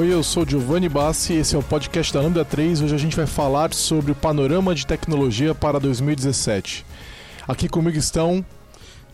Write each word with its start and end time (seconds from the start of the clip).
Oi, 0.00 0.10
eu 0.10 0.22
sou 0.22 0.48
Giovanni 0.48 0.88
Bassi, 0.88 1.34
esse 1.34 1.54
é 1.54 1.58
o 1.58 1.62
podcast 1.62 2.10
da 2.10 2.22
Lambda 2.22 2.42
3. 2.42 2.80
Hoje 2.80 2.94
a 2.94 2.98
gente 2.98 3.14
vai 3.14 3.26
falar 3.26 3.74
sobre 3.74 4.10
o 4.10 4.14
panorama 4.14 4.74
de 4.74 4.86
tecnologia 4.86 5.54
para 5.54 5.78
2017. 5.78 6.86
Aqui 7.46 7.68
comigo 7.68 7.98
estão 7.98 8.42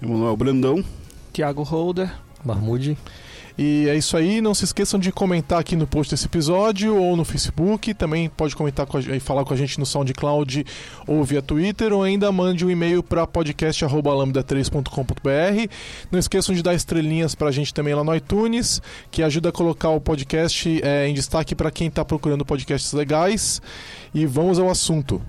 Emanuel 0.01 0.37
Brandão, 0.37 0.84
Thiago 1.33 1.64
Holder, 1.64 2.14
Mahmoud. 2.45 2.97
E 3.59 3.88
é 3.88 3.96
isso 3.96 4.16
aí, 4.16 4.41
não 4.42 4.55
se 4.55 4.65
esqueçam 4.65 5.01
de 5.01 5.10
comentar 5.10 5.59
aqui 5.59 5.74
no 5.74 5.87
post 5.87 6.12
desse 6.12 6.27
episódio 6.27 6.95
ou 6.95 7.16
no 7.16 7.24
Facebook. 7.24 7.95
Também 7.95 8.28
pode 8.28 8.55
comentar 8.55 8.87
e 9.14 9.20
falar 9.20 9.45
com 9.45 9.55
a 9.55 9.56
gente 9.56 9.80
no 9.80 9.87
SoundCloud 9.87 10.66
ou 11.06 11.24
via 11.24 11.41
Twitter, 11.41 11.91
ou 11.92 12.02
ainda 12.02 12.30
mande 12.30 12.66
um 12.66 12.70
e-mail 12.70 13.02
para 13.02 13.27
podcast.lambda3.com.br. 13.27 15.73
Não 16.11 16.19
esqueçam 16.19 16.55
de 16.55 16.62
dar 16.62 16.74
estrelinhas 16.74 17.34
para 17.34 17.48
a 17.48 17.52
gente 17.52 17.73
também 17.73 17.95
lá 17.95 18.05
no 18.05 18.14
iTunes, 18.14 18.83
que 19.11 19.23
ajuda 19.23 19.48
a 19.48 19.52
colocar 19.52 19.88
o 19.88 20.00
podcast 20.00 20.83
é, 20.83 21.09
em 21.09 21.14
destaque 21.14 21.55
para 21.55 21.70
quem 21.70 21.88
está 21.88 22.05
procurando 22.05 22.45
podcasts 22.45 22.92
legais. 22.92 23.62
E 24.14 24.27
vamos 24.27 24.59
ao 24.59 24.69
assunto. 24.69 25.23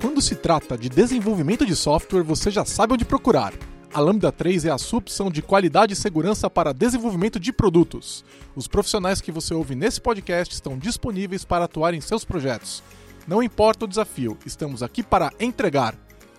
Quando 0.00 0.22
se 0.22 0.34
trata 0.34 0.78
de 0.78 0.88
desenvolvimento 0.88 1.66
de 1.66 1.76
software, 1.76 2.22
você 2.22 2.50
já 2.50 2.64
sabe 2.64 2.94
onde 2.94 3.04
procurar. 3.04 3.52
A 3.92 4.00
Lambda 4.00 4.32
3 4.32 4.64
é 4.64 4.70
a 4.70 4.78
sua 4.78 5.00
opção 5.00 5.30
de 5.30 5.42
qualidade 5.42 5.92
e 5.92 5.96
segurança 5.96 6.48
para 6.48 6.72
desenvolvimento 6.72 7.38
de 7.38 7.52
produtos. 7.52 8.24
Os 8.56 8.66
profissionais 8.66 9.20
que 9.20 9.30
você 9.30 9.52
ouve 9.52 9.74
nesse 9.74 10.00
podcast 10.00 10.54
estão 10.54 10.78
disponíveis 10.78 11.44
para 11.44 11.66
atuar 11.66 11.92
em 11.92 12.00
seus 12.00 12.24
projetos. 12.24 12.82
Não 13.28 13.42
importa 13.42 13.84
o 13.84 13.88
desafio, 13.88 14.38
estamos 14.46 14.82
aqui 14.82 15.02
para 15.02 15.30
entregar. 15.38 15.94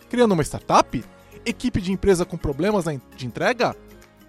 Criando 0.10 0.32
uma 0.32 0.42
startup? 0.42 1.04
Equipe 1.46 1.80
de 1.80 1.92
empresa 1.92 2.26
com 2.26 2.38
problemas 2.38 2.86
de 3.16 3.28
entrega? 3.28 3.76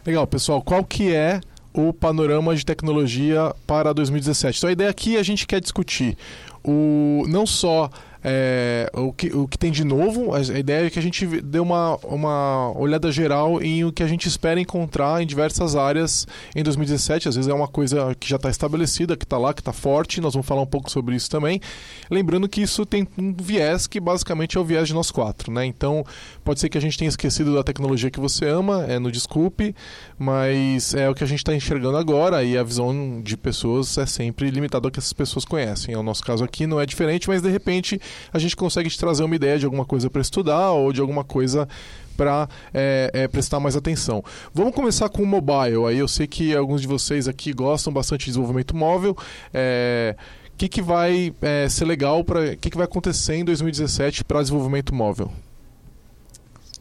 Legal, 0.07 0.25
pessoal. 0.25 0.61
Qual 0.61 0.85
que 0.85 1.13
é 1.13 1.41
o 1.77 1.93
panorama 1.93 2.55
de 2.55 2.65
tecnologia 2.65 3.53
para 3.65 3.93
2017. 3.93 4.57
Então 4.57 4.69
a 4.69 4.73
ideia 4.73 4.89
aqui 4.89 5.15
é 5.15 5.19
a 5.19 5.23
gente 5.23 5.45
quer 5.45 5.61
discutir 5.61 6.17
o 6.63 7.23
não 7.27 7.45
só 7.45 7.89
é, 8.23 8.89
o, 8.93 9.13
que, 9.13 9.27
o 9.27 9.47
que 9.47 9.57
tem 9.57 9.71
de 9.71 9.83
novo, 9.83 10.33
a 10.33 10.41
ideia 10.41 10.87
é 10.87 10.89
que 10.89 10.99
a 10.99 11.01
gente 11.01 11.25
dê 11.41 11.59
uma, 11.59 11.95
uma 12.03 12.77
olhada 12.77 13.11
geral 13.11 13.61
em 13.61 13.85
o 13.85 13.91
que 13.91 14.03
a 14.03 14.07
gente 14.07 14.27
espera 14.27 14.59
encontrar 14.59 15.21
em 15.21 15.25
diversas 15.25 15.75
áreas 15.75 16.27
em 16.55 16.61
2017. 16.63 17.29
Às 17.29 17.35
vezes 17.35 17.49
é 17.49 17.53
uma 17.53 17.67
coisa 17.67 18.13
que 18.19 18.27
já 18.27 18.35
está 18.35 18.49
estabelecida, 18.49 19.15
que 19.15 19.23
está 19.23 19.37
lá, 19.37 19.53
que 19.53 19.61
está 19.61 19.71
forte, 19.71 20.19
nós 20.19 20.33
vamos 20.33 20.47
falar 20.47 20.61
um 20.61 20.67
pouco 20.67 20.91
sobre 20.91 21.15
isso 21.15 21.29
também. 21.29 21.61
Lembrando 22.09 22.49
que 22.49 22.61
isso 22.61 22.85
tem 22.85 23.07
um 23.17 23.33
viés 23.33 23.87
que 23.87 23.99
basicamente 23.99 24.57
é 24.57 24.59
o 24.59 24.65
viés 24.65 24.87
de 24.87 24.93
nós 24.93 25.09
quatro, 25.09 25.51
né? 25.51 25.65
Então 25.65 26.05
pode 26.47 26.61
ser 26.61 26.69
que 26.69 26.77
a 26.77 26.81
gente 26.81 26.97
tenha 26.97 27.09
esquecido 27.09 27.53
da 27.53 27.61
tecnologia 27.61 28.09
que 28.09 28.21
você 28.21 28.47
ama, 28.47 28.85
é 28.87 28.97
no 28.97 29.11
desculpe, 29.11 29.75
mas 30.17 30.93
é 30.93 31.09
o 31.09 31.13
que 31.13 31.21
a 31.21 31.27
gente 31.27 31.39
está 31.39 31.53
enxergando 31.53 31.97
agora 31.97 32.41
e 32.41 32.57
a 32.57 32.63
visão 32.63 33.21
de 33.21 33.35
pessoas 33.35 33.97
é 33.97 34.05
sempre 34.05 34.49
limitada 34.49 34.87
ao 34.87 34.91
que 34.91 34.97
essas 34.97 35.11
pessoas 35.11 35.43
conhecem. 35.43 35.93
É 35.93 35.97
o 35.97 36.03
nosso 36.03 36.23
caso 36.23 36.45
aqui 36.45 36.65
não 36.65 36.79
é 36.79 36.85
diferente, 36.85 37.27
mas 37.27 37.41
de 37.41 37.49
repente 37.49 37.99
a 38.31 38.39
gente 38.39 38.55
consegue 38.55 38.89
te 38.89 38.97
trazer 38.97 39.25
uma 39.25 39.35
ideia 39.35 39.59
de 39.59 39.65
alguma 39.65 39.83
coisa 39.83 40.09
para 40.09 40.21
estudar 40.21 40.71
ou 40.71 40.93
de 40.93 41.01
alguma 41.01 41.25
coisa 41.25 41.67
para 42.15 42.47
é, 42.73 43.11
é, 43.13 43.27
prestar 43.27 43.59
mais 43.59 43.75
atenção. 43.75 44.23
Vamos 44.53 44.73
começar 44.73 45.09
com 45.09 45.23
o 45.23 45.27
mobile. 45.27 45.85
Aí 45.85 45.97
eu 45.97 46.07
sei 46.07 46.27
que 46.27 46.55
alguns 46.55 46.79
de 46.79 46.87
vocês 46.87 47.27
aqui 47.27 47.51
gostam 47.51 47.91
bastante 47.91 48.21
de 48.21 48.27
desenvolvimento 48.27 48.73
móvel. 48.73 49.17
É, 49.53 50.15
o 50.53 50.57
que, 50.57 50.69
que 50.69 50.81
vai 50.81 51.35
é, 51.41 51.67
ser 51.67 51.83
legal 51.83 52.23
para 52.23 52.53
o 52.53 52.57
que, 52.57 52.69
que 52.69 52.77
vai 52.77 52.85
acontecer 52.85 53.35
em 53.35 53.43
2017 53.43 54.23
para 54.23 54.41
desenvolvimento 54.41 54.95
móvel? 54.95 55.29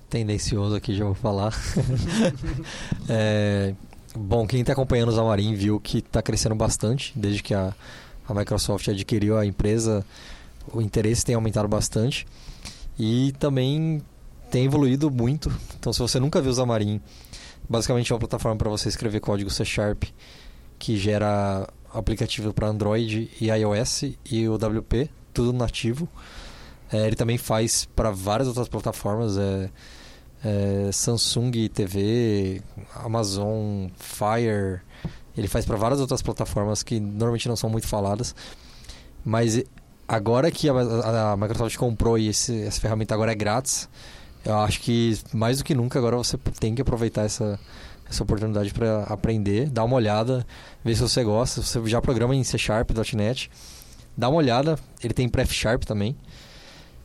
Tendencioso 0.09 0.75
aqui, 0.77 0.95
já 0.95 1.05
vou 1.05 1.15
falar. 1.15 1.53
é, 3.09 3.75
bom, 4.15 4.47
quem 4.47 4.61
está 4.61 4.73
acompanhando 4.73 5.09
o 5.11 5.15
Xamarin 5.15 5.55
viu 5.55 5.81
que 5.81 5.99
está 5.99 6.23
crescendo 6.23 6.55
bastante 6.55 7.13
desde 7.17 7.43
que 7.43 7.53
a, 7.55 7.75
a 8.29 8.35
Microsoft 8.35 8.89
adquiriu 8.89 9.37
a 9.37 9.45
empresa 9.45 10.05
o 10.73 10.81
interesse 10.81 11.25
tem 11.25 11.35
aumentado 11.35 11.69
bastante 11.69 12.27
e 12.99 13.33
também 13.39 14.03
tem 14.51 14.65
evoluído 14.65 15.11
muito. 15.11 15.53
Então, 15.79 15.93
se 15.93 15.99
você 16.01 16.19
nunca 16.19 16.41
viu 16.41 16.51
o 16.51 16.55
Xamarin, 16.55 17.01
basicamente 17.69 18.13
é 18.13 18.15
uma 18.15 18.21
plataforma 18.21 18.57
para 18.57 18.71
você 18.71 18.89
escrever 18.89 19.21
código 19.21 19.51
C 19.51 19.65
Sharp 19.65 20.05
que 20.79 20.97
gera 20.97 21.69
aplicativo 21.93 22.53
para 22.53 22.69
Android 22.69 23.31
e 23.41 23.49
iOS 23.49 24.05
e 24.31 24.49
o 24.49 24.55
WP, 24.55 25.11
tudo 25.33 25.53
nativo. 25.53 26.09
É, 26.93 27.07
ele 27.07 27.17
também 27.17 27.39
faz 27.39 27.85
para 27.97 28.11
várias 28.11 28.47
outras 28.49 28.69
plataformas, 28.69 29.37
é, 29.37 29.71
é, 30.45 30.91
Samsung 30.93 31.69
TV, 31.69 32.63
Amazon 32.95 33.89
Fire. 33.97 34.81
Ele 35.37 35.49
faz 35.49 35.65
para 35.65 35.77
várias 35.77 36.01
outras 36.01 36.23
plataformas 36.23 36.83
que 36.83 36.99
normalmente 36.99 37.49
não 37.49 37.57
são 37.57 37.69
muito 37.69 37.87
faladas. 37.87 38.35
Mas 39.25 39.63
agora 40.07 40.51
que 40.51 40.69
a, 40.69 41.33
a 41.33 41.37
Microsoft 41.37 41.77
comprou 41.77 42.19
e 42.19 42.29
esse, 42.29 42.63
essa 42.63 42.81
ferramenta 42.81 43.15
agora 43.15 43.33
é 43.33 43.35
grátis, 43.35 43.89
eu 44.45 44.57
acho 44.59 44.81
que 44.81 45.19
mais 45.33 45.59
do 45.59 45.65
que 45.65 45.75
nunca 45.75 45.99
agora 45.99 46.17
você 46.17 46.39
tem 46.61 46.75
que 46.75 46.81
aproveitar 46.81 47.25
essa, 47.25 47.59
essa 48.09 48.23
oportunidade 48.23 48.73
para 48.73 49.03
aprender, 49.05 49.69
dar 49.69 49.85
uma 49.85 49.97
olhada, 49.97 50.47
ver 50.85 50.95
se 50.95 51.03
você 51.03 51.25
gosta. 51.25 51.61
Você 51.61 51.85
já 51.87 52.01
programa 52.01 52.35
em 52.35 52.45
C 52.45 52.57
Sharp, 52.57 52.91
.NET, 53.15 53.51
dá 54.17 54.29
uma 54.29 54.39
olhada. 54.39 54.79
Ele 55.03 55.13
tem 55.13 55.29
Pref 55.29 55.53
Sharp 55.53 55.83
também. 55.83 56.17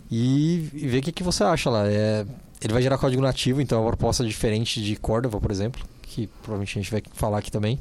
E, 0.10 0.70
e 0.74 0.98
o 0.98 1.02
que, 1.02 1.12
que 1.12 1.24
você 1.24 1.44
acha 1.44 1.70
lá. 1.70 1.88
É, 1.88 2.26
ele 2.62 2.74
vai 2.74 2.82
gerar 2.82 2.98
código 2.98 3.22
nativo, 3.22 3.60
então 3.60 3.80
é 3.80 3.82
uma 3.82 3.88
proposta 3.88 4.24
diferente 4.24 4.82
de 4.82 4.96
Cordova, 4.96 5.40
por 5.40 5.50
exemplo, 5.50 5.84
que 6.04 6.28
provavelmente 6.28 6.78
a 6.78 6.82
gente 6.82 6.92
vai 6.92 7.02
falar 7.14 7.40
aqui 7.40 7.52
também. 7.52 7.80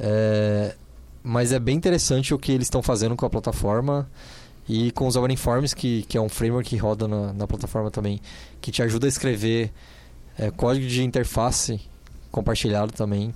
É, 0.00 0.74
mas 1.22 1.52
é 1.52 1.58
bem 1.58 1.76
interessante 1.76 2.32
o 2.32 2.38
que 2.38 2.50
eles 2.50 2.66
estão 2.66 2.82
fazendo 2.82 3.14
com 3.14 3.26
a 3.26 3.30
plataforma 3.30 4.10
e 4.68 4.90
com 4.92 5.06
os 5.06 5.16
Forms, 5.38 5.74
que, 5.74 6.02
que 6.04 6.16
é 6.16 6.20
um 6.20 6.28
framework 6.28 6.68
que 6.68 6.76
roda 6.76 7.06
na, 7.06 7.32
na 7.32 7.46
plataforma 7.46 7.90
também, 7.90 8.20
que 8.60 8.72
te 8.72 8.82
ajuda 8.82 9.06
a 9.06 9.08
escrever 9.08 9.70
é, 10.38 10.50
código 10.50 10.86
de 10.86 11.02
interface 11.02 11.80
compartilhado 12.30 12.92
também. 12.92 13.34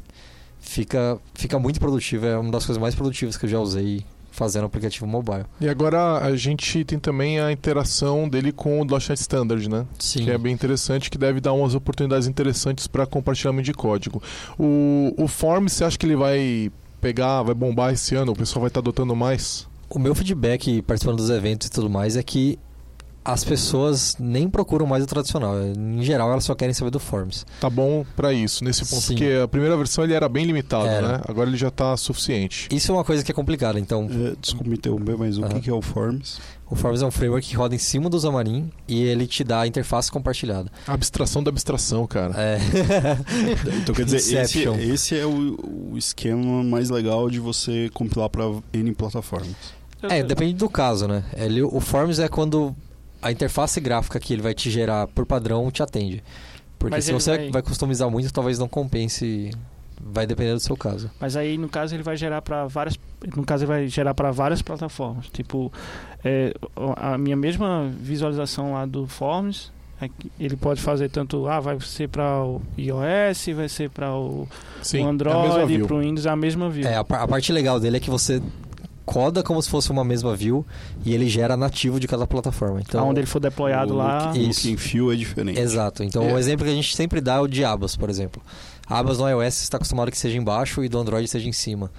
Fica, 0.61 1.19
fica 1.35 1.59
muito 1.59 1.79
produtivo, 1.79 2.27
é 2.27 2.39
uma 2.39 2.51
das 2.51 2.65
coisas 2.65 2.81
mais 2.81 2.95
produtivas 2.95 3.37
que 3.37 3.45
eu 3.45 3.51
já 3.51 3.61
usei 3.61 4.05
fazendo 4.37 4.67
aplicativo 4.67 5.07
mobile. 5.07 5.45
E 5.59 5.69
agora 5.69 6.19
a 6.19 6.37
gente 6.37 6.85
tem 6.85 6.99
também 6.99 7.41
a 7.41 7.51
interação 7.51 8.29
dele 8.29 8.53
com 8.53 8.81
o 8.81 8.85
.NET 8.85 9.15
Standard, 9.15 9.69
né? 9.69 9.87
Sim. 9.99 10.25
Que 10.25 10.31
é 10.31 10.37
bem 10.37 10.53
interessante, 10.53 11.11
que 11.11 11.17
deve 11.17 11.41
dar 11.41 11.55
umas 11.55 11.75
oportunidades 11.75 12.29
interessantes 12.29 12.87
para 12.87 13.07
compartilhamento 13.07 13.65
de 13.65 13.73
código. 13.73 14.23
O, 14.59 15.15
o 15.17 15.27
Form, 15.27 15.69
você 15.69 15.85
acha 15.85 15.97
que 15.97 16.05
ele 16.05 16.17
vai 16.17 16.71
pegar, 17.01 17.43
vai 17.43 17.55
bombar 17.55 17.95
esse 17.95 18.15
ano? 18.15 18.33
O 18.33 18.37
pessoal 18.37 18.61
vai 18.61 18.69
estar 18.69 18.83
tá 18.83 18.85
adotando 18.85 19.17
mais? 19.17 19.67
O 19.89 19.99
meu 19.99 20.15
feedback 20.15 20.83
participando 20.83 21.17
dos 21.17 21.31
eventos 21.31 21.69
e 21.69 21.71
tudo 21.71 21.89
mais 21.89 22.17
é 22.17 22.23
que 22.23 22.59
as 23.27 23.43
pessoas 23.43 24.17
nem 24.21 24.49
procuram 24.49 24.87
mais 24.87 25.03
o 25.03 25.07
tradicional. 25.07 25.55
Em 25.61 26.01
geral, 26.03 26.31
elas 26.31 26.45
só 26.45 26.55
querem 26.55 26.73
saber 26.73 26.91
do 26.91 27.01
Forms. 27.01 27.45
Tá 27.61 27.69
bom 27.69 28.07
para 28.15 28.33
isso, 28.33 28.63
nesse 28.63 28.85
ponto. 28.85 29.03
Sim. 29.03 29.15
Porque 29.15 29.33
a 29.43 29.49
primeira 29.49 29.77
versão 29.77 30.05
ele 30.05 30.15
era 30.15 30.29
bem 30.29 30.45
limitado, 30.45 30.87
era. 30.87 31.19
né? 31.19 31.21
Agora 31.27 31.49
ele 31.49 31.57
já 31.57 31.71
tá 31.71 31.97
suficiente. 31.97 32.69
Isso 32.71 32.93
é 32.93 32.95
uma 32.95 33.05
coisa 33.05 33.25
que 33.25 33.31
é 33.33 33.35
complicada, 33.35 33.81
então... 33.81 34.09
É, 34.09 34.35
desculpa 34.41 34.71
me 34.71 34.77
interromper, 34.77 35.17
mas 35.19 35.39
o 35.39 35.43
uhum. 35.43 35.61
que 35.61 35.69
é 35.69 35.73
o 35.73 35.83
Forms? 35.83 36.39
O 36.71 36.77
Forms 36.77 37.03
é 37.03 37.07
um 37.07 37.11
framework 37.11 37.49
que 37.49 37.57
roda 37.57 37.75
em 37.75 37.79
cima 37.79 38.09
do 38.09 38.21
Xamarin 38.21 38.71
e 38.87 39.03
ele 39.03 39.27
te 39.27 39.43
dá 39.43 39.61
a 39.61 39.67
interface 39.67 40.11
compartilhada. 40.11 40.71
A 40.87 40.95
abstração 40.95 41.43
da 41.43 41.51
abstração, 41.51 42.07
cara. 42.07 42.35
É. 42.37 42.59
então 43.83 43.95
quer 43.95 44.05
dizer, 44.05 44.17
esse, 44.19 44.65
esse, 44.67 45.19
é 45.19 45.25
o, 45.25 45.91
o, 45.93 45.99
esquema 45.99 46.63
mais 46.65 46.91
legal 46.91 47.29
de 47.31 47.39
você 47.39 47.89
compilar 47.93 48.29
para 48.29 48.45
N 48.73 48.95
plataformas. 48.95 49.55
É, 50.03 50.23
depende 50.23 50.55
do 50.55 50.69
caso, 50.69 51.09
né? 51.09 51.25
Ele, 51.37 51.63
o 51.63 51.81
Forms 51.81 52.19
é 52.19 52.29
quando 52.29 52.75
a 53.27 53.33
interface 53.33 53.81
gráfica 53.81 54.19
que 54.21 54.33
ele 54.33 54.43
vai 54.43 54.55
te 54.55 54.71
gerar 54.71 55.07
por 55.09 55.27
padrão 55.27 55.71
te 55.71 55.83
atende. 55.83 56.23
Porque 56.79 56.97
Mas 56.97 57.05
se 57.05 57.13
você 57.13 57.37
vai... 57.37 57.51
vai 57.51 57.63
customizar 57.63 58.11
muito, 58.11 58.33
talvez 58.33 58.59
não 58.59 58.69
compense 58.69 59.51
vai 60.01 60.27
depender 60.27 60.53
do 60.53 60.61
seu 60.61 60.77
caso. 60.77 61.11
Mas 61.19 61.37
aí 61.37 61.57
no 61.57 61.69
caso 61.69 61.95
ele 61.95 62.03
vai 62.03 62.17
gerar 62.17 62.43
para 62.43 62.67
várias, 62.67 62.99
no 63.35 63.45
caso 63.45 63.65
ele 63.65 63.69
vai 63.69 63.89
gerar 63.89 64.15
para 64.15 64.31
várias 64.31 64.63
plataformas. 64.63 65.27
Tipo, 65.29 65.73
é, 66.25 66.55
a 66.97 67.17
minha 67.17 67.37
mesma 67.37 67.91
visualização 68.01 68.73
lá 68.75 68.87
do 68.87 69.07
Forms, 69.07 69.73
Ele 70.39 70.57
pode 70.57 70.83
fazer 70.83 71.09
tanto, 71.09 71.49
ah, 71.49 71.59
vai 71.59 71.81
ser 71.81 72.09
para 72.09 72.45
o 72.45 72.61
iOS, 72.77 73.47
vai 73.55 73.69
ser 73.69 73.89
para 73.89 74.15
o, 74.15 74.47
Sim, 74.83 75.05
o 75.05 75.09
Android, 75.09 75.75
é 75.75 75.87
para 75.87 75.95
o 75.95 76.01
Windows, 76.01 76.27
é 76.27 76.31
a 76.31 76.37
mesma 76.37 76.69
view. 76.69 76.87
É, 76.87 76.97
a, 76.97 77.01
a 77.01 77.27
parte 77.27 77.51
legal 77.51 77.81
dele 77.81 77.97
é 77.97 78.01
que 78.01 78.11
você 78.11 78.43
coda 79.07 79.43
como 79.43 79.63
se 79.63 79.71
fosse 79.71 79.91
uma 79.91 80.05
mesma 80.05 80.35
view 80.35 80.67
e 81.05 81.15
ele 81.15 81.29
gera 81.29 81.57
nativo 81.57 81.99
de 82.01 82.09
cada 82.09 82.27
plataforma. 82.27 82.81
Então, 82.81 83.09
Onde 83.09 83.21
ele 83.21 83.27
for 83.27 83.39
deployado 83.41 83.95
o 83.95 83.97
lá. 83.97 84.33
O 84.35 84.39
look 84.39 84.69
em 84.69 84.77
fio 84.77 85.13
é 85.13 85.17
diferente. 85.17 85.59
Exato. 85.59 86.03
Então, 86.03 86.25
é. 86.25 86.35
o 86.35 86.39
exemplo 86.39 86.67
que 86.67 86.73
a 86.73 86.75
gente 86.75 86.95
sempre 86.95 87.21
dá 87.21 87.37
é 87.37 87.41
o 87.41 87.47
de 87.47 87.65
abas, 87.65 87.97
por 87.97 88.11
exemplo. 88.11 88.43
Abas 88.89 89.19
no 89.19 89.29
iOS 89.29 89.63
está 89.63 89.79
acostumado 89.79 90.11
que 90.11 90.19
seja 90.19 90.37
embaixo 90.37 90.85
e 90.85 90.89
do 90.89 90.99
Android 90.99 91.27
seja 91.29 91.49
em 91.49 91.53
cima. 91.53 91.91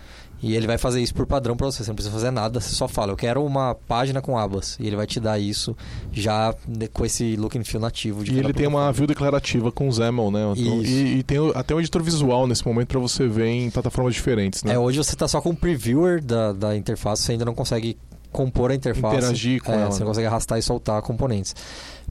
E 0.41 0.55
ele 0.55 0.67
vai 0.67 0.77
fazer 0.77 1.01
isso 1.01 1.13
por 1.13 1.25
padrão 1.25 1.57
para 1.57 1.65
você. 1.65 1.83
Você 1.83 1.89
não 1.89 1.95
precisa 1.95 2.13
fazer 2.13 2.31
nada, 2.31 2.59
você 2.59 2.73
só 2.73 2.87
fala, 2.87 3.11
eu 3.11 3.17
quero 3.17 3.43
uma 3.43 3.73
página 3.73 4.21
com 4.21 4.37
abas. 4.37 4.77
E 4.79 4.85
ele 4.85 4.95
vai 4.95 5.07
te 5.07 5.19
dar 5.19 5.39
isso 5.39 5.75
já 6.11 6.53
com 6.93 7.05
esse 7.05 7.35
look 7.35 7.57
and 7.57 7.63
feel 7.63 7.81
nativo. 7.81 8.23
De 8.23 8.33
e 8.33 8.39
ele 8.39 8.53
tem 8.53 8.67
uma 8.67 8.91
view 8.91 9.07
declarativa 9.07 9.71
com 9.71 9.87
o 9.87 9.91
XAML, 9.91 10.31
né? 10.31 10.53
Então, 10.55 10.81
e, 10.83 11.17
e, 11.19 11.23
tem 11.23 11.37
até 11.55 11.73
um 11.73 11.79
editor 11.79 12.03
visual 12.03 12.45
nesse 12.45 12.65
momento 12.65 12.89
para 12.89 12.99
você 12.99 13.27
ver 13.27 13.47
em 13.47 13.69
plataformas 13.71 14.13
diferentes, 14.13 14.63
né? 14.63 14.73
É, 14.73 14.79
hoje 14.79 14.97
você 14.97 15.15
está 15.15 15.27
só 15.27 15.41
com 15.41 15.49
o 15.49 15.55
previewer 15.55 16.23
da, 16.23 16.53
da 16.53 16.75
interface, 16.75 17.23
você 17.23 17.31
ainda 17.31 17.45
não 17.45 17.55
consegue 17.55 17.97
compor 18.31 18.71
a 18.71 18.75
interface. 18.75 19.17
Interagir 19.17 19.63
com 19.63 19.71
é, 19.71 19.81
ela. 19.81 19.91
Você 19.91 19.99
não 20.01 20.07
consegue 20.07 20.27
arrastar 20.27 20.59
e 20.59 20.61
soltar 20.61 21.01
componentes. 21.01 21.55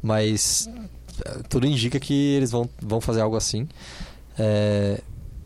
Mas 0.03 0.69
é, 1.25 1.43
tudo 1.49 1.67
indica 1.67 2.01
que 2.01 2.35
eles 2.35 2.51
vão, 2.51 2.69
vão 2.81 3.01
fazer 3.01 3.21
algo 3.21 3.37
assim. 3.37 3.69
É, 4.39 5.01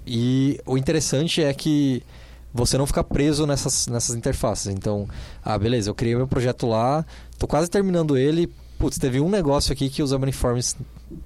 e 0.07 0.59
o 0.65 0.79
interessante 0.79 1.43
é 1.43 1.53
que 1.53 2.03
você 2.53 2.77
não 2.77 2.87
fica 2.87 3.03
preso 3.03 3.47
nessas, 3.47 3.87
nessas 3.87 4.17
interfaces. 4.17 4.73
Então, 4.73 5.09
ah, 5.45 5.59
beleza, 5.59 5.91
eu 5.91 5.95
criei 5.95 6.15
meu 6.15 6.27
projeto 6.27 6.67
lá, 6.67 7.05
tô 7.39 7.47
quase 7.47 7.69
terminando 7.71 8.17
ele. 8.17 8.53
Putz, 8.79 8.99
teve 8.99 9.21
um 9.21 9.29
negócio 9.29 9.73
aqui 9.73 9.91
que 9.91 10.03
os 10.03 10.11
Omniforms 10.11 10.75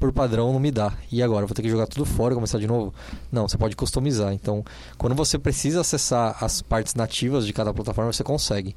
por 0.01 0.13
padrão 0.13 0.53
não 0.53 0.59
me 0.59 0.71
dá. 0.71 0.93
E 1.11 1.23
agora? 1.23 1.47
Vou 1.47 1.55
ter 1.55 1.63
que 1.63 1.69
jogar 1.69 1.87
tudo 1.87 2.05
fora 2.05 2.33
e 2.33 2.35
começar 2.35 2.59
de 2.59 2.67
novo? 2.67 2.93
Não, 3.31 3.47
você 3.47 3.57
pode 3.57 3.77
customizar. 3.77 4.33
Então, 4.33 4.65
quando 4.99 5.15
você 5.15 5.39
precisa 5.39 5.81
acessar 5.81 6.37
as 6.43 6.61
partes 6.61 6.95
nativas 6.95 7.47
de 7.47 7.53
cada 7.53 7.73
plataforma, 7.73 8.13
você 8.13 8.25
consegue. 8.25 8.75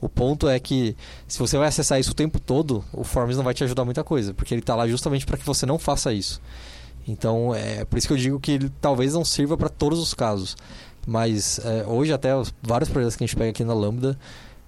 O 0.00 0.08
ponto 0.08 0.48
é 0.48 0.58
que 0.58 0.96
se 1.26 1.38
você 1.38 1.56
vai 1.56 1.68
acessar 1.68 1.98
isso 1.98 2.10
o 2.10 2.14
tempo 2.14 2.38
todo, 2.38 2.84
o 2.92 3.04
Forms 3.04 3.36
não 3.36 3.44
vai 3.44 3.54
te 3.54 3.64
ajudar 3.64 3.84
muita 3.84 4.04
coisa, 4.04 4.34
porque 4.34 4.52
ele 4.52 4.60
está 4.60 4.74
lá 4.74 4.86
justamente 4.86 5.24
para 5.24 5.38
que 5.38 5.46
você 5.46 5.64
não 5.64 5.78
faça 5.78 6.12
isso. 6.12 6.40
Então, 7.08 7.54
é 7.54 7.84
por 7.84 7.96
isso 7.96 8.06
que 8.06 8.12
eu 8.12 8.18
digo 8.18 8.40
que 8.40 8.50
ele 8.52 8.70
talvez 8.80 9.14
não 9.14 9.24
sirva 9.24 9.56
para 9.56 9.68
todos 9.68 10.00
os 10.00 10.12
casos. 10.12 10.56
Mas 11.06 11.60
é, 11.64 11.84
hoje 11.86 12.12
até 12.12 12.34
os, 12.34 12.52
vários 12.62 12.90
projetos 12.90 13.16
que 13.16 13.24
a 13.24 13.26
gente 13.26 13.36
pega 13.36 13.50
aqui 13.50 13.64
na 13.64 13.72
Lambda, 13.72 14.18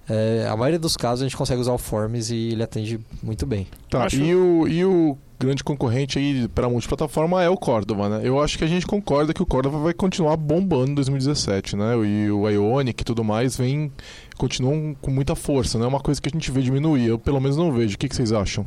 é, 0.09 0.47
a 0.49 0.57
maioria 0.57 0.79
dos 0.79 0.97
casos 0.97 1.21
a 1.21 1.25
gente 1.25 1.37
consegue 1.37 1.61
usar 1.61 1.73
o 1.73 1.77
Forms 1.77 2.31
e 2.31 2.53
ele 2.53 2.63
atende 2.63 2.99
muito 3.21 3.45
bem. 3.45 3.67
Tá, 3.89 4.05
acho... 4.05 4.15
e, 4.15 4.33
o, 4.33 4.67
e 4.67 4.83
o 4.83 5.17
grande 5.39 5.63
concorrente 5.63 6.17
aí 6.17 6.47
para 6.47 6.67
multiplataforma 6.67 7.43
é 7.43 7.49
o 7.49 7.55
Cordova, 7.55 8.09
né? 8.09 8.21
Eu 8.23 8.41
acho 8.41 8.57
que 8.57 8.63
a 8.63 8.67
gente 8.67 8.87
concorda 8.87 9.33
que 9.33 9.43
o 9.43 9.45
Cordova 9.45 9.77
vai 9.77 9.93
continuar 9.93 10.35
bombando 10.35 10.91
em 10.91 10.95
2017, 10.95 11.75
né? 11.75 11.93
E 12.05 12.31
o 12.31 12.49
Ionic 12.49 13.01
e 13.01 13.05
tudo 13.05 13.23
mais 13.23 13.55
vem 13.55 13.91
continuam 14.37 14.95
com 14.99 15.11
muita 15.11 15.35
força, 15.35 15.77
não 15.77 15.85
é 15.85 15.89
uma 15.89 15.99
coisa 15.99 16.21
que 16.21 16.27
a 16.27 16.31
gente 16.31 16.49
vê 16.51 16.61
diminuir. 16.61 17.05
Eu 17.05 17.19
pelo 17.19 17.39
menos 17.39 17.55
não 17.55 17.71
vejo. 17.71 17.95
O 17.95 17.97
que, 17.97 18.09
que 18.09 18.15
vocês 18.15 18.31
acham? 18.31 18.65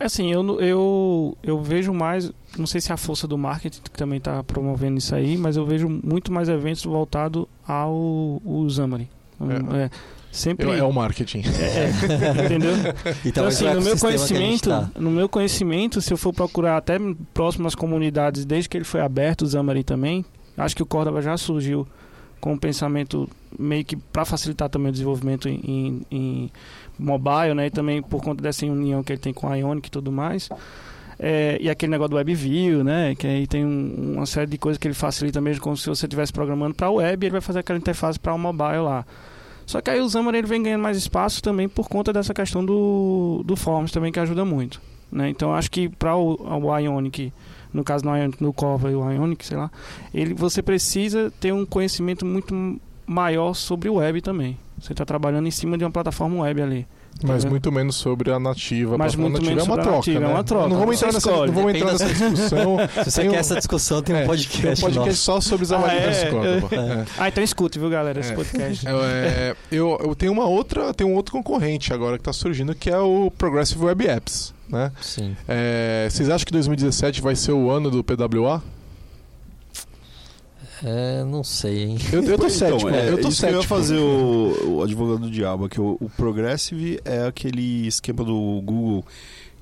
É 0.00 0.04
assim, 0.04 0.32
eu, 0.32 0.60
eu, 0.60 1.38
eu 1.42 1.60
vejo 1.60 1.92
mais, 1.92 2.30
não 2.56 2.66
sei 2.66 2.80
se 2.80 2.90
é 2.90 2.94
a 2.94 2.96
força 2.96 3.26
do 3.26 3.36
marketing 3.36 3.80
que 3.82 3.90
também 3.90 4.18
está 4.18 4.44
promovendo 4.44 4.98
isso 4.98 5.14
aí, 5.14 5.36
mas 5.36 5.56
eu 5.56 5.66
vejo 5.66 5.88
muito 5.88 6.32
mais 6.32 6.48
eventos 6.48 6.84
voltados 6.84 7.46
ao, 7.66 8.40
ao 8.46 8.70
Xamarin. 8.70 9.08
É. 9.40 9.84
É, 9.84 9.90
sempre 10.30 10.70
é 10.70 10.84
o 10.84 10.92
marketing. 10.92 11.42
É, 11.42 11.90
é 12.40 12.44
entendeu? 12.44 12.72
então, 13.26 13.46
assim, 13.46 13.64
no 13.64 13.82
meu 13.82 13.98
conhecimento, 13.98 14.68
tá. 14.68 14.90
no 14.96 15.10
meu 15.10 15.28
conhecimento, 15.28 16.00
se 16.00 16.12
eu 16.12 16.16
for 16.16 16.32
procurar 16.32 16.76
até 16.76 16.96
próximas 17.34 17.74
comunidades, 17.74 18.44
desde 18.44 18.68
que 18.68 18.76
ele 18.76 18.84
foi 18.84 19.00
aberto, 19.00 19.42
o 19.42 19.48
Xamarin 19.48 19.82
também, 19.82 20.24
acho 20.56 20.76
que 20.76 20.82
o 20.82 20.86
Córdoba 20.86 21.20
já 21.20 21.36
surgiu 21.36 21.86
com 22.40 22.52
um 22.52 22.58
pensamento 22.58 23.28
meio 23.58 23.84
que 23.84 23.96
para 23.96 24.24
facilitar 24.24 24.68
também 24.68 24.90
o 24.90 24.92
desenvolvimento 24.92 25.48
em, 25.48 26.02
em, 26.10 26.50
mobile, 26.98 27.54
né? 27.54 27.66
E 27.66 27.70
também 27.70 28.02
por 28.02 28.22
conta 28.22 28.42
dessa 28.42 28.66
união 28.66 29.02
que 29.02 29.12
ele 29.12 29.20
tem 29.20 29.32
com 29.32 29.48
a 29.48 29.56
Ionic 29.56 29.88
e 29.88 29.90
tudo 29.90 30.10
mais. 30.10 30.48
É, 31.18 31.58
e 31.60 31.68
aquele 31.68 31.90
negócio 31.90 32.10
do 32.10 32.16
WebView, 32.16 32.84
né? 32.84 33.14
Que 33.14 33.26
aí 33.26 33.46
tem 33.46 33.64
um, 33.64 34.14
uma 34.16 34.26
série 34.26 34.50
de 34.50 34.58
coisas 34.58 34.78
que 34.78 34.86
ele 34.86 34.94
facilita 34.94 35.40
mesmo 35.40 35.62
como 35.62 35.76
se 35.76 35.88
você 35.88 36.06
estivesse 36.06 36.32
programando 36.32 36.74
para 36.74 36.90
web, 36.90 37.26
ele 37.26 37.32
vai 37.32 37.40
fazer 37.40 37.60
aquela 37.60 37.78
interface 37.78 38.18
para 38.18 38.34
o 38.34 38.38
mobile 38.38 38.80
lá. 38.80 39.04
Só 39.66 39.80
que 39.80 39.90
aí 39.90 40.00
o 40.00 40.08
Xamarin 40.08 40.38
ele 40.38 40.46
vem 40.46 40.62
ganhando 40.62 40.82
mais 40.82 40.96
espaço 40.96 41.42
também 41.42 41.68
por 41.68 41.88
conta 41.88 42.12
dessa 42.12 42.32
questão 42.32 42.64
do, 42.64 43.42
do 43.44 43.54
Forms 43.54 43.92
também 43.92 44.10
que 44.10 44.18
ajuda 44.18 44.44
muito, 44.44 44.80
né? 45.12 45.28
Então 45.28 45.54
acho 45.54 45.70
que 45.70 45.88
para 45.88 46.16
o, 46.16 46.38
o 46.40 46.78
Ionic 46.78 47.32
no 47.72 47.84
caso 47.84 48.04
no 48.04 48.16
Ionic, 48.16 48.42
no 48.42 48.52
Cova 48.52 48.90
e 48.90 48.94
o 48.94 49.10
Ionic, 49.10 49.44
sei 49.44 49.56
lá, 49.56 49.70
ele, 50.12 50.34
você 50.34 50.62
precisa 50.62 51.30
ter 51.38 51.52
um 51.52 51.66
conhecimento 51.66 52.24
muito 52.24 52.80
maior 53.06 53.54
sobre 53.54 53.88
o 53.88 53.94
web 53.94 54.20
também. 54.20 54.56
Você 54.80 54.92
está 54.92 55.04
trabalhando 55.04 55.46
em 55.46 55.50
cima 55.50 55.76
de 55.76 55.84
uma 55.84 55.90
plataforma 55.90 56.42
web 56.42 56.62
ali. 56.62 56.86
Mas 57.22 57.44
muito 57.44 57.72
menos 57.72 57.96
sobre 57.96 58.30
a 58.30 58.38
nativa. 58.38 58.96
Mas 58.96 59.16
muito 59.16 59.34
nativa 59.34 59.50
menos 59.50 59.66
é 59.66 59.72
uma 59.72 59.82
troca. 59.82 59.96
Nativa, 59.96 60.20
né? 60.20 60.26
É 60.26 60.28
uma 60.28 60.44
troca. 60.44 60.68
Não 60.68 60.78
vamos 60.78 60.96
entrar, 60.96 61.12
nessa, 61.12 61.30
não 61.30 61.52
vamos 61.52 61.74
entrar 61.74 61.92
nessa 61.92 62.06
discussão. 62.14 62.76
Se 63.04 63.10
você 63.10 63.20
tem 63.20 63.30
quer 63.30 63.36
um... 63.36 63.40
essa 63.40 63.54
discussão, 63.56 64.02
tem 64.02 64.16
um 64.16 64.26
podcast. 64.26 64.62
Tem 64.62 64.72
um 64.72 64.94
podcast 64.94 65.20
só 65.20 65.40
sobre 65.40 65.64
os 65.64 65.72
ah, 65.72 65.82
é, 65.92 66.28
é. 66.28 67.04
Ah, 67.18 67.28
então 67.28 67.42
escute, 67.42 67.78
viu, 67.78 67.90
galera, 67.90 68.20
esse 68.20 68.32
é. 68.32 68.34
podcast. 68.34 68.86
É, 68.86 69.56
eu, 69.72 69.98
eu 70.00 70.14
tenho 70.14 70.30
uma 70.30 70.46
outra, 70.46 70.94
tenho 70.94 71.10
um 71.10 71.14
outro 71.14 71.32
concorrente 71.32 71.92
agora 71.92 72.16
que 72.16 72.22
está 72.22 72.32
surgindo, 72.32 72.74
que 72.74 72.88
é 72.88 72.98
o 72.98 73.32
Progressive 73.36 73.84
Web 73.84 74.06
Apps. 74.06 74.54
Né? 74.68 74.92
Sim. 75.00 75.36
É, 75.48 76.06
vocês 76.10 76.28
acham 76.28 76.44
que 76.44 76.52
2017 76.52 77.20
vai 77.20 77.34
ser 77.34 77.52
o 77.52 77.70
ano 77.70 77.90
do 77.90 78.04
PWA? 78.04 78.62
É, 80.84 81.24
não 81.24 81.42
sei, 81.42 81.84
hein? 81.84 81.98
Eu, 82.12 82.22
eu 82.22 82.38
tô 82.38 82.46
então, 82.46 82.50
cético. 82.50 82.88
É, 82.90 83.08
eu 83.10 83.20
tô 83.20 83.28
isso 83.28 83.40
cético. 83.40 83.58
eu 83.58 83.62
ia 83.62 83.68
fazer 83.68 83.98
o, 83.98 84.76
o 84.76 84.82
advogado 84.82 85.20
do 85.20 85.30
diabo, 85.30 85.68
que 85.68 85.80
o, 85.80 85.96
o 86.00 86.10
Progressive 86.10 87.00
é 87.04 87.26
aquele 87.26 87.86
esquema 87.86 88.24
do 88.24 88.60
Google 88.62 89.04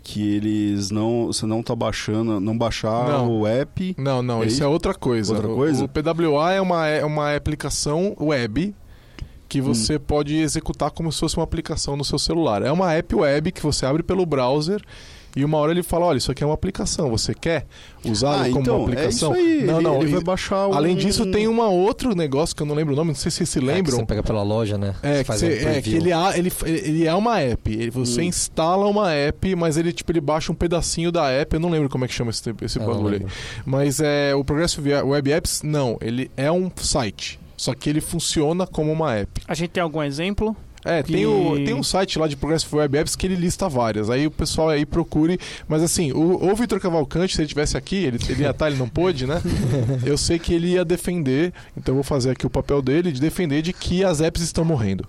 que 0.02 0.37
eles 0.37 0.88
não 0.90 1.26
você 1.26 1.45
não 1.47 1.64
tá 1.64 1.75
baixando 1.75 2.38
não 2.38 2.57
baixar 2.57 3.09
não. 3.09 3.40
o 3.40 3.45
app 3.45 3.93
não 3.99 4.23
não 4.23 4.40
é 4.40 4.47
isso 4.47 4.62
é 4.62 4.67
outra 4.67 4.95
coisa 4.95 5.35
outra 5.35 5.49
coisa 5.49 5.83
o, 5.83 5.87
o 5.87 5.88
PWA 5.88 6.52
é 6.52 6.61
uma 6.61 6.87
é 6.87 7.05
uma 7.05 7.35
aplicação 7.35 8.14
web 8.21 8.73
que 9.49 9.61
você 9.61 9.97
hum. 9.97 10.00
pode 10.07 10.37
executar 10.37 10.90
como 10.90 11.11
se 11.11 11.21
fosse 11.21 11.37
uma 11.37 11.45
aplicação 11.45 11.97
no 11.97 12.05
seu 12.05 12.19
celular. 12.19 12.62
É 12.62 12.71
uma 12.71 12.93
app 12.95 13.14
web 13.14 13.52
que 13.52 13.62
você 13.62 13.87
abre 13.87 14.02
pelo 14.02 14.26
browser 14.26 14.83
e 15.37 15.45
uma 15.45 15.59
hora 15.59 15.71
ele 15.71 15.83
fala, 15.83 16.07
olha, 16.07 16.16
isso 16.16 16.33
aqui 16.33 16.43
é 16.43 16.47
uma 16.47 16.55
aplicação, 16.55 17.11
você 17.11 17.35
quer 17.35 17.66
usá-lo 18.02 18.43
ah, 18.43 18.49
como 18.49 18.61
então, 18.61 18.76
uma 18.78 18.85
aplicação? 18.85 19.35
É 19.35 19.38
isso 19.38 19.50
aí. 19.50 19.64
Não, 19.64 19.83
não, 19.83 19.97
ele, 19.97 20.05
ele 20.05 20.12
vai 20.12 20.25
baixar 20.25 20.57
Além 20.57 20.97
disso, 20.97 21.26
tem 21.31 21.47
um 21.47 21.61
outro 21.61 22.14
negócio 22.14 22.57
que 22.57 22.62
eu 22.62 22.66
não 22.66 22.75
lembro 22.75 22.95
o 22.95 22.97
nome, 22.97 23.09
não 23.09 23.14
sei 23.14 23.31
se 23.31 23.37
vocês 23.38 23.50
se 23.50 23.61
lembram. 23.61 23.76
É, 23.76 23.83
que 23.83 23.90
você 23.90 24.07
pega 24.07 24.23
pela 24.23 24.43
loja, 24.43 24.78
né? 24.78 24.95
É, 25.02 25.23
que, 25.23 25.31
você, 25.31 25.47
um 25.47 25.69
é, 25.69 25.83
que 25.83 25.95
ele, 25.95 26.11
ele, 26.35 26.52
ele 26.64 27.07
é 27.07 27.14
uma 27.14 27.38
app. 27.38 27.90
Você 27.90 28.23
hum. 28.23 28.25
instala 28.25 28.87
uma 28.87 29.12
app, 29.12 29.55
mas 29.57 29.76
ele 29.76 29.93
tipo 29.93 30.11
ele 30.11 30.23
baixa 30.23 30.50
um 30.50 30.55
pedacinho 30.55 31.12
da 31.12 31.31
app. 31.31 31.52
Eu 31.55 31.61
não 31.61 31.69
lembro 31.69 31.90
como 31.90 32.07
é 32.07 32.09
que 32.09 32.14
chama 32.14 32.31
esse, 32.31 32.55
esse 32.62 32.78
bagulho 32.78 33.16
aí. 33.16 33.26
Mas 33.66 34.00
é, 34.00 34.35
o 34.35 34.43
Progressive 34.43 34.95
Web 34.95 35.33
Apps, 35.33 35.62
não, 35.62 35.99
ele 36.00 36.31
é 36.35 36.50
um 36.50 36.71
site. 36.76 37.38
Só 37.57 37.75
que 37.75 37.88
ele 37.88 38.00
funciona 38.00 38.66
como 38.66 38.93
uma 38.93 39.14
app. 39.14 39.43
A 39.49 39.55
gente 39.55 39.71
tem 39.71 39.83
algum 39.83 40.02
exemplo? 40.02 40.55
É, 40.87 41.02
que... 41.02 41.12
tem, 41.12 41.26
o, 41.26 41.57
tem 41.57 41.75
um 41.75 41.83
site 41.83 42.16
lá 42.16 42.28
de 42.28 42.37
Progressive 42.37 42.76
Web 42.76 42.99
Apps 42.99 43.16
que 43.16 43.26
ele 43.26 43.35
lista 43.35 43.69
várias. 43.69 44.09
Aí 44.09 44.26
o 44.26 44.31
pessoal 44.31 44.69
aí 44.69 44.87
procure. 44.87 45.38
Mas 45.69 45.83
assim, 45.83 46.12
o, 46.12 46.49
o 46.49 46.55
Vitor 46.55 46.81
Cavalcante, 46.81 47.35
se 47.35 47.40
ele 47.40 47.47
estivesse 47.47 47.76
aqui, 47.76 47.97
ele, 47.97 48.19
ele 48.28 48.43
ia 48.43 48.50
estar, 48.50 48.69
ele 48.69 48.78
não 48.78 48.88
pôde, 48.88 49.26
né? 49.26 49.43
Eu 50.07 50.16
sei 50.16 50.38
que 50.38 50.55
ele 50.55 50.69
ia 50.69 50.85
defender, 50.85 51.52
então 51.76 51.93
eu 51.93 51.97
vou 51.97 52.05
fazer 52.05 52.31
aqui 52.31 52.47
o 52.47 52.50
papel 52.50 52.81
dele 52.81 53.11
de 53.11 53.21
defender 53.21 53.62
de 53.62 53.73
que 53.73 54.05
as 54.05 54.21
apps 54.21 54.43
estão 54.43 54.64
morrendo. 54.64 55.07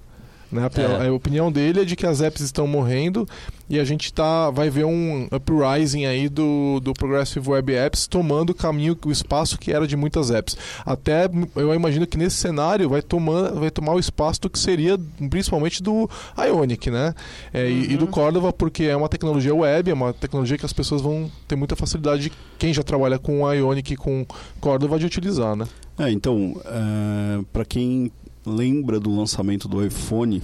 Né? 0.51 0.70
É. 0.77 1.08
A 1.08 1.13
opinião 1.13 1.51
dele 1.51 1.82
é 1.82 1.86
de 1.86 1.96
que 1.96 2.06
as 2.06 2.22
apps 2.22 2.42
estão 2.42 2.66
morrendo 2.66 3.27
e 3.70 3.80
a 3.80 3.84
gente 3.84 4.13
tá, 4.13 4.50
vai 4.50 4.70
ver 4.70 4.86
um 4.86 5.27
uprising 5.32 6.06
aí 6.06 6.30
do, 6.30 6.80
do 6.80 6.94
Progressive 6.94 7.50
Web 7.50 7.74
Apps 7.74 8.08
tomando 8.08 8.51
o 8.51 8.56
caminho, 8.56 8.98
o 9.06 9.12
espaço 9.12 9.58
que 9.58 9.74
era 9.74 9.86
de 9.86 9.98
muitas 9.98 10.32
apps. 10.32 10.56
Até 10.86 11.30
eu 11.56 11.74
imagino 11.74 12.08
que 12.08 12.18
nesse 12.18 12.38
cenário 12.38 12.88
vai 12.89 13.01
tomar, 13.01 13.51
vai 13.51 13.70
tomar 13.70 13.94
o 13.94 14.00
espaço 14.00 14.42
do 14.42 14.50
que 14.50 14.58
seria 14.58 14.98
principalmente 15.30 15.84
do 15.84 16.10
Ionic, 16.38 16.89
né? 16.89 17.13
É, 17.54 17.63
uhum. 17.63 17.70
e, 17.70 17.94
e, 17.94 17.98
do 17.98 18.06
uhum. 18.06 18.12
Cordova, 18.12 18.54
porque 18.54 18.86
é 18.86 18.96
uma 18.96 19.10
tecnologia 19.10 19.54
web, 19.54 19.92
é 19.92 19.94
uma 19.94 20.13
tecnologia 20.13 20.58
que 20.58 20.66
as 20.66 20.74
pessoas 20.74 21.01
vão 21.01 21.30
ter 21.46 21.58
muita 21.58 21.75
facilidade, 21.75 22.32
quem 22.58 22.74
já 22.74 22.84
trabalha 22.84 23.20
com 23.20 23.51
Ionic 23.51 23.94
e 23.94 23.98
com 23.98 24.25
Cordova, 24.62 24.98
de 24.98 25.06
utilizar, 25.06 25.56
né? 25.56 25.68
É, 26.00 26.12
então, 26.12 26.62
é, 26.66 27.44
para 27.51 27.66
quem 27.66 28.12
lembra 28.48 29.00
do 29.00 29.16
lançamento 29.16 29.68
do 29.68 29.86
iPhone, 29.86 30.42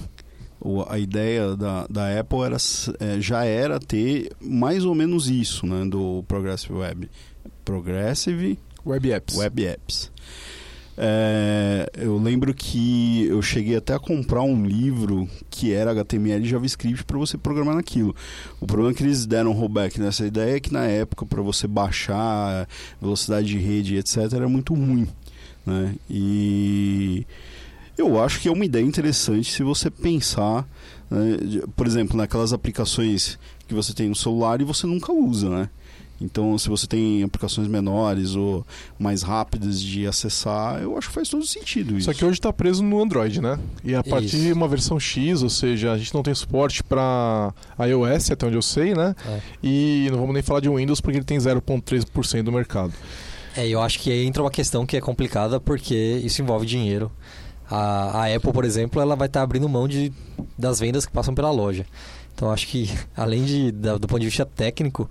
a 0.88 0.98
ideia 0.98 1.56
da, 1.56 1.86
da 1.88 2.20
Apple 2.20 2.40
era, 2.40 2.56
é, 3.00 3.20
já 3.20 3.44
era 3.44 3.78
ter 3.78 4.30
mais 4.40 4.84
ou 4.84 4.94
menos 4.94 5.28
isso, 5.28 5.66
né, 5.66 5.84
do 5.84 6.22
Progressive 6.28 6.74
Web. 6.74 7.10
Progressive 7.64 8.58
Web 8.84 9.12
Apps. 9.12 9.36
Web 9.36 9.64
Apps. 9.64 10.12
É, 10.96 11.90
eu 11.96 12.16
lembro 12.18 12.54
que 12.54 13.26
eu 13.26 13.42
cheguei 13.42 13.76
até 13.76 13.94
a 13.94 13.98
comprar 13.98 14.42
um 14.42 14.64
livro 14.64 15.28
que 15.50 15.72
era 15.72 15.90
HTML 15.90 16.44
e 16.44 16.48
JavaScript 16.48 17.04
para 17.04 17.18
você 17.18 17.36
programar 17.36 17.74
naquilo. 17.74 18.14
O 18.60 18.66
problema 18.66 18.92
é 18.92 18.94
que 18.94 19.02
eles 19.02 19.26
deram 19.26 19.52
rollback 19.52 20.00
nessa 20.00 20.24
ideia 20.24 20.56
é 20.56 20.60
que 20.60 20.72
na 20.72 20.84
época 20.84 21.26
para 21.26 21.42
você 21.42 21.66
baixar 21.66 22.68
velocidade 23.00 23.48
de 23.48 23.58
rede, 23.58 23.96
etc, 23.96 24.32
era 24.34 24.48
muito 24.48 24.72
ruim, 24.72 25.08
né? 25.66 25.96
E 26.08 27.26
eu 27.96 28.22
acho 28.22 28.40
que 28.40 28.48
é 28.48 28.52
uma 28.52 28.64
ideia 28.64 28.84
interessante 28.84 29.52
se 29.52 29.62
você 29.62 29.90
pensar, 29.90 30.66
né, 31.10 31.62
por 31.76 31.86
exemplo, 31.86 32.16
naquelas 32.16 32.52
aplicações 32.52 33.38
que 33.66 33.74
você 33.74 33.92
tem 33.92 34.08
no 34.08 34.14
celular 34.14 34.60
e 34.60 34.64
você 34.64 34.86
nunca 34.86 35.12
usa, 35.12 35.48
né? 35.48 35.70
Então, 36.20 36.56
se 36.56 36.68
você 36.68 36.86
tem 36.86 37.22
aplicações 37.22 37.66
menores 37.66 38.34
ou 38.36 38.64
mais 38.98 39.22
rápidas 39.22 39.82
de 39.82 40.06
acessar, 40.06 40.80
eu 40.80 40.96
acho 40.96 41.08
que 41.08 41.14
faz 41.14 41.28
todo 41.28 41.44
sentido 41.44 41.96
isso. 41.96 42.06
Só 42.06 42.14
que 42.14 42.24
hoje 42.24 42.38
está 42.38 42.52
preso 42.52 42.82
no 42.82 43.02
Android, 43.02 43.40
né? 43.40 43.58
E 43.82 43.94
a 43.94 44.02
partir 44.02 44.26
isso. 44.26 44.38
de 44.38 44.52
uma 44.52 44.68
versão 44.68 44.98
X, 44.98 45.42
ou 45.42 45.50
seja, 45.50 45.92
a 45.92 45.98
gente 45.98 46.14
não 46.14 46.22
tem 46.22 46.34
suporte 46.34 46.82
para 46.82 47.52
iOS, 47.80 48.30
até 48.30 48.46
onde 48.46 48.56
eu 48.56 48.62
sei, 48.62 48.94
né? 48.94 49.14
É. 49.26 49.40
E 49.62 50.08
não 50.10 50.18
vamos 50.20 50.34
nem 50.34 50.42
falar 50.42 50.60
de 50.60 50.68
Windows 50.68 51.00
porque 51.00 51.18
ele 51.18 51.24
tem 51.24 51.36
0,3% 51.36 52.42
do 52.42 52.52
mercado. 52.52 52.92
É, 53.56 53.68
eu 53.68 53.80
acho 53.80 53.98
que 54.00 54.10
aí 54.10 54.24
entra 54.24 54.42
uma 54.42 54.50
questão 54.50 54.86
que 54.86 54.96
é 54.96 55.00
complicada 55.00 55.60
porque 55.60 56.20
isso 56.24 56.40
envolve 56.42 56.64
dinheiro. 56.64 57.10
A, 57.70 58.22
a 58.24 58.34
Apple, 58.34 58.52
por 58.52 58.64
exemplo, 58.64 59.00
ela 59.00 59.16
vai 59.16 59.26
estar 59.26 59.40
tá 59.40 59.44
abrindo 59.44 59.68
mão 59.68 59.88
de, 59.88 60.12
das 60.58 60.78
vendas 60.78 61.06
que 61.06 61.12
passam 61.12 61.34
pela 61.34 61.50
loja. 61.50 61.86
Então, 62.34 62.50
acho 62.50 62.66
que, 62.66 62.90
além 63.16 63.44
de, 63.44 63.72
da, 63.72 63.96
do 63.96 64.06
ponto 64.06 64.20
de 64.20 64.26
vista 64.26 64.44
técnico, 64.44 65.08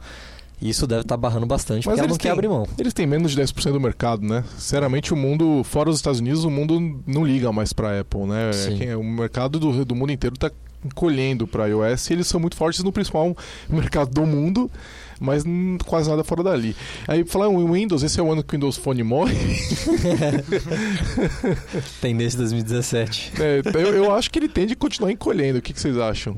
isso 0.62 0.88
deve 0.88 1.02
estar 1.02 1.16
tá 1.16 1.18
barrando 1.18 1.46
bastante, 1.46 1.86
Mas 1.88 1.96
porque 1.98 2.10
não 2.10 2.18
têm, 2.18 2.32
abrir 2.32 2.48
mão. 2.48 2.68
Eles 2.78 2.94
têm 2.94 3.06
menos 3.06 3.32
de 3.32 3.42
10% 3.42 3.72
do 3.72 3.80
mercado, 3.80 4.26
né? 4.26 4.44
Sinceramente, 4.58 5.14
o 5.14 5.18
mundo, 5.18 5.64
fora 5.64 5.90
os 5.90 5.98
Estados 5.98 6.20
Unidos, 6.20 6.44
o 6.46 6.50
mundo 6.50 7.02
não 7.06 7.26
liga 7.26 7.52
mais 7.52 7.74
para 7.74 7.90
a 7.90 8.00
Apple, 8.00 8.26
né? 8.26 8.52
É, 8.80 8.96
o 8.96 9.04
mercado 9.04 9.60
do, 9.60 9.84
do 9.84 9.96
mundo 9.96 10.12
inteiro 10.12 10.36
está 10.36 10.50
encolhendo 10.86 11.48
para 11.48 11.68
iOS 11.68 12.10
e 12.10 12.14
eles 12.14 12.28
são 12.28 12.40
muito 12.40 12.56
fortes 12.58 12.84
no 12.84 12.92
principal 12.92 13.36
mercado 13.70 14.12
do 14.12 14.26
mundo, 14.26 14.70
mas 15.24 15.44
quase 15.86 16.10
nada 16.10 16.24
fora 16.24 16.44
dali. 16.44 16.76
Aí, 17.08 17.24
falar 17.24 17.48
em 17.48 17.72
Windows, 17.72 18.04
esse 18.04 18.20
é 18.20 18.24
o 18.24 18.30
ano 18.30 18.44
que 18.44 18.54
o 18.54 18.58
Windows 18.58 18.76
Phone 18.76 19.02
morre. 19.04 19.36
Tendência 22.02 22.40
2017. 22.40 23.34
É, 23.40 23.62
eu, 23.74 23.94
eu 23.94 24.14
acho 24.14 24.30
que 24.30 24.38
ele 24.38 24.50
tende 24.50 24.74
a 24.74 24.76
continuar 24.76 25.12
encolhendo. 25.12 25.60
O 25.60 25.62
que, 25.62 25.72
que 25.72 25.80
vocês 25.80 25.98
acham? 25.98 26.38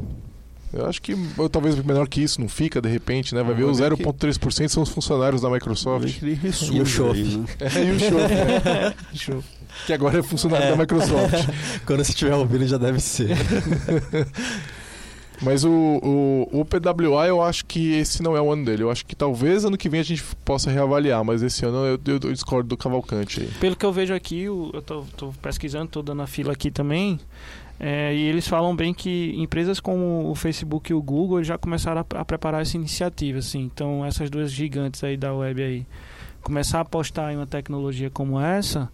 Eu 0.71 0.85
acho 0.85 1.01
que 1.01 1.15
talvez 1.51 1.75
menor 1.83 2.07
que 2.07 2.21
isso 2.21 2.39
não 2.39 2.49
fica, 2.49 2.81
de 2.81 2.89
repente, 2.89 3.33
né? 3.33 3.41
Vai 3.41 3.53
ah, 3.53 3.55
ver 3.55 3.63
os 3.63 3.79
0,3% 3.79 4.57
que... 4.57 4.69
são 4.69 4.83
os 4.83 4.89
funcionários 4.89 5.41
da 5.41 5.49
Microsoft. 5.49 6.21
Ele 6.21 6.39
e 6.43 6.81
o 6.81 6.85
Show. 6.85 7.13
Né? 7.13 7.45
É, 7.59 7.83
e 7.85 7.91
o 7.91 7.99
Show. 7.99 8.19
Né? 8.19 9.43
que 9.87 9.93
agora 9.93 10.19
é 10.19 10.23
funcionário 10.23 10.67
é. 10.67 10.71
da 10.71 10.75
Microsoft. 10.75 11.49
Quando 11.87 12.03
você 12.03 12.11
estiver 12.11 12.35
ouvindo 12.35 12.67
já 12.67 12.77
deve 12.77 12.99
ser. 12.99 13.37
Mas 15.41 15.63
o, 15.63 15.69
o, 15.71 16.61
o, 16.61 16.65
PWA 16.65 17.27
eu 17.27 17.41
acho 17.41 17.65
que 17.65 17.93
esse 17.93 18.23
não 18.23 18.35
é 18.35 18.41
o 18.41 18.51
ano 18.51 18.65
dele. 18.65 18.83
Eu 18.83 18.91
acho 18.91 19.05
que 19.05 19.15
talvez 19.15 19.65
ano 19.65 19.77
que 19.77 19.89
vem 19.89 19.99
a 19.99 20.03
gente 20.03 20.23
possa 20.43 20.71
reavaliar, 20.71 21.23
mas 21.23 21.43
esse 21.43 21.65
ano 21.65 21.77
eu, 21.85 21.99
eu, 22.05 22.19
eu 22.23 22.33
discordo 22.33 22.69
do 22.69 22.77
Cavalcante 22.77 23.41
aí. 23.41 23.47
Pelo 23.59 23.75
que 23.75 23.85
eu 23.85 23.91
vejo 23.91 24.13
aqui, 24.13 24.43
eu 24.43 24.83
tô 24.85 25.33
pesquisando, 25.41 25.87
tô 25.87 26.01
dando 26.01 26.21
a 26.21 26.27
fila 26.27 26.53
aqui 26.53 26.71
também. 26.71 27.19
É, 27.79 28.15
e 28.15 28.21
eles 28.21 28.47
falam 28.47 28.73
bem 28.75 28.93
que 28.93 29.33
empresas 29.35 29.81
como 29.81 30.29
o 30.29 30.35
Facebook 30.35 30.91
e 30.91 30.95
o 30.95 31.01
Google 31.01 31.43
já 31.43 31.57
começaram 31.57 32.05
a, 32.09 32.19
a, 32.19 32.25
preparar 32.25 32.61
essa 32.61 32.77
iniciativa, 32.77 33.39
assim. 33.39 33.59
Então 33.61 34.05
essas 34.05 34.29
duas 34.29 34.51
gigantes 34.51 35.03
aí 35.03 35.17
da 35.17 35.33
web 35.33 35.61
aí 35.61 35.85
começar 36.41 36.77
a 36.77 36.81
apostar 36.81 37.33
em 37.33 37.35
uma 37.37 37.47
tecnologia 37.47 38.09
como 38.09 38.39
essa, 38.39 38.89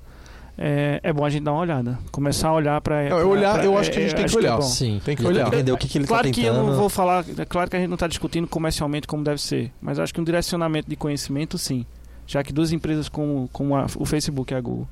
é, 0.58 1.00
é 1.04 1.14
bom 1.14 1.26
a 1.26 1.30
gente 1.30 1.44
dar 1.44 1.54
uma 1.54 1.62
olhada. 1.62 1.98
Começar 2.12 2.50
a 2.50 2.54
olhar 2.54 2.82
para. 2.82 3.08
Eu, 3.08 3.30
olhar, 3.30 3.64
eu 3.64 3.78
acho 3.78 3.92
que 3.92 4.00
a 4.00 4.02
gente 4.02 4.14
é, 4.14 4.18
tem 4.18 4.26
que 4.26 4.38
olhar. 4.38 4.58
Que 4.58 4.64
é 4.64 4.68
Sim, 4.68 5.02
tem 5.04 5.16
que 5.16 5.26
olhar. 5.26 5.48
Entender 5.48 5.72
o 5.72 5.78
que, 5.78 5.88
que 5.88 5.98
ele 5.98 6.06
tá 6.06 6.10
claro 6.10 6.28
tá 6.28 6.34
que 6.34 6.44
eu 6.44 6.54
não 6.54 6.74
vou 6.74 6.90
falar. 6.90 7.26
É 7.38 7.46
claro 7.46 7.70
que 7.70 7.76
a 7.76 7.80
gente 7.80 7.90
não 7.90 7.96
está 7.96 8.08
discutindo 8.08 8.48
comercialmente 8.48 9.08
como 9.08 9.24
deve 9.24 9.42
ser. 9.42 9.72
Mas 9.82 10.00
acho 10.00 10.14
que 10.14 10.22
um 10.22 10.24
direcionamento 10.24 10.90
de 10.90 10.96
conhecimento, 10.96 11.58
sim. 11.58 11.86
Já 12.28 12.44
que 12.44 12.54
duas 12.54 12.72
empresas 12.72 13.10
como, 13.10 13.50
como 13.52 13.76
a, 13.76 13.88
o 13.98 14.06
Facebook 14.06 14.54
e 14.54 14.56
a 14.56 14.62
Google 14.62 14.88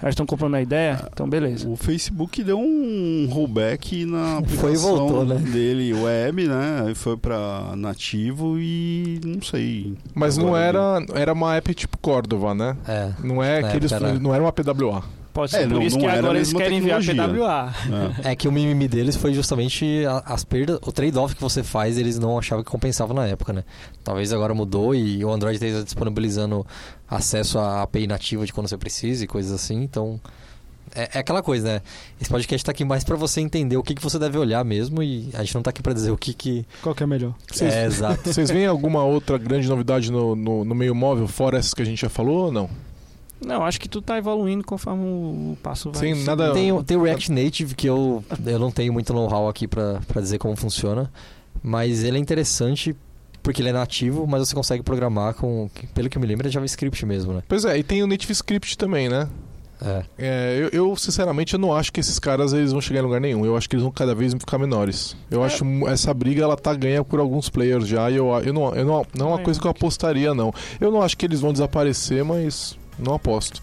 elas 0.00 0.12
estão 0.12 0.24
comprando 0.26 0.54
a 0.54 0.62
ideia, 0.62 1.08
então 1.12 1.28
beleza. 1.28 1.68
O 1.68 1.76
Facebook 1.76 2.42
deu 2.42 2.58
um 2.58 3.28
rollback 3.30 4.04
na 4.04 4.38
aplicação 4.38 4.60
foi 4.60 4.72
e 4.72 4.76
voltou, 4.76 5.24
né? 5.24 5.36
dele 5.36 5.92
web, 5.92 6.46
né? 6.46 6.84
Aí 6.86 6.94
foi 6.94 7.16
para 7.16 7.74
nativo 7.76 8.58
e 8.58 9.20
não 9.24 9.42
sei. 9.42 9.96
Mas 10.14 10.36
não 10.36 10.56
era, 10.56 11.04
era 11.14 11.32
uma 11.32 11.56
app 11.56 11.74
tipo 11.74 11.98
Cordova, 11.98 12.54
né? 12.54 12.76
É. 12.86 13.10
Não 13.22 13.42
é 13.42 13.62
que 13.62 13.76
eles, 13.76 13.90
era... 13.90 14.14
não 14.14 14.34
era 14.34 14.42
uma 14.42 14.52
PWA. 14.52 15.02
Pode 15.38 15.52
ser 15.52 15.58
é, 15.58 15.62
por 15.68 15.74
não, 15.74 15.82
isso 15.82 15.96
não 15.96 16.04
que 16.04 16.10
agora 16.10 16.36
eles 16.36 16.52
querem 16.52 16.78
enviar 16.78 17.00
PWA. 17.00 17.72
É. 18.24 18.32
é. 18.32 18.34
que 18.34 18.48
o 18.48 18.50
mimimi 18.50 18.88
deles 18.88 19.14
foi 19.14 19.32
justamente 19.32 20.02
as 20.24 20.42
perdas, 20.42 20.80
o 20.84 20.90
trade-off 20.90 21.36
que 21.36 21.40
você 21.40 21.62
faz, 21.62 21.96
eles 21.96 22.18
não 22.18 22.36
achavam 22.36 22.64
que 22.64 22.68
compensava 22.68 23.14
na 23.14 23.24
época, 23.24 23.52
né? 23.52 23.62
Talvez 24.02 24.32
agora 24.32 24.52
mudou 24.52 24.96
e 24.96 25.24
o 25.24 25.30
Android 25.30 25.54
esteja 25.54 25.84
disponibilizando 25.84 26.66
acesso 27.08 27.56
à 27.56 27.82
API 27.82 28.08
nativa 28.08 28.44
de 28.44 28.52
quando 28.52 28.66
você 28.66 28.76
precisa 28.76 29.22
e 29.22 29.28
coisas 29.28 29.52
assim, 29.52 29.80
então 29.80 30.20
é, 30.92 31.08
é, 31.14 31.18
aquela 31.20 31.40
coisa, 31.40 31.74
né? 31.74 31.82
Esse 32.20 32.28
podcast 32.28 32.60
está 32.60 32.72
aqui 32.72 32.84
mais 32.84 33.04
para 33.04 33.14
você 33.14 33.40
entender 33.40 33.76
o 33.76 33.82
que, 33.84 33.94
que 33.94 34.02
você 34.02 34.18
deve 34.18 34.36
olhar 34.38 34.64
mesmo 34.64 35.04
e 35.04 35.30
a 35.34 35.44
gente 35.44 35.54
não 35.54 35.60
está 35.60 35.70
aqui 35.70 35.84
para 35.84 35.92
dizer 35.92 36.10
o 36.10 36.16
que 36.16 36.34
que... 36.34 36.66
Qual 36.82 36.96
que 36.96 37.04
é 37.04 37.06
melhor. 37.06 37.32
Cês, 37.52 37.72
é, 37.72 37.86
exato. 37.86 38.26
Vocês 38.34 38.50
veem 38.50 38.66
alguma 38.66 39.04
outra 39.04 39.38
grande 39.38 39.68
novidade 39.68 40.10
no, 40.10 40.34
no, 40.34 40.64
no 40.64 40.74
meio 40.74 40.96
móvel, 40.96 41.28
fora 41.28 41.58
essas 41.58 41.72
que 41.72 41.82
a 41.82 41.84
gente 41.84 42.00
já 42.00 42.08
falou 42.08 42.46
ou 42.46 42.52
não? 42.52 42.87
Não, 43.44 43.64
acho 43.64 43.80
que 43.80 43.88
tu 43.88 44.02
tá 44.02 44.18
evoluindo 44.18 44.64
conforme 44.64 45.04
o 45.04 45.58
passo 45.62 45.90
vai. 45.92 46.00
Sim, 46.00 46.24
nada... 46.24 46.52
Tem, 46.52 46.82
tem 46.82 46.96
o 46.96 47.02
React 47.02 47.32
Native 47.32 47.74
que 47.74 47.88
eu, 47.88 48.24
eu 48.44 48.58
não 48.58 48.70
tenho 48.70 48.92
muito 48.92 49.12
know-how 49.12 49.48
aqui 49.48 49.68
para 49.68 50.00
dizer 50.16 50.38
como 50.38 50.56
funciona, 50.56 51.10
mas 51.62 52.02
ele 52.02 52.16
é 52.16 52.20
interessante 52.20 52.96
porque 53.42 53.62
ele 53.62 53.68
é 53.68 53.72
nativo, 53.72 54.26
mas 54.26 54.46
você 54.46 54.54
consegue 54.54 54.82
programar 54.82 55.34
com, 55.34 55.70
pelo 55.94 56.10
que 56.10 56.18
eu 56.18 56.20
me 56.20 56.26
lembro, 56.26 56.46
é 56.46 56.50
JavaScript 56.50 57.06
mesmo, 57.06 57.32
né? 57.32 57.42
Pois 57.48 57.64
é, 57.64 57.78
e 57.78 57.82
tem 57.82 58.02
o 58.02 58.06
Native 58.06 58.32
Script 58.32 58.76
também, 58.76 59.08
né? 59.08 59.28
É. 59.80 60.04
é 60.18 60.58
eu, 60.60 60.68
eu, 60.70 60.96
sinceramente 60.96 61.54
eu 61.54 61.58
não 61.58 61.74
acho 61.74 61.92
que 61.92 62.00
esses 62.00 62.18
caras 62.18 62.52
eles 62.52 62.72
vão 62.72 62.80
chegar 62.80 63.00
em 63.00 63.04
lugar 63.04 63.20
nenhum. 63.20 63.46
Eu 63.46 63.56
acho 63.56 63.68
que 63.68 63.76
eles 63.76 63.82
vão 63.82 63.92
cada 63.92 64.14
vez 64.14 64.34
ficar 64.34 64.58
menores. 64.58 65.16
Eu 65.30 65.42
é. 65.42 65.46
acho 65.46 65.64
essa 65.88 66.12
briga 66.12 66.42
ela 66.42 66.56
tá 66.56 66.74
ganha 66.74 67.04
por 67.04 67.20
alguns 67.20 67.48
players 67.48 67.86
já. 67.86 68.10
E 68.10 68.16
eu, 68.16 68.28
eu 68.44 68.52
não, 68.52 68.74
eu 68.74 68.84
não, 68.84 69.06
não 69.14 69.26
é 69.26 69.28
uma 69.30 69.38
coisa 69.38 69.60
que 69.60 69.66
eu 69.66 69.70
apostaria 69.70 70.34
não. 70.34 70.52
Eu 70.80 70.90
não 70.90 71.00
acho 71.00 71.16
que 71.16 71.24
eles 71.24 71.40
vão 71.40 71.52
desaparecer, 71.52 72.24
mas 72.24 72.76
não 72.98 73.14
aposto. 73.14 73.62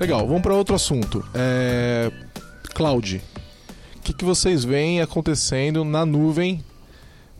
Legal, 0.00 0.26
vamos 0.26 0.40
para 0.40 0.54
outro 0.54 0.74
assunto. 0.74 1.22
É... 1.34 2.10
Cloud. 2.74 3.22
O 3.96 4.00
que, 4.00 4.14
que 4.14 4.24
vocês 4.24 4.64
veem 4.64 5.02
acontecendo 5.02 5.84
na 5.84 6.06
nuvem 6.06 6.64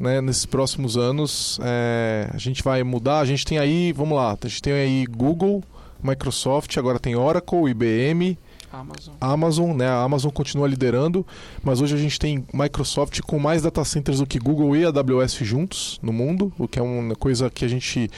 né, 0.00 0.22
nesses 0.22 0.46
próximos 0.46 0.96
anos. 0.96 1.60
É, 1.62 2.30
a 2.32 2.38
gente 2.38 2.64
vai 2.64 2.82
mudar, 2.82 3.20
a 3.20 3.24
gente 3.26 3.44
tem 3.44 3.58
aí, 3.58 3.92
vamos 3.92 4.16
lá, 4.16 4.36
a 4.42 4.48
gente 4.48 4.62
tem 4.62 4.72
aí 4.72 5.06
Google, 5.06 5.62
Microsoft, 6.02 6.74
agora 6.78 6.98
tem 6.98 7.14
Oracle, 7.14 7.68
IBM, 7.68 8.38
Amazon. 8.72 9.14
Amazon, 9.20 9.76
né? 9.76 9.88
A 9.88 10.02
Amazon 10.02 10.30
continua 10.30 10.68
liderando, 10.68 11.26
mas 11.62 11.80
hoje 11.80 11.94
a 11.94 11.98
gente 11.98 12.18
tem 12.18 12.46
Microsoft 12.54 13.20
com 13.22 13.38
mais 13.38 13.62
data 13.62 13.84
centers 13.84 14.18
do 14.18 14.26
que 14.26 14.38
Google 14.38 14.76
e 14.76 14.84
AWS 14.84 15.34
juntos 15.40 15.98
no 16.00 16.12
mundo, 16.12 16.52
o 16.56 16.68
que 16.68 16.78
é 16.78 16.82
uma 16.82 17.16
coisa 17.16 17.50
que 17.50 17.64
a 17.64 17.68
gente 17.68 18.08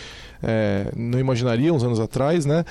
é, 0.43 0.91
não 0.97 1.19
imaginaria 1.19 1.73
uns 1.73 1.85
anos 1.85 2.01
atrás, 2.01 2.45
né? 2.45 2.65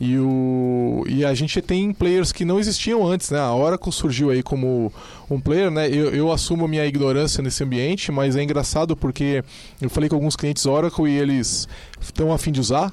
E, 0.00 0.18
o, 0.18 1.04
e 1.08 1.24
a 1.24 1.34
gente 1.34 1.60
tem 1.60 1.92
players 1.92 2.32
que 2.32 2.44
não 2.44 2.58
existiam 2.58 3.06
antes, 3.06 3.30
né? 3.30 3.38
A 3.38 3.54
Oracle 3.54 3.92
surgiu 3.92 4.30
aí 4.30 4.42
como 4.42 4.92
um 5.30 5.40
player, 5.40 5.70
né? 5.70 5.88
Eu, 5.88 6.10
eu 6.14 6.32
assumo 6.32 6.66
minha 6.66 6.86
ignorância 6.86 7.42
nesse 7.42 7.62
ambiente, 7.62 8.10
mas 8.10 8.36
é 8.36 8.42
engraçado 8.42 8.96
porque 8.96 9.44
eu 9.80 9.90
falei 9.90 10.08
com 10.08 10.16
alguns 10.16 10.36
clientes 10.36 10.64
Oracle 10.66 11.08
e 11.08 11.18
eles 11.18 11.68
estão 12.00 12.32
a 12.32 12.38
fim 12.38 12.52
de 12.52 12.60
usar 12.60 12.92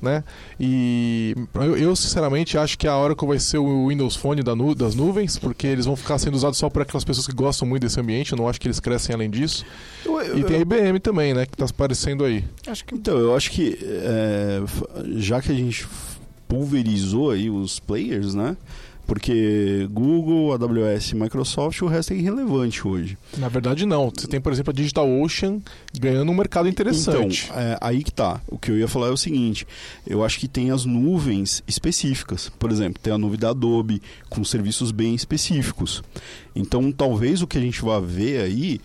né? 0.00 0.22
E 0.58 1.34
eu, 1.54 1.76
eu, 1.76 1.96
sinceramente 1.96 2.56
acho 2.56 2.78
que 2.78 2.86
a 2.86 2.96
Oracle 2.96 3.26
vai 3.26 3.38
ser 3.38 3.58
o 3.58 3.88
Windows 3.88 4.16
Phone 4.16 4.42
da 4.42 4.54
nu, 4.54 4.74
das 4.74 4.94
nuvens, 4.94 5.38
porque 5.38 5.66
eles 5.66 5.86
vão 5.86 5.96
ficar 5.96 6.18
sendo 6.18 6.34
usados 6.34 6.58
só 6.58 6.70
por 6.70 6.82
aquelas 6.82 7.04
pessoas 7.04 7.26
que 7.26 7.34
gostam 7.34 7.66
muito 7.66 7.82
desse 7.82 8.00
ambiente. 8.00 8.32
Eu 8.32 8.38
não 8.38 8.48
acho 8.48 8.60
que 8.60 8.68
eles 8.68 8.80
crescem 8.80 9.14
além 9.14 9.30
disso. 9.30 9.64
Eu, 10.04 10.20
eu, 10.20 10.38
e 10.38 10.44
tem 10.44 10.56
a 10.56 10.60
IBM 10.60 11.00
também, 11.00 11.34
né? 11.34 11.46
Que 11.46 11.54
está 11.54 11.64
aparecendo 11.64 12.24
aí. 12.24 12.44
Que... 12.86 12.94
Então, 12.94 13.18
eu 13.18 13.34
acho 13.34 13.50
que 13.50 13.78
é, 13.82 14.62
já 15.16 15.40
que 15.40 15.50
a 15.50 15.54
gente 15.54 15.86
pulverizou 16.48 17.30
aí 17.30 17.50
os 17.50 17.78
players, 17.78 18.34
né? 18.34 18.56
Porque 19.08 19.88
Google, 19.90 20.52
AWS 20.52 21.12
e 21.12 21.14
Microsoft, 21.14 21.80
o 21.80 21.86
resto 21.86 22.12
é 22.12 22.16
irrelevante 22.16 22.86
hoje. 22.86 23.16
Na 23.38 23.48
verdade, 23.48 23.86
não. 23.86 24.12
Você 24.14 24.26
tem, 24.26 24.38
por 24.38 24.52
exemplo, 24.52 24.70
a 24.70 24.74
DigitalOcean 24.74 25.62
ganhando 25.98 26.30
um 26.30 26.34
mercado 26.34 26.68
interessante. 26.68 27.46
Então, 27.46 27.58
é, 27.58 27.78
aí 27.80 28.04
que 28.04 28.12
tá. 28.12 28.38
O 28.46 28.58
que 28.58 28.70
eu 28.70 28.76
ia 28.76 28.86
falar 28.86 29.06
é 29.06 29.10
o 29.10 29.16
seguinte: 29.16 29.66
eu 30.06 30.22
acho 30.22 30.38
que 30.38 30.46
tem 30.46 30.70
as 30.70 30.84
nuvens 30.84 31.62
específicas. 31.66 32.50
Por 32.58 32.70
exemplo, 32.70 33.00
tem 33.02 33.10
a 33.10 33.16
nuvem 33.16 33.38
da 33.38 33.48
Adobe 33.48 34.02
com 34.28 34.44
serviços 34.44 34.90
bem 34.90 35.14
específicos. 35.14 36.02
Então, 36.54 36.92
talvez 36.92 37.40
o 37.40 37.46
que 37.46 37.56
a 37.56 37.62
gente 37.62 37.80
vá 37.80 37.98
ver 37.98 38.42
aí 38.42 38.78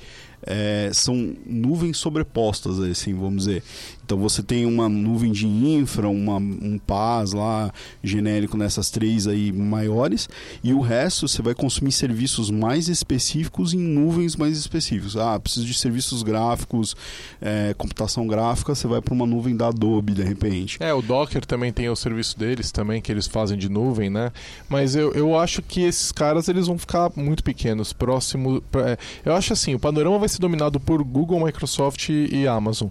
é, 0.46 0.89
são 0.94 1.36
nuvens 1.46 1.98
sobrepostas, 1.98 2.80
assim, 2.80 3.13
vamos 3.13 3.46
dizer. 3.46 3.63
Então 4.05 4.17
você 4.17 4.43
tem 4.43 4.65
uma 4.65 4.89
nuvem 4.89 5.31
de 5.31 5.48
infra, 5.48 6.07
uma, 6.10 6.38
um 6.38 6.77
PaaS 6.77 7.33
lá 7.33 7.72
genérico 8.03 8.57
nessas 8.57 8.89
três 8.89 9.27
aí 9.27 9.51
maiores, 9.51 10.29
e 10.63 10.74
o 10.74 10.81
resto 10.81 11.27
você 11.27 11.41
vai 11.41 11.53
consumir 11.53 11.91
serviços 11.91 12.50
mais 12.50 12.89
específicos 12.89 13.74
em 13.74 13.79
nuvens 13.79 14.36
mais 14.36 14.57
específicos. 14.57 15.15
Ah, 15.15 15.39
preciso 15.39 15.65
de 15.65 15.74
serviços 15.74 16.24
gráficos, 16.24 16.95
é, 17.41 17.74
computação 17.77 18.27
gráfica, 18.27 18.75
você 18.75 18.88
vai 18.88 19.01
para 19.01 19.13
uma 19.13 19.25
nuvem 19.25 19.55
da 19.55 19.67
Adobe 19.67 20.13
de 20.13 20.24
repente. 20.24 20.77
É, 20.79 20.93
o 20.93 21.01
Docker 21.01 21.45
também 21.45 21.72
tem 21.72 21.89
o 21.89 21.95
serviço 21.95 22.38
deles 22.38 22.72
também, 22.72 23.01
que 23.01 23.12
eles 23.12 23.27
fazem 23.27 23.57
de 23.57 23.69
nuvem, 23.69 24.10
né? 24.10 24.31
Mas 24.67 24.95
eu, 24.95 25.12
eu 25.13 25.38
acho 25.38 25.62
que 25.62 25.81
esses 25.81 26.12
caras 26.12 26.48
eles 26.48 26.67
vão 26.67 26.77
ficar 26.77 27.12
muito 27.15 27.43
pequenos, 27.43 27.93
próximo. 27.93 28.62
É, 28.75 28.98
eu 29.25 29.33
acho 29.33 29.53
assim, 29.53 29.74
o 29.74 29.79
panorama 29.79 30.19
vai 30.19 30.29
ser 30.29 30.39
dominado 30.39 30.79
por 30.79 31.03
Google, 31.03 31.43
Microsoft 31.43 32.10
e 32.10 32.48
Amazon. 32.48 32.89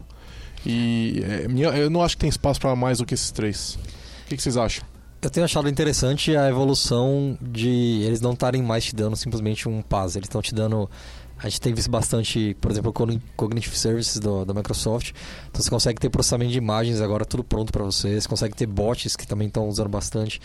E 0.65 1.23
é, 1.25 1.83
eu 1.83 1.91
não 1.91 2.03
acho 2.03 2.17
que 2.17 2.21
tem 2.21 2.31
espaço 2.31 2.61
para 2.61 2.75
mais 2.77 2.99
do 2.99 3.07
que 3.07 3.15
esses 3.15 3.31
três. 3.31 3.79
O 4.25 4.29
que, 4.29 4.37
que, 4.37 4.43
vocês 4.43 4.57
acham? 4.57 4.85
Eu 5.21 5.31
tenho 5.31 5.45
achado 5.45 5.69
interessante 5.69 6.37
a 6.37 6.49
evolução 6.49 7.39
de 7.41 8.03
eles 8.03 8.21
não 8.21 8.33
estarem 8.33 8.63
mais 8.63 8.85
te 8.85 8.95
dando 8.95 9.17
simplesmente 9.17 9.69
um 9.69 9.83
PaaS. 9.83 10.17
Eles 10.17 10.27
estão 10.27 10.43
te 10.43 10.55
dando. 10.55 10.91
A 11.39 11.49
gente 11.49 11.61
tem 11.61 11.75
visto 11.75 11.91
bastante, 11.91 12.57
por 12.61 12.71
exemplo, 12.71 12.91
o 12.91 13.21
Cognitive 13.37 13.77
Services 13.77 14.19
do, 14.19 14.45
da 14.45 14.55
Microsoft. 14.55 15.13
Então 15.51 15.61
você 15.61 15.71
consegue 15.71 16.01
ter 16.01 16.09
processamento 16.09 16.53
de 16.53 16.59
imagens 16.59 17.01
agora 17.01 17.25
tudo 17.25 17.43
pronto 17.43 17.73
para 17.73 17.85
você. 17.85 18.21
Você 18.21 18.29
consegue 18.29 18.55
ter 18.55 18.67
bots 18.67 19.17
que 19.17 19.27
também 19.27 19.49
estão 19.49 19.69
usando 19.69 19.89
bastante. 19.89 20.41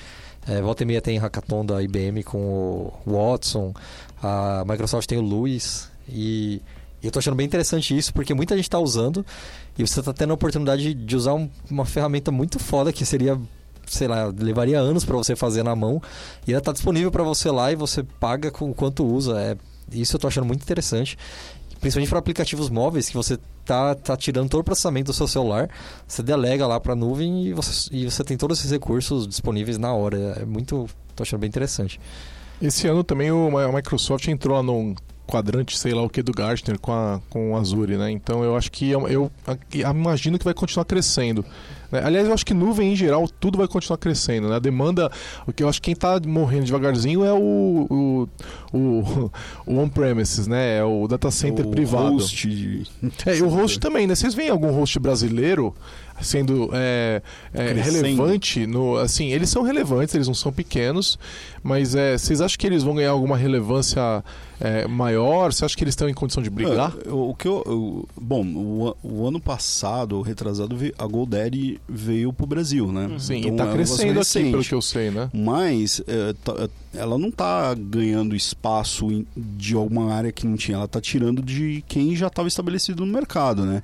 É, 0.47 0.61
volta 0.61 0.83
e 0.83 0.85
meia 0.85 1.01
tem 1.01 1.17
hackathon 1.17 1.65
da 1.65 1.81
IBM 1.81 2.23
com 2.23 2.39
o 2.39 2.93
Watson. 3.05 3.73
A 4.21 4.63
Microsoft 4.67 5.07
tem 5.07 5.17
o 5.17 5.21
Luis. 5.21 5.89
E 6.09 6.61
eu 7.01 7.09
estou 7.09 7.19
achando 7.19 7.35
bem 7.35 7.45
interessante 7.45 7.95
isso, 7.95 8.13
porque 8.13 8.33
muita 8.33 8.55
gente 8.55 8.65
está 8.65 8.79
usando 8.79 9.25
e 9.77 9.85
você 9.85 9.99
está 9.99 10.11
tendo 10.11 10.31
a 10.31 10.33
oportunidade 10.33 10.93
de 10.93 11.15
usar 11.15 11.33
um, 11.33 11.49
uma 11.69 11.85
ferramenta 11.85 12.31
muito 12.31 12.59
foda 12.59 12.91
que 12.91 13.05
seria, 13.05 13.39
sei 13.85 14.07
lá, 14.07 14.33
levaria 14.37 14.79
anos 14.79 15.05
para 15.05 15.15
você 15.15 15.35
fazer 15.35 15.63
na 15.63 15.75
mão 15.75 16.01
e 16.47 16.51
ela 16.51 16.59
está 16.59 16.71
disponível 16.71 17.11
para 17.11 17.23
você 17.23 17.51
lá 17.51 17.71
e 17.71 17.75
você 17.75 18.03
paga 18.03 18.49
com 18.49 18.73
quanto 18.73 19.05
usa. 19.05 19.39
É, 19.39 19.57
isso 19.91 20.15
eu 20.15 20.17
estou 20.17 20.27
achando 20.27 20.47
muito 20.47 20.63
interessante. 20.63 21.17
Principalmente 21.79 22.09
para 22.09 22.19
aplicativos 22.19 22.71
móveis, 22.71 23.07
que 23.07 23.15
você 23.15 23.37
tá, 23.63 23.93
tá 23.93 24.17
tirando 24.17 24.49
todo 24.49 24.61
o 24.61 24.63
processamento 24.63 25.11
do 25.11 25.13
seu 25.13 25.27
celular, 25.27 25.69
você 26.07 26.23
delega 26.23 26.65
lá 26.65 26.79
para 26.79 26.93
a 26.93 26.95
nuvem 26.95 27.45
e 27.45 27.53
você, 27.53 27.89
e 27.91 28.05
você 28.05 28.23
tem 28.23 28.35
todos 28.35 28.57
esses 28.57 28.71
recursos 28.71 29.27
disponíveis 29.27 29.77
na 29.77 29.93
hora. 29.93 30.17
É 30.41 30.45
muito. 30.45 30.87
Estou 31.09 31.23
achando 31.23 31.41
bem 31.41 31.47
interessante. 31.47 31.99
Esse 32.59 32.87
ano 32.87 33.03
também 33.03 33.31
o, 33.31 33.55
a 33.59 33.71
Microsoft 33.71 34.27
entrou 34.27 34.61
num 34.63 34.95
quadrante, 35.27 35.77
sei 35.77 35.93
lá 35.93 36.01
o 36.01 36.09
que, 36.09 36.23
do 36.23 36.31
Gartner 36.31 36.79
com, 36.79 36.93
a, 36.93 37.19
com 37.29 37.51
o 37.51 37.57
Azure, 37.57 37.97
né? 37.97 38.09
Então 38.09 38.43
eu 38.43 38.55
acho 38.55 38.71
que 38.71 38.89
eu, 38.89 39.07
eu, 39.07 39.31
eu 39.73 39.91
imagino 39.91 40.39
que 40.39 40.45
vai 40.45 40.53
continuar 40.53 40.85
crescendo. 40.85 41.45
Né? 41.91 42.01
Aliás, 42.03 42.27
eu 42.27 42.33
acho 42.33 42.45
que 42.45 42.53
nuvem 42.53 42.93
em 42.93 42.95
geral 42.95 43.27
tudo 43.39 43.57
vai 43.57 43.67
continuar 43.67 43.97
crescendo. 43.97 44.49
Né? 44.49 44.55
A 44.55 44.59
demanda, 44.59 45.11
o 45.45 45.53
que 45.53 45.63
eu 45.63 45.69
acho 45.69 45.81
que 45.81 45.85
quem 45.85 45.93
está 45.93 46.19
morrendo 46.25 46.65
devagarzinho 46.65 47.23
é 47.23 47.33
o, 47.33 47.87
o, 47.89 48.29
o, 48.77 49.31
o 49.65 49.79
on-premises, 49.79 50.47
né? 50.47 50.77
É 50.77 50.83
o 50.83 51.07
data 51.07 51.31
center 51.31 51.65
o 51.65 51.71
privado. 51.71 52.13
Host. 52.13 52.83
É, 53.25 53.37
e 53.37 53.41
o 53.41 53.47
host 53.47 53.79
também, 53.79 54.07
né? 54.07 54.15
Vocês 54.15 54.33
veem 54.33 54.49
algum 54.49 54.71
host 54.71 54.99
brasileiro 54.99 55.73
sendo 56.21 56.69
é, 56.73 57.21
é, 57.53 57.73
relevante 57.73 58.65
no 58.65 58.97
assim 58.97 59.31
eles 59.31 59.49
são 59.49 59.61
relevantes 59.61 60.15
eles 60.15 60.27
não 60.27 60.33
são 60.33 60.51
pequenos 60.51 61.17
mas 61.61 61.95
é, 61.95 62.17
vocês 62.17 62.41
acham 62.41 62.57
que 62.57 62.65
eles 62.65 62.83
vão 62.83 62.95
ganhar 62.95 63.11
alguma 63.11 63.37
relevância 63.37 64.23
é, 64.59 64.87
maior 64.87 65.53
você 65.53 65.65
acha 65.65 65.75
que 65.75 65.83
eles 65.83 65.91
estão 65.91 66.09
em 66.09 66.13
condição 66.13 66.41
de 66.41 66.49
brigar 66.49 66.93
é, 67.05 67.11
o 67.11 67.35
que 67.35 67.47
eu, 67.47 67.63
eu 67.65 68.07
bom 68.19 68.43
o, 68.43 68.97
o, 69.03 69.27
ano 69.27 69.39
passado 69.39 70.21
retrasado 70.21 70.75
a 70.97 71.05
GoDaddy 71.05 71.76
veio 71.87 72.31
para 72.33 72.43
o 72.43 72.47
Brasil 72.47 72.91
né? 72.91 73.15
Sim 73.19 73.37
então, 73.37 73.49
e 73.49 73.53
está 73.53 73.65
é 73.65 73.73
crescendo 73.73 74.19
aqui 74.19 74.51
pelo 74.51 74.63
que 74.63 74.73
eu 74.73 74.81
sei 74.81 75.11
né? 75.11 75.29
Mas 75.33 76.01
é, 76.07 76.33
tá, 76.43 76.69
ela 76.93 77.17
não 77.17 77.29
está 77.29 77.73
ganhando 77.73 78.35
espaço 78.35 79.25
de 79.35 79.75
alguma 79.75 80.13
área 80.13 80.31
que 80.31 80.45
não 80.45 80.55
tinha. 80.55 80.75
Ela 80.75 80.85
está 80.85 81.01
tirando 81.01 81.41
de 81.41 81.83
quem 81.87 82.15
já 82.15 82.27
estava 82.27 82.47
estabelecido 82.47 83.05
no 83.05 83.11
mercado 83.11 83.65
né? 83.65 83.83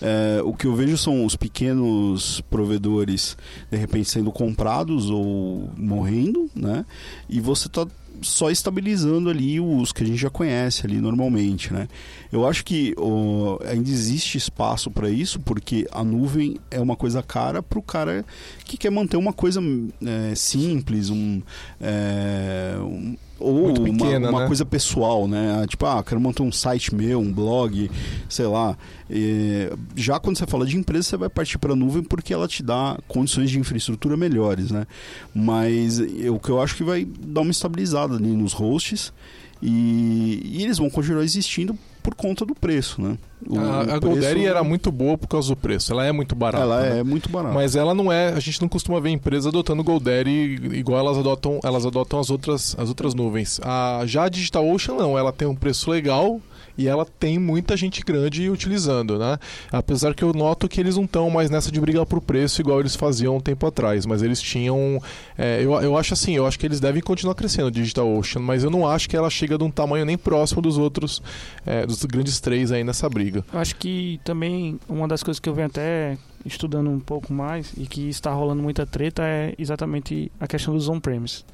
É, 0.00 0.42
o 0.42 0.52
que 0.52 0.66
eu 0.66 0.74
vejo 0.74 0.98
são 0.98 1.24
os 1.24 1.34
pequenos 1.34 2.40
provedores 2.50 3.36
de 3.70 3.76
repente 3.78 4.10
sendo 4.10 4.30
comprados 4.30 5.08
ou 5.08 5.70
morrendo, 5.76 6.50
né? 6.54 6.84
E 7.28 7.40
você 7.40 7.68
está 7.68 7.86
só 8.22 8.50
estabilizando 8.50 9.28
ali 9.28 9.60
os 9.60 9.92
que 9.92 10.02
a 10.02 10.06
gente 10.06 10.18
já 10.18 10.30
conhece 10.30 10.86
ali 10.86 11.00
normalmente, 11.00 11.72
né? 11.72 11.88
Eu 12.32 12.46
acho 12.46 12.64
que 12.64 12.94
oh, 12.96 13.58
ainda 13.66 13.88
existe 13.88 14.38
espaço 14.38 14.90
para 14.90 15.08
isso, 15.10 15.40
porque 15.40 15.86
a 15.92 16.02
nuvem 16.02 16.56
é 16.70 16.80
uma 16.80 16.96
coisa 16.96 17.22
cara 17.22 17.62
para 17.62 17.78
o 17.78 17.82
cara 17.82 18.24
que 18.64 18.76
quer 18.76 18.90
manter 18.90 19.16
uma 19.16 19.32
coisa 19.32 19.60
é, 20.04 20.34
simples, 20.34 21.10
um, 21.10 21.42
é, 21.80 22.76
um 22.80 23.16
ou 23.38 23.74
pequena, 23.74 24.28
uma, 24.28 24.30
uma 24.30 24.40
né? 24.40 24.46
coisa 24.46 24.64
pessoal, 24.64 25.26
né? 25.26 25.62
Ah, 25.62 25.66
tipo, 25.66 25.84
ah, 25.86 26.02
quero 26.02 26.20
montar 26.20 26.42
um 26.42 26.52
site 26.52 26.94
meu, 26.94 27.20
um 27.20 27.32
blog, 27.32 27.90
sei 28.28 28.46
lá. 28.46 28.76
E, 29.10 29.70
já 29.96 30.18
quando 30.20 30.38
você 30.38 30.46
fala 30.46 30.64
de 30.64 30.76
empresa, 30.76 31.08
você 31.08 31.16
vai 31.16 31.28
partir 31.28 31.58
para 31.58 31.72
a 31.72 31.76
nuvem 31.76 32.02
porque 32.02 32.32
ela 32.32 32.46
te 32.46 32.62
dá 32.62 32.98
condições 33.08 33.50
de 33.50 33.58
infraestrutura 33.58 34.16
melhores, 34.16 34.70
né? 34.70 34.86
Mas 35.34 35.98
o 35.98 36.38
que 36.38 36.50
eu 36.50 36.60
acho 36.60 36.76
que 36.76 36.84
vai 36.84 37.04
dar 37.04 37.40
uma 37.40 37.50
estabilizada 37.50 38.16
ali 38.16 38.28
nos 38.28 38.52
hosts 38.52 39.12
e, 39.60 40.40
e 40.44 40.62
eles 40.62 40.78
vão 40.78 40.88
continuar 40.88 41.24
existindo 41.24 41.76
por 42.04 42.14
conta 42.14 42.44
do 42.44 42.54
preço, 42.54 43.00
né? 43.00 43.16
O, 43.48 43.58
a, 43.58 43.94
a 43.94 43.98
Golderi 43.98 44.44
era 44.44 44.62
muito 44.62 44.92
boa 44.92 45.16
por 45.16 45.26
causa 45.26 45.48
do 45.48 45.56
preço. 45.56 45.90
Ela 45.90 46.04
é 46.04 46.12
muito 46.12 46.34
barata. 46.34 46.62
Ela 46.62 46.80
né? 46.82 46.98
é 46.98 47.02
muito 47.02 47.30
barata. 47.30 47.54
Mas 47.54 47.74
ela 47.74 47.94
não 47.94 48.12
é. 48.12 48.28
A 48.28 48.40
gente 48.40 48.60
não 48.60 48.68
costuma 48.68 49.00
ver 49.00 49.08
empresas 49.08 49.46
adotando 49.46 49.82
Golderi 49.82 50.54
igual 50.76 51.00
elas 51.00 51.16
adotam, 51.16 51.60
elas 51.64 51.86
adotam 51.86 52.20
as 52.20 52.28
outras, 52.28 52.76
as 52.78 52.90
outras 52.90 53.14
nuvens. 53.14 53.58
A, 53.62 54.02
já 54.04 54.24
a 54.24 54.28
DigitalOcean 54.28 54.96
não. 54.96 55.18
Ela 55.18 55.32
tem 55.32 55.48
um 55.48 55.54
preço 55.54 55.90
legal 55.90 56.42
e 56.76 56.88
ela 56.88 57.04
tem 57.04 57.38
muita 57.38 57.76
gente 57.76 58.02
grande 58.02 58.50
utilizando, 58.50 59.18
né? 59.18 59.38
Apesar 59.70 60.14
que 60.14 60.22
eu 60.22 60.32
noto 60.32 60.68
que 60.68 60.80
eles 60.80 60.96
não 60.96 61.04
estão 61.04 61.30
mais 61.30 61.50
nessa 61.50 61.70
de 61.70 61.80
brigar 61.80 62.06
por 62.06 62.20
preço 62.20 62.60
igual 62.60 62.80
eles 62.80 62.96
faziam 62.96 63.36
um 63.36 63.40
tempo 63.40 63.66
atrás, 63.66 64.06
mas 64.06 64.22
eles 64.22 64.40
tinham. 64.40 65.00
É, 65.36 65.62
eu, 65.62 65.72
eu 65.80 65.96
acho 65.96 66.14
assim, 66.14 66.34
eu 66.36 66.46
acho 66.46 66.58
que 66.58 66.66
eles 66.66 66.80
devem 66.80 67.02
continuar 67.02 67.34
crescendo, 67.34 67.70
DigitalOcean, 67.70 68.40
mas 68.40 68.64
eu 68.64 68.70
não 68.70 68.86
acho 68.88 69.08
que 69.08 69.16
ela 69.16 69.30
chega 69.30 69.56
de 69.56 69.64
um 69.64 69.70
tamanho 69.70 70.04
nem 70.04 70.18
próximo 70.18 70.60
dos 70.60 70.78
outros, 70.78 71.22
é, 71.64 71.86
dos 71.86 72.04
grandes 72.04 72.40
três 72.40 72.72
aí 72.72 72.84
nessa 72.84 73.08
briga. 73.08 73.44
Eu 73.52 73.60
acho 73.60 73.76
que 73.76 74.20
também 74.24 74.78
uma 74.88 75.06
das 75.06 75.22
coisas 75.22 75.40
que 75.40 75.48
eu 75.48 75.54
venho 75.54 75.68
até 75.68 76.18
estudando 76.44 76.90
um 76.90 77.00
pouco 77.00 77.32
mais 77.32 77.72
e 77.76 77.86
que 77.86 78.08
está 78.08 78.32
rolando 78.32 78.62
muita 78.62 78.84
treta 78.84 79.22
é 79.22 79.54
exatamente 79.58 80.30
a 80.38 80.46
questão 80.46 80.74
dos 80.74 80.88
on-premise. 80.88 81.44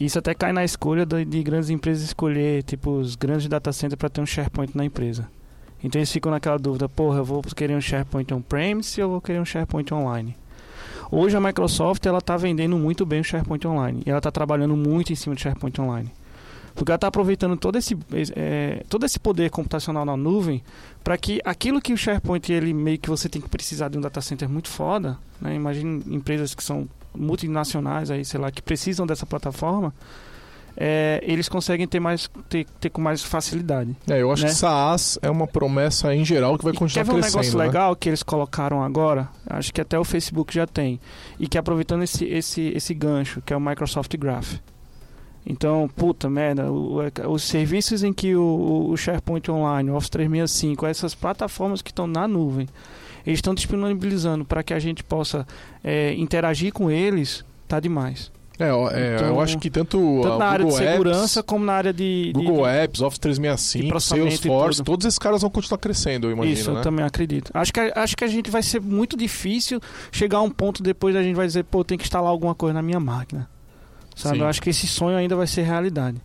Isso 0.00 0.18
até 0.18 0.32
cai 0.32 0.50
na 0.50 0.64
escolha 0.64 1.04
de, 1.04 1.26
de 1.26 1.42
grandes 1.42 1.68
empresas 1.68 2.02
escolher, 2.02 2.62
tipo, 2.62 2.90
os 2.92 3.14
grandes 3.14 3.46
data 3.46 3.70
centers 3.70 3.98
para 3.98 4.08
ter 4.08 4.22
um 4.22 4.26
SharePoint 4.26 4.74
na 4.74 4.82
empresa. 4.82 5.28
Então 5.84 5.98
eles 5.98 6.10
ficam 6.10 6.32
naquela 6.32 6.58
dúvida, 6.58 6.88
porra, 6.88 7.18
eu 7.18 7.24
vou 7.24 7.42
querer 7.42 7.76
um 7.76 7.80
SharePoint 7.80 8.32
on-premise 8.32 8.98
ou 9.00 9.06
eu 9.06 9.10
vou 9.10 9.20
querer 9.20 9.40
um 9.40 9.44
SharePoint 9.44 9.92
online? 9.92 10.34
Hoje 11.10 11.36
a 11.36 11.40
Microsoft 11.40 12.04
ela 12.06 12.18
está 12.18 12.34
vendendo 12.36 12.78
muito 12.78 13.04
bem 13.04 13.20
o 13.20 13.24
SharePoint 13.24 13.66
online 13.66 14.02
e 14.06 14.08
ela 14.08 14.18
está 14.18 14.30
trabalhando 14.30 14.74
muito 14.74 15.12
em 15.12 15.16
cima 15.16 15.34
do 15.34 15.40
SharePoint 15.40 15.78
online. 15.80 16.10
Porque 16.74 16.90
ela 16.90 16.96
está 16.96 17.08
aproveitando 17.08 17.56
todo 17.56 17.76
esse, 17.76 17.98
é, 18.36 18.84
todo 18.88 19.04
esse 19.04 19.18
poder 19.18 19.50
computacional 19.50 20.06
na 20.06 20.16
nuvem 20.16 20.62
para 21.04 21.18
que 21.18 21.40
aquilo 21.44 21.80
que 21.80 21.92
o 21.92 21.96
SharePoint 21.96 22.50
ele 22.50 22.72
meio 22.72 22.98
que 22.98 23.10
você 23.10 23.28
tem 23.28 23.42
que 23.42 23.48
precisar 23.48 23.88
de 23.88 23.98
um 23.98 24.00
data 24.00 24.20
center 24.22 24.48
muito 24.48 24.68
foda, 24.68 25.18
né? 25.40 25.54
Imagine 25.54 26.02
empresas 26.06 26.54
que 26.54 26.62
são 26.62 26.88
multinacionais 27.14 28.10
aí, 28.10 28.24
sei 28.24 28.40
lá, 28.40 28.50
que 28.50 28.62
precisam 28.62 29.06
dessa 29.06 29.26
plataforma, 29.26 29.92
é, 30.76 31.20
eles 31.22 31.48
conseguem 31.48 31.86
ter 31.86 32.00
mais 32.00 32.30
ter, 32.48 32.66
ter, 32.80 32.90
com 32.90 33.00
mais 33.00 33.22
facilidade. 33.22 33.94
É, 34.08 34.22
eu 34.22 34.30
acho 34.32 34.44
né? 34.44 34.48
que 34.48 34.54
SaaS 34.54 35.18
é 35.20 35.30
uma 35.30 35.46
promessa 35.46 36.14
em 36.14 36.24
geral 36.24 36.56
que 36.56 36.64
vai 36.64 36.72
continuar 36.72 37.04
quer 37.04 37.12
ver 37.12 37.18
um 37.18 37.22
negócio 37.22 37.58
né? 37.58 37.64
legal 37.64 37.96
que 37.96 38.08
eles 38.08 38.22
colocaram 38.22 38.82
agora? 38.82 39.28
Acho 39.46 39.72
que 39.72 39.80
até 39.80 39.98
o 39.98 40.04
Facebook 40.04 40.54
já 40.54 40.66
tem. 40.66 41.00
E 41.38 41.48
que 41.48 41.58
aproveitando 41.58 42.02
esse, 42.02 42.24
esse, 42.24 42.68
esse 42.74 42.94
gancho, 42.94 43.42
que 43.42 43.52
é 43.52 43.56
o 43.56 43.60
Microsoft 43.60 44.16
Graph. 44.16 44.54
Então, 45.44 45.88
puta 45.96 46.28
merda, 46.28 46.70
o, 46.70 46.98
os 47.28 47.42
serviços 47.42 48.02
em 48.02 48.12
que 48.12 48.36
o, 48.36 48.88
o 48.90 48.96
SharePoint 48.96 49.50
Online, 49.50 49.90
o 49.90 49.96
Office 49.96 50.10
365, 50.10 50.86
essas 50.86 51.14
plataformas 51.14 51.82
que 51.82 51.90
estão 51.90 52.06
na 52.06 52.28
nuvem, 52.28 52.68
eles 53.26 53.38
estão 53.38 53.54
disponibilizando 53.54 54.44
para 54.44 54.62
que 54.62 54.74
a 54.74 54.78
gente 54.78 55.02
possa 55.02 55.46
é, 55.82 56.14
interagir 56.14 56.72
com 56.72 56.90
eles, 56.90 57.44
tá 57.66 57.80
demais. 57.80 58.30
É, 58.60 58.68
é 58.68 59.14
então, 59.14 59.28
eu 59.28 59.40
acho 59.40 59.58
que 59.58 59.70
tanto, 59.70 60.20
tanto 60.22 60.38
na 60.38 60.44
área 60.44 60.66
de 60.66 60.72
segurança 60.74 61.40
Apps, 61.40 61.46
como 61.46 61.64
na 61.64 61.72
área 61.72 61.92
de, 61.94 62.26
de 62.26 62.32
Google 62.32 62.68
Apps, 62.68 63.00
Office 63.00 63.18
365, 63.18 64.00
Salesforce, 64.00 64.82
todos 64.82 65.06
esses 65.06 65.18
caras 65.18 65.40
vão 65.40 65.50
continuar 65.50 65.78
crescendo, 65.78 66.26
eu 66.26 66.32
imagino. 66.32 66.54
Isso, 66.54 66.70
né? 66.70 66.80
eu 66.80 66.82
também 66.82 67.04
acredito. 67.04 67.50
Acho 67.54 67.72
que, 67.72 67.80
acho 67.80 68.16
que 68.16 68.22
a 68.22 68.28
gente 68.28 68.50
vai 68.50 68.62
ser 68.62 68.80
muito 68.80 69.16
difícil 69.16 69.80
chegar 70.12 70.38
a 70.38 70.42
um 70.42 70.50
ponto 70.50 70.82
depois 70.82 71.16
a 71.16 71.22
gente 71.22 71.34
vai 71.34 71.46
dizer, 71.46 71.64
pô, 71.64 71.82
tem 71.82 71.96
que 71.96 72.04
instalar 72.04 72.30
alguma 72.30 72.54
coisa 72.54 72.74
na 72.74 72.82
minha 72.82 73.00
máquina. 73.00 73.48
Sabe? 74.14 74.36
Sim. 74.36 74.42
Eu 74.42 74.48
acho 74.48 74.60
que 74.60 74.68
esse 74.68 74.86
sonho 74.86 75.16
ainda 75.16 75.34
vai 75.34 75.46
ser 75.46 75.62
realidade. 75.62 76.20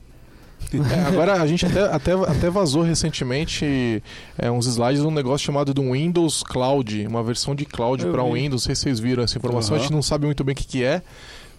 É, 0.73 1.07
agora 1.07 1.41
a 1.41 1.47
gente 1.47 1.65
até, 1.65 1.81
até, 1.81 2.11
até 2.13 2.49
vazou 2.49 2.81
recentemente 2.81 4.03
é, 4.37 4.49
uns 4.51 4.65
slides 4.65 5.01
de 5.01 5.07
um 5.07 5.11
negócio 5.11 5.45
chamado 5.45 5.73
do 5.73 5.91
Windows 5.91 6.43
Cloud, 6.43 7.05
uma 7.07 7.23
versão 7.23 7.55
de 7.55 7.65
cloud 7.65 8.05
para 8.07 8.23
Windows. 8.23 8.51
Não 8.51 8.57
sei 8.59 8.75
se 8.75 8.81
vocês 8.81 8.99
viram 8.99 9.23
essa 9.23 9.37
informação, 9.37 9.75
uhum. 9.75 9.79
a 9.79 9.81
gente 9.81 9.93
não 9.93 10.01
sabe 10.01 10.25
muito 10.25 10.43
bem 10.43 10.53
o 10.53 10.55
que, 10.55 10.65
que 10.65 10.83
é. 10.83 11.01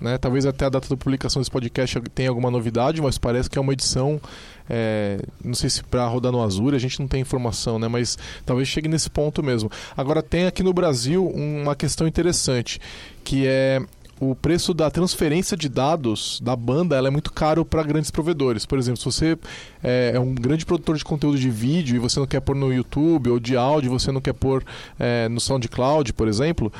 Né? 0.00 0.18
Talvez 0.18 0.44
até 0.44 0.66
a 0.66 0.68
data 0.68 0.88
da 0.88 0.96
publicação 0.96 1.40
desse 1.40 1.50
podcast 1.50 1.98
tenha 2.14 2.28
alguma 2.28 2.50
novidade, 2.50 3.00
mas 3.00 3.16
parece 3.16 3.48
que 3.48 3.59
é 3.59 3.61
uma 3.61 3.72
edição. 3.72 4.20
É, 4.68 5.18
não 5.42 5.54
sei 5.54 5.70
se 5.70 5.82
para 5.82 6.06
rodar 6.06 6.32
no 6.32 6.42
Azure, 6.42 6.76
a 6.76 6.78
gente 6.78 7.00
não 7.00 7.09
tem 7.09 7.20
informação, 7.20 7.78
né? 7.78 7.88
mas 7.88 8.18
talvez 8.44 8.68
chegue 8.68 8.88
nesse 8.88 9.09
ponto 9.09 9.42
mesmo. 9.42 9.70
Agora, 9.96 10.22
tem 10.22 10.46
aqui 10.46 10.62
no 10.62 10.72
Brasil 10.72 11.26
uma 11.26 11.74
questão 11.74 12.06
interessante, 12.06 12.80
que 13.24 13.46
é 13.46 13.80
o 14.18 14.35
preço 14.35 14.72
da 14.72 14.90
transferência 14.90 15.57
de 15.57 15.68
dados 15.68 16.40
da 16.42 16.57
banda 16.57 16.96
ela 16.96 17.09
é 17.09 17.11
muito 17.11 17.33
caro 17.33 17.64
para 17.64 17.83
grandes 17.83 18.11
provedores. 18.11 18.64
Por 18.64 18.79
exemplo, 18.79 18.98
se 18.98 19.05
você 19.05 19.38
é, 19.83 20.12
é, 20.14 20.20
um 20.20 20.35
grande 20.35 20.64
produtor 20.64 20.96
de 20.96 21.05
conteúdo 21.05 21.38
de 21.38 21.50
vídeo 21.50 21.96
e 21.96 21.98
você 21.98 22.18
não 22.18 22.26
quer 22.26 22.40
pôr 22.40 22.57
no 22.57 22.72
YouTube 22.72 23.31
ou 23.31 23.38
de 23.38 23.57
áudio, 23.57 23.90
você 23.90 24.11
não 24.11 24.20
quer 24.20 24.33
pôr 24.33 24.64
é, 24.98 25.29
no 25.29 25.40
SoundCloud, 25.40 26.12
por 26.14 26.29
exemplo, 26.29 26.72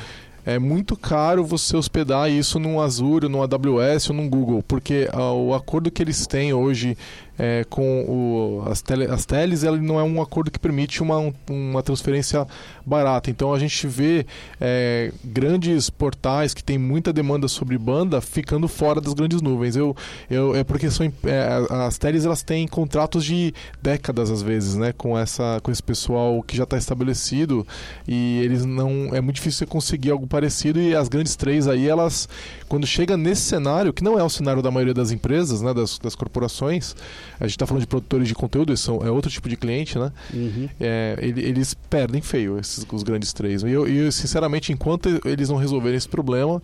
é 0.47 0.57
muito 0.57 0.95
caro 0.95 1.43
você 1.43 1.75
hospedar 1.75 2.31
isso 2.31 2.57
num 2.57 2.79
Azure, 2.79 3.27
num 3.27 3.41
AWS 3.41 4.11
ou 4.11 4.15
num 4.15 4.29
Google, 4.29 4.63
porque 4.65 5.09
ah, 5.11 5.33
o 5.33 5.53
acordo 5.53 5.91
que 5.91 6.01
eles 6.01 6.25
têm 6.25 6.53
hoje 6.53 6.97
é, 7.37 7.63
com 7.69 8.03
o, 8.05 8.69
as, 8.69 8.81
tele, 8.81 9.05
as 9.05 9.25
teles, 9.25 9.63
ele 9.63 9.79
não 9.79 9.99
é 9.99 10.03
um 10.03 10.21
acordo 10.21 10.49
que 10.49 10.59
permite 10.59 11.01
uma, 11.01 11.33
uma 11.49 11.83
transferência 11.83 12.47
barata. 12.85 13.29
Então 13.29 13.53
a 13.53 13.59
gente 13.59 13.85
vê 13.85 14.25
é, 14.59 15.11
grandes 15.23 15.89
portais 15.89 16.53
que 16.53 16.63
têm 16.63 16.77
muita 16.77 17.13
demanda 17.13 17.47
sobre 17.47 17.77
banda 17.77 18.19
ficando 18.21 18.67
fora 18.67 18.99
das 18.99 19.13
grandes 19.13 19.41
nuvens. 19.41 19.75
Eu, 19.75 19.95
eu, 20.29 20.55
é 20.55 20.63
porque 20.63 20.89
são, 20.89 21.05
é, 21.05 21.85
as 21.85 21.97
teles 21.97 22.25
elas 22.25 22.41
têm 22.41 22.67
contratos 22.67 23.23
de 23.23 23.53
décadas 23.81 24.31
às 24.31 24.41
vezes, 24.41 24.75
né, 24.75 24.93
com, 24.93 25.17
essa, 25.17 25.59
com 25.61 25.71
esse 25.71 25.83
pessoal 25.83 26.41
que 26.41 26.55
já 26.57 26.63
está 26.63 26.77
estabelecido 26.77 27.65
e 28.07 28.41
eles 28.43 28.65
não 28.65 29.09
é 29.13 29.21
muito 29.21 29.35
difícil 29.35 29.59
você 29.59 29.65
conseguir 29.65 30.11
algo 30.11 30.27
parecido 30.27 30.79
e 30.79 30.95
as 30.95 31.07
grandes 31.07 31.35
três 31.35 31.67
aí 31.67 31.87
elas 31.87 32.27
quando 32.67 32.85
chega 32.85 33.15
nesse 33.15 33.41
cenário 33.41 33.93
que 33.93 34.03
não 34.03 34.19
é 34.19 34.23
o 34.23 34.29
cenário 34.29 34.61
da 34.61 34.71
maioria 34.71 34.93
das 34.93 35.11
empresas, 35.11 35.61
né, 35.61 35.73
das, 35.73 35.99
das 35.99 36.15
corporações 36.15 36.95
a 37.39 37.43
gente 37.43 37.51
está 37.51 37.65
falando 37.65 37.81
de 37.81 37.87
produtores 37.87 38.27
de 38.27 38.35
conteúdo, 38.35 38.75
são, 38.77 38.99
é 39.05 39.11
outro 39.11 39.29
tipo 39.29 39.47
de 39.47 39.55
cliente, 39.55 39.97
né? 39.97 40.11
Uhum. 40.33 40.69
É, 40.79 41.17
eles 41.21 41.73
perdem 41.73 42.21
feio, 42.21 42.59
esses, 42.59 42.85
os 42.91 43.03
grandes 43.03 43.33
três. 43.33 43.63
E 43.63 43.69
eu, 43.69 43.87
eu, 43.87 44.11
sinceramente, 44.11 44.71
enquanto 44.71 45.21
eles 45.25 45.49
não 45.49 45.57
resolverem 45.57 45.97
esse 45.97 46.09
problema, 46.09 46.61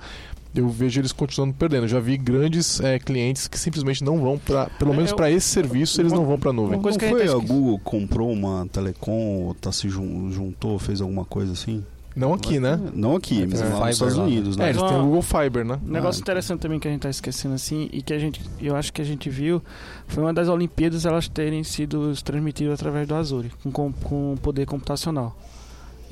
eu 0.55 0.69
vejo 0.69 0.99
eles 1.01 1.11
continuando 1.11 1.55
perdendo. 1.55 1.83
Eu 1.83 1.89
já 1.89 1.99
vi 1.99 2.17
grandes 2.17 2.79
é, 2.79 2.99
clientes 2.99 3.47
que 3.47 3.57
simplesmente 3.57 4.03
não 4.03 4.19
vão 4.19 4.37
para, 4.37 4.67
pelo 4.67 4.93
é, 4.93 4.97
menos 4.97 5.11
para 5.13 5.29
esse 5.31 5.47
serviço, 5.47 5.99
eles 6.01 6.11
não 6.11 6.25
vão 6.25 6.37
para 6.37 6.51
a 6.51 6.53
nuvem. 6.53 6.75
Uma 6.75 6.83
coisa 6.83 6.97
que 6.97 7.09
foi 7.09 7.27
a 7.27 7.35
Google 7.35 7.79
comprou 7.79 8.31
uma 8.31 8.67
telecom, 8.71 9.45
ou 9.45 9.53
tá 9.53 9.71
se 9.71 9.89
juntou, 9.89 10.77
fez 10.77 11.01
alguma 11.01 11.25
coisa 11.25 11.53
assim? 11.53 11.83
Não 12.15 12.33
aqui, 12.33 12.59
né? 12.59 12.79
Não 12.93 13.15
aqui, 13.15 13.45
mas 13.45 13.61
é. 13.61 13.65
lá 13.65 13.87
nos 13.87 13.95
Estados 13.95 14.17
Unidos, 14.17 14.57
né? 14.57 14.67
É, 14.67 14.69
eles 14.69 14.81
têm 14.81 14.97
o 14.97 15.03
Google 15.03 15.21
Fiber, 15.21 15.65
né? 15.65 15.79
Um 15.85 15.91
negócio 15.91 16.21
ah, 16.21 16.23
interessante 16.23 16.59
também 16.59 16.79
que 16.79 16.87
a 16.87 16.91
gente 16.91 17.01
tá 17.01 17.09
esquecendo 17.09 17.55
assim 17.55 17.89
e 17.91 18.01
que 18.01 18.13
a 18.13 18.19
gente, 18.19 18.41
eu 18.61 18.75
acho 18.75 18.93
que 18.93 19.01
a 19.01 19.05
gente 19.05 19.29
viu 19.29 19.61
foi 20.07 20.23
uma 20.23 20.33
das 20.33 20.47
Olimpíadas 20.47 21.05
elas 21.05 21.27
terem 21.27 21.63
sido 21.63 22.13
transmitidas 22.23 22.75
através 22.75 23.07
do 23.07 23.15
Azure, 23.15 23.51
com, 23.71 23.91
com 23.91 24.35
poder 24.41 24.65
computacional. 24.65 25.35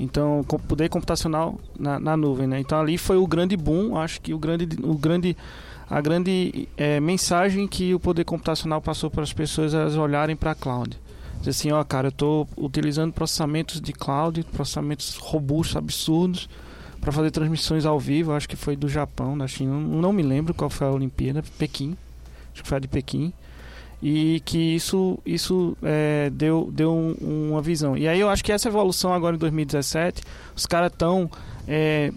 Então, 0.00 0.42
com 0.48 0.58
poder 0.58 0.88
computacional 0.88 1.60
na, 1.78 2.00
na 2.00 2.16
nuvem, 2.16 2.46
né? 2.46 2.58
Então 2.58 2.80
ali 2.80 2.98
foi 2.98 3.16
o 3.16 3.26
grande 3.26 3.56
boom, 3.56 3.96
acho 3.96 4.20
que 4.20 4.34
o 4.34 4.38
grande, 4.38 4.68
o 4.82 4.94
grande 4.94 5.36
a 5.88 6.00
grande 6.00 6.68
é, 6.76 6.98
mensagem 7.00 7.68
que 7.68 7.94
o 7.94 8.00
poder 8.00 8.24
computacional 8.24 8.80
passou 8.80 9.10
para 9.10 9.22
as 9.22 9.32
pessoas 9.32 9.74
elas 9.74 9.94
olharem 9.94 10.34
para 10.34 10.52
a 10.52 10.54
cloud. 10.54 10.98
Diz 11.42 11.58
assim, 11.58 11.72
ó, 11.72 11.82
cara, 11.82 12.06
eu 12.06 12.10
estou 12.10 12.48
utilizando 12.56 13.12
processamentos 13.12 13.80
de 13.80 13.92
cloud, 13.92 14.44
processamentos 14.52 15.16
robustos, 15.16 15.76
absurdos, 15.76 16.48
para 17.00 17.10
fazer 17.10 17.32
transmissões 17.32 17.84
ao 17.84 17.98
vivo. 17.98 18.32
Acho 18.32 18.48
que 18.48 18.54
foi 18.54 18.76
do 18.76 18.88
Japão, 18.88 19.36
da 19.36 19.48
China. 19.48 19.76
Não 19.76 20.12
me 20.12 20.22
lembro 20.22 20.54
qual 20.54 20.70
foi 20.70 20.86
a 20.86 20.90
Olimpíada, 20.90 21.42
Pequim. 21.58 21.96
Acho 22.52 22.62
que 22.62 22.68
foi 22.68 22.76
a 22.76 22.80
de 22.80 22.86
Pequim. 22.86 23.32
E 24.00 24.40
que 24.44 24.58
isso, 24.58 25.18
isso 25.26 25.76
é, 25.82 26.30
deu, 26.30 26.70
deu 26.72 26.92
um, 26.92 27.50
uma 27.50 27.60
visão. 27.60 27.96
E 27.96 28.06
aí 28.06 28.20
eu 28.20 28.28
acho 28.28 28.44
que 28.44 28.52
essa 28.52 28.68
evolução 28.68 29.12
agora 29.12 29.34
em 29.34 29.38
2017, 29.38 30.22
os 30.54 30.64
caras 30.64 30.92
estão 30.92 31.28
é, 31.66 32.12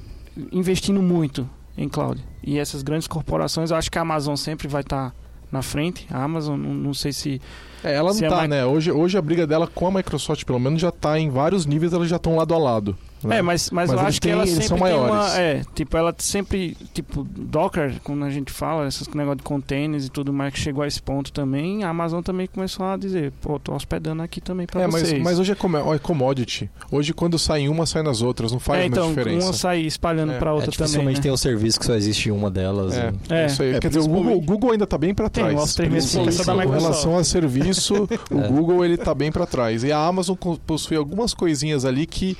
investindo 0.51 1.01
muito 1.01 1.49
em 1.75 1.89
cloud. 1.89 2.23
E 2.43 2.59
essas 2.59 2.83
grandes 2.83 3.07
corporações, 3.07 3.71
eu 3.71 3.77
acho 3.77 3.89
que 3.89 3.97
a 3.97 4.01
Amazon 4.01 4.35
sempre 4.35 4.67
vai 4.67 4.81
estar 4.81 5.09
tá 5.09 5.15
na 5.51 5.62
frente. 5.62 6.08
A 6.12 6.23
Amazon, 6.23 6.60
não, 6.60 6.93
sei 6.93 7.13
se 7.13 7.41
é, 7.84 7.93
ela 7.93 8.13
não 8.13 8.19
está, 8.19 8.47
né? 8.47 8.65
Hoje, 8.65 8.91
hoje 8.91 9.17
a 9.17 9.21
briga 9.21 9.45
dela 9.45 9.67
com 9.67 9.88
a 9.88 9.91
Microsoft, 9.91 10.43
pelo 10.43 10.60
menos, 10.60 10.81
já 10.81 10.89
está 10.89 11.19
em 11.19 11.29
vários 11.29 11.65
níveis, 11.65 11.93
elas 11.93 12.10
já 12.10 12.17
estão 12.17 12.36
lado 12.36 12.53
a 12.53 12.58
lado. 12.58 12.97
Né? 13.25 13.39
É, 13.39 13.41
mas, 13.41 13.69
mas, 13.71 13.89
mas 13.89 13.99
eu 13.99 14.07
acho 14.07 14.21
que 14.21 14.29
ela 14.29 14.45
sempre 14.45 14.67
são 14.67 14.77
maiores. 14.77 15.13
Uma, 15.13 15.38
é, 15.38 15.61
tipo, 15.73 15.97
ela 15.97 16.13
sempre, 16.17 16.77
tipo, 16.93 17.23
Docker, 17.23 17.95
quando 18.03 18.23
a 18.23 18.29
gente 18.29 18.51
fala, 18.51 18.88
esses 18.88 19.07
negócios 19.09 19.38
de 19.38 19.43
containers 19.43 20.05
e 20.05 20.09
tudo 20.09 20.31
mais, 20.31 20.53
que 20.53 20.59
chegou 20.59 20.83
a 20.83 20.88
esse 20.88 21.01
ponto 21.01 21.31
também, 21.31 21.83
a 21.83 21.89
Amazon 21.89 22.21
também 22.21 22.47
começou 22.47 22.85
a 22.85 22.97
dizer, 22.97 23.31
pô, 23.41 23.59
tô 23.59 23.73
hospedando 23.73 24.21
aqui 24.21 24.39
também 24.39 24.67
para 24.67 24.83
é, 24.83 24.88
vocês. 24.88 25.13
Mas, 25.13 25.23
mas 25.23 25.39
hoje 25.39 25.51
é, 25.51 25.55
com, 25.55 25.93
é 25.93 25.99
commodity. 25.99 26.69
Hoje 26.91 27.13
quando 27.13 27.39
sai 27.39 27.67
uma, 27.67 27.85
sai 27.85 28.03
nas 28.03 28.21
outras, 28.21 28.51
não 28.51 28.59
faz 28.59 28.83
é, 28.83 28.85
então, 28.85 29.09
diferença. 29.09 29.47
uma 29.47 29.53
sai 29.53 29.81
espalhando 29.81 30.33
é. 30.33 30.38
para 30.38 30.53
outra 30.53 30.71
é, 30.71 30.88
também. 30.88 31.15
né? 31.15 31.21
tem 31.21 31.31
um 31.31 31.38
serviço 31.38 31.79
que 31.79 31.85
só 31.85 31.95
existe 31.95 32.29
uma 32.29 32.51
delas. 32.51 32.95
É, 32.95 33.13
e... 33.29 33.33
é. 33.33 33.45
isso 33.47 33.63
aí. 33.63 33.75
É, 33.75 33.79
Quer 33.79 33.88
dizer, 33.88 34.01
o 34.01 34.07
Google, 34.07 34.41
Google 34.41 34.71
ainda 34.71 34.83
está 34.83 34.97
bem 34.97 35.13
para 35.13 35.29
trás. 35.29 35.75
Tem, 35.75 35.88
em 35.88 36.69
relação 36.69 37.17
a 37.17 37.23
serviço, 37.23 38.07
o 38.31 38.39
é. 38.39 38.47
Google 38.47 38.85
ele 38.85 38.97
tá 38.97 39.13
bem 39.13 39.31
para 39.31 39.45
trás. 39.45 39.83
E 39.83 39.91
a 39.91 39.99
Amazon 39.99 40.35
possui 40.65 40.97
algumas 40.97 41.33
coisinhas 41.33 41.85
ali 41.85 42.05
que 42.05 42.38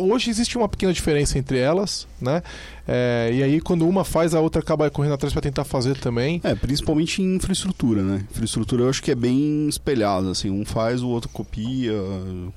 hoje 0.00 0.25
existe 0.30 0.56
uma 0.56 0.68
pequena 0.68 0.92
diferença 0.92 1.38
entre 1.38 1.58
elas, 1.58 2.06
né? 2.20 2.42
É, 2.88 3.30
e 3.32 3.42
aí 3.42 3.60
quando 3.60 3.88
uma 3.88 4.04
faz, 4.04 4.34
a 4.34 4.40
outra 4.40 4.60
acaba 4.60 4.88
correndo 4.90 5.14
atrás 5.14 5.32
para 5.32 5.42
tentar 5.42 5.64
fazer 5.64 5.96
também. 5.98 6.40
É, 6.44 6.54
principalmente 6.54 7.22
em 7.22 7.36
infraestrutura, 7.36 8.02
né? 8.02 8.24
Infraestrutura 8.30 8.84
eu 8.84 8.90
acho 8.90 9.02
que 9.02 9.10
é 9.10 9.14
bem 9.14 9.68
espelhado, 9.68 10.30
assim, 10.30 10.50
um 10.50 10.64
faz, 10.64 11.02
o 11.02 11.08
outro 11.08 11.28
copia, 11.30 11.92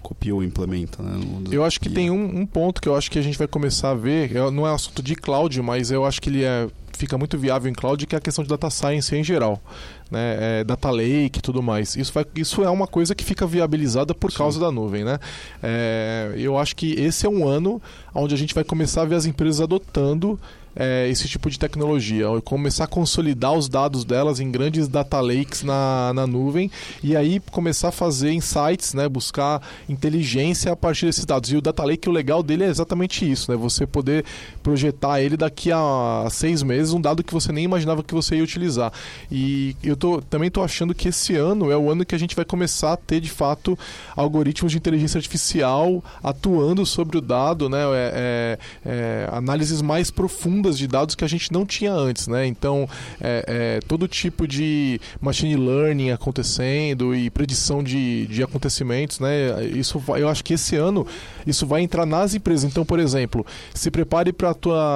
copia 0.01 0.33
ou 0.35 0.43
implementa, 0.43 1.01
né? 1.01 1.19
Eu 1.51 1.63
acho 1.63 1.79
que 1.79 1.89
tem 1.89 2.11
um, 2.11 2.41
um, 2.41 2.45
ponto 2.45 2.81
que 2.81 2.87
eu 2.87 2.95
acho 2.95 3.09
que 3.09 3.17
a 3.17 3.21
gente 3.21 3.37
vai 3.37 3.47
começar 3.47 3.91
a 3.91 3.95
ver, 3.95 4.31
não 4.51 4.67
é 4.67 4.73
assunto 4.73 5.01
de 5.01 5.15
cloud, 5.15 5.61
mas 5.61 5.91
eu 5.91 6.05
acho 6.05 6.21
que 6.21 6.29
ele 6.29 6.43
é 6.43 6.67
fica 6.99 7.17
muito 7.17 7.37
viável 7.37 7.71
em 7.71 7.73
cloud, 7.73 8.05
que 8.05 8.13
é 8.13 8.17
a 8.17 8.21
questão 8.21 8.43
de 8.43 8.49
data 8.49 8.69
science 8.69 9.15
em 9.15 9.23
geral. 9.23 9.61
Né, 10.09 10.37
é, 10.39 10.63
data 10.63 10.89
lake 10.89 11.37
e 11.37 11.41
tudo 11.41 11.61
mais. 11.61 11.95
Isso, 11.95 12.11
vai, 12.11 12.25
isso 12.35 12.63
é 12.63 12.69
uma 12.69 12.87
coisa 12.87 13.13
que 13.13 13.23
fica 13.23 13.45
viabilizada 13.45 14.13
por 14.15 14.31
Sim. 14.31 14.37
causa 14.39 14.59
da 14.59 14.71
nuvem. 14.71 15.03
Né? 15.03 15.19
É, 15.61 16.33
eu 16.35 16.57
acho 16.57 16.75
que 16.75 16.93
esse 16.93 17.25
é 17.25 17.29
um 17.29 17.47
ano 17.47 17.81
onde 18.13 18.33
a 18.33 18.37
gente 18.37 18.55
vai 18.55 18.63
começar 18.63 19.03
a 19.03 19.05
ver 19.05 19.15
as 19.15 19.25
empresas 19.25 19.61
adotando 19.61 20.39
é, 20.79 21.09
esse 21.09 21.27
tipo 21.27 21.49
de 21.49 21.59
tecnologia, 21.59 22.25
começar 22.45 22.85
a 22.85 22.87
consolidar 22.87 23.53
os 23.53 23.67
dados 23.67 24.05
delas 24.05 24.39
em 24.39 24.49
grandes 24.49 24.87
data 24.87 25.19
lakes 25.19 25.61
na, 25.61 26.13
na 26.13 26.25
nuvem 26.25 26.71
e 27.03 27.17
aí 27.17 27.41
começar 27.51 27.89
a 27.89 27.91
fazer 27.91 28.31
insights, 28.31 28.93
né, 28.93 29.09
buscar 29.09 29.61
inteligência 29.89 30.71
a 30.71 30.75
partir 30.77 31.07
desses 31.07 31.25
dados. 31.25 31.51
E 31.51 31.57
o 31.57 31.61
data 31.61 31.83
lake, 31.83 32.07
o 32.07 32.11
legal 32.11 32.41
dele 32.41 32.63
é 32.63 32.67
exatamente 32.67 33.29
isso, 33.29 33.51
né, 33.51 33.57
você 33.57 33.85
poder 33.85 34.23
projetar 34.63 35.19
ele 35.19 35.35
daqui 35.35 35.69
a 35.69 36.25
seis 36.31 36.63
meses, 36.63 36.93
um 36.93 37.01
dado 37.01 37.23
que 37.25 37.33
você 37.33 37.51
nem 37.51 37.65
imaginava 37.65 38.01
que 38.01 38.13
você 38.13 38.37
ia 38.37 38.43
utilizar. 38.43 38.93
E 39.29 39.75
eu 39.83 39.97
tô, 39.97 40.21
também 40.21 40.47
estou 40.47 40.63
achando 40.63 40.95
que 40.95 41.09
esse 41.09 41.35
ano 41.35 41.69
é 41.69 41.75
o 41.75 41.91
ano 41.91 42.05
que 42.05 42.15
a 42.15 42.19
gente 42.19 42.37
vai 42.37 42.45
começar 42.45 42.93
a 42.93 42.97
ter 42.97 43.19
de 43.19 43.29
fato 43.29 43.77
algoritmos 44.15 44.71
de 44.71 44.77
inteligência 44.77 45.17
artificial 45.17 46.01
atuando 46.23 46.85
sobre 46.85 47.17
o 47.17 47.21
dado, 47.21 47.67
né, 47.67 47.83
é, 47.83 48.57
é, 48.85 48.89
é 48.89 49.29
análises 49.33 49.81
mais 49.81 50.09
profundas 50.09 50.68
de 50.77 50.87
dados 50.87 51.15
que 51.15 51.23
a 51.23 51.27
gente 51.27 51.51
não 51.51 51.65
tinha 51.65 51.93
antes, 51.93 52.27
né? 52.27 52.45
Então, 52.45 52.87
é, 53.19 53.45
é, 53.47 53.79
todo 53.87 54.07
tipo 54.07 54.47
de 54.47 54.99
machine 55.21 55.55
learning 55.55 56.11
acontecendo 56.11 57.15
e 57.15 57.29
predição 57.29 57.83
de, 57.83 58.27
de 58.27 58.43
acontecimentos, 58.43 59.19
né? 59.19 59.65
Isso 59.65 59.99
vai, 59.99 60.21
eu 60.21 60.29
acho 60.29 60.43
que 60.43 60.53
esse 60.53 60.75
ano 60.75 61.05
isso 61.45 61.65
vai 61.65 61.81
entrar 61.81 62.05
nas 62.05 62.33
empresas. 62.33 62.69
Então, 62.69 62.85
por 62.85 62.99
exemplo, 62.99 63.45
se 63.73 63.89
prepare 63.89 64.31
para 64.31 64.51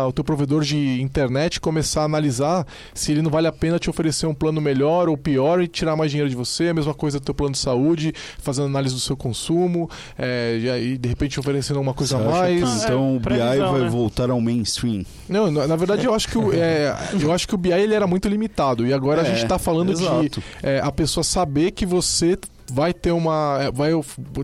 o 0.08 0.12
teu 0.12 0.24
provedor 0.24 0.64
de 0.64 1.02
internet 1.02 1.60
começar 1.60 2.02
a 2.02 2.06
analisar 2.06 2.66
se 2.94 3.12
ele 3.12 3.22
não 3.22 3.32
vale 3.32 3.48
a 3.48 3.52
pena 3.52 3.80
te 3.80 3.90
oferecer 3.90 4.26
um 4.26 4.34
plano 4.34 4.62
melhor 4.62 5.10
ou 5.10 5.18
pior 5.18 5.62
e 5.62 5.68
tirar 5.68 5.96
mais 5.96 6.12
dinheiro 6.12 6.30
de 6.30 6.36
você. 6.36 6.70
A 6.70 6.74
mesma 6.74 6.94
coisa 6.94 7.20
do 7.20 7.26
teu 7.26 7.34
plano 7.34 7.54
de 7.54 7.60
saúde, 7.60 8.14
fazendo 8.40 8.66
análise 8.68 8.94
do 8.94 9.02
seu 9.02 9.16
consumo, 9.16 9.90
é, 10.18 10.60
e 10.62 10.70
aí 10.70 10.98
de 10.98 11.10
repente 11.10 11.40
oferecendo 11.40 11.80
uma 11.80 11.94
coisa 11.94 12.18
a 12.18 12.20
mais. 12.20 12.62
Que, 12.62 12.86
então 12.86 13.16
o 13.16 13.20
BI 13.20 13.38
vai 13.38 13.82
né? 13.82 13.90
voltar 13.90 14.30
ao 14.30 14.40
mainstream. 14.40 15.04
Não, 15.28 15.52
na, 15.52 15.62
na 15.67 15.76
verdade 15.76 16.06
eu 16.06 16.13
acho 16.13 16.28
que 16.28 16.38
o, 16.38 16.54
é, 16.54 16.95
eu 17.19 17.32
acho 17.32 17.47
que 17.47 17.56
o 17.56 17.58
BI 17.58 17.71
ele 17.71 17.93
era 17.93 18.08
muito 18.08 18.28
limitado 18.28 18.86
e 18.86 18.93
agora 18.93 19.21
a 19.21 19.23
gente 19.23 19.43
está 19.43 19.58
falando 19.58 19.91
exato. 19.91 20.39
de 20.39 20.43
é, 20.62 20.80
a 20.80 20.91
pessoa 20.91 21.23
saber 21.23 21.71
que 21.71 21.86
você 21.86 22.38
vai 22.71 22.93
ter 22.93 23.12
uma. 23.12 23.58
É, 23.62 23.71
vai 23.71 23.91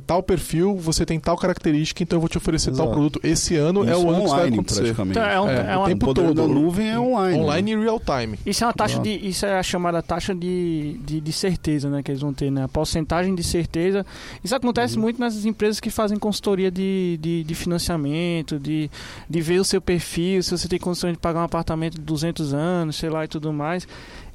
tal 0.05 0.21
perfil, 0.21 0.75
você 0.75 1.05
tem 1.05 1.19
tal 1.19 1.38
característica, 1.38 2.03
então 2.03 2.17
eu 2.17 2.21
vou 2.21 2.29
te 2.29 2.38
oferecer 2.38 2.71
Exato. 2.71 2.86
tal 2.88 2.93
produto. 2.93 3.19
Esse 3.23 3.55
ano 3.55 3.84
Isso 3.84 3.93
é 3.93 3.97
o 3.97 4.10
ano 4.10 4.23
que 4.23 4.29
vai 4.29 4.47
acontecer. 4.49 4.95
Então, 4.99 5.23
é, 5.23 5.41
um, 5.41 5.49
é, 5.49 5.73
é 5.73 5.77
o 5.77 5.86
tempo 5.86 6.13
todo. 6.13 6.34
da 6.34 6.47
nuvem 6.47 6.89
é 6.89 6.99
online. 6.99 7.39
Online 7.39 7.71
e 7.71 7.75
real 7.77 7.99
time. 7.99 8.39
Isso 8.45 8.63
é 8.63 8.67
uma 8.67 8.73
taxa 8.73 8.99
de. 8.99 9.10
Isso 9.10 9.45
é 9.45 9.58
a 9.58 9.63
chamada 9.63 10.01
taxa 10.01 10.34
de, 10.34 10.99
de, 11.03 11.21
de, 11.21 11.32
certeza, 11.32 11.89
né? 11.89 12.03
Que 12.03 12.12
eles 12.12 12.21
vão 12.21 12.34
ter, 12.34 12.51
né? 12.51 12.63
A 12.63 12.67
porcentagem 12.67 13.34
de 13.36 13.43
certeza. 13.43 14.05
Isso 14.43 14.55
acontece 14.55 14.95
uhum. 14.95 15.01
muito 15.01 15.19
nessas 15.19 15.45
empresas 15.45 15.79
que 15.79 15.89
fazem 15.89 16.17
consultoria 16.17 16.71
de, 16.71 17.17
de, 17.21 17.43
de, 17.43 17.55
financiamento, 17.55 18.60
de, 18.60 18.89
de 19.29 19.41
ver 19.41 19.60
o 19.60 19.65
seu 19.65 19.82
perfil, 19.82 20.43
se 20.43 20.51
você 20.51 20.67
tem 20.67 20.79
condições 20.79 21.13
de 21.13 21.19
pagar 21.19 21.41
um 21.41 21.43
apartamento 21.43 21.95
de 21.95 22.01
200 22.01 22.53
anos, 22.53 22.95
sei 22.95 23.10
lá 23.10 23.25
e 23.25 23.27
tudo 23.27 23.51
mais. 23.53 23.88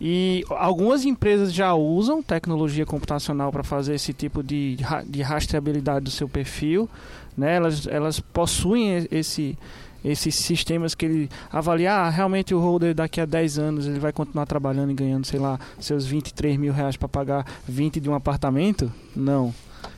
E 0.06 0.44
algumas 0.50 1.06
empresas 1.06 1.50
já 1.50 1.72
usam 1.72 2.22
tecnologia 2.22 2.84
computacional 2.84 3.50
para 3.50 3.64
fazer 3.64 3.94
esse 3.94 4.12
tipo 4.12 4.42
de, 4.42 4.76
de 5.06 5.22
rastreabilidade 5.22 6.04
do 6.04 6.10
seu 6.10 6.28
perfil. 6.28 6.86
Né? 7.34 7.56
Elas, 7.56 7.86
elas 7.86 8.20
possuem 8.20 9.08
esse, 9.10 9.56
esses 10.04 10.34
sistemas 10.34 10.94
que 10.94 11.06
ele 11.06 11.30
avalia, 11.50 11.90
ah, 11.90 12.10
realmente 12.10 12.54
o 12.54 12.60
holder 12.60 12.94
daqui 12.94 13.18
a 13.18 13.24
10 13.24 13.58
anos 13.58 13.86
ele 13.86 13.98
vai 13.98 14.12
continuar 14.12 14.44
trabalhando 14.44 14.90
e 14.90 14.94
ganhando, 14.94 15.26
sei 15.26 15.40
lá, 15.40 15.58
seus 15.80 16.04
23 16.04 16.58
mil 16.58 16.74
reais 16.74 16.98
para 16.98 17.08
pagar 17.08 17.46
20 17.66 17.98
de 17.98 18.10
um 18.10 18.14
apartamento? 18.14 18.92
Não. 19.16 19.54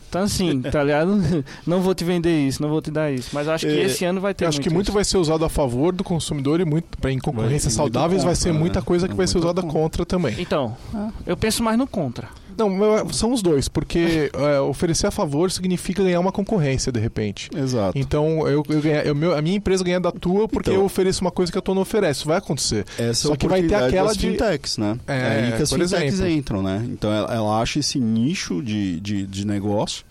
Então, 0.09 0.23
assim, 0.23 0.63
tá 0.63 0.83
ligado? 0.83 1.21
Não 1.67 1.81
vou 1.81 1.95
te 1.95 2.05
vender 2.05 2.47
isso, 2.47 2.63
não 2.63 2.69
vou 2.69 2.81
te 2.81 2.91
dar 2.91 3.13
isso. 3.13 3.31
Mas 3.33 3.49
acho 3.49 3.67
que 3.67 3.73
é, 3.73 3.85
esse 3.85 4.05
ano 4.05 4.21
vai 4.21 4.33
ter. 4.33 4.47
Acho 4.47 4.61
que 4.61 4.71
muito 4.71 4.87
isso. 4.87 4.93
vai 4.93 5.05
ser 5.05 5.19
usado 5.19 5.45
a 5.45 5.49
favor 5.49 5.93
do 5.93 6.05
consumidor 6.05 6.61
e 6.61 6.65
muito 6.65 6.87
em 7.09 7.19
concorrências 7.19 7.73
saudáveis 7.73 8.23
vai 8.23 8.35
ser 8.35 8.53
muita 8.53 8.81
né? 8.81 8.87
coisa 8.87 9.09
que 9.09 9.15
vai 9.15 9.27
ser 9.27 9.39
usada 9.39 9.63
contra. 9.63 9.79
contra 9.81 10.07
também. 10.07 10.35
Então, 10.39 10.77
eu 11.27 11.37
penso 11.37 11.63
mais 11.63 11.77
no 11.77 11.87
contra. 11.87 12.29
Não, 12.57 13.09
são 13.13 13.33
os 13.33 13.43
dois, 13.43 13.69
porque 13.69 14.31
é, 14.35 14.61
oferecer 14.61 15.07
a 15.07 15.11
favor 15.11 15.51
significa 15.51 16.03
ganhar 16.03 16.21
uma 16.21 16.33
concorrência, 16.33 16.91
de 16.91 17.01
repente. 17.01 17.51
Exato. 17.57 17.99
Então, 17.99 18.47
eu, 18.49 18.63
eu, 18.69 18.81
ganha, 18.81 19.03
eu 19.03 19.15
meu, 19.15 19.37
a 19.37 19.43
minha 19.43 19.57
empresa 19.57 19.85
ganha 19.85 20.01
da 20.01 20.13
tua 20.13 20.49
porque 20.49 20.71
então, 20.71 20.81
eu 20.81 20.87
ofereço 20.87 21.21
uma 21.23 21.31
coisa 21.31 21.51
que 21.51 21.59
a 21.59 21.61
tua 21.61 21.75
não 21.75 21.83
oferece. 21.83 22.21
Isso 22.21 22.29
vai 22.29 22.39
acontecer. 22.39 22.85
Essa 22.99 23.29
Só 23.29 23.37
que 23.37 23.47
vai 23.47 23.63
ter 23.63 23.75
aquela 23.75 24.13
de... 24.13 24.31
fintechs, 24.31 24.79
né? 24.79 24.99
É, 25.07 25.17
é 25.17 25.45
aí 25.47 25.53
que 25.57 25.63
as 25.63 25.71
fintechs 25.71 25.93
exemplo. 25.93 26.29
entram, 26.29 26.63
né? 26.63 26.85
Então, 26.89 27.13
ela, 27.13 27.35
ela 27.35 27.61
acha 27.61 27.79
esse 27.79 27.99
nicho 27.99 28.63
de, 28.63 29.01
de, 29.01 29.27
de 29.27 29.47
negócio 29.47 30.05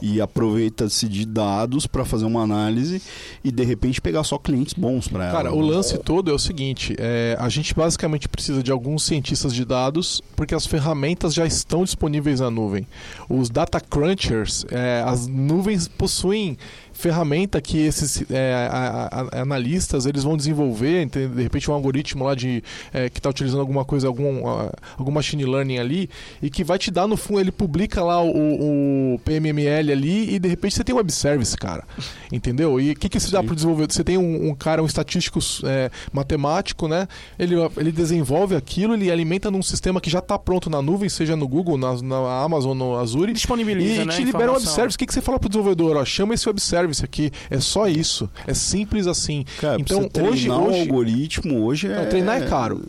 e 0.00 0.20
aproveita-se 0.20 1.08
de 1.08 1.26
dados 1.26 1.86
para 1.86 2.04
fazer 2.04 2.24
uma 2.24 2.42
análise 2.42 3.02
e 3.42 3.50
de 3.50 3.64
repente 3.64 4.00
pegar 4.00 4.24
só 4.24 4.38
clientes 4.38 4.74
bons 4.74 5.08
para 5.08 5.24
ela. 5.24 5.32
Cara, 5.32 5.54
o 5.54 5.60
lance 5.60 5.98
todo 5.98 6.30
é 6.30 6.34
o 6.34 6.38
seguinte: 6.38 6.94
é, 6.98 7.36
a 7.38 7.48
gente 7.48 7.74
basicamente 7.74 8.28
precisa 8.28 8.62
de 8.62 8.70
alguns 8.70 9.04
cientistas 9.04 9.54
de 9.54 9.64
dados 9.64 10.22
porque 10.34 10.54
as 10.54 10.66
ferramentas 10.66 11.34
já 11.34 11.46
estão 11.46 11.84
disponíveis 11.84 12.40
na 12.40 12.50
nuvem. 12.50 12.86
Os 13.28 13.50
data 13.50 13.80
crunchers, 13.80 14.64
é, 14.70 15.02
as 15.06 15.26
nuvens 15.26 15.88
possuem 15.88 16.56
ferramenta 17.00 17.60
que 17.60 17.78
esses 17.78 18.22
é, 18.30 18.52
a, 18.70 19.08
a, 19.10 19.40
analistas 19.40 20.06
eles 20.06 20.22
vão 20.22 20.36
desenvolver, 20.36 21.06
de 21.06 21.42
repente 21.42 21.70
um 21.70 21.74
algoritmo 21.74 22.24
lá 22.24 22.34
de 22.34 22.62
é, 22.92 23.08
que 23.08 23.18
está 23.18 23.30
utilizando 23.30 23.60
alguma 23.60 23.84
coisa, 23.84 24.06
algum, 24.06 24.44
uh, 24.44 24.70
algum 24.98 25.10
machine 25.10 25.44
learning 25.44 25.78
ali, 25.78 26.10
e 26.42 26.50
que 26.50 26.62
vai 26.62 26.78
te 26.78 26.90
dar 26.90 27.06
no 27.06 27.16
fundo, 27.16 27.40
ele 27.40 27.50
publica 27.50 28.04
lá 28.04 28.22
o, 28.22 29.14
o 29.14 29.18
PMML 29.20 29.90
ali 29.90 30.34
e 30.34 30.38
de 30.38 30.48
repente 30.48 30.74
você 30.74 30.84
tem 30.84 30.94
um 30.94 30.98
web 30.98 31.10
service, 31.10 31.56
cara. 31.56 31.84
Entendeu? 32.30 32.78
E 32.78 32.92
o 32.92 32.96
que, 32.96 33.08
que 33.08 33.18
você 33.18 33.30
dá 33.30 33.42
para 33.42 33.54
desenvolver? 33.54 33.86
Você 33.90 34.04
tem 34.04 34.18
um, 34.18 34.50
um 34.50 34.54
cara, 34.54 34.82
um 34.82 34.86
estatístico 34.86 35.38
é, 35.64 35.90
matemático, 36.12 36.86
né? 36.86 37.08
Ele, 37.38 37.54
ele 37.76 37.90
desenvolve 37.90 38.54
aquilo, 38.54 38.94
ele 38.94 39.10
alimenta 39.10 39.50
num 39.50 39.62
sistema 39.62 40.00
que 40.00 40.10
já 40.10 40.18
está 40.18 40.38
pronto 40.38 40.68
na 40.68 40.82
nuvem, 40.82 41.08
seja 41.08 41.34
no 41.34 41.48
Google, 41.48 41.78
na, 41.78 42.00
na 42.02 42.42
Amazon, 42.42 42.76
no 42.76 42.96
Azure. 42.96 43.32
Disponibiliza, 43.32 44.02
e 44.02 44.04
né, 44.04 44.12
te 44.12 44.24
libera 44.24 44.50
um 44.50 44.54
web 44.54 44.66
service. 44.66 44.96
O 44.96 44.98
que, 44.98 45.06
que 45.06 45.14
você 45.14 45.22
fala 45.22 45.38
para 45.38 45.46
o 45.46 45.48
desenvolvedor? 45.48 45.96
Ó, 45.96 46.04
chama 46.04 46.34
esse 46.34 46.46
web 46.46 46.60
service 46.60 46.89
service 46.90 47.04
aqui. 47.04 47.32
É 47.48 47.60
só 47.60 47.86
isso. 47.88 48.28
É 48.46 48.54
simples 48.54 49.06
assim. 49.06 49.44
Cara, 49.60 49.80
então, 49.80 50.08
hoje, 50.20 50.50
hoje. 50.50 50.50
o 50.50 50.80
algoritmo 50.80 51.64
hoje 51.64 51.86
é. 51.86 51.96
Não, 51.96 52.08
treinar 52.08 52.42
é 52.42 52.46
caro. 52.46 52.82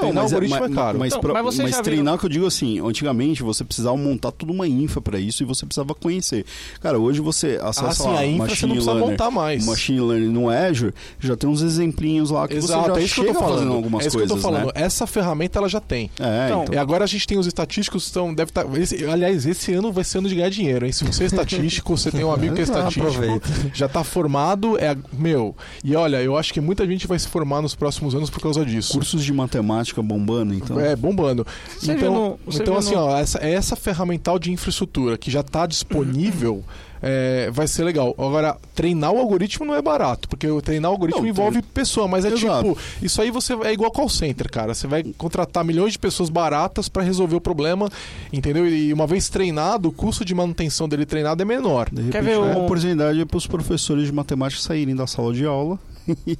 Não, 0.00 0.12
mas, 0.12 0.32
é, 0.32 0.40
mas, 0.40 0.52
é 0.52 0.74
caro. 0.74 0.98
Mas, 0.98 1.16
pra, 1.16 1.42
mas, 1.42 1.58
mas 1.58 1.80
treinar, 1.80 2.14
viu? 2.14 2.20
que 2.20 2.26
eu 2.26 2.30
digo 2.30 2.46
assim, 2.46 2.86
antigamente 2.86 3.42
você 3.42 3.64
precisava 3.64 3.96
montar 3.96 4.30
toda 4.30 4.52
uma 4.52 4.68
infra 4.68 5.00
para 5.00 5.18
isso 5.18 5.42
e 5.42 5.46
você 5.46 5.64
precisava 5.64 5.94
conhecer. 5.94 6.44
Cara, 6.80 6.98
hoje 6.98 7.20
você 7.20 7.58
acessa 7.62 7.86
ah, 7.86 7.92
sim, 7.92 8.04
lá, 8.04 8.18
a 8.18 8.26
infra 8.26 8.54
você 8.54 8.66
não 8.66 8.74
precisa 8.74 8.92
learner, 8.92 9.10
montar 9.10 9.30
mais. 9.30 9.64
Machine 9.64 10.00
Learning 10.00 10.28
no 10.28 10.50
Azure, 10.50 10.92
já 11.18 11.36
tem 11.36 11.48
uns 11.48 11.62
exemplinhos 11.62 12.30
lá 12.30 12.46
que 12.46 12.54
Exato, 12.54 12.92
você 12.92 13.00
já 13.00 13.04
é 13.04 13.06
chega 13.06 13.34
fazendo 13.34 13.72
algumas 13.72 14.04
é 14.04 14.08
isso 14.08 14.18
coisas, 14.18 14.32
que 14.32 14.38
eu 14.38 14.42
tô 14.42 14.48
falando. 14.48 14.66
Né? 14.66 14.72
Essa 14.74 15.06
ferramenta 15.06 15.58
ela 15.58 15.68
já 15.68 15.80
tem. 15.80 16.10
É, 16.20 16.46
então, 16.46 16.62
então. 16.64 16.74
E 16.74 16.78
agora 16.78 17.04
a 17.04 17.06
gente 17.06 17.26
tem 17.26 17.38
os 17.38 17.46
estatísticos, 17.46 18.08
então 18.10 18.34
deve 18.34 18.50
estar... 18.50 18.64
Tá, 18.64 18.78
esse, 18.78 19.04
aliás, 19.06 19.46
esse 19.46 19.72
ano 19.72 19.90
vai 19.92 20.04
ser 20.04 20.18
ano 20.18 20.28
de 20.28 20.34
ganhar 20.34 20.50
dinheiro, 20.50 20.84
hein? 20.84 20.92
Se 20.92 21.04
você 21.04 21.24
é 21.24 21.26
estatístico, 21.26 21.96
você 21.96 22.10
tem 22.10 22.24
um 22.24 22.32
amigo 22.32 22.54
que 22.54 22.60
é 22.60 22.64
estatístico, 22.64 23.40
já 23.72 23.86
está 23.86 24.04
formado, 24.04 24.78
é 24.78 24.96
meu. 25.12 25.56
E 25.82 25.96
olha, 25.96 26.22
eu 26.22 26.36
acho 26.36 26.52
que 26.52 26.60
muita 26.60 26.86
gente 26.86 27.06
vai 27.06 27.18
se 27.18 27.28
formar 27.28 27.62
nos 27.62 27.74
próximos 27.74 28.14
anos 28.14 28.28
por 28.28 28.40
causa 28.40 28.64
disso. 28.64 28.92
Cursos 28.92 29.24
de 29.24 29.32
matemática 29.32 29.85
bombando, 30.02 30.54
então. 30.54 30.78
É, 30.78 30.94
bombando. 30.94 31.46
Você 31.78 31.92
então, 31.92 32.38
no, 32.46 32.54
então 32.54 32.76
assim, 32.76 32.94
ó, 32.94 33.16
essa, 33.16 33.38
essa 33.38 33.76
ferramental 33.76 34.38
de 34.38 34.52
infraestrutura 34.52 35.16
que 35.16 35.30
já 35.30 35.40
está 35.40 35.66
disponível. 35.66 36.64
É, 37.02 37.50
vai 37.52 37.68
ser 37.68 37.84
legal. 37.84 38.14
Agora, 38.18 38.56
treinar 38.74 39.12
o 39.12 39.18
algoritmo 39.18 39.66
não 39.66 39.74
é 39.74 39.82
barato, 39.82 40.26
porque 40.28 40.48
treinar 40.62 40.90
o 40.90 40.94
algoritmo 40.94 41.22
não, 41.22 41.28
envolve 41.28 41.60
tre... 41.60 41.70
pessoa, 41.74 42.08
mas 42.08 42.24
é 42.24 42.28
Exato. 42.28 42.70
tipo, 42.70 42.78
isso 43.02 43.20
aí 43.20 43.30
você 43.30 43.52
é 43.64 43.72
igual 43.72 43.90
call 43.90 44.08
center, 44.08 44.50
cara. 44.50 44.74
Você 44.74 44.86
vai 44.86 45.04
contratar 45.16 45.62
milhões 45.62 45.92
de 45.92 45.98
pessoas 45.98 46.30
baratas 46.30 46.88
para 46.88 47.02
resolver 47.02 47.36
o 47.36 47.40
problema, 47.40 47.90
entendeu? 48.32 48.66
E 48.66 48.92
uma 48.94 49.06
vez 49.06 49.28
treinado, 49.28 49.90
o 49.90 49.92
custo 49.92 50.24
de 50.24 50.34
manutenção 50.34 50.88
dele 50.88 51.04
treinado 51.04 51.42
é 51.42 51.44
menor. 51.44 51.90
De 51.90 51.96
repente, 51.96 52.12
Quer 52.12 52.22
ver 52.24 52.38
uma 52.38 52.58
oportunidade 52.58 53.20
é 53.20 53.24
para 53.26 53.36
os 53.36 53.46
professores 53.46 54.06
de 54.06 54.12
matemática 54.12 54.62
saírem 54.62 54.96
da 54.96 55.06
sala 55.06 55.34
de 55.34 55.44
aula 55.44 55.78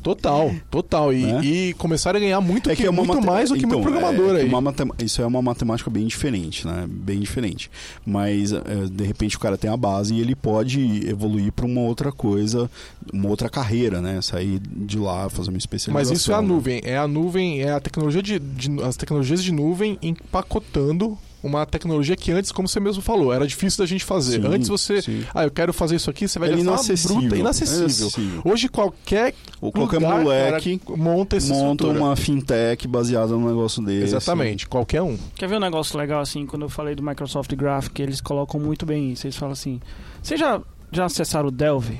total, 0.03 0.55
total. 0.71 1.13
E, 1.13 1.23
né? 1.25 1.41
e 1.45 1.75
começaram 1.75 2.19
a 2.19 2.21
ganhar 2.21 2.41
muito, 2.41 2.71
é 2.71 2.77
que, 2.77 2.83
que 2.83 2.89
é 2.89 2.91
muito 2.91 3.21
mais 3.21 3.49
do 3.49 3.57
que 3.57 3.65
então, 3.65 3.81
muito 3.81 3.91
programador 3.91 4.37
é, 4.37 4.43
aí. 4.43 4.49
Matem... 4.49 4.91
Isso 4.99 5.23
é 5.23 5.27
uma 5.27 5.43
matemática 5.43 5.91
bem 5.91 6.07
diferente, 6.07 6.67
né? 6.67 6.87
Bem 6.89 7.21
diferente. 7.21 7.71
Mas, 8.05 8.53
é, 8.53 8.61
de 8.91 9.05
repente, 9.05 9.37
o 9.37 9.41
cara 9.41 9.57
tem 9.57 9.71
a 9.71 9.77
base 9.77 10.15
e 10.15 10.21
ele 10.21 10.35
pode 10.35 11.09
evoluir 11.09 11.53
para 11.53 11.67
uma 11.67 11.81
outra 11.81 12.13
coisa, 12.13 12.71
uma 13.13 13.29
outra 13.29 13.49
carreira, 13.49 14.01
né? 14.01 14.21
Sair 14.23 14.61
de 14.61 14.99
lá, 14.99 15.29
fazer 15.29 15.51
uma 15.51 15.59
especialização. 15.59 16.13
Mas 16.13 16.21
isso 16.21 16.33
é 16.33 16.35
a 16.35 16.43
nuvem. 16.43 16.81
É 16.85 16.97
a 16.97 17.09
nuvem, 17.09 17.63
é 17.63 17.73
a 17.73 17.81
tecnologia 17.81 18.23
de, 18.23 18.39
de 18.39 18.83
as 18.83 18.97
tecnologias 18.97 19.43
de 19.43 19.53
nuvem 19.53 19.99
empacotando 20.03 21.19
uma 21.43 21.65
tecnologia 21.65 22.17
que 22.17 22.33
antes, 22.33 22.51
como 22.51 22.67
você 22.67 22.81
mesmo 22.81 23.03
falou, 23.03 23.33
era 23.33 23.47
difícil 23.47 23.79
da 23.79 23.87
gente 23.87 24.05
fazer. 24.05 24.41
Sim, 24.41 24.49
antes 24.49 24.69
você, 24.69 25.03
sim. 25.03 25.25
ah, 25.35 25.45
eu 25.45 25.51
quero 25.51 25.73
fazer 25.73 25.97
isso 25.97 26.11
aqui, 26.11 26.27
você 26.27 26.39
vai 26.39 26.49
é 26.49 26.53
gastar 26.53 26.65
inacessível. 26.65 27.17
bruta, 27.17 27.37
inacessível. 27.37 27.79
É 27.79 27.85
inacessível. 27.85 28.43
Hoje 28.45 28.69
qualquer 28.69 29.35
ou 29.61 29.71
qualquer 29.71 29.99
lugar, 29.99 30.23
moleque 30.23 30.79
cara, 30.79 30.97
monta 30.97 31.37
essa 31.37 31.53
monta 31.53 31.87
uma 31.87 32.17
fintech 32.17 32.87
baseada 32.89 33.33
num 33.33 33.47
negócio 33.47 33.83
desse. 33.83 34.05
Exatamente, 34.05 34.67
qualquer 34.67 35.03
um. 35.03 35.17
Quer 35.35 35.49
ver 35.49 35.57
um 35.57 35.61
negócio 35.61 35.99
legal 35.99 36.21
assim, 36.21 36.47
quando 36.47 36.63
eu 36.63 36.69
falei 36.69 36.95
do 36.95 37.03
Microsoft 37.03 37.55
Graph, 37.55 37.89
que 37.89 38.03
eles 38.03 38.21
colocam 38.21 38.59
muito 38.59 38.85
bem 38.85 39.13
isso. 39.13 39.27
Eles 39.27 39.37
falam 39.37 39.53
assim: 39.53 39.81
"Vocês 40.23 40.41
já 40.41 40.61
já 40.93 41.05
acessaram 41.05 41.49
o 41.49 41.51
Delve 41.51 41.99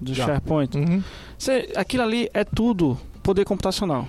do 0.00 0.14
já. 0.14 0.26
SharePoint? 0.26 0.76
Uhum. 0.76 1.02
Cê, 1.38 1.70
aquilo 1.74 2.02
ali 2.02 2.28
é 2.34 2.44
tudo 2.44 2.98
poder 3.22 3.44
computacional 3.44 4.06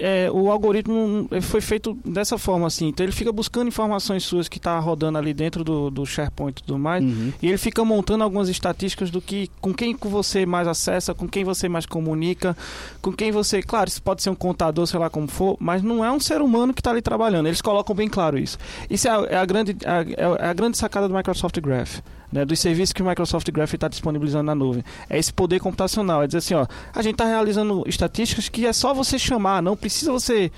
é, 0.00 0.30
o 0.30 0.50
algoritmo 0.50 1.28
foi 1.42 1.60
feito 1.60 1.96
dessa 2.04 2.36
forma 2.36 2.66
assim. 2.66 2.88
Então 2.88 3.04
ele 3.04 3.12
fica 3.12 3.32
buscando 3.32 3.68
informações 3.68 4.24
suas 4.24 4.48
que 4.48 4.58
está 4.58 4.78
rodando 4.78 5.18
ali 5.18 5.32
dentro 5.32 5.64
do, 5.64 5.90
do 5.90 6.04
SharePoint 6.04 6.60
e 6.60 6.64
tudo 6.64 6.78
mais. 6.78 7.02
Uhum. 7.02 7.32
E 7.40 7.48
ele 7.48 7.58
fica 7.58 7.84
montando 7.84 8.24
algumas 8.24 8.48
estatísticas 8.48 9.10
do 9.10 9.20
que 9.20 9.50
com 9.60 9.72
quem 9.72 9.96
você 10.00 10.44
mais 10.44 10.68
acessa, 10.68 11.14
com 11.14 11.28
quem 11.28 11.44
você 11.44 11.68
mais 11.68 11.86
comunica, 11.86 12.56
com 13.00 13.12
quem 13.12 13.32
você. 13.32 13.62
Claro, 13.62 13.88
isso 13.88 14.02
pode 14.02 14.22
ser 14.22 14.30
um 14.30 14.34
contador, 14.34 14.86
sei 14.86 15.00
lá 15.00 15.08
como 15.08 15.26
for, 15.26 15.56
mas 15.58 15.82
não 15.82 16.04
é 16.04 16.10
um 16.10 16.20
ser 16.20 16.42
humano 16.42 16.74
que 16.74 16.80
está 16.80 16.90
ali 16.90 17.02
trabalhando. 17.02 17.46
Eles 17.46 17.62
colocam 17.62 17.94
bem 17.94 18.08
claro 18.08 18.38
isso. 18.38 18.58
Isso 18.90 19.08
é 19.08 19.10
a, 19.10 19.26
é 19.30 19.36
a 19.36 19.44
grande, 19.44 19.76
é 20.16 20.48
a 20.48 20.52
grande 20.52 20.76
sacada 20.76 21.08
do 21.08 21.14
Microsoft 21.14 21.58
Graph 21.60 22.00
né, 22.34 22.44
dos 22.44 22.58
serviços 22.58 22.92
que 22.92 23.00
o 23.00 23.06
Microsoft 23.06 23.48
Graph 23.52 23.72
está 23.72 23.86
disponibilizando 23.86 24.42
na 24.42 24.56
nuvem. 24.56 24.82
É 25.08 25.16
esse 25.16 25.32
poder 25.32 25.60
computacional, 25.60 26.20
é 26.20 26.26
dizer 26.26 26.38
assim, 26.38 26.54
ó, 26.54 26.66
a 26.92 27.00
gente 27.00 27.12
está 27.12 27.26
realizando 27.26 27.84
estatísticas 27.86 28.48
que 28.48 28.66
é 28.66 28.72
só 28.72 28.92
você 28.92 29.16
chamar, 29.16 29.62
não 29.62 29.76
precisa 29.76 30.10
você 30.10 30.50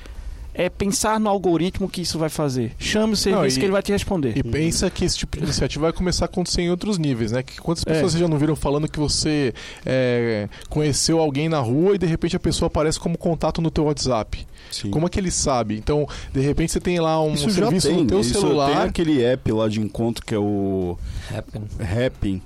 é 0.58 0.70
pensar 0.70 1.20
no 1.20 1.28
algoritmo 1.28 1.86
que 1.86 2.00
isso 2.00 2.18
vai 2.18 2.30
fazer. 2.30 2.72
Chame 2.78 3.12
o 3.12 3.16
serviço 3.16 3.42
não, 3.42 3.46
e, 3.46 3.52
que 3.52 3.64
ele 3.64 3.72
vai 3.72 3.82
te 3.82 3.92
responder. 3.92 4.32
E 4.36 4.42
pensa 4.42 4.88
que 4.88 5.04
esse 5.04 5.18
tipo 5.18 5.36
de 5.36 5.44
iniciativa 5.44 5.82
vai 5.82 5.92
começar 5.92 6.24
a 6.24 6.26
acontecer 6.26 6.62
em 6.62 6.70
outros 6.70 6.96
níveis, 6.96 7.30
né? 7.30 7.42
Que 7.42 7.60
quantas 7.60 7.84
pessoas 7.84 8.14
é. 8.14 8.18
já 8.18 8.26
não 8.26 8.38
viram 8.38 8.56
falando 8.56 8.88
que 8.88 8.98
você 8.98 9.52
é, 9.84 10.48
conheceu 10.70 11.20
alguém 11.20 11.46
na 11.48 11.58
rua 11.58 11.94
e 11.94 11.98
de 11.98 12.06
repente 12.06 12.34
a 12.34 12.40
pessoa 12.40 12.68
aparece 12.68 12.98
como 12.98 13.18
contato 13.18 13.60
no 13.60 13.70
teu 13.70 13.84
WhatsApp? 13.84 14.46
Sim. 14.70 14.90
Como 14.90 15.06
é 15.06 15.10
que 15.10 15.20
ele 15.20 15.30
sabe? 15.30 15.76
Então, 15.76 16.08
de 16.32 16.40
repente 16.40 16.72
você 16.72 16.80
tem 16.80 16.98
lá 16.98 17.22
um 17.22 17.34
Isso 17.34 17.50
serviço 17.50 17.92
no 17.92 18.06
teu 18.06 18.20
Isso 18.20 18.40
celular. 18.40 18.70
Tem 18.70 18.82
aquele 18.88 19.22
app 19.22 19.52
lá 19.52 19.68
de 19.68 19.80
encontro 19.80 20.24
que 20.24 20.34
é 20.34 20.38
o 20.38 20.98
Happn. 21.30 21.60
Happn 21.78 22.40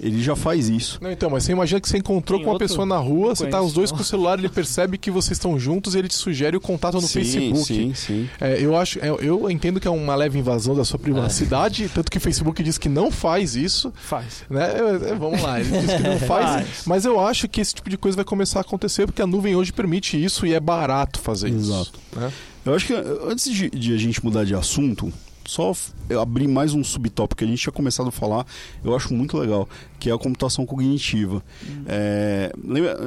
ele 0.00 0.22
já 0.22 0.36
faz 0.36 0.68
isso. 0.68 0.98
Não, 1.02 1.10
então, 1.10 1.28
mas 1.30 1.44
você 1.44 1.52
imagina 1.52 1.80
que 1.80 1.88
você 1.88 1.98
encontrou 1.98 2.38
Tem 2.38 2.44
com 2.44 2.52
uma 2.52 2.58
pessoa 2.58 2.86
na 2.86 2.98
rua, 2.98 3.34
você 3.34 3.46
tá 3.46 3.60
os 3.60 3.72
dois 3.72 3.90
com 3.90 4.00
o 4.00 4.04
celular, 4.04 4.38
ele 4.38 4.48
percebe 4.48 4.96
que 4.96 5.10
vocês 5.10 5.36
estão 5.36 5.58
juntos 5.58 5.94
e 5.94 5.98
ele 5.98 6.08
te 6.08 6.14
sugere 6.14 6.56
o 6.56 6.60
contato 6.60 6.94
no 6.94 7.02
sim, 7.02 7.20
Facebook. 7.20 7.64
Sim, 7.64 7.94
sim. 7.94 8.30
É, 8.40 8.62
eu 8.62 8.76
acho, 8.76 8.98
é, 9.00 9.08
eu 9.08 9.50
entendo 9.50 9.80
que 9.80 9.88
é 9.88 9.90
uma 9.90 10.14
leve 10.14 10.38
invasão 10.38 10.74
da 10.74 10.84
sua 10.84 10.98
privacidade, 10.98 11.84
é. 11.84 11.88
tanto 11.88 12.10
que 12.10 12.18
o 12.18 12.20
Facebook 12.20 12.62
diz 12.62 12.78
que 12.78 12.88
não 12.88 13.10
faz 13.10 13.56
isso. 13.56 13.92
Faz. 13.96 14.44
Né? 14.48 14.68
É, 15.10 15.14
vamos 15.14 15.42
lá, 15.42 15.60
ele 15.60 15.70
diz 15.70 15.92
que 15.92 16.02
não 16.02 16.18
faz, 16.26 16.46
faz, 16.46 16.82
mas 16.86 17.04
eu 17.04 17.20
acho 17.20 17.48
que 17.48 17.60
esse 17.60 17.74
tipo 17.74 17.90
de 17.90 17.96
coisa 17.96 18.16
vai 18.16 18.24
começar 18.24 18.60
a 18.60 18.62
acontecer 18.62 19.06
porque 19.06 19.22
a 19.22 19.26
nuvem 19.26 19.56
hoje 19.56 19.72
permite 19.72 20.22
isso 20.22 20.46
e 20.46 20.54
é 20.54 20.60
barato 20.60 21.20
fazer 21.20 21.48
Exato. 21.48 21.60
isso. 21.60 21.72
Exato. 21.72 21.98
Né? 22.16 22.32
Eu 22.64 22.74
acho 22.74 22.86
que 22.86 22.94
antes 23.26 23.50
de, 23.50 23.70
de 23.70 23.94
a 23.94 23.96
gente 23.96 24.22
mudar 24.22 24.44
de 24.44 24.54
assunto, 24.54 25.12
só 25.48 25.72
abrir 26.20 26.46
mais 26.46 26.74
um 26.74 26.84
subtópico 26.84 27.38
que 27.38 27.44
a 27.44 27.46
gente 27.46 27.58
tinha 27.58 27.72
começado 27.72 28.08
a 28.08 28.12
falar, 28.12 28.46
eu 28.84 28.94
acho 28.94 29.14
muito 29.14 29.38
legal, 29.38 29.66
que 29.98 30.10
é 30.10 30.12
a 30.12 30.18
computação 30.18 30.66
cognitiva. 30.66 31.42
Hum. 31.64 31.84
É, 31.86 32.52
lembra, 32.62 32.98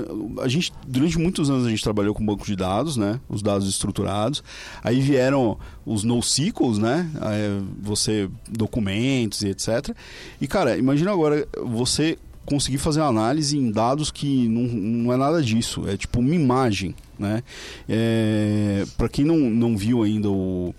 a 0.42 0.48
gente, 0.48 0.74
durante 0.88 1.20
muitos 1.20 1.52
anos 1.52 1.68
a 1.68 1.70
gente 1.70 1.84
trabalhou 1.84 2.16
com 2.16 2.26
banco 2.26 2.44
de 2.44 2.56
dados, 2.56 2.98
né? 2.98 3.20
Os 3.30 3.44
dados 3.44 3.70
estruturados. 3.70 4.44
Aí 4.84 5.00
vieram 5.00 5.56
os 5.86 6.04
NoSQLs, 6.04 6.82
né? 6.82 7.08
Aí 7.22 7.64
você, 7.80 8.28
documentos 8.50 9.44
e 9.44 9.50
etc. 9.50 9.96
E, 10.42 10.48
cara, 10.48 10.76
imagina 10.80 11.12
agora 11.12 11.48
você 11.64 12.18
conseguir 12.44 12.80
fazer 12.80 13.02
análise 13.02 13.56
em 13.56 13.70
dados 13.70 14.10
que 14.10 14.48
não, 14.48 14.64
não 14.64 15.14
é 15.14 15.18
nada 15.18 15.44
disso. 15.44 15.88
É 15.88 15.96
tipo 15.96 16.20
uma 16.20 16.34
imagem, 16.34 16.96
né? 17.20 17.44
É, 17.88 18.84
Para 18.98 19.08
quem 19.08 19.24
não, 19.24 19.38
não 19.38 19.78
viu 19.78 20.02
ainda 20.02 20.28
o 20.28 20.74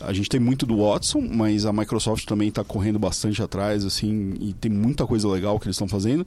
a 0.00 0.12
gente 0.12 0.28
tem 0.28 0.38
muito 0.38 0.66
do 0.66 0.78
Watson, 0.78 1.20
mas 1.20 1.64
a 1.64 1.72
Microsoft 1.72 2.26
também 2.26 2.48
está 2.48 2.62
correndo 2.62 2.98
bastante 2.98 3.42
atrás, 3.42 3.84
assim, 3.84 4.34
e 4.40 4.52
tem 4.52 4.70
muita 4.70 5.06
coisa 5.06 5.28
legal 5.28 5.58
que 5.58 5.66
eles 5.66 5.76
estão 5.76 5.88
fazendo. 5.88 6.26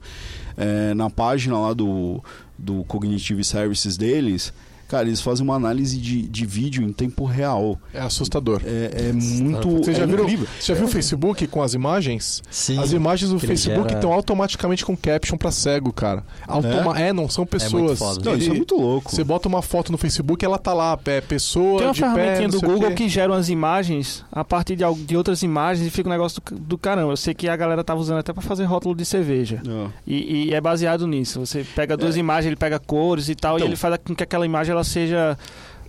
É, 0.56 0.92
na 0.94 1.08
página 1.08 1.58
lá 1.58 1.72
do, 1.72 2.22
do 2.58 2.84
Cognitive 2.84 3.44
Services 3.44 3.96
deles, 3.96 4.52
Cara, 4.90 5.06
eles 5.06 5.20
fazem 5.20 5.44
uma 5.44 5.54
análise 5.54 5.96
de, 5.98 6.22
de 6.22 6.44
vídeo 6.44 6.82
em 6.82 6.92
tempo 6.92 7.24
real. 7.24 7.78
É 7.94 8.00
assustador. 8.00 8.60
É, 8.64 9.10
é 9.10 9.12
muito. 9.12 9.68
Você 9.76 9.94
já, 9.94 10.02
é 10.02 10.06
viu, 10.06 10.48
você 10.58 10.66
já 10.66 10.74
viu 10.74 10.86
o 10.86 10.88
Facebook 10.88 11.46
com 11.46 11.62
as 11.62 11.74
imagens? 11.74 12.42
Sim. 12.50 12.76
As 12.76 12.90
imagens 12.90 13.30
do 13.30 13.38
Facebook 13.38 13.84
gera... 13.84 13.94
estão 13.94 14.12
automaticamente 14.12 14.84
com 14.84 14.96
caption 14.96 15.38
para 15.38 15.52
cego, 15.52 15.92
cara. 15.92 16.24
Automa... 16.44 16.98
É? 16.98 17.10
é? 17.10 17.12
não 17.12 17.28
são 17.28 17.46
pessoas. 17.46 18.00
É 18.00 18.24
não, 18.24 18.36
isso 18.36 18.50
é 18.50 18.54
muito 18.54 18.74
louco. 18.74 19.12
Você 19.12 19.22
bota 19.22 19.46
uma 19.46 19.62
foto 19.62 19.92
no 19.92 19.96
Facebook 19.96 20.44
ela 20.44 20.58
tá 20.58 20.74
lá, 20.74 20.98
é 21.06 21.20
pessoa. 21.20 21.78
Tem 21.78 21.86
uma 21.86 21.94
de 21.94 22.00
ferramentinha 22.00 22.48
pé, 22.48 22.58
do 22.58 22.60
Google 22.60 22.90
que 22.90 23.08
gera 23.08 23.30
umas 23.30 23.48
imagens 23.48 24.24
a 24.32 24.42
partir 24.42 24.74
de, 24.74 24.82
de 25.06 25.16
outras 25.16 25.44
imagens 25.44 25.86
e 25.86 25.90
fica 25.90 26.08
um 26.08 26.12
negócio 26.12 26.42
do, 26.44 26.58
do 26.58 26.76
caramba. 26.76 27.12
Eu 27.12 27.16
sei 27.16 27.32
que 27.32 27.48
a 27.48 27.54
galera 27.54 27.84
tava 27.84 28.00
usando 28.00 28.18
até 28.18 28.32
para 28.32 28.42
fazer 28.42 28.64
rótulo 28.64 28.96
de 28.96 29.04
cerveja. 29.04 29.62
E, 30.04 30.48
e, 30.48 30.52
é 30.52 30.60
baseado 30.60 31.06
nisso. 31.06 31.38
Você 31.38 31.64
pega 31.76 31.96
duas 31.96 32.16
é. 32.16 32.18
imagens, 32.18 32.46
ele 32.46 32.56
pega 32.56 32.80
cores 32.80 33.28
e 33.28 33.36
tal, 33.36 33.54
então, 33.54 33.68
e 33.68 33.70
ele 33.70 33.76
faz 33.76 33.96
com 34.04 34.16
que 34.16 34.24
aquela 34.24 34.44
imagem 34.44 34.79
ela 34.80 34.84
seja 34.84 35.38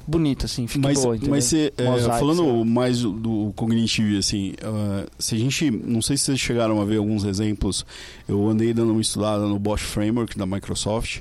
bonita, 0.06 0.46
assim, 0.46 0.68
fica 0.68 0.88
mas, 0.88 1.02
boa, 1.02 1.18
Mas 1.30 1.46
você, 1.46 1.72
é, 1.78 1.86
falando 2.20 2.66
mais 2.66 3.02
do, 3.02 3.12
do 3.12 3.54
cognitivo, 3.56 4.18
assim, 4.18 4.54
uh, 4.64 5.10
se 5.18 5.36
a 5.36 5.38
gente, 5.38 5.72
não 5.72 6.02
sei 6.02 6.18
se 6.18 6.26
vocês 6.26 6.40
chegaram 6.40 6.82
a 6.82 6.86
ver 6.86 6.98
alguns 6.98 7.24
exemplos, 7.24 7.86
eu 8.28 8.48
andei 8.50 8.74
dando 8.74 8.92
uma 8.92 9.02
estudada 9.02 9.46
no 9.46 9.58
Bosch 9.58 9.84
Framework 9.84 10.38
da 10.38 10.46
Microsoft 10.46 11.20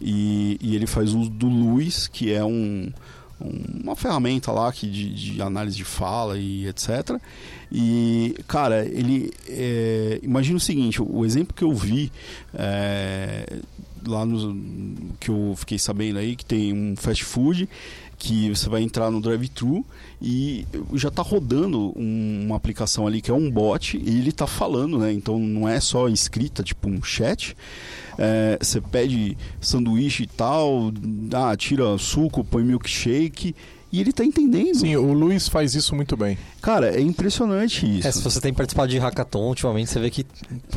e, 0.00 0.56
e 0.60 0.74
ele 0.74 0.86
faz 0.86 1.12
uso 1.12 1.28
do 1.28 1.48
Luis, 1.48 2.08
que 2.08 2.32
é 2.32 2.42
um, 2.42 2.90
uma 3.82 3.96
ferramenta 3.96 4.52
lá 4.52 4.72
que 4.72 4.86
de, 4.86 5.12
de, 5.34 5.42
análise 5.42 5.76
de 5.76 5.84
fala 5.84 6.38
e 6.38 6.66
etc. 6.66 7.20
E, 7.70 8.34
cara, 8.46 8.84
ele, 8.86 9.32
é, 9.48 10.18
imagina 10.22 10.56
o 10.56 10.60
seguinte, 10.60 11.02
o 11.02 11.24
exemplo 11.24 11.54
que 11.54 11.64
eu 11.64 11.74
vi 11.74 12.10
é, 12.54 13.58
lá 14.06 14.24
no 14.24 15.14
que 15.18 15.30
eu 15.30 15.54
fiquei 15.56 15.78
sabendo 15.78 16.18
aí 16.18 16.36
que 16.36 16.44
tem 16.44 16.72
um 16.72 16.94
fast 16.96 17.24
food 17.24 17.68
que 18.20 18.50
você 18.50 18.68
vai 18.68 18.82
entrar 18.82 19.10
no 19.10 19.18
drive-thru 19.18 19.84
e 20.20 20.66
já 20.92 21.08
está 21.08 21.22
rodando 21.22 21.90
um, 21.98 22.44
uma 22.44 22.56
aplicação 22.56 23.06
ali 23.06 23.22
que 23.22 23.30
é 23.30 23.34
um 23.34 23.50
bot 23.50 23.96
e 23.96 24.18
ele 24.18 24.28
está 24.28 24.46
falando, 24.46 24.98
né? 24.98 25.10
Então 25.10 25.38
não 25.38 25.66
é 25.66 25.80
só 25.80 26.06
escrita, 26.06 26.62
tipo 26.62 26.86
um 26.86 27.02
chat. 27.02 27.56
É, 28.18 28.58
você 28.60 28.78
pede 28.78 29.38
sanduíche 29.58 30.24
e 30.24 30.26
tal, 30.26 30.92
ah, 31.32 31.56
tira 31.56 31.96
suco, 31.96 32.44
põe 32.44 32.62
milkshake 32.62 33.54
e 33.92 34.00
ele 34.00 34.12
tá 34.12 34.24
entendendo. 34.24 34.76
Sim, 34.76 34.94
o 34.96 35.12
Luiz 35.12 35.48
faz 35.48 35.74
isso 35.74 35.94
muito 35.96 36.16
bem. 36.16 36.38
Cara, 36.62 36.94
é 36.94 37.00
impressionante 37.00 37.98
isso. 37.98 38.06
É, 38.06 38.12
se 38.12 38.22
você 38.22 38.40
tem 38.40 38.52
participado 38.52 38.88
de 38.88 38.98
hackathon 38.98 39.48
ultimamente, 39.48 39.90
você 39.90 39.98
vê 39.98 40.10
que 40.10 40.24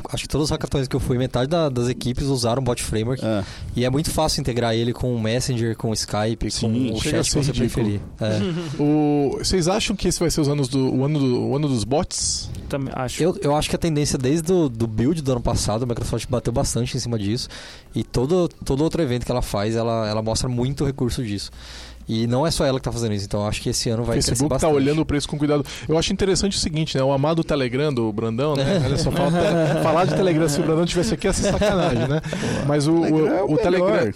acho 0.10 0.24
que 0.24 0.30
todos 0.30 0.46
os 0.46 0.52
hackathons 0.52 0.88
que 0.88 0.96
eu 0.96 1.00
fui, 1.00 1.18
metade 1.18 1.50
da, 1.50 1.70
das 1.70 1.90
equipes 1.90 2.26
usaram 2.26 2.62
o 2.62 2.66
Bot 2.66 2.82
Framework. 2.82 3.24
É. 3.24 3.44
E 3.76 3.86
é 3.86 3.90
muito 3.90 4.10
fácil 4.10 4.42
integrar 4.42 4.74
ele 4.74 4.94
com 4.94 5.14
o 5.14 5.22
Messenger, 5.22 5.76
com 5.76 5.92
o 5.92 5.94
Skype, 5.94 6.50
Sim, 6.50 6.90
com 6.90 6.96
o 6.96 7.02
chat 7.02 7.30
que 7.30 7.36
você 7.36 7.52
ridículo. 7.52 7.70
preferir. 7.70 8.02
É. 8.20 8.40
o, 8.82 9.38
vocês 9.38 9.68
acham 9.68 9.96
que 9.96 10.08
esse 10.08 10.20
vai 10.20 10.32
ser 10.32 10.42
os 10.42 10.48
anos 10.48 10.68
do, 10.68 10.92
o, 10.96 11.06
ano 11.06 11.20
do, 11.20 11.42
o 11.42 11.56
ano 11.56 11.68
dos 11.68 11.84
bots? 11.84 12.50
Também 12.68 12.92
acho. 12.96 13.22
Eu, 13.22 13.38
eu 13.42 13.56
acho 13.56 13.70
que 13.70 13.76
a 13.76 13.80
tendência 13.80 14.18
desde 14.18 14.42
do, 14.42 14.70
do 14.70 14.88
build 14.88 15.22
do 15.22 15.32
ano 15.34 15.42
passado, 15.42 15.84
a 15.84 15.86
Microsoft 15.86 16.28
bateu 16.28 16.52
bastante 16.52 16.98
em 16.98 17.00
cima 17.00 17.20
disso. 17.20 17.48
E 17.94 18.04
todo, 18.04 18.48
todo 18.66 18.84
outro 18.84 19.02
evento 19.04 19.26
que 19.26 19.32
ela 19.32 19.42
faz, 19.42 19.76
ela, 19.76 20.10
ela 20.10 20.22
mostra 20.22 20.50
muito 20.50 20.84
recurso 20.84 21.24
disso. 21.24 21.52
E 22.08 22.28
não 22.28 22.46
é 22.46 22.52
só 22.52 22.66
ela 22.66 22.80
que 22.80 22.82
está 22.82 22.92
fazendo 22.92 23.14
isso, 23.14 23.26
então 23.26 23.48
acho 23.48 23.62
que 23.62 23.70
esse 23.70 23.90
ano 23.90 24.04
vai 24.04 24.16
Facebook 24.16 24.38
crescer 24.38 24.50
bastante. 24.50 24.70
tá 24.70 24.76
olhando 24.76 25.02
o 25.02 25.06
preço 25.06 25.28
com 25.28 25.38
cuidado. 25.38 25.66
Eu 25.88 25.98
acho 25.98 26.12
interessante 26.12 26.58
o 26.58 26.60
seguinte, 26.60 26.98
né? 26.98 27.04
O 27.04 27.12
amado 27.12 27.44
Telegram 27.44 27.94
do 27.94 28.12
Brandão, 28.12 28.56
né? 28.56 28.82
Olha 28.84 28.98
só, 28.98 29.12
falta 29.12 29.38
falar 29.82 30.06
de 30.06 30.16
Telegram. 30.16 30.48
Se 30.50 30.60
o 30.60 30.64
Brandão 30.64 30.86
tivesse 30.86 31.14
aqui, 31.14 31.28
ia 31.28 31.34
ser 31.34 31.52
sacanagem, 31.52 32.08
né? 32.08 32.22
Mas 32.68 32.88
o, 32.88 33.02
Telegram, 33.02 33.46
o, 33.46 33.50
o, 33.50 33.54
o 33.54 33.58
Telegram... 33.58 34.14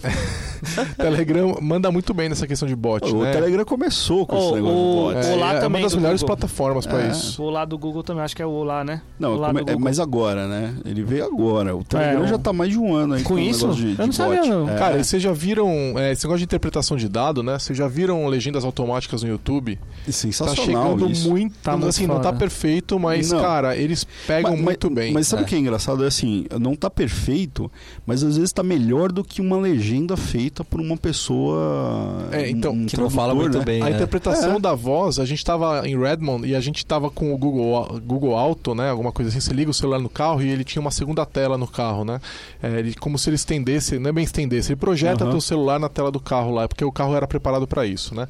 Telegram 0.96 1.58
manda 1.60 1.90
muito 1.90 2.12
bem 2.12 2.28
nessa 2.28 2.46
questão 2.46 2.66
de 2.66 2.74
bot, 2.74 3.04
o 3.04 3.22
né? 3.22 3.30
O 3.30 3.32
Telegram 3.32 3.64
começou 3.64 4.26
com 4.26 4.36
oh, 4.36 4.38
esse 4.38 4.54
negócio 4.54 4.76
o, 4.76 5.08
de 5.08 5.14
bot. 5.14 5.26
É, 5.26 5.30
é, 5.30 5.64
é 5.64 5.66
uma 5.66 5.80
das 5.80 5.94
melhores 5.94 6.20
Google. 6.20 6.36
plataformas 6.36 6.86
para 6.86 7.02
é. 7.02 7.10
isso. 7.10 7.42
O 7.42 7.46
Olá 7.46 7.64
do 7.64 7.78
Google 7.78 8.02
também, 8.02 8.22
acho 8.22 8.34
que 8.34 8.42
é 8.42 8.46
o 8.46 8.50
Olá, 8.50 8.84
né? 8.84 9.02
Não, 9.18 9.38
come, 9.38 9.62
é, 9.66 9.76
mas 9.76 10.00
agora, 10.00 10.46
né? 10.46 10.74
Ele 10.84 11.02
veio 11.02 11.24
agora. 11.24 11.76
O 11.76 11.84
Telegram 11.84 12.24
é, 12.24 12.28
já 12.28 12.38
tá 12.38 12.52
mais 12.52 12.70
de 12.70 12.78
um 12.78 12.94
ano 12.94 13.14
aí 13.14 13.22
com, 13.22 13.34
com 13.34 13.38
isso. 13.38 13.68
De, 13.68 13.94
de 13.94 14.00
Eu 14.00 14.06
não 14.06 14.12
sabia, 14.12 14.44
não. 14.44 14.68
É. 14.68 14.76
Cara, 14.76 15.02
vocês 15.02 15.22
já 15.22 15.32
viram 15.32 15.68
esse 16.10 16.24
negócio 16.24 16.38
de 16.38 16.44
interpretação 16.44 16.96
de 16.96 17.08
dado, 17.08 17.42
né? 17.42 17.58
Vocês 17.58 17.77
já 17.78 17.88
viram 17.88 18.26
legendas 18.26 18.64
automáticas 18.64 19.22
no 19.22 19.28
YouTube? 19.28 19.78
Sensacional 20.08 20.56
Tá 20.56 20.62
chegando 20.62 21.10
isso. 21.10 21.28
muito, 21.28 21.54
tá 21.62 21.74
assim, 21.74 22.06
não 22.06 22.20
tá 22.20 22.32
perfeito, 22.32 22.98
mas, 22.98 23.30
não. 23.30 23.40
cara, 23.40 23.76
eles 23.76 24.06
pegam 24.26 24.52
mas, 24.52 24.60
muito 24.60 24.90
bem. 24.90 25.12
Mas 25.12 25.28
sabe 25.28 25.42
o 25.42 25.46
que 25.46 25.54
é 25.54 25.58
engraçado? 25.58 26.04
É 26.04 26.08
assim, 26.08 26.46
não 26.60 26.74
tá 26.74 26.90
perfeito, 26.90 27.70
mas 28.04 28.22
às 28.22 28.36
vezes 28.36 28.52
tá 28.52 28.62
melhor 28.62 29.12
do 29.12 29.22
que 29.22 29.40
uma 29.40 29.56
legenda 29.56 30.16
feita 30.16 30.64
por 30.64 30.80
uma 30.80 30.96
pessoa. 30.96 32.28
É, 32.32 32.50
então, 32.50 32.72
um 32.72 32.86
que 32.86 32.96
não 32.96 33.08
fala 33.08 33.34
muito 33.34 33.58
né? 33.58 33.64
bem. 33.64 33.82
A 33.82 33.90
é. 33.90 33.92
interpretação 33.92 34.56
é. 34.56 34.60
da 34.60 34.74
voz, 34.74 35.18
a 35.18 35.24
gente 35.24 35.38
estava 35.38 35.86
em 35.86 35.96
Redmond 35.96 36.46
e 36.48 36.54
a 36.54 36.60
gente 36.60 36.78
estava 36.78 37.10
com 37.10 37.32
o 37.32 37.38
Google, 37.38 38.00
Google 38.04 38.36
Auto, 38.36 38.74
né? 38.74 38.90
Alguma 38.90 39.12
coisa 39.12 39.30
assim. 39.30 39.40
Você 39.40 39.52
liga 39.52 39.70
o 39.70 39.74
celular 39.74 40.00
no 40.00 40.08
carro 40.08 40.42
e 40.42 40.48
ele 40.48 40.64
tinha 40.64 40.80
uma 40.80 40.90
segunda 40.90 41.24
tela 41.24 41.56
no 41.56 41.68
carro, 41.68 42.04
né? 42.04 42.20
É, 42.60 42.80
ele, 42.80 42.94
como 42.94 43.18
se 43.18 43.28
ele 43.28 43.36
estendesse, 43.36 43.98
não 43.98 44.10
é 44.10 44.12
bem 44.12 44.24
estendesse, 44.24 44.72
ele 44.72 44.80
projeta 44.80 45.24
uhum. 45.24 45.30
teu 45.30 45.40
celular 45.40 45.78
na 45.78 45.88
tela 45.88 46.10
do 46.10 46.18
carro 46.18 46.50
lá, 46.50 46.66
porque 46.66 46.84
o 46.84 46.90
carro 46.90 47.14
era 47.14 47.26
preparado 47.26 47.66
para 47.68 47.86
isso, 47.86 48.14
né? 48.14 48.26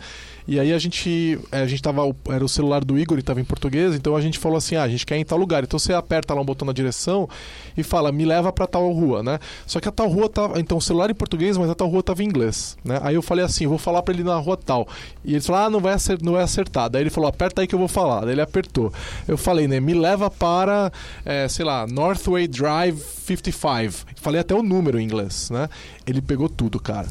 E 0.48 0.58
aí 0.58 0.72
a 0.72 0.78
gente, 0.78 1.38
a 1.52 1.66
gente 1.66 1.82
tava, 1.82 2.00
era 2.30 2.42
o 2.42 2.48
celular 2.48 2.82
do 2.82 2.98
Igor 2.98 3.18
e 3.18 3.20
estava 3.20 3.38
em 3.38 3.44
português, 3.44 3.94
então 3.94 4.16
a 4.16 4.20
gente 4.22 4.38
falou 4.38 4.56
assim, 4.56 4.76
ah, 4.76 4.82
a 4.82 4.88
gente 4.88 5.04
quer 5.04 5.18
ir 5.18 5.20
em 5.20 5.24
tal 5.24 5.36
lugar. 5.36 5.62
Então 5.62 5.78
você 5.78 5.92
aperta 5.92 6.32
lá 6.32 6.40
um 6.40 6.44
botão 6.44 6.64
na 6.64 6.72
direção 6.72 7.28
e 7.76 7.82
fala, 7.82 8.10
me 8.10 8.24
leva 8.24 8.50
para 8.50 8.66
tal 8.66 8.90
rua, 8.90 9.22
né? 9.22 9.38
Só 9.66 9.78
que 9.78 9.86
a 9.86 9.92
tal 9.92 10.08
rua 10.08 10.26
tava, 10.26 10.58
então 10.58 10.78
o 10.78 10.80
celular 10.80 11.10
em 11.10 11.14
português, 11.14 11.58
mas 11.58 11.68
a 11.68 11.74
tal 11.74 11.86
rua 11.86 12.02
tava 12.02 12.22
em 12.22 12.26
inglês, 12.26 12.78
né? 12.82 12.98
Aí 13.02 13.14
eu 13.14 13.20
falei 13.20 13.44
assim, 13.44 13.66
vou 13.66 13.76
falar 13.76 14.02
para 14.02 14.14
ele 14.14 14.24
na 14.24 14.36
rua 14.36 14.56
tal. 14.56 14.88
E 15.22 15.32
ele 15.32 15.42
falou, 15.42 15.60
ah, 15.60 15.68
não 15.68 15.80
vai 15.80 15.92
acertar, 15.92 16.24
não 16.24 16.32
vai 16.32 16.42
acertar. 16.42 16.88
Daí 16.88 17.02
ele 17.02 17.10
falou, 17.10 17.28
aperta 17.28 17.60
aí 17.60 17.66
que 17.66 17.74
eu 17.74 17.78
vou 17.78 17.88
falar. 17.88 18.22
Daí 18.22 18.32
ele 18.32 18.40
apertou. 18.40 18.90
Eu 19.26 19.36
falei, 19.36 19.68
né, 19.68 19.80
me 19.80 19.92
leva 19.92 20.30
para, 20.30 20.90
é, 21.26 21.46
sei 21.46 21.66
lá, 21.66 21.86
Northway 21.86 22.48
Drive 22.48 22.98
55. 23.36 24.06
Falei 24.16 24.40
até 24.40 24.54
o 24.54 24.62
número 24.62 24.98
em 24.98 25.04
inglês, 25.04 25.50
né? 25.50 25.68
Ele 26.06 26.22
pegou 26.22 26.48
tudo, 26.48 26.80
cara. 26.80 27.06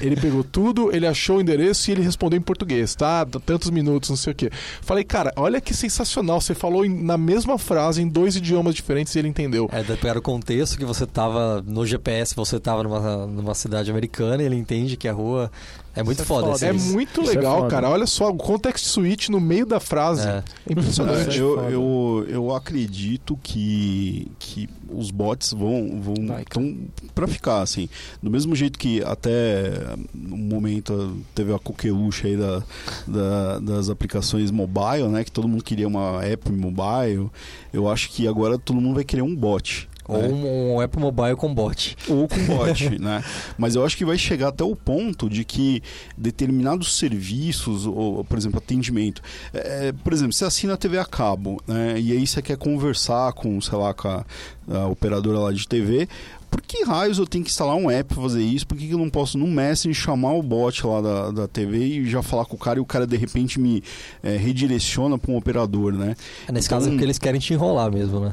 ele 0.00 0.16
pegou 0.16 0.42
tudo, 0.42 0.94
ele 0.94 1.06
achou 1.06 1.38
o 1.38 1.40
endereço 1.40 1.88
e 1.88 1.92
ele 1.92 2.02
respondeu 2.02 2.36
em 2.36 2.42
português, 2.42 2.79
tá? 2.86 3.26
Tantos 3.44 3.70
minutos, 3.70 4.10
não 4.10 4.16
sei 4.16 4.32
o 4.32 4.36
quê. 4.36 4.50
Falei, 4.82 5.04
cara, 5.04 5.32
olha 5.36 5.60
que 5.60 5.74
sensacional. 5.74 6.40
Você 6.40 6.54
falou 6.54 6.88
na 6.88 7.16
mesma 7.16 7.58
frase, 7.58 8.02
em 8.02 8.08
dois 8.08 8.36
idiomas 8.36 8.74
diferentes 8.74 9.14
e 9.14 9.18
ele 9.18 9.28
entendeu. 9.28 9.68
É, 9.72 10.08
era 10.08 10.18
o 10.18 10.22
contexto 10.22 10.78
que 10.78 10.84
você 10.84 11.06
tava 11.06 11.62
no 11.66 11.86
GPS, 11.86 12.34
você 12.34 12.58
tava 12.58 12.82
numa, 12.82 13.26
numa 13.26 13.54
cidade 13.54 13.90
americana 13.90 14.42
ele 14.42 14.56
entende 14.56 14.96
que 14.96 15.08
a 15.08 15.12
rua 15.12 15.50
É 15.94 16.02
muito 16.02 16.24
foda. 16.24 16.64
É, 16.64 16.68
é 16.68 16.72
muito 16.72 17.20
é 17.20 17.24
legal, 17.24 17.66
é 17.66 17.70
cara. 17.70 17.88
Olha 17.88 18.06
só, 18.06 18.30
o 18.30 18.36
context 18.36 18.86
switch 18.86 19.28
no 19.28 19.40
meio 19.40 19.66
da 19.66 19.80
frase. 19.80 20.26
É. 20.26 20.42
Impressionante. 20.68 21.36
eu, 21.36 21.58
eu, 21.70 22.26
eu 22.28 22.54
acredito 22.54 23.38
que, 23.42 24.30
que 24.38 24.68
os 24.88 25.10
bots 25.10 25.52
vão, 25.52 26.00
vão 26.00 26.14
tão 26.48 26.76
para 27.14 27.26
ficar 27.26 27.62
assim. 27.62 27.88
Do 28.22 28.30
mesmo 28.30 28.54
jeito 28.54 28.78
que 28.78 29.02
até 29.02 29.96
no 30.14 30.36
momento 30.36 31.16
teve 31.34 31.52
a 31.52 31.58
coqueluche 31.58 32.28
aí 32.28 32.36
da, 32.36 32.62
da, 33.06 33.58
das 33.58 33.90
aplicações 33.90 34.50
mobile, 34.50 35.08
né? 35.08 35.24
Que 35.24 35.32
todo 35.32 35.48
mundo 35.48 35.64
queria 35.64 35.88
uma 35.88 36.24
app 36.24 36.50
mobile. 36.52 37.30
Eu 37.72 37.88
acho 37.88 38.10
que 38.10 38.28
agora 38.28 38.58
todo 38.58 38.80
mundo 38.80 38.94
vai 38.94 39.04
querer 39.04 39.22
um 39.22 39.34
bot. 39.34 39.88
Ou 40.10 40.22
né? 40.22 40.28
um, 40.28 40.74
um 40.74 40.82
app 40.82 40.98
mobile 40.98 41.36
com 41.36 41.52
bot. 41.54 41.96
Ou 42.08 42.26
com 42.28 42.44
bot, 42.46 42.90
né? 42.98 43.22
Mas 43.56 43.74
eu 43.74 43.84
acho 43.84 43.96
que 43.96 44.04
vai 44.04 44.18
chegar 44.18 44.48
até 44.48 44.64
o 44.64 44.74
ponto 44.74 45.28
de 45.28 45.44
que 45.44 45.82
determinados 46.16 46.96
serviços, 46.96 47.86
ou, 47.86 48.24
por 48.24 48.36
exemplo, 48.36 48.58
atendimento. 48.58 49.22
É, 49.52 49.92
por 49.92 50.12
exemplo, 50.12 50.32
você 50.32 50.44
assina 50.44 50.74
a 50.74 50.76
TV 50.76 50.98
a 50.98 51.04
cabo, 51.04 51.62
né? 51.66 51.98
E 51.98 52.12
aí 52.12 52.26
você 52.26 52.42
quer 52.42 52.56
conversar 52.56 53.32
com, 53.32 53.60
sei 53.60 53.78
lá, 53.78 53.94
com 53.94 54.08
a, 54.08 54.24
a 54.68 54.86
operadora 54.86 55.38
lá 55.38 55.52
de 55.52 55.66
TV, 55.66 56.08
por 56.50 56.60
que 56.60 56.82
raios 56.84 57.18
eu 57.18 57.26
tenho 57.26 57.44
que 57.44 57.50
instalar 57.50 57.76
um 57.76 57.88
app 57.88 58.12
para 58.12 58.22
fazer 58.22 58.42
isso? 58.42 58.66
Por 58.66 58.76
que, 58.76 58.88
que 58.88 58.92
eu 58.92 58.98
não 58.98 59.08
posso 59.08 59.38
no 59.38 59.46
Messenger 59.46 59.94
chamar 59.94 60.32
o 60.32 60.42
bot 60.42 60.84
lá 60.84 61.00
da, 61.00 61.30
da 61.30 61.48
TV 61.48 61.78
e 61.78 62.10
já 62.10 62.22
falar 62.22 62.44
com 62.44 62.56
o 62.56 62.58
cara 62.58 62.78
e 62.78 62.82
o 62.82 62.84
cara 62.84 63.06
de 63.06 63.16
repente 63.16 63.60
me 63.60 63.82
é, 64.22 64.36
redireciona 64.36 65.16
para 65.16 65.30
um 65.30 65.36
operador, 65.36 65.92
né? 65.92 66.16
É 66.48 66.52
nesse 66.52 66.66
então, 66.66 66.78
caso 66.78 66.88
é 66.88 66.90
porque 66.90 67.04
eles 67.04 67.18
querem 67.18 67.40
te 67.40 67.54
enrolar 67.54 67.92
mesmo, 67.92 68.20
né? 68.20 68.32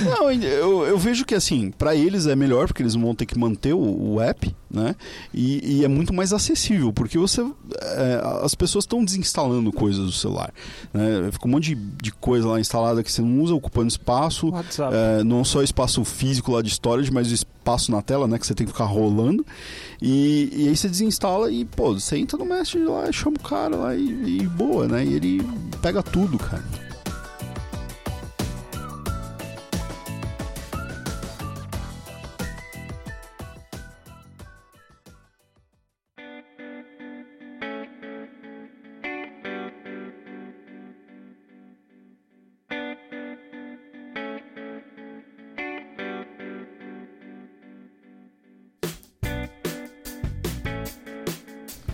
Não, 0.00 0.30
eu, 0.30 0.86
eu 0.86 0.98
vejo 0.98 1.24
que 1.24 1.34
assim, 1.34 1.70
para 1.70 1.94
eles 1.94 2.26
é 2.26 2.34
melhor, 2.34 2.66
porque 2.66 2.82
eles 2.82 2.94
vão 2.94 3.14
ter 3.14 3.26
que 3.26 3.38
manter 3.38 3.72
o, 3.74 4.14
o 4.14 4.20
app, 4.20 4.54
né? 4.70 4.96
E, 5.32 5.78
e, 5.78 5.84
é 5.84 5.88
muito 5.88 6.12
mais 6.12 6.32
acessível, 6.32 6.92
porque 6.92 7.16
você. 7.16 7.42
É, 7.80 8.20
as 8.42 8.54
pessoas 8.54 8.84
estão 8.84 9.04
desinstalando 9.04 9.72
coisas 9.72 10.04
do 10.04 10.12
celular. 10.12 10.52
Né? 10.92 11.30
Fica 11.30 11.46
um 11.46 11.50
monte 11.50 11.74
de, 11.74 11.76
de 12.02 12.12
coisa 12.12 12.48
lá 12.48 12.58
instalada 12.58 13.02
que 13.02 13.12
você 13.12 13.22
não 13.22 13.40
usa, 13.40 13.54
ocupando 13.54 13.88
espaço. 13.88 14.52
É, 14.92 15.22
não 15.22 15.44
só 15.44 15.62
espaço 15.62 16.04
físico 16.04 16.52
lá 16.52 16.62
de 16.62 16.70
storage, 16.70 17.12
mas 17.12 17.30
o 17.30 17.34
espaço 17.34 17.92
na 17.92 18.02
tela, 18.02 18.26
né? 18.26 18.38
Que 18.38 18.46
você 18.46 18.54
tem 18.54 18.66
que 18.66 18.72
ficar 18.72 18.86
rolando. 18.86 19.46
E, 20.02 20.50
e 20.52 20.68
aí 20.68 20.76
você 20.76 20.88
desinstala 20.88 21.50
e, 21.50 21.64
pô, 21.64 21.94
você 21.94 22.18
entra 22.18 22.36
no 22.36 22.44
Messenger 22.44 22.90
lá, 22.90 23.12
chama 23.12 23.36
o 23.38 23.42
cara 23.42 23.76
lá 23.76 23.94
e, 23.94 24.40
e 24.40 24.46
boa, 24.46 24.88
né? 24.88 25.04
E 25.04 25.14
ele 25.14 25.42
pega 25.80 26.02
tudo, 26.02 26.36
cara. 26.38 26.83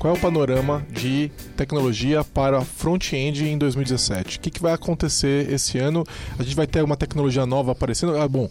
Qual 0.01 0.15
é 0.15 0.17
o 0.17 0.19
panorama 0.19 0.83
de 0.91 1.31
tecnologia 1.59 2.25
para 2.25 2.63
front-end 2.63 3.45
em 3.45 3.59
2017? 3.59 4.39
O 4.39 4.41
que, 4.41 4.51
que 4.51 4.63
vai 4.63 4.73
acontecer 4.73 5.53
esse 5.53 5.77
ano? 5.77 6.05
A 6.39 6.43
gente 6.43 6.57
vai 6.57 6.67
ter 6.67 6.83
uma 6.83 6.97
tecnologia 6.97 7.45
nova 7.45 7.73
aparecendo? 7.73 8.17
Ah, 8.17 8.27
bom, 8.27 8.49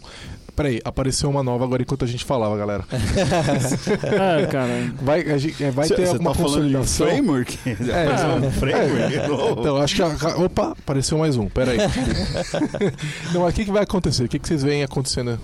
Peraí, 0.54 0.80
apareceu 0.84 1.28
uma 1.28 1.42
nova 1.42 1.64
agora 1.64 1.82
enquanto 1.82 2.04
a 2.04 2.08
gente 2.08 2.24
falava, 2.24 2.56
galera. 2.56 2.84
ah, 2.92 4.46
cara. 4.46 4.92
Vai, 5.02 5.38
gente, 5.40 5.64
é, 5.64 5.72
vai 5.72 5.88
ter 5.88 6.06
cê 6.06 6.12
alguma 6.12 6.32
tá 6.32 6.42
consolidação. 6.42 7.06
De 7.06 7.12
framework? 7.12 7.58
É, 7.66 8.46
um 8.46 8.50
framework? 8.52 9.16
É. 9.16 9.26
Então, 9.58 9.76
acho 9.78 9.96
que. 9.96 10.02
Opa, 10.42 10.70
apareceu 10.72 11.18
mais 11.18 11.36
um. 11.36 11.48
Peraí. 11.48 11.78
Não, 13.34 13.44
o 13.44 13.52
que, 13.52 13.64
que 13.64 13.72
vai 13.72 13.82
acontecer? 13.82 14.24
O 14.24 14.28
que, 14.28 14.38
que 14.38 14.46
vocês 14.46 14.62
veem 14.62 14.84
acontecendo? 14.84 15.40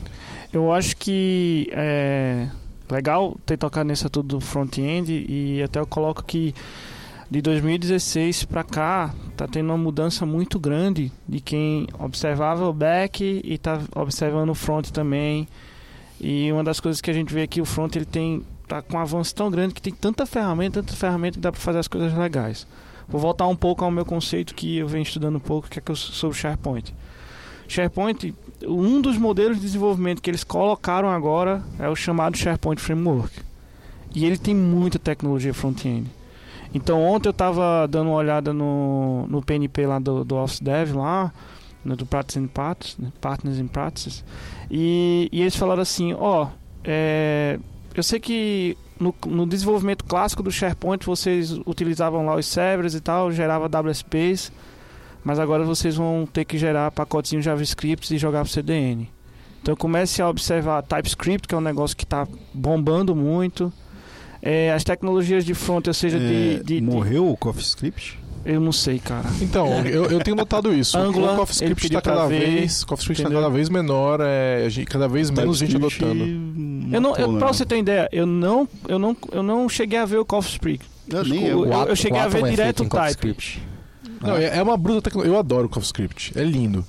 Eu 0.52 0.72
acho 0.72 0.96
que. 0.96 1.68
É 1.72 2.46
legal 2.90 3.36
ter 3.44 3.56
tocado 3.56 3.88
nessa 3.88 4.08
tudo 4.08 4.36
do 4.36 4.40
front-end 4.40 5.26
e 5.28 5.62
até 5.62 5.80
eu 5.80 5.86
coloco 5.86 6.22
que 6.24 6.54
de 7.30 7.42
2016 7.42 8.44
para 8.44 8.62
cá 8.62 9.14
tá 9.36 9.48
tendo 9.48 9.66
uma 9.70 9.78
mudança 9.78 10.24
muito 10.24 10.58
grande 10.58 11.10
de 11.28 11.40
quem 11.40 11.86
observava 11.98 12.68
o 12.68 12.72
back 12.72 13.42
e 13.44 13.58
tá 13.58 13.80
observando 13.94 14.50
o 14.50 14.54
front 14.54 14.90
também. 14.90 15.48
E 16.20 16.50
uma 16.52 16.62
das 16.62 16.80
coisas 16.80 17.00
que 17.00 17.10
a 17.10 17.14
gente 17.14 17.34
vê 17.34 17.42
aqui 17.42 17.60
o 17.60 17.64
front 17.64 17.94
ele 17.96 18.04
tem 18.04 18.44
tá 18.66 18.82
com 18.82 18.96
um 18.96 19.00
avanço 19.00 19.34
tão 19.34 19.50
grande 19.50 19.74
que 19.74 19.82
tem 19.82 19.92
tanta 19.92 20.26
ferramenta, 20.26 20.82
tanta 20.82 20.94
ferramenta 20.94 21.34
que 21.34 21.40
dá 21.40 21.52
para 21.52 21.60
fazer 21.60 21.78
as 21.78 21.88
coisas 21.88 22.16
legais. 22.16 22.66
Vou 23.08 23.20
voltar 23.20 23.46
um 23.46 23.54
pouco 23.54 23.84
ao 23.84 23.90
meu 23.90 24.04
conceito 24.04 24.54
que 24.54 24.78
eu 24.78 24.88
venho 24.88 25.02
estudando 25.02 25.36
um 25.36 25.40
pouco, 25.40 25.68
que 25.68 25.78
é 25.78 25.94
sobre 25.94 26.36
SharePoint. 26.36 26.92
SharePoint 27.68 28.34
um 28.64 29.00
dos 29.00 29.18
modelos 29.18 29.56
de 29.56 29.62
desenvolvimento 29.62 30.22
que 30.22 30.30
eles 30.30 30.44
colocaram 30.44 31.08
agora 31.08 31.62
é 31.78 31.88
o 31.88 31.96
chamado 31.96 32.36
SharePoint 32.36 32.80
Framework. 32.80 33.32
E 34.14 34.24
ele 34.24 34.38
tem 34.38 34.54
muita 34.54 34.98
tecnologia 34.98 35.52
front-end. 35.52 36.10
Então 36.72 37.02
ontem 37.02 37.28
eu 37.28 37.32
estava 37.32 37.86
dando 37.86 38.08
uma 38.08 38.16
olhada 38.16 38.52
no, 38.52 39.26
no 39.28 39.42
PNP 39.42 39.86
lá 39.86 39.98
do, 39.98 40.24
do 40.24 40.36
Office 40.36 40.60
Dev 40.60 40.94
lá, 40.94 41.32
no, 41.84 41.96
do 41.96 42.06
Practice 42.06 42.38
and 42.38 42.48
Partners, 42.48 42.96
né, 42.98 43.12
Partners 43.20 43.58
in 43.58 43.66
Practices, 43.66 44.24
e, 44.70 45.28
e 45.30 45.40
eles 45.40 45.54
falaram 45.54 45.82
assim, 45.82 46.12
ó, 46.14 46.44
oh, 46.44 46.48
é, 46.82 47.58
eu 47.94 48.02
sei 48.02 48.18
que 48.18 48.76
no, 48.98 49.14
no, 49.26 49.46
desenvolvimento 49.46 50.04
clássico 50.04 50.42
do 50.42 50.50
SharePoint 50.50 51.04
vocês 51.06 51.52
utilizavam 51.64 52.26
lá 52.26 52.34
os 52.34 52.46
servers 52.46 52.94
e 52.94 53.00
tal, 53.00 53.30
gerava 53.30 53.66
WSPs, 53.66 54.50
mas 55.26 55.40
agora 55.40 55.64
vocês 55.64 55.96
vão 55.96 56.24
ter 56.24 56.44
que 56.44 56.56
gerar 56.56 56.88
pacotinhos 56.92 57.44
JavaScript 57.44 58.14
e 58.14 58.16
jogar 58.16 58.44
para 58.44 58.52
CDN. 58.52 59.10
Então 59.60 59.74
comece 59.74 60.22
a 60.22 60.28
observar 60.28 60.84
TypeScript, 60.84 61.48
que 61.48 61.54
é 61.56 61.58
um 61.58 61.60
negócio 61.60 61.96
que 61.96 62.04
está 62.04 62.28
bombando 62.54 63.12
muito. 63.12 63.72
É, 64.40 64.72
as 64.72 64.84
tecnologias 64.84 65.44
de 65.44 65.52
front, 65.52 65.88
ou 65.88 65.92
seja, 65.94 66.16
é, 66.16 66.20
de, 66.20 66.62
de, 66.62 66.80
Morreu 66.80 67.24
de... 67.24 67.30
o 67.30 67.36
CoffeeScript? 67.36 68.20
Eu 68.44 68.60
não 68.60 68.70
sei, 68.70 69.00
cara. 69.00 69.28
Então, 69.40 69.66
eu, 69.84 70.04
eu 70.04 70.20
tenho 70.20 70.36
notado 70.36 70.72
isso. 70.72 70.94
Angular, 70.96 71.34
o 71.34 71.38
CoffeeScript 71.38 71.86
está 71.86 72.00
cada 72.00 72.28
vez, 72.28 72.84
CoffeeScript 72.84 73.24
tá 73.24 73.28
cada 73.28 73.50
vez 73.50 73.68
menor, 73.68 74.20
é, 74.22 74.68
cada 74.88 75.08
vez 75.08 75.28
menos 75.28 75.58
gente 75.58 75.74
adotando. 75.74 76.22
Eu 76.92 77.00
não, 77.00 77.16
eu, 77.16 77.36
pra 77.36 77.48
você 77.48 77.66
ter 77.66 77.78
ideia, 77.78 78.08
eu 78.12 78.26
não, 78.26 78.68
eu 78.86 78.96
não, 78.96 79.16
eu 79.32 79.42
não 79.42 79.68
cheguei 79.68 79.98
a 79.98 80.04
ver 80.04 80.18
o 80.18 80.24
CoffeeScript. 80.24 80.88
Eu, 81.08 81.24
nem 81.24 81.44
eu, 81.44 81.66
eu, 81.66 81.72
eu 81.88 81.96
cheguei 81.96 82.20
a 82.20 82.28
ver 82.28 82.44
é 82.44 82.50
direto 82.50 82.84
o 82.84 82.88
Type. 82.88 83.66
Não, 84.26 84.36
é, 84.36 84.58
é 84.58 84.62
uma 84.62 84.76
bruta 84.76 85.02
tecnologia. 85.02 85.34
Eu 85.34 85.38
adoro 85.38 85.66
o 85.66 85.68
CoffeeScript, 85.68 86.32
é 86.38 86.42
lindo. 86.42 86.84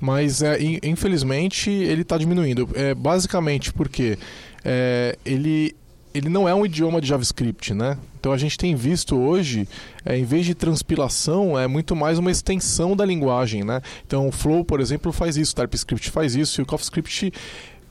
Mas, 0.00 0.42
é, 0.42 0.58
infelizmente, 0.82 1.70
ele 1.70 2.02
está 2.02 2.16
diminuindo. 2.16 2.68
É, 2.74 2.94
basicamente 2.94 3.72
porque 3.72 4.18
é, 4.64 5.18
ele, 5.24 5.74
ele 6.14 6.28
não 6.28 6.48
é 6.48 6.54
um 6.54 6.64
idioma 6.64 7.00
de 7.00 7.08
JavaScript, 7.08 7.74
né? 7.74 7.98
Então 8.18 8.32
a 8.32 8.36
gente 8.36 8.58
tem 8.58 8.74
visto 8.74 9.16
hoje, 9.16 9.68
é, 10.04 10.16
em 10.16 10.24
vez 10.24 10.44
de 10.44 10.54
transpilação, 10.54 11.58
é 11.58 11.66
muito 11.66 11.94
mais 11.94 12.18
uma 12.18 12.30
extensão 12.30 12.96
da 12.96 13.04
linguagem, 13.04 13.64
né? 13.64 13.80
Então 14.06 14.28
o 14.28 14.32
Flow, 14.32 14.64
por 14.64 14.80
exemplo, 14.80 15.12
faz 15.12 15.36
isso, 15.36 15.52
o 15.52 15.56
TypeScript 15.56 16.10
faz 16.10 16.34
isso, 16.34 16.60
e 16.60 16.62
o 16.62 16.66
CoffeeScript 16.66 17.32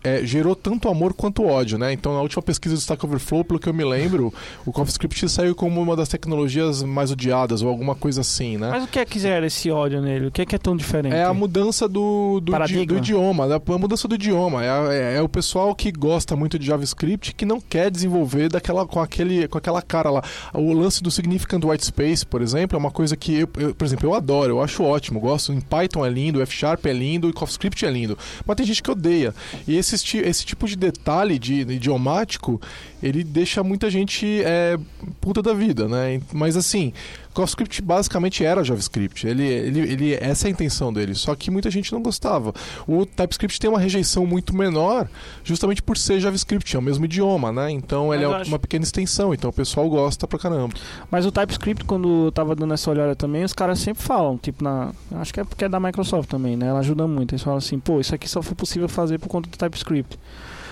é, 0.08 0.26
gerou 0.26 0.56
tanto 0.56 0.88
amor 0.88 1.14
quanto 1.14 1.44
ódio, 1.44 1.78
né? 1.78 1.92
Então, 1.92 2.14
na 2.14 2.22
última 2.22 2.42
pesquisa 2.42 2.76
do 2.76 2.80
Stack 2.80 3.06
Overflow, 3.06 3.44
pelo 3.44 3.60
que 3.60 3.68
eu 3.68 3.74
me 3.74 3.84
lembro, 3.84 4.34
o 4.66 4.72
CoffeeScript 4.72 5.28
saiu 5.28 5.54
como 5.54 5.82
uma 5.82 5.96
das 5.96 6.08
tecnologias 6.08 6.82
mais 6.82 7.12
odiadas 7.12 7.62
ou 7.62 7.70
alguma 7.70 7.94
coisa 7.94 8.22
assim, 8.22 8.58
né? 8.58 8.70
Mas 8.72 8.86
o 8.86 8.88
que 8.88 9.00
é 9.00 9.06
que 9.06 9.20
gera 9.20 9.46
esse 9.46 9.70
ódio 9.70 10.02
nele? 10.02 10.28
O 10.28 10.32
que 10.32 10.42
é 10.42 10.46
que 10.46 10.56
é 10.56 10.58
tão 10.58 10.78
diferente? 10.78 11.14
É 11.14 11.24
a 11.24 11.34
mudança 11.34 11.88
do, 11.90 12.40
do, 12.40 12.58
di, 12.66 12.86
do 12.86 12.98
idioma, 12.98 13.48
né? 13.48 13.56
a 13.56 13.78
mudança 13.78 14.08
do 14.08 14.16
idioma. 14.16 14.64
É, 14.64 14.68
é, 14.68 15.18
é, 15.18 15.22
o 15.22 15.28
pessoal 15.28 15.76
que 15.76 15.92
gosta 15.92 16.36
muito 16.36 16.58
de 16.58 16.66
JavaScript 16.66 17.34
que 17.34 17.46
não 17.46 17.60
quer 17.60 17.92
desenvolver 17.92 18.50
daquela, 18.50 18.86
com, 18.86 19.02
aquele, 19.02 19.48
com 19.48 19.58
aquela 19.58 19.82
cara 19.82 20.10
lá. 20.10 20.24
O 20.54 20.72
lance 20.74 21.04
do 21.04 21.12
Significant 21.12 21.64
White 21.66 21.86
Space, 21.86 22.26
por 22.26 22.42
exemplo, 22.42 22.78
é 22.78 22.80
uma 22.80 22.92
coisa 22.92 23.18
que, 23.18 23.34
eu, 23.34 23.50
eu 23.58 23.76
por 23.76 23.86
exemplo, 23.86 24.08
eu 24.08 24.14
adoro, 24.14 24.54
eu 24.54 24.62
acho 24.62 24.84
ótimo, 24.84 25.20
gosto. 25.20 25.52
Em 25.52 25.60
Python 25.60 26.06
é 26.06 26.10
lindo, 26.10 26.42
F 26.42 26.54
Sharp 26.54 26.86
é 26.86 26.94
lindo, 26.94 27.30
e 27.30 27.34
CoffeeScript 27.34 27.86
é 27.86 27.92
lindo. 27.92 28.18
Mas 28.46 28.56
tem 28.56 28.66
gente 28.66 28.82
que 28.82 28.92
odeia. 28.92 29.34
E 29.68 29.76
esse 29.76 29.97
esse, 29.98 30.18
esse 30.18 30.46
tipo 30.46 30.68
de 30.68 30.76
detalhe 30.76 31.38
de, 31.38 31.66
de 31.66 31.74
idiomático, 31.74 32.62
ele 33.02 33.24
deixa 33.24 33.64
muita 33.64 33.90
gente 33.90 34.42
é, 34.44 34.78
puta 35.20 35.42
da 35.42 35.54
vida, 35.54 35.88
né? 35.88 36.22
Mas 36.32 36.56
assim, 36.56 36.94
CoffeeScript 37.38 37.84
basicamente 37.84 38.44
era 38.44 38.64
JavaScript. 38.64 39.28
Ele, 39.28 39.44
ele, 39.44 39.80
ele, 39.82 40.14
essa 40.16 40.48
é 40.48 40.50
a 40.50 40.52
intenção 40.52 40.92
dele. 40.92 41.14
Só 41.14 41.36
que 41.36 41.52
muita 41.52 41.70
gente 41.70 41.94
não 41.94 42.02
gostava. 42.02 42.52
O 42.88 43.06
TypeScript 43.06 43.60
tem 43.60 43.70
uma 43.70 43.80
rejeição 43.80 44.26
muito 44.26 44.56
menor, 44.56 45.08
justamente 45.44 45.84
por 45.84 45.98
ser 45.98 46.20
JavaScript, 46.20 46.76
é 46.76 46.80
o 46.80 46.82
mesmo 46.82 47.06
idioma, 47.06 47.52
né? 47.52 47.70
Então 47.70 48.12
ele 48.12 48.26
Mas 48.26 48.48
é 48.48 48.50
uma 48.50 48.58
pequena 48.58 48.84
extensão. 48.84 49.36
Então 49.36 49.52
o 49.52 49.54
pessoal 49.54 49.88
gosta 49.88 50.28
pra 50.28 50.40
caramba. 50.40 50.74
Mas 51.12 51.28
o 51.28 51.32
TypeScript, 51.32 51.86
quando 51.86 52.26
eu 52.26 52.32
tava 52.32 52.56
dando 52.56 52.74
essa 52.74 52.90
olhada 52.90 53.16
também, 53.16 53.44
os 53.44 53.54
caras 53.54 53.78
sempre 53.78 54.02
falam, 54.02 54.36
tipo 54.36 54.64
na, 54.64 54.92
acho 55.12 55.32
que 55.32 55.40
é 55.40 55.44
porque 55.44 55.66
é 55.66 55.70
da 55.70 55.80
Microsoft 55.80 56.28
também, 56.28 56.58
né? 56.58 56.68
Ela 56.68 56.80
ajuda 56.80 57.06
muito. 57.06 57.34
Eles 57.34 57.44
falam 57.44 57.60
assim, 57.60 57.78
pô, 57.78 58.00
isso 58.00 58.16
aqui 58.16 58.28
só 58.28 58.42
foi 58.42 58.56
possível 58.56 58.90
fazer 58.90 59.20
por 59.20 59.28
conta 59.28 59.48
do 59.48 59.58
TypeScript. 59.58 60.18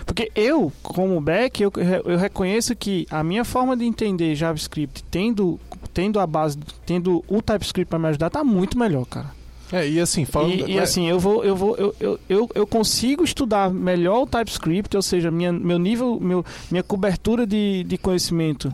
Porque 0.06 0.32
eu, 0.36 0.72
como 0.84 1.20
back, 1.20 1.62
eu, 1.62 1.72
eu 2.06 2.18
reconheço 2.18 2.76
que 2.76 3.08
a 3.10 3.24
minha 3.24 3.44
forma 3.44 3.76
de 3.76 3.86
entender 3.86 4.36
JavaScript, 4.36 5.04
tendo, 5.10 5.60
tendo 5.96 6.20
a 6.20 6.28
base, 6.28 6.60
tendo 6.86 7.24
o 7.26 7.42
TypeScript 7.42 7.90
para 7.90 7.98
me 7.98 8.10
ajudar, 8.10 8.30
tá 8.30 8.44
muito 8.44 8.78
melhor, 8.78 9.06
cara. 9.06 9.32
É, 9.72 9.88
e 9.88 10.00
assim, 10.00 10.26
falando. 10.26 10.68
E, 10.68 10.74
e 10.74 10.80
assim, 10.80 11.08
eu 11.08 11.18
vou, 11.18 11.44
eu 11.44 11.56
vou, 11.56 11.76
eu, 11.78 11.96
eu, 12.00 12.20
eu, 12.30 12.50
eu, 12.54 12.68
consigo 12.68 13.24
estudar 13.24 13.72
melhor 13.72 14.24
o 14.24 14.28
TypeScript, 14.28 14.96
ou 14.96 15.02
seja, 15.02 15.32
minha, 15.32 15.52
meu 15.52 15.80
nível, 15.80 16.20
meu, 16.20 16.46
minha 16.70 16.84
cobertura 16.84 17.48
de, 17.48 17.84
de 17.86 17.98
conhecimento 17.98 18.72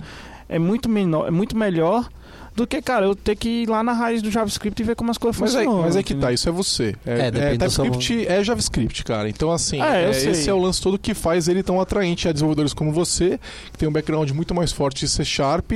é 0.49 0.59
muito 0.59 0.89
menor, 0.89 1.27
é 1.27 1.31
muito 1.31 1.55
melhor 1.55 2.09
do 2.53 2.67
que, 2.67 2.81
cara, 2.81 3.05
eu 3.05 3.15
ter 3.15 3.35
que 3.35 3.63
ir 3.63 3.69
lá 3.69 3.81
na 3.81 3.93
raiz 3.93 4.21
do 4.21 4.29
JavaScript 4.29 4.81
e 4.81 4.85
ver 4.85 4.95
como 4.95 5.09
as 5.09 5.17
coisas 5.17 5.39
mas 5.39 5.53
funcionam. 5.53 5.79
É, 5.79 5.83
mas 5.83 5.95
é 5.95 6.03
que 6.03 6.13
tá, 6.13 6.33
isso 6.33 6.49
é 6.49 6.51
você. 6.51 6.95
É, 7.05 7.19
é, 7.19 7.27
é 7.27 7.31
TypeScript 7.57 8.27
é 8.27 8.43
JavaScript, 8.43 9.03
cara. 9.05 9.29
Então, 9.29 9.51
assim, 9.51 9.81
é, 9.81 10.05
é, 10.05 10.09
esse 10.09 10.49
é 10.49 10.53
o 10.53 10.59
lance 10.59 10.81
todo 10.81 10.99
que 10.99 11.13
faz 11.13 11.47
ele 11.47 11.63
tão 11.63 11.79
atraente 11.79 12.27
a 12.27 12.31
desenvolvedores 12.33 12.73
como 12.73 12.91
você, 12.91 13.39
que 13.71 13.77
tem 13.77 13.87
um 13.87 13.91
background 13.91 14.31
muito 14.31 14.53
mais 14.53 14.71
forte 14.71 15.05
de 15.05 15.09
C 15.09 15.23
Sharp 15.23 15.71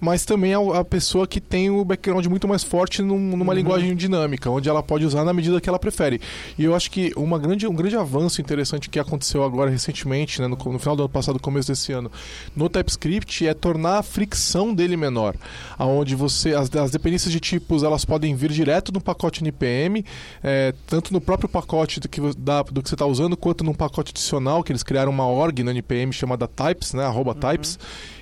mas 0.00 0.24
também 0.24 0.54
a, 0.54 0.58
a 0.80 0.84
pessoa 0.84 1.26
que 1.26 1.40
tem 1.40 1.70
o 1.70 1.84
background 1.84 2.26
muito 2.26 2.46
mais 2.46 2.62
forte 2.62 3.02
num, 3.02 3.18
numa 3.18 3.52
uhum. 3.52 3.58
linguagem 3.58 3.96
dinâmica, 3.96 4.50
onde 4.50 4.68
ela 4.68 4.82
pode 4.82 5.04
usar 5.04 5.24
na 5.24 5.32
medida 5.32 5.60
que 5.60 5.68
ela 5.68 5.78
prefere. 5.78 6.20
E 6.58 6.64
eu 6.64 6.74
acho 6.74 6.90
que 6.90 7.12
uma 7.16 7.38
grande, 7.38 7.66
um 7.66 7.74
grande 7.74 7.96
avanço 7.96 8.40
interessante 8.40 8.88
que 8.88 8.98
aconteceu 8.98 9.42
agora 9.42 9.70
recentemente, 9.70 10.40
né, 10.40 10.46
no, 10.46 10.56
no 10.56 10.78
final 10.78 10.96
do 10.96 11.02
ano 11.02 11.08
passado, 11.08 11.38
começo 11.38 11.68
desse 11.68 11.92
ano, 11.92 12.10
no 12.54 12.68
TypeScript 12.68 13.46
é 13.46 13.54
tornar 13.54 13.98
a 13.98 14.02
fricção 14.02 14.74
dele 14.74 14.96
menor, 14.96 15.34
aonde 15.78 16.14
você 16.14 16.54
as, 16.54 16.74
as 16.74 16.90
dependências 16.90 17.32
de 17.32 17.40
tipos 17.40 17.82
elas 17.82 18.04
podem 18.04 18.34
vir 18.34 18.50
direto 18.50 18.92
no 18.92 19.00
pacote 19.00 19.42
NPM, 19.42 20.04
é, 20.42 20.74
tanto 20.86 21.12
no 21.12 21.20
próprio 21.20 21.48
pacote 21.48 22.00
do 22.00 22.08
que, 22.08 22.20
da, 22.36 22.62
do 22.62 22.82
que 22.82 22.88
você 22.88 22.94
está 22.94 23.06
usando, 23.06 23.36
quanto 23.36 23.64
num 23.64 23.74
pacote 23.74 24.10
adicional 24.10 24.62
que 24.62 24.72
eles 24.72 24.82
criaram 24.82 25.10
uma 25.10 25.26
org 25.26 25.62
no 25.62 25.70
NPM 25.70 26.12
chamada 26.12 26.46
Types, 26.46 26.92
né, 26.92 27.04
arroba 27.04 27.32
uhum. 27.32 27.40
Types 27.40 27.78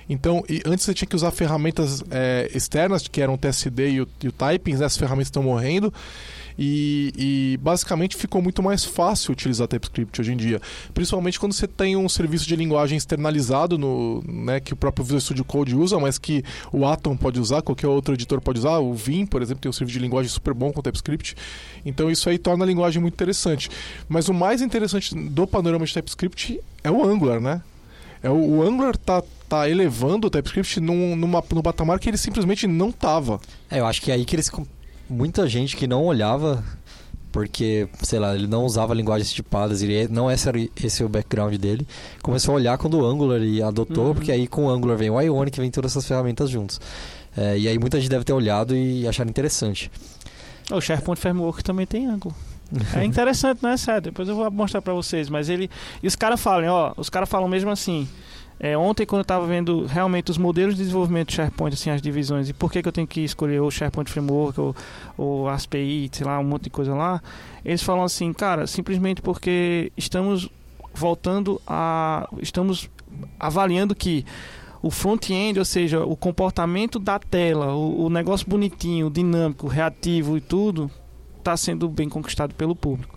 então, 0.09 0.43
antes 0.65 0.85
você 0.85 0.93
tinha 0.93 1.07
que 1.07 1.15
usar 1.15 1.31
ferramentas 1.31 2.03
é, 2.09 2.49
externas, 2.53 3.07
que 3.07 3.21
eram 3.21 3.33
o 3.33 3.37
TSD 3.37 3.89
e 3.89 4.01
o, 4.01 4.07
e 4.23 4.27
o 4.27 4.31
Typing, 4.31 4.75
né? 4.75 4.85
essas 4.85 4.97
ferramentas 4.97 5.27
estão 5.27 5.43
morrendo. 5.43 5.93
E, 6.59 7.13
e, 7.15 7.57
basicamente 7.61 8.15
ficou 8.15 8.41
muito 8.41 8.63
mais 8.63 8.83
fácil 8.83 9.31
utilizar 9.31 9.67
TypeScript 9.67 10.19
hoje 10.19 10.33
em 10.33 10.37
dia. 10.37 10.59
Principalmente 10.91 11.39
quando 11.39 11.53
você 11.53 11.67
tem 11.67 11.95
um 11.95 12.09
serviço 12.09 12.47
de 12.47 12.55
linguagem 12.55 12.97
externalizado, 12.97 13.77
no, 13.77 14.23
né, 14.27 14.59
que 14.59 14.73
o 14.73 14.75
próprio 14.75 15.03
Visual 15.05 15.21
Studio 15.21 15.45
Code 15.45 15.75
usa, 15.75 15.99
mas 15.99 16.17
que 16.17 16.43
o 16.71 16.85
Atom 16.85 17.15
pode 17.15 17.39
usar, 17.39 17.61
qualquer 17.61 17.87
outro 17.87 18.15
editor 18.15 18.41
pode 18.41 18.57
usar. 18.57 18.79
O 18.79 18.93
Vim, 18.93 19.25
por 19.25 19.41
exemplo, 19.43 19.61
tem 19.61 19.69
um 19.69 19.73
serviço 19.73 19.99
de 19.99 20.03
linguagem 20.03 20.31
super 20.31 20.53
bom 20.53 20.71
com 20.71 20.81
TypeScript. 20.81 21.35
Então 21.85 22.09
isso 22.09 22.27
aí 22.27 22.39
torna 22.39 22.63
a 22.63 22.67
linguagem 22.67 22.99
muito 22.99 23.13
interessante. 23.13 23.69
Mas 24.09 24.27
o 24.27 24.33
mais 24.33 24.59
interessante 24.59 25.13
do 25.13 25.45
panorama 25.45 25.85
de 25.85 25.93
TypeScript 25.93 26.59
é 26.83 26.89
o 26.89 27.05
Angular, 27.05 27.39
né? 27.39 27.61
É, 28.23 28.29
o, 28.31 28.33
o 28.33 28.63
Angular 28.63 28.97
tá, 28.97 29.21
tá 29.47 29.69
elevando 29.69 30.27
o 30.27 30.29
TypeScript 30.29 30.79
num, 30.79 31.15
numa, 31.15 31.43
num 31.53 31.61
patamar 31.61 31.99
que 31.99 32.09
ele 32.09 32.17
simplesmente 32.17 32.67
não 32.67 32.91
tava. 32.91 33.39
É, 33.69 33.79
eu 33.79 33.85
acho 33.85 34.01
que 34.01 34.11
é 34.11 34.15
aí 34.15 34.25
que 34.25 34.35
eles. 34.35 34.51
Muita 35.09 35.47
gente 35.47 35.77
que 35.77 35.87
não 35.87 36.03
olhava, 36.05 36.63
porque, 37.31 37.87
sei 38.03 38.19
lá, 38.19 38.35
ele 38.35 38.47
não 38.47 38.65
usava 38.65 38.93
linguagens 38.93 39.31
tipadas, 39.31 39.81
ele 39.81 40.07
não 40.09 40.29
esse 40.29 40.49
era 40.49 40.59
esse 40.83 41.03
o 41.03 41.07
background 41.07 41.55
dele, 41.55 41.87
começou 42.21 42.53
a 42.53 42.55
olhar 42.55 42.77
quando 42.77 42.99
o 42.99 43.05
Angular 43.05 43.41
e 43.41 43.61
adotou, 43.61 44.07
uhum. 44.07 44.13
porque 44.13 44.31
aí 44.31 44.47
com 44.47 44.65
o 44.65 44.69
Angular 44.69 44.97
vem 44.97 45.09
o 45.09 45.21
Ionic, 45.21 45.59
vem 45.59 45.71
todas 45.71 45.91
essas 45.91 46.05
ferramentas 46.05 46.49
juntos. 46.49 46.81
É, 47.37 47.57
e 47.57 47.67
aí 47.67 47.79
muita 47.79 47.99
gente 48.01 48.09
deve 48.09 48.25
ter 48.25 48.33
olhado 48.33 48.75
e 48.75 49.07
achado 49.07 49.29
interessante. 49.29 49.89
O 50.71 50.81
SharePoint 50.81 51.19
Framework 51.19 51.63
também 51.63 51.85
tem 51.85 52.05
Angular. 52.07 52.35
É 52.95 53.03
interessante, 53.03 53.59
não 53.61 53.69
é 53.69 53.77
sério? 53.77 54.01
Depois 54.01 54.27
eu 54.27 54.35
vou 54.35 54.51
mostrar 54.51 54.81
para 54.81 54.93
vocês. 54.93 55.29
Mas 55.29 55.49
ele. 55.49 55.69
E 56.01 56.07
os 56.07 56.15
caras 56.15 56.39
falam, 56.39 56.67
ó, 56.69 56.93
os 56.97 57.09
caras 57.09 57.29
falam 57.29 57.47
mesmo 57.47 57.69
assim. 57.69 58.07
É, 58.59 58.75
ontem, 58.77 59.05
quando 59.05 59.19
eu 59.19 59.23
estava 59.23 59.45
vendo 59.45 59.85
realmente 59.85 60.31
os 60.31 60.37
modelos 60.37 60.75
de 60.75 60.81
desenvolvimento 60.81 61.27
do 61.27 61.33
SharePoint, 61.33 61.73
assim, 61.73 61.91
as 61.91 62.01
divisões, 62.01 62.49
e 62.49 62.53
por 62.53 62.71
que, 62.71 62.81
que 62.81 62.87
eu 62.87 62.91
tenho 62.91 63.05
que 63.05 63.21
escolher 63.21 63.61
o 63.61 63.69
SharePoint 63.69 64.09
Framework 64.09 64.59
ou, 64.59 64.75
ou 65.15 65.47
ASPI, 65.47 66.09
sei 66.11 66.25
lá, 66.25 66.39
um 66.39 66.43
monte 66.43 66.63
de 66.63 66.69
coisa 66.71 66.95
lá, 66.95 67.21
eles 67.63 67.83
falam 67.83 68.03
assim, 68.03 68.33
cara, 68.33 68.65
simplesmente 68.65 69.21
porque 69.21 69.91
estamos 69.95 70.49
voltando 70.93 71.61
a. 71.67 72.27
Estamos 72.41 72.89
avaliando 73.39 73.93
que 73.93 74.25
o 74.81 74.89
front-end, 74.89 75.59
ou 75.59 75.65
seja, 75.65 76.03
o 76.03 76.15
comportamento 76.15 76.99
da 76.99 77.19
tela, 77.19 77.73
o, 77.75 78.05
o 78.05 78.09
negócio 78.09 78.47
bonitinho, 78.49 79.09
dinâmico, 79.09 79.67
reativo 79.67 80.37
e 80.37 80.41
tudo, 80.41 80.89
está 81.37 81.55
sendo 81.55 81.87
bem 81.87 82.09
conquistado 82.09 82.55
pelo 82.55 82.75
público. 82.75 83.16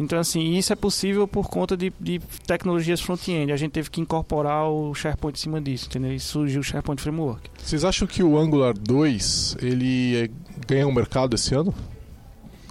Então, 0.00 0.18
assim, 0.18 0.54
isso 0.54 0.72
é 0.72 0.76
possível 0.76 1.28
por 1.28 1.48
conta 1.48 1.76
de, 1.76 1.92
de 2.00 2.18
tecnologias 2.46 3.02
front-end. 3.02 3.52
A 3.52 3.56
gente 3.56 3.72
teve 3.72 3.90
que 3.90 4.00
incorporar 4.00 4.66
o 4.66 4.94
SharePoint 4.94 5.38
em 5.38 5.40
cima 5.42 5.60
disso, 5.60 5.88
entendeu? 5.88 6.14
E 6.14 6.18
surgiu 6.18 6.62
o 6.62 6.64
SharePoint 6.64 7.02
Framework. 7.02 7.50
Vocês 7.62 7.84
acham 7.84 8.08
que 8.08 8.22
o 8.22 8.38
Angular 8.38 8.72
2 8.72 9.58
ele 9.60 10.16
é, 10.16 10.30
ganha 10.66 10.88
um 10.88 10.92
mercado 10.92 11.34
esse 11.34 11.54
ano? 11.54 11.74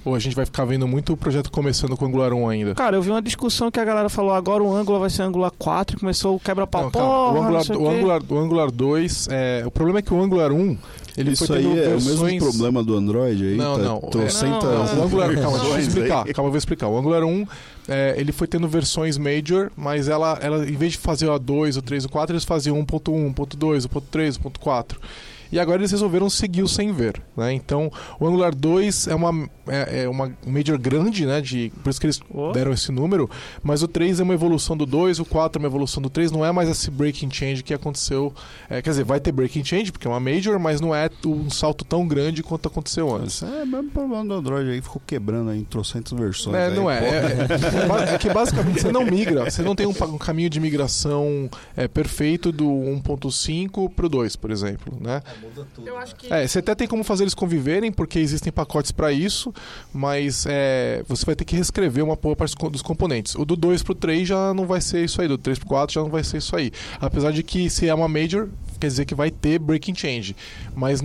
Ou 0.04 0.16
a 0.16 0.20
gente 0.20 0.36
vai 0.36 0.44
ficar 0.44 0.66
vendo 0.66 0.88
muito 0.88 1.14
o 1.14 1.18
projeto 1.18 1.52
começando 1.52 1.96
com 1.96 2.06
o 2.06 2.08
Angular 2.08 2.34
1 2.34 2.50
ainda? 2.50 2.74
Cara, 2.74 2.96
eu 2.96 3.02
vi 3.02 3.12
uma 3.12 3.22
discussão 3.22 3.70
que 3.70 3.80
a 3.80 3.86
galera 3.86 4.10
falou 4.10 4.34
agora 4.34 4.64
o 4.64 4.76
Angular 4.76 5.02
vai 5.02 5.10
ser 5.12 5.22
Angular 5.22 5.52
4 5.52 5.98
e 5.98 6.00
começou 6.00 6.36
o 6.36 6.40
quebra-pau. 6.40 6.86
O, 6.86 6.88
Angular, 6.88 7.64
o, 7.70 7.90
Angular, 7.90 8.22
o 8.28 8.38
Angular 8.40 8.72
2, 8.72 9.28
é, 9.30 9.64
o 9.68 9.70
problema 9.70 10.00
é 10.00 10.02
que 10.02 10.12
o 10.12 10.20
Angular 10.20 10.52
1 10.52 10.78
ele 11.20 11.32
Isso 11.32 11.54
aí 11.54 11.66
é 11.66 11.90
versões... 11.90 12.20
o 12.22 12.24
mesmo 12.24 12.40
problema 12.40 12.82
do 12.82 12.96
Android 12.96 13.44
aí? 13.46 13.58
Não, 13.58 13.76
tá, 13.76 13.84
não. 13.84 13.98
É, 13.98 14.50
não, 14.50 14.96
não. 14.96 15.02
O 15.02 15.04
Angular, 15.04 15.34
calma, 15.42 15.60
deixa 15.60 15.76
eu 15.76 15.80
explicar. 15.80 16.26
Calma, 16.34 16.48
eu 16.48 16.52
vou 16.52 16.58
explicar. 16.58 16.88
O 16.88 16.98
Angular 16.98 17.26
1, 17.26 17.48
é, 17.90 18.16
ele 18.18 18.32
foi 18.32 18.48
tendo 18.48 18.70
versões 18.70 19.18
major, 19.18 19.70
mas 19.76 20.08
ela, 20.08 20.40
ela, 20.42 20.60
em 20.70 20.78
vez 20.78 20.94
de 20.94 20.98
fazer 21.00 21.28
o 21.28 21.38
A2, 21.38 21.78
o 21.78 21.82
3, 21.82 22.06
o 22.06 22.10
4, 22.10 22.34
eles 22.34 22.46
faziam 22.46 22.78
1.1, 22.86 23.34
1.2, 23.36 23.88
1.3, 23.88 24.40
1.4. 24.40 24.96
E 25.52 25.60
agora 25.60 25.80
eles 25.80 25.92
resolveram 25.92 26.30
seguir 26.30 26.64
o 26.64 26.68
sem 26.68 26.92
ver. 26.92 27.22
Né? 27.36 27.54
Então, 27.54 27.92
o 28.20 28.28
Angular 28.28 28.54
2 28.54 29.08
é 29.08 29.16
uma, 29.16 29.50
é, 29.68 30.04
é, 30.04 30.10
uma 30.10 30.32
major 30.46 30.78
grande, 30.78 31.26
né? 31.26 31.42
De, 31.42 31.72
por 31.84 31.90
isso 31.90 32.00
que 32.00 32.06
eles 32.06 32.20
oh. 32.30 32.52
deram 32.52 32.72
esse 32.72 32.92
número. 32.92 33.30
Mas 33.64 33.82
o 33.82 33.88
3 33.88 34.20
é 34.20 34.24
uma 34.24 34.34
evolução 34.34 34.78
do 34.78 34.86
2, 34.86 35.20
o 35.20 35.26
4 35.26 35.60
é 35.60 35.66
uma 35.66 35.68
evolução 35.68 36.02
do 36.02 36.10
3. 36.10 36.32
Não 36.32 36.46
é 36.46 36.52
mais 36.52 36.70
esse 36.70 36.92
breaking 36.92 37.32
change 37.32 37.64
que 37.64 37.74
aconteceu. 37.74 38.34
É, 38.70 38.82
quer 38.82 38.92
dizer, 38.92 39.04
vai 39.04 39.20
ter 39.20 39.32
breaking 39.32 39.64
change, 39.64 39.92
porque 39.92 40.08
é 40.08 40.10
uma 40.10 40.20
major, 40.20 40.60
mas 40.60 40.80
não 40.80 40.94
é 40.94 41.10
um 41.26 41.50
salto 41.50 41.84
tão 41.84 42.08
grande 42.08 42.44
quanto 42.44 42.68
aconteceu 42.68 43.16
antes. 43.16 43.42
É, 43.42 43.64
o 43.64 43.68
mesmo 43.68 43.90
problema 43.92 44.26
do 44.26 44.34
Android 44.34 44.70
aí, 44.70 44.82
ficou 44.82 45.02
quebrando 45.06 45.50
aí 45.50 45.60
em 45.60 45.64
trocentas 45.64 46.18
versões. 46.18 46.56
É, 46.56 46.68
aí, 46.68 46.76
não 46.76 46.90
é. 46.90 47.00
É, 47.00 48.14
é, 48.14 48.18
que 48.18 48.30
basicamente 48.30 48.82
você 48.82 48.92
não 48.92 49.06
migra, 49.06 49.50
você 49.50 49.62
não 49.62 49.76
tem 49.76 49.88
um, 49.88 49.92
um 49.92 50.18
caminho 50.18 50.50
de 50.50 50.60
migração 50.60 51.50
é, 51.76 51.88
perfeito 51.88 52.52
do 52.52 52.66
1.5 52.66 53.92
para 53.94 54.06
o 54.06 54.10
2, 54.10 54.36
por 54.36 54.52
exemplo. 54.52 54.98
Né? 55.00 55.22
Muda 55.42 55.68
tudo. 55.74 55.88
Eu 55.88 55.98
acho 55.98 56.16
que... 56.16 56.32
É, 56.32 56.48
você 56.48 56.60
até 56.60 56.76
tem 56.76 56.88
como 56.88 57.04
fazer 57.04 57.24
eles 57.24 57.34
conviverem, 57.34 57.92
porque 57.92 58.20
existem 58.20 58.52
pacotes 58.52 58.92
para 58.92 59.12
isso, 59.12 59.54
mas 59.94 60.46
é, 60.48 61.04
você 61.08 61.26
vai 61.26 61.36
ter 61.36 61.46
que 61.46 61.56
reescrever 61.56 62.04
uma 62.04 62.16
boa 62.16 62.36
parte 62.36 62.56
dos 62.70 62.82
componentes. 62.82 63.36
O 63.36 63.46
do 63.46 63.56
2 63.56 63.84
pro 63.84 63.96
3 63.96 64.28
já 64.28 64.54
não 64.54 64.66
vai 64.66 64.82
ser 64.82 65.04
isso 65.04 65.22
aí, 65.22 65.28
do 65.28 65.38
3 65.38 65.60
pro 65.60 65.68
4 65.68 65.94
já 65.94 66.02
não 66.02 66.10
vai 66.10 66.24
ser 66.24 66.38
isso 66.38 66.56
aí. 66.56 66.72
Apesar 67.00 67.32
de 67.32 67.44
que 67.44 67.70
se 67.70 67.88
é 67.88 67.94
uma 67.94 68.08
major, 68.08 68.50
quer 68.80 68.88
dizer 68.88 69.06
que 69.06 69.16
vai 69.16 69.32
ter 69.32 69.60
breaking 69.60 69.96
change. 69.96 70.36
Mas 70.76 71.02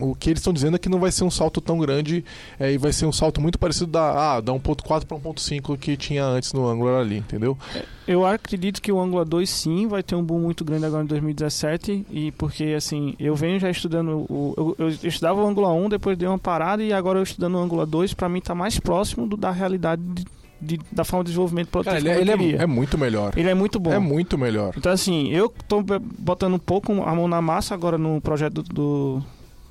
o 0.00 0.14
que 0.14 0.30
eles 0.30 0.40
estão 0.40 0.52
dizendo 0.52 0.76
é 0.76 0.78
que 0.78 0.88
não 0.88 0.98
vai 0.98 1.12
ser 1.12 1.24
um 1.24 1.30
salto 1.30 1.60
tão 1.60 1.78
grande 1.78 2.24
é, 2.58 2.72
e 2.72 2.78
vai 2.78 2.92
ser 2.92 3.06
um 3.06 3.12
salto 3.12 3.40
muito 3.40 3.58
parecido 3.58 3.86
da, 3.86 4.36
ah, 4.36 4.40
da 4.40 4.52
1.4 4.52 5.04
para 5.04 5.16
1.5 5.16 5.78
que 5.78 5.96
tinha 5.96 6.24
antes 6.24 6.52
no 6.52 6.68
Angular 6.68 7.00
ali, 7.00 7.18
entendeu? 7.18 7.56
É, 7.74 7.84
eu 8.06 8.24
acredito 8.24 8.80
que 8.80 8.90
o 8.90 9.00
Angular 9.00 9.26
2 9.26 9.48
sim 9.48 9.86
vai 9.86 10.02
ter 10.02 10.14
um 10.14 10.22
boom 10.22 10.40
muito 10.40 10.64
grande 10.64 10.86
agora 10.86 11.04
em 11.04 11.06
2017 11.06 12.06
e 12.10 12.32
porque 12.32 12.74
assim, 12.76 13.14
eu 13.18 13.34
venho 13.34 13.58
já 13.60 13.70
estudando 13.70 14.26
o, 14.28 14.54
eu, 14.56 14.76
eu 14.78 15.08
estudava 15.08 15.42
o 15.42 15.46
Angular 15.46 15.72
1, 15.72 15.90
depois 15.90 16.16
dei 16.16 16.28
uma 16.28 16.38
parada 16.38 16.82
e 16.82 16.92
agora 16.92 17.18
eu 17.18 17.22
estudando 17.22 17.56
o 17.56 17.58
Angular 17.58 17.86
2, 17.86 18.14
para 18.14 18.28
mim 18.28 18.40
tá 18.40 18.54
mais 18.54 18.78
próximo 18.78 19.26
do, 19.26 19.36
da 19.36 19.50
realidade 19.50 20.02
de, 20.02 20.24
de, 20.60 20.80
da 20.90 21.04
forma 21.04 21.24
de 21.24 21.30
desenvolvimento 21.30 21.68
produtivo. 21.68 22.04
Cara, 22.04 22.20
ele, 22.20 22.30
é, 22.30 22.34
ele 22.34 22.56
é, 22.56 22.62
é, 22.62 22.66
muito 22.66 22.98
melhor. 22.98 23.32
Ele 23.36 23.48
é 23.48 23.54
muito 23.54 23.78
bom. 23.78 23.92
É 23.92 23.98
muito 23.98 24.36
melhor. 24.36 24.72
Então, 24.76 24.90
assim, 24.92 25.30
eu 25.30 25.52
tô 25.68 25.82
botando 26.18 26.54
um 26.54 26.58
pouco 26.58 26.92
a 26.92 27.14
mão 27.14 27.28
na 27.28 27.40
massa 27.40 27.74
agora 27.74 27.96
no 27.96 28.20
projeto 28.20 28.62
do, 28.62 28.62
do 28.62 29.24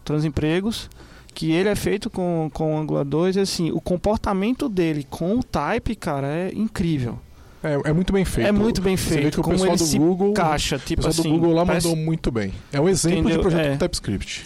Transempregos, 0.07 0.89
que 1.33 1.51
ele 1.51 1.69
é 1.69 1.75
feito 1.75 2.09
com, 2.09 2.49
com 2.53 2.75
o 2.75 2.79
Angular 2.79 3.05
2, 3.05 3.35
e 3.35 3.39
assim, 3.41 3.71
o 3.71 3.81
comportamento 3.81 4.69
dele 4.69 5.05
com 5.09 5.37
o 5.37 5.43
Type, 5.43 5.95
cara, 5.95 6.27
é 6.27 6.51
incrível. 6.55 7.19
É, 7.61 7.89
é 7.89 7.93
muito 7.93 8.13
bem 8.13 8.23
feito. 8.23 8.47
É 8.47 8.51
muito 8.51 8.81
bem 8.81 8.95
feito. 8.95 9.19
Você 9.19 9.23
vê 9.25 9.31
que 9.31 9.39
o 9.39 9.43
pessoal 9.43 9.75
do 9.75 9.97
Google, 9.97 10.33
caixa, 10.33 10.79
tipo 10.79 11.01
o 11.01 11.05
pessoal 11.05 11.27
assim, 11.27 11.33
do 11.33 11.39
Google 11.39 11.53
lá 11.53 11.65
parece... 11.65 11.87
mandou 11.87 12.03
muito 12.03 12.31
bem. 12.31 12.53
É 12.71 12.79
um 12.79 12.87
exemplo 12.87 13.19
Entendeu? 13.19 13.37
de 13.37 13.41
projeto 13.41 13.65
é. 13.65 13.77
TypeScript. 13.77 14.45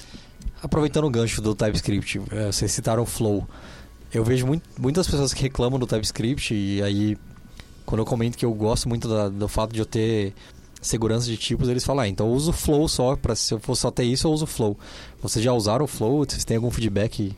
Aproveitando 0.63 1.05
o 1.05 1.09
gancho 1.09 1.41
do 1.41 1.53
TypeScript, 1.53 2.21
é, 2.31 2.51
vocês 2.51 2.71
citaram 2.71 3.03
o 3.03 3.05
Flow. 3.05 3.47
Eu 4.13 4.23
vejo 4.23 4.47
muito, 4.47 4.63
muitas 4.79 5.07
pessoas 5.07 5.33
que 5.33 5.41
reclamam 5.43 5.79
do 5.79 5.85
TypeScript 5.85 6.53
e 6.53 6.81
aí 6.81 7.17
quando 7.85 7.99
eu 7.99 8.05
comento 8.05 8.37
que 8.37 8.45
eu 8.45 8.53
gosto 8.53 8.87
muito 8.89 9.07
da, 9.07 9.29
do 9.29 9.47
fato 9.47 9.73
de 9.73 9.79
eu 9.79 9.85
ter 9.85 10.33
segurança 10.81 11.27
de 11.27 11.37
tipos, 11.37 11.69
eles 11.69 11.85
falam, 11.85 12.03
ah, 12.03 12.07
então 12.07 12.27
eu 12.27 12.33
uso 12.33 12.49
o 12.49 12.53
Flow 12.53 12.87
só, 12.89 13.15
para 13.15 13.35
se 13.35 13.53
eu 13.53 13.59
for 13.59 13.75
só 13.75 13.91
ter 13.91 14.03
isso, 14.03 14.27
eu 14.27 14.31
uso 14.31 14.45
o 14.45 14.47
Flow. 14.47 14.77
Vocês 15.21 15.45
já 15.45 15.53
usaram 15.53 15.85
o 15.85 15.87
Flow? 15.87 16.25
Vocês 16.25 16.43
têm 16.43 16.57
algum 16.57 16.71
feedback, 16.71 17.35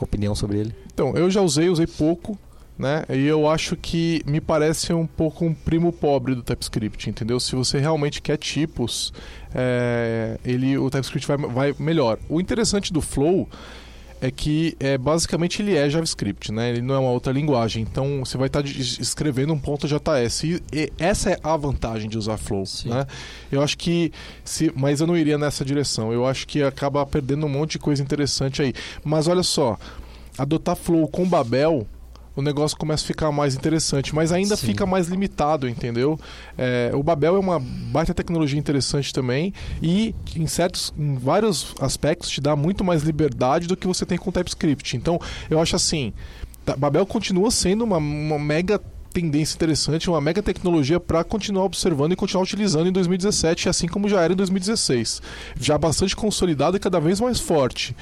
opinião 0.00 0.34
sobre 0.34 0.58
ele? 0.58 0.74
Então, 0.92 1.14
eu 1.16 1.28
já 1.28 1.42
usei, 1.42 1.68
usei 1.68 1.86
pouco. 1.86 2.38
né? 2.78 3.04
E 3.08 3.24
eu 3.26 3.48
acho 3.48 3.76
que 3.76 4.22
me 4.26 4.40
parece 4.40 4.92
um 4.92 5.06
pouco 5.06 5.44
um 5.44 5.54
primo 5.54 5.92
pobre 5.92 6.34
do 6.34 6.42
TypeScript, 6.42 7.08
entendeu? 7.08 7.38
Se 7.38 7.54
você 7.54 7.78
realmente 7.78 8.20
quer 8.20 8.36
tipos, 8.36 9.12
é, 9.54 10.38
ele, 10.44 10.76
o 10.76 10.90
TypeScript 10.90 11.26
vai, 11.26 11.36
vai 11.36 11.74
melhor. 11.78 12.18
O 12.28 12.40
interessante 12.40 12.92
do 12.92 13.00
Flow 13.00 13.48
é 14.24 14.30
que 14.30 14.74
é, 14.80 14.96
basicamente 14.96 15.60
ele 15.60 15.76
é 15.76 15.88
JavaScript, 15.90 16.50
né? 16.50 16.70
Ele 16.70 16.80
não 16.80 16.94
é 16.94 16.98
uma 16.98 17.10
outra 17.10 17.30
linguagem. 17.30 17.82
Então 17.82 18.20
você 18.24 18.38
vai 18.38 18.46
estar 18.46 18.62
tá 18.62 18.68
escrevendo 18.68 19.52
um 19.52 19.58
ponto 19.58 19.86
.js 19.86 20.44
e, 20.44 20.62
e, 20.72 20.90
essa 20.98 21.32
é 21.32 21.38
a 21.44 21.54
vantagem 21.58 22.08
de 22.08 22.16
usar 22.16 22.38
Flow, 22.38 22.64
Sim. 22.64 22.88
né? 22.88 23.06
Eu 23.52 23.62
acho 23.62 23.76
que 23.76 24.10
se, 24.42 24.72
mas 24.74 25.02
eu 25.02 25.06
não 25.06 25.14
iria 25.14 25.36
nessa 25.36 25.62
direção. 25.62 26.10
Eu 26.10 26.26
acho 26.26 26.46
que 26.46 26.62
acaba 26.62 27.04
perdendo 27.04 27.44
um 27.44 27.50
monte 27.50 27.72
de 27.72 27.80
coisa 27.80 28.02
interessante 28.02 28.62
aí. 28.62 28.72
Mas 29.04 29.28
olha 29.28 29.42
só, 29.42 29.78
adotar 30.38 30.74
Flow 30.74 31.06
com 31.06 31.28
Babel 31.28 31.86
o 32.36 32.42
negócio 32.42 32.76
começa 32.76 33.04
a 33.04 33.06
ficar 33.06 33.30
mais 33.30 33.54
interessante, 33.54 34.14
mas 34.14 34.32
ainda 34.32 34.56
Sim. 34.56 34.68
fica 34.68 34.84
mais 34.86 35.08
limitado, 35.08 35.68
entendeu? 35.68 36.18
É, 36.58 36.90
o 36.94 37.02
Babel 37.02 37.36
é 37.36 37.38
uma 37.38 37.60
baita 37.60 38.12
tecnologia 38.12 38.58
interessante 38.58 39.12
também 39.12 39.52
e 39.82 40.14
em 40.36 40.46
certos, 40.46 40.92
em 40.98 41.16
vários 41.16 41.74
aspectos 41.80 42.30
te 42.30 42.40
dá 42.40 42.56
muito 42.56 42.82
mais 42.82 43.02
liberdade 43.02 43.66
do 43.66 43.76
que 43.76 43.86
você 43.86 44.04
tem 44.04 44.18
com 44.18 44.30
o 44.30 44.32
TypeScript. 44.32 44.96
Então, 44.96 45.20
eu 45.48 45.60
acho 45.60 45.76
assim, 45.76 46.12
Babel 46.76 47.06
continua 47.06 47.50
sendo 47.50 47.84
uma, 47.84 47.98
uma 47.98 48.38
mega 48.38 48.80
tendência 49.12 49.54
interessante, 49.54 50.10
uma 50.10 50.20
mega 50.20 50.42
tecnologia 50.42 50.98
para 50.98 51.22
continuar 51.22 51.64
observando 51.64 52.12
e 52.12 52.16
continuar 52.16 52.42
utilizando 52.42 52.88
em 52.88 52.92
2017, 52.92 53.68
assim 53.68 53.86
como 53.86 54.08
já 54.08 54.20
era 54.20 54.32
em 54.32 54.36
2016. 54.36 55.22
Já 55.58 55.78
bastante 55.78 56.16
consolidado 56.16 56.76
e 56.76 56.80
cada 56.80 56.98
vez 56.98 57.20
mais 57.20 57.38
forte. 57.38 57.94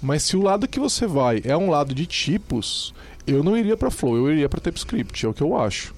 Mas 0.00 0.22
se 0.22 0.36
o 0.36 0.42
lado 0.42 0.68
que 0.68 0.80
você 0.80 1.06
vai 1.06 1.40
é 1.44 1.56
um 1.56 1.70
lado 1.70 1.94
de 1.94 2.06
tipos, 2.06 2.94
eu 3.26 3.42
não 3.42 3.56
iria 3.56 3.76
para 3.76 3.90
Flow, 3.90 4.16
eu 4.16 4.32
iria 4.32 4.48
para 4.48 4.60
TypeScript, 4.60 5.24
é 5.24 5.28
o 5.28 5.34
que 5.34 5.42
eu 5.42 5.58
acho. 5.58 5.94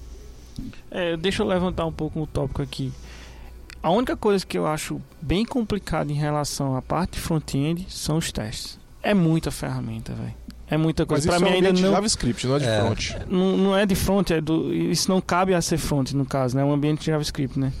É, 0.89 1.17
deixa 1.17 1.43
eu 1.43 1.47
levantar 1.47 1.85
um 1.85 1.91
pouco 1.91 2.21
o 2.21 2.27
tópico 2.27 2.61
aqui. 2.61 2.91
A 3.81 3.91
única 3.91 4.17
coisa 4.17 4.45
que 4.45 4.57
eu 4.57 4.65
acho 4.65 4.99
bem 5.21 5.45
complicada 5.45 6.11
em 6.11 6.15
relação 6.15 6.75
à 6.75 6.81
parte 6.81 7.13
de 7.13 7.19
front-end 7.19 7.85
são 7.89 8.17
os 8.17 8.31
testes. 8.31 8.79
É 9.03 9.13
muita 9.13 9.51
ferramenta, 9.51 10.13
velho. 10.13 10.33
É 10.67 10.77
muita 10.77 11.05
coisa. 11.05 11.29
Para 11.29 11.39
mim 11.39 11.49
é 11.49 11.53
ainda 11.53 11.73
não 11.73 11.91
JavaScript, 11.91 12.47
não 12.47 12.55
é 12.55 12.59
de 12.59 12.65
é. 12.65 12.79
front. 12.81 13.11
Não, 13.29 13.57
não 13.57 13.77
é 13.77 13.85
de 13.85 13.93
front, 13.93 14.31
é 14.31 14.41
do 14.41 14.73
isso 14.73 15.09
não 15.09 15.21
cabe 15.21 15.53
a 15.53 15.61
ser 15.61 15.77
front 15.77 16.11
no 16.13 16.25
caso, 16.25 16.55
né? 16.55 16.63
É 16.63 16.65
um 16.65 16.73
ambiente 16.73 17.01
de 17.01 17.05
JavaScript, 17.05 17.59
né? 17.59 17.71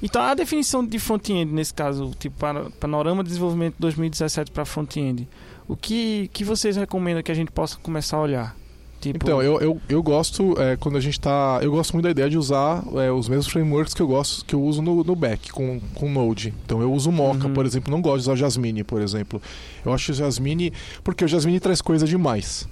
Então 0.00 0.22
a 0.22 0.34
definição 0.34 0.86
de 0.86 0.98
front-end 0.98 1.52
nesse 1.52 1.74
caso, 1.74 2.12
tipo 2.18 2.36
para 2.36 2.70
panorama 2.70 3.24
de 3.24 3.28
desenvolvimento 3.28 3.74
2017 3.78 4.52
para 4.52 4.64
front-end, 4.64 5.28
o 5.66 5.76
que 5.76 6.28
que 6.32 6.44
vocês 6.44 6.76
recomendam 6.76 7.22
que 7.22 7.32
a 7.32 7.34
gente 7.34 7.50
possa 7.50 7.76
começar 7.78 8.16
a 8.16 8.20
olhar? 8.20 8.56
Tipo... 9.02 9.24
Então, 9.24 9.42
eu, 9.42 9.60
eu, 9.60 9.80
eu 9.88 10.00
gosto, 10.00 10.54
é, 10.60 10.76
quando 10.76 10.96
a 10.96 11.00
gente 11.00 11.18
tá. 11.18 11.58
Eu 11.60 11.72
gosto 11.72 11.92
muito 11.92 12.04
da 12.04 12.10
ideia 12.12 12.30
de 12.30 12.38
usar 12.38 12.84
é, 12.94 13.10
os 13.10 13.28
mesmos 13.28 13.48
frameworks 13.48 13.92
que 13.92 14.00
eu 14.00 14.06
gosto, 14.06 14.44
que 14.44 14.54
eu 14.54 14.62
uso 14.62 14.80
no, 14.80 15.02
no 15.02 15.16
back, 15.16 15.50
com, 15.50 15.80
com 15.92 16.08
Node. 16.08 16.54
Então 16.64 16.80
eu 16.80 16.92
uso 16.92 17.10
Mocha, 17.10 17.48
uhum. 17.48 17.52
por 17.52 17.66
exemplo, 17.66 17.90
não 17.90 18.00
gosto 18.00 18.18
de 18.18 18.30
usar 18.30 18.36
Jasmine, 18.36 18.84
por 18.84 19.02
exemplo. 19.02 19.42
Eu 19.84 19.92
acho 19.92 20.12
o 20.12 20.14
Jasmine. 20.14 20.72
Porque 21.02 21.24
o 21.24 21.28
Jasmine 21.28 21.58
traz 21.58 21.82
coisa 21.82 22.06
demais. 22.06 22.68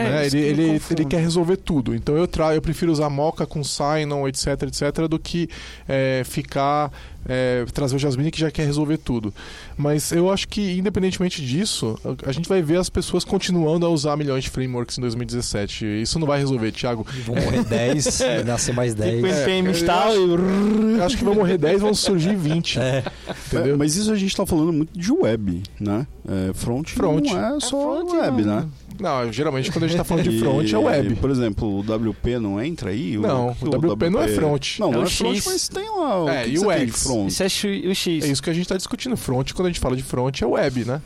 É, 0.00 0.10
né? 0.10 0.26
ele, 0.26 0.38
ele, 0.38 0.82
ele, 0.90 1.04
quer 1.04 1.20
resolver 1.20 1.56
tudo. 1.56 1.94
Então 1.94 2.16
eu, 2.16 2.26
tra 2.26 2.54
eu 2.54 2.62
prefiro 2.62 2.92
usar 2.92 3.10
Mocha 3.10 3.46
com 3.46 3.62
Sinon, 3.62 4.26
etc, 4.28 4.62
etc, 4.62 5.08
do 5.08 5.18
que 5.18 5.48
é, 5.88 6.22
ficar 6.24 6.90
é, 7.28 7.64
trazer 7.72 7.96
o 7.96 7.98
Jasmine 7.98 8.30
que 8.30 8.40
já 8.40 8.50
quer 8.50 8.64
resolver 8.64 8.98
tudo. 8.98 9.32
Mas 9.76 10.12
eu 10.12 10.30
acho 10.30 10.48
que, 10.48 10.78
independentemente 10.78 11.44
disso, 11.44 11.98
a 12.24 12.32
gente 12.32 12.48
vai 12.48 12.62
ver 12.62 12.78
as 12.78 12.88
pessoas 12.88 13.24
continuando 13.24 13.86
a 13.86 13.88
usar 13.88 14.16
milhões 14.16 14.44
de 14.44 14.50
frameworks 14.50 14.98
em 14.98 15.00
2017. 15.00 16.02
Isso 16.02 16.18
não 16.18 16.26
vai 16.26 16.38
resolver, 16.38 16.72
Thiago. 16.72 17.06
Vão 17.24 17.36
morrer 17.36 17.64
10, 17.68 18.20
é. 18.20 18.44
nascer 18.44 18.74
mais 18.74 18.94
10. 18.94 19.16
Tipo 19.16 19.26
NPM 19.26 19.68
é, 19.68 19.70
install 19.70 20.14
e. 20.14 21.00
Acho 21.02 21.16
que 21.16 21.24
vão 21.24 21.34
morrer 21.34 21.58
10, 21.58 21.80
vão 21.80 21.94
surgir 21.94 22.36
20. 22.36 22.78
É. 22.78 23.04
Entendeu? 23.46 23.78
mas 23.78 23.96
isso 23.96 24.10
a 24.12 24.16
gente 24.16 24.30
está 24.30 24.44
falando 24.44 24.72
muito 24.72 24.98
de 24.98 25.12
web, 25.12 25.62
né? 25.78 26.06
É, 26.28 26.52
front, 26.52 26.90
front 26.90 27.24
não 27.24 27.56
é 27.56 27.60
só 27.60 27.94
é 27.94 27.98
front, 28.00 28.12
web, 28.12 28.42
não. 28.42 28.56
né? 28.60 28.68
Não, 29.00 29.32
geralmente 29.32 29.72
quando 29.72 29.84
a 29.84 29.88
gente 29.88 29.96
está 29.96 30.04
falando 30.04 30.28
de 30.28 30.38
front 30.40 30.72
é 30.72 30.78
web. 30.78 31.14
Por 31.16 31.30
exemplo, 31.30 31.68
o 31.68 31.80
WP 31.80 32.38
não 32.38 32.62
entra 32.62 32.90
aí? 32.90 33.16
Não, 33.16 33.48
o, 33.48 33.64
o 33.64 33.68
WP, 33.68 33.86
WP, 33.92 34.10
não 34.10 34.22
é 34.22 34.28
front. 34.28 34.78
Não, 34.78 34.88
é 34.88 34.92
não 34.92 35.02
é, 35.02 35.06
front, 35.06 35.42
mas 35.46 35.68
tem 35.68 35.88
lá. 35.88 36.34
É, 36.34 36.48
e 36.48 36.58
o 36.58 36.70
X. 36.70 37.06
Isso 37.26 37.42
é 37.42 37.46
o 37.88 37.94
X. 37.94 38.24
É 38.24 38.28
isso 38.28 38.42
que 38.42 38.50
a 38.50 38.52
gente 38.52 38.62
está 38.62 38.76
discutindo. 38.76 39.16
Front, 39.16 39.52
quando 39.52 39.66
a 39.66 39.70
gente 39.70 39.80
fala 39.80 39.96
de 39.96 40.02
front, 40.02 40.40
é 40.40 40.46
web, 40.46 40.84
né? 40.84 41.00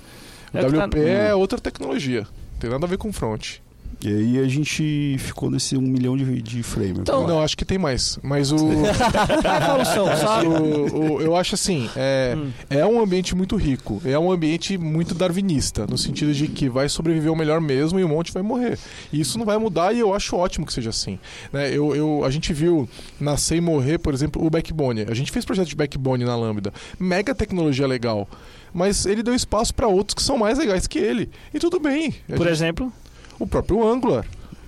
O 0.52 0.58
é 0.58 0.66
WP 0.66 0.96
tá... 0.96 0.98
é 0.98 1.34
outra 1.34 1.58
tecnologia. 1.58 2.22
Não 2.22 2.58
tem 2.60 2.70
nada 2.70 2.86
a 2.86 2.88
ver 2.88 2.98
com 2.98 3.12
front. 3.12 3.58
E 4.04 4.08
aí 4.08 4.38
a 4.38 4.48
gente 4.48 5.16
ficou 5.18 5.50
nesse 5.50 5.76
um 5.76 5.80
milhão 5.80 6.16
de, 6.16 6.42
de 6.42 6.62
frames. 6.62 6.98
Então, 6.98 7.26
não, 7.26 7.40
acho 7.40 7.56
que 7.56 7.64
tem 7.64 7.78
mais. 7.78 8.18
Mas 8.22 8.52
o. 8.52 8.56
evolução, 9.64 10.06
sabe? 10.16 10.46
O, 10.46 11.14
o, 11.14 11.20
eu 11.22 11.34
acho 11.34 11.54
assim, 11.54 11.88
é, 11.96 12.34
hum. 12.36 12.50
é 12.68 12.84
um 12.84 13.00
ambiente 13.00 13.34
muito 13.34 13.56
rico. 13.56 14.02
É 14.04 14.18
um 14.18 14.30
ambiente 14.30 14.76
muito 14.76 15.14
darwinista, 15.14 15.86
no 15.86 15.96
sentido 15.96 16.34
de 16.34 16.48
que 16.48 16.68
vai 16.68 16.88
sobreviver 16.88 17.32
o 17.32 17.36
melhor 17.36 17.60
mesmo 17.60 17.98
e 17.98 18.04
um 18.04 18.08
monte 18.08 18.32
vai 18.32 18.42
morrer. 18.42 18.78
E 19.12 19.20
isso 19.20 19.38
não 19.38 19.46
vai 19.46 19.56
mudar 19.56 19.94
e 19.94 20.00
eu 20.00 20.14
acho 20.14 20.36
ótimo 20.36 20.66
que 20.66 20.72
seja 20.72 20.90
assim. 20.90 21.18
Né? 21.52 21.74
Eu, 21.74 21.96
eu, 21.96 22.24
a 22.24 22.30
gente 22.30 22.52
viu 22.52 22.88
nascer 23.18 23.56
e 23.56 23.60
morrer, 23.60 23.98
por 23.98 24.12
exemplo, 24.12 24.44
o 24.44 24.50
Backbone. 24.50 25.06
A 25.08 25.14
gente 25.14 25.32
fez 25.32 25.44
projeto 25.44 25.68
de 25.68 25.76
Backbone 25.76 26.24
na 26.24 26.36
Lambda. 26.36 26.72
Mega 26.98 27.34
tecnologia 27.34 27.86
legal 27.86 28.28
mas 28.74 29.06
ele 29.06 29.22
deu 29.22 29.32
espaço 29.32 29.72
para 29.72 29.86
outros 29.86 30.14
que 30.14 30.22
são 30.22 30.36
mais 30.36 30.58
legais 30.58 30.88
que 30.88 30.98
ele. 30.98 31.30
E 31.54 31.60
tudo 31.60 31.78
bem. 31.78 32.10
Por 32.26 32.38
gente... 32.38 32.48
exemplo? 32.48 32.92
O 33.38 33.46
próprio 33.46 33.86
Angular, 33.86 34.24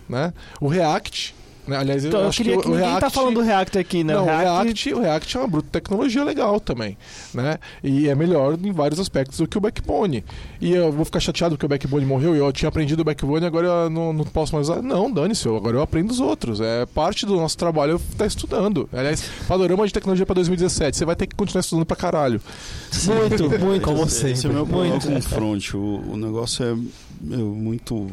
né? 0.09 0.33
O 0.61 0.69
React, 0.69 1.35
né? 1.67 1.77
Aliás, 1.79 2.05
então, 2.05 2.21
eu, 2.21 2.25
eu 2.25 2.29
acho 2.29 2.37
queria 2.37 2.57
que, 2.57 2.63
que 2.63 2.69
o 2.69 2.71
ninguém 2.71 2.85
tá 2.85 2.91
React... 2.91 3.01
tá 3.01 3.11
falando 3.11 3.35
do 3.35 3.43
React 3.43 3.79
aqui, 3.79 4.05
né? 4.05 4.15
Não, 4.15 4.23
o 4.23 4.27
React... 4.27 4.49
O, 4.49 4.63
React, 4.63 4.95
o 4.95 5.01
React 5.01 5.37
é 5.37 5.41
uma 5.41 5.49
bruta 5.49 5.69
tecnologia 5.71 6.25
legal 6.25 6.61
também, 6.61 6.97
né? 7.35 7.59
E 7.83 8.09
é 8.09 8.15
melhor 8.15 8.57
em 8.63 8.73
vários 8.73 9.01
aspectos 9.01 9.39
do 9.39 9.49
que 9.49 9.59
o 9.59 9.61
Backbone. 9.61 10.25
E 10.61 10.73
eu 10.73 10.93
vou 10.93 11.05
ficar 11.05 11.19
chateado 11.19 11.57
porque 11.57 11.67
o 11.67 11.69
Backbone 11.69 12.07
morreu 12.07 12.37
e 12.37 12.39
eu 12.39 12.53
tinha 12.53 12.69
aprendido 12.69 13.01
o 13.01 13.05
Backbone 13.05 13.45
e 13.45 13.47
agora 13.47 13.67
eu 13.67 13.91
não, 13.91 14.13
não 14.13 14.25
posso 14.25 14.55
mais 14.55 14.69
usar. 14.69 14.81
Não, 14.81 15.11
dane-se, 15.11 15.49
agora 15.49 15.77
eu 15.77 15.83
aprendo 15.83 16.13
os 16.13 16.21
outros. 16.21 16.61
É 16.61 16.87
parte 16.87 17.27
do 17.27 17.35
nosso 17.35 17.59
trabalho 17.59 17.93
eu 17.93 17.97
estar 17.97 18.19
tá 18.19 18.27
estudando. 18.27 18.89
Aliás, 18.93 19.29
panorama 19.49 19.87
de 19.87 19.93
tecnologia 19.93 20.25
para 20.25 20.37
2017, 20.37 20.97
você 20.97 21.05
vai 21.05 21.17
ter 21.17 21.27
que 21.27 21.35
continuar 21.35 21.61
estudando 21.61 21.85
pra 21.85 21.97
caralho. 21.97 22.41
Muito, 23.05 23.51
muito. 23.59 23.83
Como 23.83 23.97
você. 23.97 24.31
Esse 24.31 24.47
é 24.47 24.51
o 24.51 24.53
meu 24.53 24.67
problema 24.67 25.01
com 25.01 25.17
o 25.17 25.23
front. 25.23 25.75
O, 25.75 26.13
o 26.13 26.17
negócio 26.17 26.65
é 26.65 26.77
meu, 27.21 27.47
muito 27.47 28.09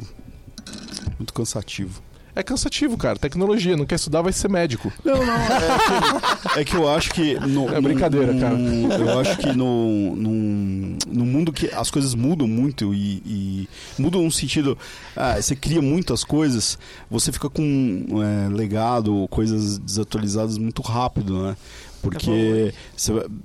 muito 1.18 1.34
cansativo. 1.34 2.02
É 2.36 2.42
cansativo, 2.42 2.98
cara. 2.98 3.18
Tecnologia, 3.20 3.78
não 3.78 3.86
quer 3.86 3.96
estudar, 3.96 4.24
vai 4.24 4.34
ser 4.34 4.50
médico. 4.50 4.92
Não, 5.06 5.24
não. 5.24 5.36
É 5.36 6.54
que, 6.54 6.60
é 6.62 6.66
que 6.66 6.76
eu 6.76 6.90
acho 6.90 7.12
que. 7.12 7.36
No, 7.36 7.70
é 7.74 7.80
brincadeira, 7.80 8.34
cara. 8.34 8.56
Eu 8.56 9.20
acho 9.20 9.38
que 9.38 9.54
no, 9.54 10.16
no, 10.16 10.98
no 11.08 11.26
mundo 11.26 11.54
que 11.54 11.68
as 11.68 11.92
coisas 11.92 12.16
mudam 12.16 12.48
muito 12.48 12.92
e, 12.94 13.22
e 13.24 13.70
mudam 14.00 14.24
no 14.24 14.32
sentido. 14.32 14.76
Ah, 15.16 15.40
você 15.40 15.56
cria 15.56 15.82
muitas 15.82 16.24
coisas, 16.24 16.80
você 17.10 17.32
fica 17.32 17.50
com 17.50 18.06
é, 18.24 18.50
legado, 18.50 19.28
coisas 19.30 19.78
desatualizadas 19.78 20.58
muito 20.58 20.82
rápido, 20.82 21.44
né? 21.44 21.56
Porque 22.04 22.74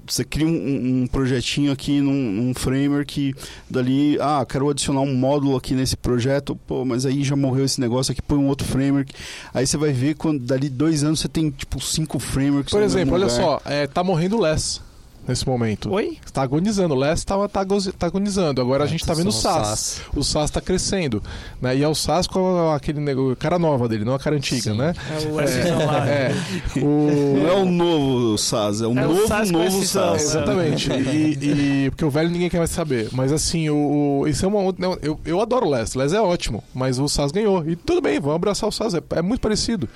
você 0.04 0.24
cria 0.24 0.44
um, 0.44 1.02
um, 1.02 1.06
projetinho 1.06 1.70
aqui 1.70 2.00
num, 2.00 2.12
num 2.12 2.54
framework 2.54 3.32
dali, 3.70 4.18
ah, 4.20 4.44
quero 4.44 4.68
adicionar 4.68 5.00
um 5.00 5.14
módulo 5.14 5.56
aqui 5.56 5.74
nesse 5.74 5.96
projeto, 5.96 6.56
pô, 6.66 6.84
mas 6.84 7.06
aí 7.06 7.22
já 7.22 7.36
morreu 7.36 7.64
esse 7.64 7.80
negócio 7.80 8.11
aqui, 8.11 8.20
põe 8.20 8.36
um 8.36 8.48
outro 8.48 8.66
framework. 8.66 9.14
Aí 9.54 9.64
você 9.64 9.76
vai 9.76 9.92
ver 9.92 10.16
quando 10.16 10.40
dali 10.40 10.68
dois 10.68 11.04
anos 11.04 11.20
você 11.20 11.28
tem 11.28 11.50
tipo 11.50 11.80
cinco 11.80 12.18
frameworks. 12.18 12.72
Por 12.72 12.82
exemplo, 12.82 13.14
olha 13.14 13.28
só, 13.28 13.62
é, 13.64 13.86
tá 13.86 14.02
morrendo 14.02 14.36
o 14.36 14.40
Less 14.40 14.88
nesse 15.28 15.46
momento. 15.46 15.90
Oi? 15.92 16.18
Está 16.24 16.42
agonizando. 16.42 16.94
O 16.94 16.98
Less 16.98 17.24
tá, 17.24 17.36
tá, 17.48 17.64
tá 17.98 18.06
agonizando. 18.06 18.60
Agora 18.60 18.84
é, 18.84 18.86
a 18.86 18.88
gente 18.88 19.00
está 19.00 19.14
vendo 19.14 19.28
o 19.28 19.32
SAS. 19.32 20.00
O 20.16 20.24
SAS 20.24 20.44
está 20.44 20.60
crescendo. 20.60 21.22
Né? 21.60 21.76
E 21.76 21.82
é 21.82 21.88
o 21.88 21.94
SAS 21.94 22.26
com 22.26 22.72
aquele 22.72 23.00
negócio, 23.00 23.36
cara 23.36 23.58
nova 23.58 23.88
dele, 23.88 24.04
não 24.04 24.14
a 24.14 24.18
cara 24.18 24.36
antiga, 24.36 24.72
Sim. 24.72 24.78
né? 24.78 24.94
É 25.10 25.26
o 25.28 25.40
é, 25.40 26.32
é, 26.76 26.80
o... 26.80 27.36
Não 27.36 27.48
é 27.48 27.52
o 27.52 27.64
novo 27.66 28.38
SAS, 28.38 28.80
é 28.80 28.86
o 28.86 28.90
é 28.92 28.94
novo, 28.94 29.22
o 29.22 29.28
SAS 29.28 29.50
novo 29.50 29.84
SAS. 29.84 30.22
Exatamente. 30.22 30.90
e, 30.92 31.84
e, 31.86 31.90
porque 31.90 32.04
o 32.04 32.10
velho 32.10 32.30
ninguém 32.30 32.48
quer 32.48 32.58
mais 32.58 32.70
saber. 32.70 33.08
Mas 33.12 33.32
assim, 33.32 33.68
o, 33.68 34.20
o 34.20 34.28
isso 34.28 34.44
é 34.44 34.48
uma 34.48 34.60
outra. 34.60 34.84
Eu, 35.02 35.20
eu 35.24 35.40
adoro 35.40 35.66
o 35.66 35.70
Less. 35.70 35.96
O 35.96 36.00
Less 36.00 36.14
é 36.14 36.20
ótimo. 36.20 36.64
Mas 36.74 36.98
o 36.98 37.08
SAS 37.08 37.30
ganhou. 37.30 37.68
E 37.68 37.76
tudo 37.76 38.00
bem, 38.00 38.18
vamos 38.18 38.36
abraçar 38.36 38.68
o 38.68 38.72
SAS. 38.72 38.94
É, 38.94 39.02
é 39.16 39.22
muito 39.22 39.40
parecido. 39.40 39.88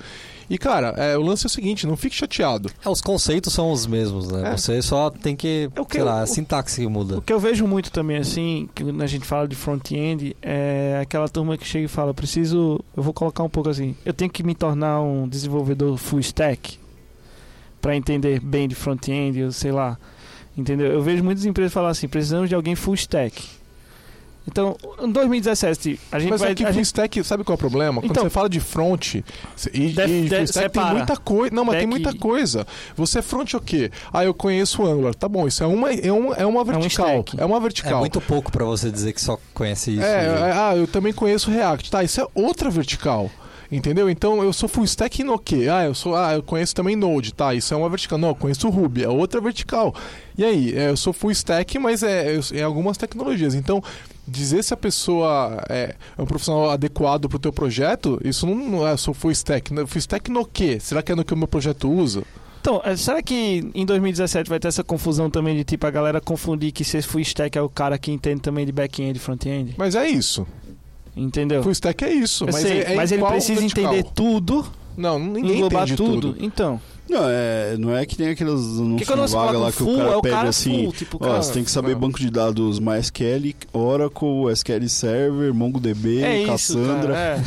E, 0.49 0.57
cara, 0.57 0.89
é, 0.97 1.17
o 1.17 1.21
lance 1.21 1.45
é 1.45 1.47
o 1.47 1.49
seguinte, 1.49 1.87
não 1.87 1.95
fique 1.95 2.15
chateado. 2.15 2.69
É, 2.85 2.89
os 2.89 3.01
conceitos 3.01 3.53
são 3.53 3.71
os 3.71 3.85
mesmos, 3.85 4.29
né? 4.29 4.51
É. 4.53 4.57
Você 4.57 4.81
só 4.81 5.09
tem 5.09 5.35
que, 5.35 5.69
é 5.75 5.81
o 5.81 5.85
que 5.85 5.93
sei 5.93 6.01
eu, 6.01 6.05
lá, 6.05 6.21
a 6.21 6.27
sintaxe 6.27 6.81
que 6.81 6.87
muda. 6.87 7.17
O 7.17 7.21
que 7.21 7.33
eu 7.33 7.39
vejo 7.39 7.65
muito 7.67 7.91
também, 7.91 8.17
assim, 8.17 8.69
que 8.73 8.83
a 8.83 9.07
gente 9.07 9.25
fala 9.25 9.47
de 9.47 9.55
front-end, 9.55 10.35
é 10.41 10.99
aquela 11.01 11.27
turma 11.27 11.57
que 11.57 11.65
chega 11.65 11.85
e 11.85 11.89
fala, 11.89 12.13
preciso, 12.13 12.79
eu 12.95 13.03
vou 13.03 13.13
colocar 13.13 13.43
um 13.43 13.49
pouco 13.49 13.69
assim, 13.69 13.95
eu 14.05 14.13
tenho 14.13 14.29
que 14.29 14.43
me 14.43 14.55
tornar 14.55 15.01
um 15.01 15.27
desenvolvedor 15.27 15.97
full 15.97 16.19
stack 16.19 16.79
para 17.81 17.95
entender 17.95 18.39
bem 18.39 18.67
de 18.67 18.75
front-end, 18.75 19.51
sei 19.51 19.71
lá. 19.71 19.97
Entendeu? 20.55 20.91
Eu 20.91 21.01
vejo 21.01 21.23
muitas 21.23 21.45
empresas 21.45 21.73
falar 21.73 21.89
assim, 21.89 22.07
precisamos 22.07 22.47
de 22.47 22.55
alguém 22.55 22.75
full 22.75 22.93
stack. 22.93 23.43
Então, 24.45 24.75
em 25.01 25.09
2017, 25.09 25.99
a 26.11 26.19
gente 26.19 26.29
Mas 26.29 26.41
vai. 26.41 26.51
aqui 26.51 26.63
a 26.63 26.67
full 26.67 26.73
gente... 26.75 26.85
stack, 26.85 27.23
sabe 27.23 27.43
qual 27.43 27.53
é 27.53 27.55
o 27.55 27.57
problema? 27.57 28.01
Quando 28.01 28.11
Então- 28.11 28.23
você 28.23 28.29
fala 28.29 28.49
de 28.49 28.59
front 28.59 29.15
e, 29.15 29.21
Def- 29.21 29.73
e 29.73 29.89
de- 29.89 29.93
full 29.95 30.09
stack 30.21 30.37
tem 30.37 30.47
separa. 30.47 30.95
muita 30.95 31.15
coisa. 31.17 31.55
Não, 31.55 31.63
mas 31.65 31.77
tem 31.77 31.87
muita 31.87 32.13
coisa. 32.13 32.67
Você 32.95 33.19
é 33.19 33.21
front 33.21 33.53
o 33.53 33.61
quê? 33.61 33.89
Ah, 34.11 34.25
eu 34.25 34.33
conheço 34.33 34.83
o 34.83 34.85
Angular. 34.85 35.15
Tá 35.15 35.29
bom, 35.29 35.47
isso 35.47 35.63
é 35.63 35.67
uma, 35.67 35.91
é 35.93 36.11
uma, 36.11 36.35
é 36.35 36.45
uma 36.45 36.63
vertical. 36.65 37.23
É 37.37 37.45
uma 37.45 37.57
É 37.57 37.59
vertical. 37.61 37.99
muito 37.99 38.19
pouco 38.19 38.51
pra 38.51 38.65
você 38.65 38.91
dizer 38.91 39.13
que 39.13 39.21
só 39.21 39.37
conhece 39.53 39.91
isso. 39.91 40.03
É, 40.03 40.27
né? 40.27 40.49
é, 40.49 40.51
ah, 40.53 40.73
eu 40.75 40.87
também 40.87 41.13
conheço 41.13 41.49
React. 41.49 41.89
Tá, 41.89 42.03
isso 42.03 42.19
é 42.19 42.27
outra 42.35 42.69
vertical. 42.69 43.31
Entendeu? 43.71 44.07
Então 44.07 44.43
eu 44.43 44.53
sou 44.53 44.69
full 44.69 44.83
stack 44.83 45.23
no 45.23 45.39
quê? 45.39 45.67
Ah, 45.71 45.85
eu 45.85 45.95
sou, 45.95 46.15
ah, 46.15 46.33
eu 46.35 46.43
conheço 46.43 46.75
também 46.75 46.95
Node, 46.95 47.33
tá? 47.33 47.55
Isso 47.55 47.73
é 47.73 47.77
uma 47.77 47.89
vertical. 47.89 48.19
Não, 48.19 48.27
eu 48.27 48.35
conheço 48.35 48.69
Ruby, 48.69 49.03
é 49.03 49.09
outra 49.09 49.41
vertical. 49.41 49.95
E 50.37 50.45
aí, 50.45 50.77
é, 50.77 50.89
eu 50.89 50.97
sou 50.97 51.11
full 51.11 51.31
stack, 51.31 51.79
mas 51.79 52.03
é, 52.03 52.35
é, 52.35 52.39
é 52.59 52.61
algumas 52.61 52.97
tecnologias. 52.97 53.55
Então, 53.55 53.81
dizer 54.27 54.63
se 54.63 54.73
a 54.73 54.77
pessoa 54.77 55.63
é, 55.69 55.95
é 56.17 56.21
um 56.21 56.25
profissional 56.25 56.69
adequado 56.69 57.27
pro 57.27 57.39
teu 57.39 57.51
projeto, 57.51 58.19
isso 58.23 58.45
não, 58.45 58.87
é 58.87 58.95
sou 58.97 59.13
full 59.13 59.31
stack. 59.31 59.73
Full 59.85 59.99
stack 59.99 60.31
no 60.31 60.45
quê? 60.45 60.79
Será 60.79 61.01
que 61.01 61.11
é 61.11 61.15
no 61.15 61.25
que 61.25 61.33
o 61.33 61.37
meu 61.37 61.47
projeto 61.47 61.89
usa? 61.89 62.23
Então, 62.61 62.81
é, 62.85 62.95
será 62.95 63.21
que 63.21 63.69
em 63.75 63.85
2017 63.85 64.49
vai 64.49 64.57
ter 64.57 64.69
essa 64.69 64.85
confusão 64.85 65.29
também 65.29 65.53
de 65.57 65.65
tipo 65.65 65.85
a 65.85 65.91
galera 65.91 66.21
confundir 66.21 66.71
que 66.71 66.85
se 66.85 67.01
full 67.01 67.19
stack 67.19 67.57
é 67.57 67.61
o 67.61 67.67
cara 67.67 67.97
que 67.97 68.09
entende 68.09 68.39
também 68.39 68.65
de 68.65 68.71
back-end 68.71 69.17
e 69.17 69.19
front-end? 69.19 69.75
Mas 69.77 69.95
é 69.95 70.07
isso. 70.07 70.47
Entendeu? 71.15 71.61
Full 71.61 71.73
stack 71.73 72.05
é 72.05 72.13
isso. 72.13 72.45
Eu 72.45 72.53
mas 72.53 72.61
sei, 72.61 72.79
é, 72.79 72.93
é 72.93 72.95
mas 72.95 73.11
ele 73.11 73.23
precisa 73.25 73.59
vertical? 73.59 73.93
entender 73.93 74.09
tudo, 74.15 74.65
Não, 74.95 75.19
ninguém 75.19 75.57
englobar 75.57 75.83
entende 75.83 75.97
tudo. 75.97 76.33
tudo. 76.33 76.35
Então, 76.39 76.79
Não, 77.09 77.25
é, 77.27 77.75
não 77.77 77.95
é 77.95 78.05
que 78.05 78.17
nem 78.17 78.29
aqueles 78.29 78.53
porque 78.61 78.81
anúncios 78.81 79.09
na 79.09 79.27
você 79.27 79.35
vaga 79.35 79.57
lá 79.57 79.71
que 79.71 79.83
o 79.83 79.97
cara 79.97 80.09
é 80.11 80.15
o 80.15 80.21
pede 80.21 80.35
cara 80.35 80.49
assim. 80.49 80.83
full, 80.83 80.93
tipo, 80.93 81.17
Ó, 81.17 81.25
cara, 81.25 81.41
você 81.43 81.53
tem 81.53 81.63
que 81.63 81.69
saber 81.71 81.91
não. 81.91 81.99
banco 81.99 82.17
de 82.19 82.29
dados 82.29 82.79
MySQL, 82.79 83.53
Oracle, 83.73 84.51
SQL 84.53 84.87
Server, 84.87 85.53
MongoDB, 85.53 86.23
é 86.23 86.37
isso, 86.39 86.51
Cassandra. 86.51 87.13
cara, 87.13 87.17
é. 87.17 87.43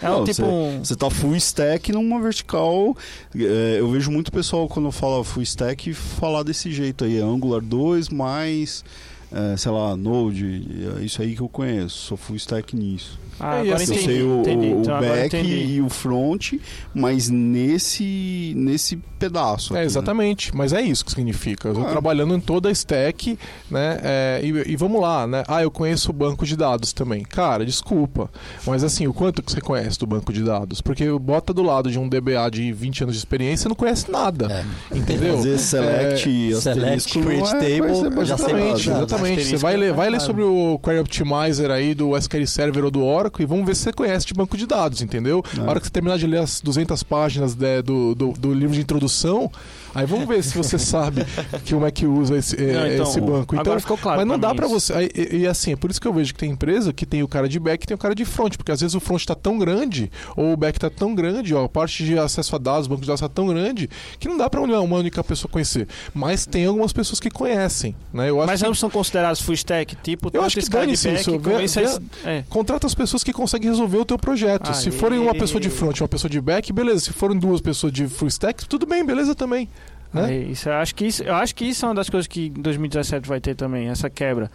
É 0.06 0.10
um 0.10 0.18
Não, 0.18 0.24
tipo 0.24 0.46
um... 0.46 0.78
Você 0.84 0.94
tá 0.94 1.10
full 1.10 1.34
stack 1.36 1.92
numa 1.92 2.20
vertical. 2.20 2.96
é, 3.36 3.76
eu 3.80 3.90
vejo 3.90 4.10
muito 4.10 4.30
pessoal 4.30 4.68
quando 4.68 4.90
fala 4.92 5.24
full 5.24 5.42
stack 5.42 5.92
falar 5.92 6.42
desse 6.42 6.70
jeito 6.70 7.04
aí, 7.04 7.20
Angular 7.20 7.60
2 7.60 8.08
mais, 8.10 8.84
é, 9.32 9.56
sei 9.56 9.70
lá, 9.72 9.96
Node. 9.96 10.66
é 10.98 11.04
Isso 11.04 11.20
aí 11.22 11.34
que 11.34 11.40
eu 11.42 11.48
conheço. 11.48 11.96
Sou 12.06 12.16
full 12.16 12.36
stack 12.36 12.76
nisso. 12.76 13.18
Ah, 13.42 13.56
É, 13.56 13.60
agora 13.60 13.78
eu 13.80 13.84
entendi, 13.84 14.02
sei 14.04 14.22
o, 14.22 14.40
entendi. 14.40 14.66
o- 14.66 14.76
o 14.76 14.80
Então, 14.82 14.94
agora 14.96 15.14
back 15.14 15.36
e 15.38 15.80
o 15.80 15.88
front, 15.88 16.52
mas 16.94 17.30
nesse 17.30 18.52
nesse 18.56 18.96
pedaço. 19.18 19.72
É, 19.74 19.76
aqui, 19.76 19.80
né? 19.80 19.86
exatamente, 19.86 20.54
mas 20.56 20.72
é 20.72 20.80
isso 20.82 21.04
que 21.04 21.10
significa. 21.12 21.68
Eu 21.68 21.72
estou 21.72 21.86
Ah. 21.86 21.90
trabalhando 21.90 22.34
em 22.34 22.40
toda 22.40 22.68
a 22.68 22.72
stack, 22.72 23.38
né? 23.70 23.98
é, 24.02 24.40
e, 24.42 24.72
e 24.72 24.76
vamos 24.76 25.00
lá, 25.00 25.26
né? 25.26 25.42
Ah, 25.48 25.62
eu 25.62 25.70
conheço 25.70 26.10
o 26.10 26.12
banco 26.12 26.44
de 26.46 26.56
dados 26.56 26.92
também. 26.92 27.22
Cara, 27.22 27.64
desculpa. 27.64 28.30
Mas 28.66 28.82
assim, 28.84 29.06
o 29.06 29.12
quanto 29.14 29.42
que 29.42 29.50
você 29.52 29.60
conhece 29.60 29.98
do 29.98 30.06
banco 30.06 30.32
de 30.32 30.42
dados? 30.42 30.80
Porque 30.80 31.10
bota 31.18 31.52
do 31.54 31.62
lado 31.62 31.90
de 31.90 31.98
um 31.98 32.08
DBA 32.08 32.50
de 32.50 32.72
20 32.72 33.02
anos 33.04 33.14
de 33.14 33.18
experiência, 33.20 33.64
você 33.64 33.68
não 33.68 33.76
conhece 33.76 34.10
nada. 34.10 34.48
É. 34.90 34.96
Entendeu? 34.96 35.36
Fazer 35.38 35.58
select 35.58 36.28
e 36.28 36.54
select, 36.60 37.18
create 37.18 37.54
é 37.56 37.78
table, 37.78 38.26
já 38.26 38.36
sei 38.36 38.46
Exatamente. 38.46 38.82
Exatamente. 39.28 39.48
Você 39.50 39.56
vai 39.56 39.76
ler, 39.76 39.90
é 39.90 39.92
vai 39.92 40.10
ler 40.10 40.20
sobre 40.20 40.42
o 40.42 40.78
Query 40.82 40.98
Optimizer 41.00 41.70
aí 41.70 41.94
do 41.94 42.16
SQL 42.16 42.46
Server 42.46 42.84
ou 42.84 42.90
do 42.90 43.04
Oracle 43.04 43.42
e 43.42 43.46
vamos 43.46 43.66
ver 43.66 43.74
se 43.76 43.82
você 43.84 43.92
conhece 43.92 44.26
de 44.26 44.34
banco 44.34 44.56
de 44.56 44.66
dados, 44.66 45.02
entendeu? 45.02 45.42
É. 45.56 45.60
Na 45.60 45.70
hora 45.70 45.80
que 45.80 45.86
você 45.86 45.92
terminar 45.92 46.18
de 46.18 46.26
ler 46.26 46.38
as 46.40 46.60
200 46.60 47.02
páginas 47.02 47.54
de- 47.54 47.82
do, 47.82 48.14
do, 48.14 48.32
do 48.32 48.52
livro 48.54 48.74
de 48.74 48.80
introdução, 48.80 49.50
aí 49.94 50.06
vamos 50.06 50.26
ver 50.26 50.42
se 50.42 50.56
você 50.56 50.78
sabe 50.78 51.24
que 51.64 51.74
como 51.74 51.86
é 51.86 51.90
que 51.90 52.06
usa 52.06 52.36
esse, 52.36 52.56
eh, 52.56 52.72
Não, 52.72 52.86
então, 52.86 53.04
esse 53.06 53.20
banco. 53.20 53.54
Então, 53.54 53.60
agora 53.60 53.80
ficou 53.80 53.96
claro 53.98 54.18
mas 54.18 54.26
não 54.26 54.38
pra 54.38 54.52
dá 54.54 54.66
isso. 54.66 54.68
você. 54.74 54.92
aí, 54.92 55.10
E, 55.14 55.36
e 55.38 55.46
assim, 55.46 55.72
é 55.72 55.76
por 55.76 55.90
isso 55.90 56.00
que 56.00 56.06
eu 56.08 56.12
vejo 56.12 56.32
que 56.32 56.40
tem 56.40 56.50
empresa 56.50 56.92
que 56.92 57.04
tem 57.06 57.22
o 57.22 57.28
cara 57.28 57.48
de 57.48 57.58
back 57.58 57.84
e 57.84 57.86
tem 57.86 57.94
o 57.94 57.98
cara 57.98 58.14
de 58.14 58.24
front, 58.24 58.56
porque 58.56 58.72
às 58.72 58.80
vezes 58.80 58.94
o 58.94 59.00
front 59.00 59.24
tá 59.24 59.34
tão 59.34 59.58
grande, 59.58 60.10
ou 60.36 60.52
o 60.52 60.56
back 60.56 60.78
tá 60.78 60.90
tão 60.90 61.14
grande, 61.14 61.54
ó, 61.54 61.64
a 61.64 61.68
parte 61.68 62.04
de 62.04 62.18
acesso 62.18 62.54
a 62.56 62.58
dados, 62.58 62.86
banco 62.86 63.00
de 63.02 63.06
dados 63.06 63.20
tá 63.20 63.28
tão 63.28 63.46
grande, 63.48 63.88
que 64.18 64.28
não 64.28 64.36
dá 64.36 64.48
pra 64.48 64.60
uma 64.60 64.96
única 64.96 65.22
pessoa 65.24 65.50
conhecer. 65.50 65.86
Mas 66.14 66.46
tem 66.46 66.64
algumas 66.66 66.92
pessoas 66.92 67.20
que 67.20 67.30
conhecem, 67.30 67.94
né? 68.12 68.30
Eu 68.30 68.38
acho 68.40 68.46
Mas 68.50 68.60
que 68.60 68.66
ambos 68.66 68.78
são 68.78 68.90
considerados 68.90 69.40
full 69.40 69.54
stack, 69.54 69.96
tipo, 69.96 70.30
Eu 70.32 70.42
acho 70.42 70.60
que 70.60 70.68
dane-se 70.68 71.08
isso, 71.12 71.38
vê- 71.38 71.66
vê- 71.66 72.00
é. 72.24 72.44
contrata 72.48 72.86
as 72.86 72.94
pessoas 72.94 73.22
que 73.24 73.32
conseguem 73.32 73.68
resolver 73.70 73.98
o 73.98 74.04
teu 74.04 74.18
projeto. 74.18 74.72
Se 74.74 74.88
Aí. 74.88 74.94
forem 74.94 75.18
uma 75.18 75.34
pessoa 75.34 75.60
de 75.60 75.70
front 75.70 75.96
e 75.98 76.02
uma 76.02 76.08
pessoa 76.08 76.30
de 76.30 76.40
back, 76.40 76.72
beleza. 76.72 77.00
Se 77.00 77.12
forem 77.12 77.38
duas 77.38 77.60
pessoas 77.60 77.92
de 77.92 78.06
full 78.06 78.28
stack, 78.28 78.66
tudo 78.68 78.86
bem, 78.86 79.04
beleza 79.04 79.34
também. 79.34 79.68
Né? 80.12 80.34
É 80.34 80.38
isso, 80.38 80.68
eu 80.68 80.74
acho 80.74 80.94
que 80.94 81.06
isso, 81.06 81.22
eu 81.22 81.34
acho 81.34 81.54
que 81.54 81.64
isso 81.64 81.84
é 81.84 81.88
uma 81.88 81.94
das 81.94 82.10
coisas 82.10 82.26
que 82.26 82.46
em 82.46 82.62
2017 82.62 83.28
vai 83.28 83.40
ter 83.40 83.54
também, 83.54 83.88
essa 83.88 84.10
quebra. 84.10 84.50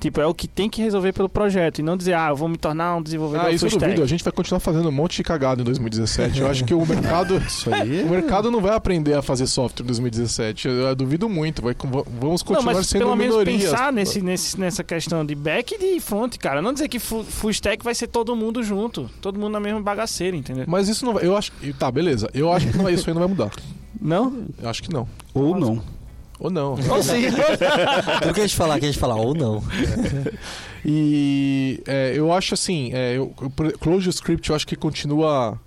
Tipo, 0.00 0.20
é 0.22 0.26
o 0.26 0.32
que 0.32 0.48
tem 0.48 0.68
que 0.70 0.80
resolver 0.80 1.12
pelo 1.12 1.28
projeto 1.28 1.78
e 1.78 1.82
não 1.82 1.94
dizer, 1.94 2.14
ah, 2.14 2.30
eu 2.30 2.36
vou 2.36 2.48
me 2.48 2.56
tornar 2.56 2.96
um 2.96 3.02
desenvolvedor 3.02 3.46
Ah, 3.46 3.52
isso 3.52 3.68
full 3.68 3.76
eu 3.78 3.80
duvido. 3.86 4.02
A 4.02 4.06
gente 4.06 4.24
vai 4.24 4.32
continuar 4.32 4.58
fazendo 4.58 4.88
um 4.88 4.92
monte 4.92 5.16
de 5.18 5.22
cagada 5.22 5.60
em 5.60 5.64
2017. 5.64 6.40
Eu 6.40 6.48
acho 6.48 6.64
que 6.64 6.72
o 6.72 6.86
mercado. 6.86 7.36
Isso 7.46 7.72
aí. 7.72 8.02
O 8.02 8.08
mercado 8.08 8.50
não 8.50 8.60
vai 8.62 8.74
aprender 8.74 9.12
a 9.12 9.20
fazer 9.20 9.46
software 9.46 9.84
em 9.84 9.86
2017. 9.86 10.68
Eu, 10.68 10.74
eu 10.74 10.96
duvido 10.96 11.28
muito. 11.28 11.60
Vai, 11.60 11.74
vamos 11.78 12.40
Não, 12.42 12.46
continuar 12.46 12.74
mas 12.74 12.86
sendo 12.86 13.02
pelo 13.02 13.14
menos 13.14 13.36
minoria. 13.36 13.58
pensar 13.58 13.92
nesse, 13.92 14.22
nesse, 14.22 14.58
nessa 14.58 14.82
questão 14.82 15.24
de 15.24 15.34
back 15.34 15.74
e 15.74 15.78
de 15.94 16.00
front, 16.00 16.36
cara. 16.38 16.62
Não 16.62 16.72
dizer 16.72 16.88
que 16.88 16.98
full, 16.98 17.22
full 17.22 17.50
stack 17.50 17.84
vai 17.84 17.94
ser 17.94 18.06
todo 18.06 18.34
mundo 18.34 18.62
junto, 18.62 19.10
todo 19.20 19.38
mundo 19.38 19.52
na 19.52 19.60
mesma 19.60 19.82
bagaceira, 19.82 20.34
entendeu? 20.34 20.64
Mas 20.66 20.88
isso 20.88 21.04
não 21.04 21.12
vai. 21.12 21.26
Eu 21.26 21.36
acho. 21.36 21.52
Tá, 21.78 21.90
beleza. 21.90 22.30
Eu 22.32 22.50
acho 22.50 22.68
que 22.68 22.76
não 22.76 22.84
vai- 22.84 22.94
isso 22.94 23.08
aí 23.08 23.12
não 23.12 23.20
vai 23.20 23.28
mudar. 23.28 23.50
Não? 24.00 24.44
Eu 24.62 24.68
acho 24.70 24.82
que 24.82 24.90
não. 24.90 25.06
Ou 25.34 25.58
não. 25.58 25.82
Ou 26.40 26.50
não. 26.50 26.70
Ou 26.72 27.02
sim. 27.02 27.22
Tudo 28.22 28.34
que 28.34 28.40
a 28.40 28.46
gente 28.46 28.56
falar, 28.56 28.78
que 28.78 28.86
a 28.86 28.88
gente 28.88 28.98
falar, 28.98 29.16
ou 29.16 29.34
não. 29.34 29.62
E 30.84 31.82
é, 31.86 32.12
eu 32.16 32.32
acho 32.32 32.54
assim, 32.54 32.90
é, 32.94 33.18
eu, 33.18 33.34
Clojure 33.78 34.08
Script 34.08 34.48
eu 34.48 34.56
acho 34.56 34.66
que 34.66 34.74
continua 34.74 35.58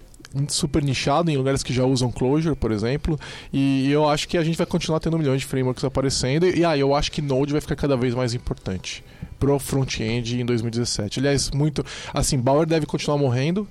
super 0.48 0.82
nichado 0.84 1.30
em 1.30 1.38
lugares 1.38 1.62
que 1.62 1.72
já 1.72 1.86
usam 1.86 2.12
Clojure, 2.12 2.56
por 2.56 2.72
exemplo, 2.72 3.20
e 3.52 3.92
eu 3.92 4.10
acho 4.10 4.28
que 4.28 4.38
a 4.38 4.44
gente 4.44 4.58
vai 4.58 4.66
continuar 4.66 5.00
tendo 5.00 5.18
milhões 5.18 5.42
de 5.42 5.46
frameworks 5.46 5.84
aparecendo, 5.84 6.48
e 6.48 6.66
aí 6.66 6.80
eu 6.80 6.96
acho 6.96 7.12
que 7.12 7.22
Node 7.22 7.52
vai 7.52 7.62
ficar 7.62 7.76
cada 7.76 7.96
vez 7.96 8.16
mais 8.16 8.34
importante 8.34 9.04
pro 9.40 9.60
front-end 9.60 10.42
em 10.42 10.46
2017. 10.46 11.20
Aliás, 11.20 11.52
muito, 11.52 11.86
assim, 12.12 12.40
Bauer 12.40 12.66
deve 12.66 12.88
continuar 12.88 13.18
morrendo, 13.20 13.68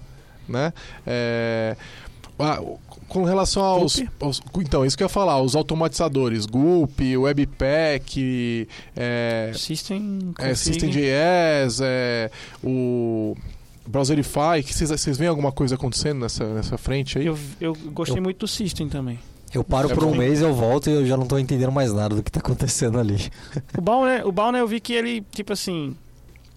né? 0.48 0.72
É, 1.04 1.76
ah, 2.42 2.60
com 3.08 3.24
relação 3.24 3.62
aos, 3.62 4.02
aos- 4.20 4.40
Então, 4.58 4.84
isso 4.84 4.96
que 4.96 5.02
eu 5.02 5.06
ia 5.06 5.08
falar, 5.08 5.40
os 5.40 5.54
automatizadores, 5.54 6.46
Gulp, 6.46 6.98
Webpack, 7.18 8.68
é, 8.96 9.52
System, 9.54 10.32
é. 10.38 10.54
System.js, 10.54 11.80
é, 11.82 12.30
o 12.64 13.36
Browserify, 13.86 14.62
que 14.64 14.72
vocês, 14.74 14.90
vocês 14.90 15.16
veem 15.18 15.28
alguma 15.28 15.52
coisa 15.52 15.74
acontecendo 15.74 16.20
nessa, 16.20 16.44
nessa 16.54 16.78
frente 16.78 17.18
aí? 17.18 17.26
Eu, 17.26 17.38
eu 17.60 17.74
gostei 17.92 18.18
Eu- 18.18 18.22
muito 18.22 18.38
do 18.40 18.48
System 18.48 18.88
também. 18.88 19.18
Eu 19.54 19.62
paro 19.62 19.90
É 19.90 19.94
por 19.94 20.04
um 20.04 20.14
mês, 20.14 20.40
eu 20.40 20.54
volto 20.54 20.88
e 20.88 20.94
eu 20.94 21.04
já 21.06 21.14
não 21.14 21.26
tô 21.26 21.38
entendendo 21.38 21.70
mais 21.70 21.92
nada 21.92 22.14
do 22.16 22.22
que 22.22 22.32
tá 22.32 22.40
acontecendo 22.40 22.98
ali. 22.98 23.18
O 23.76 23.82
Balner, 23.82 24.26
o 24.26 24.32
Balner 24.32 24.62
eu 24.62 24.66
vi 24.66 24.80
que 24.80 24.94
ele, 24.94 25.22
tipo 25.30 25.52
assim, 25.52 25.94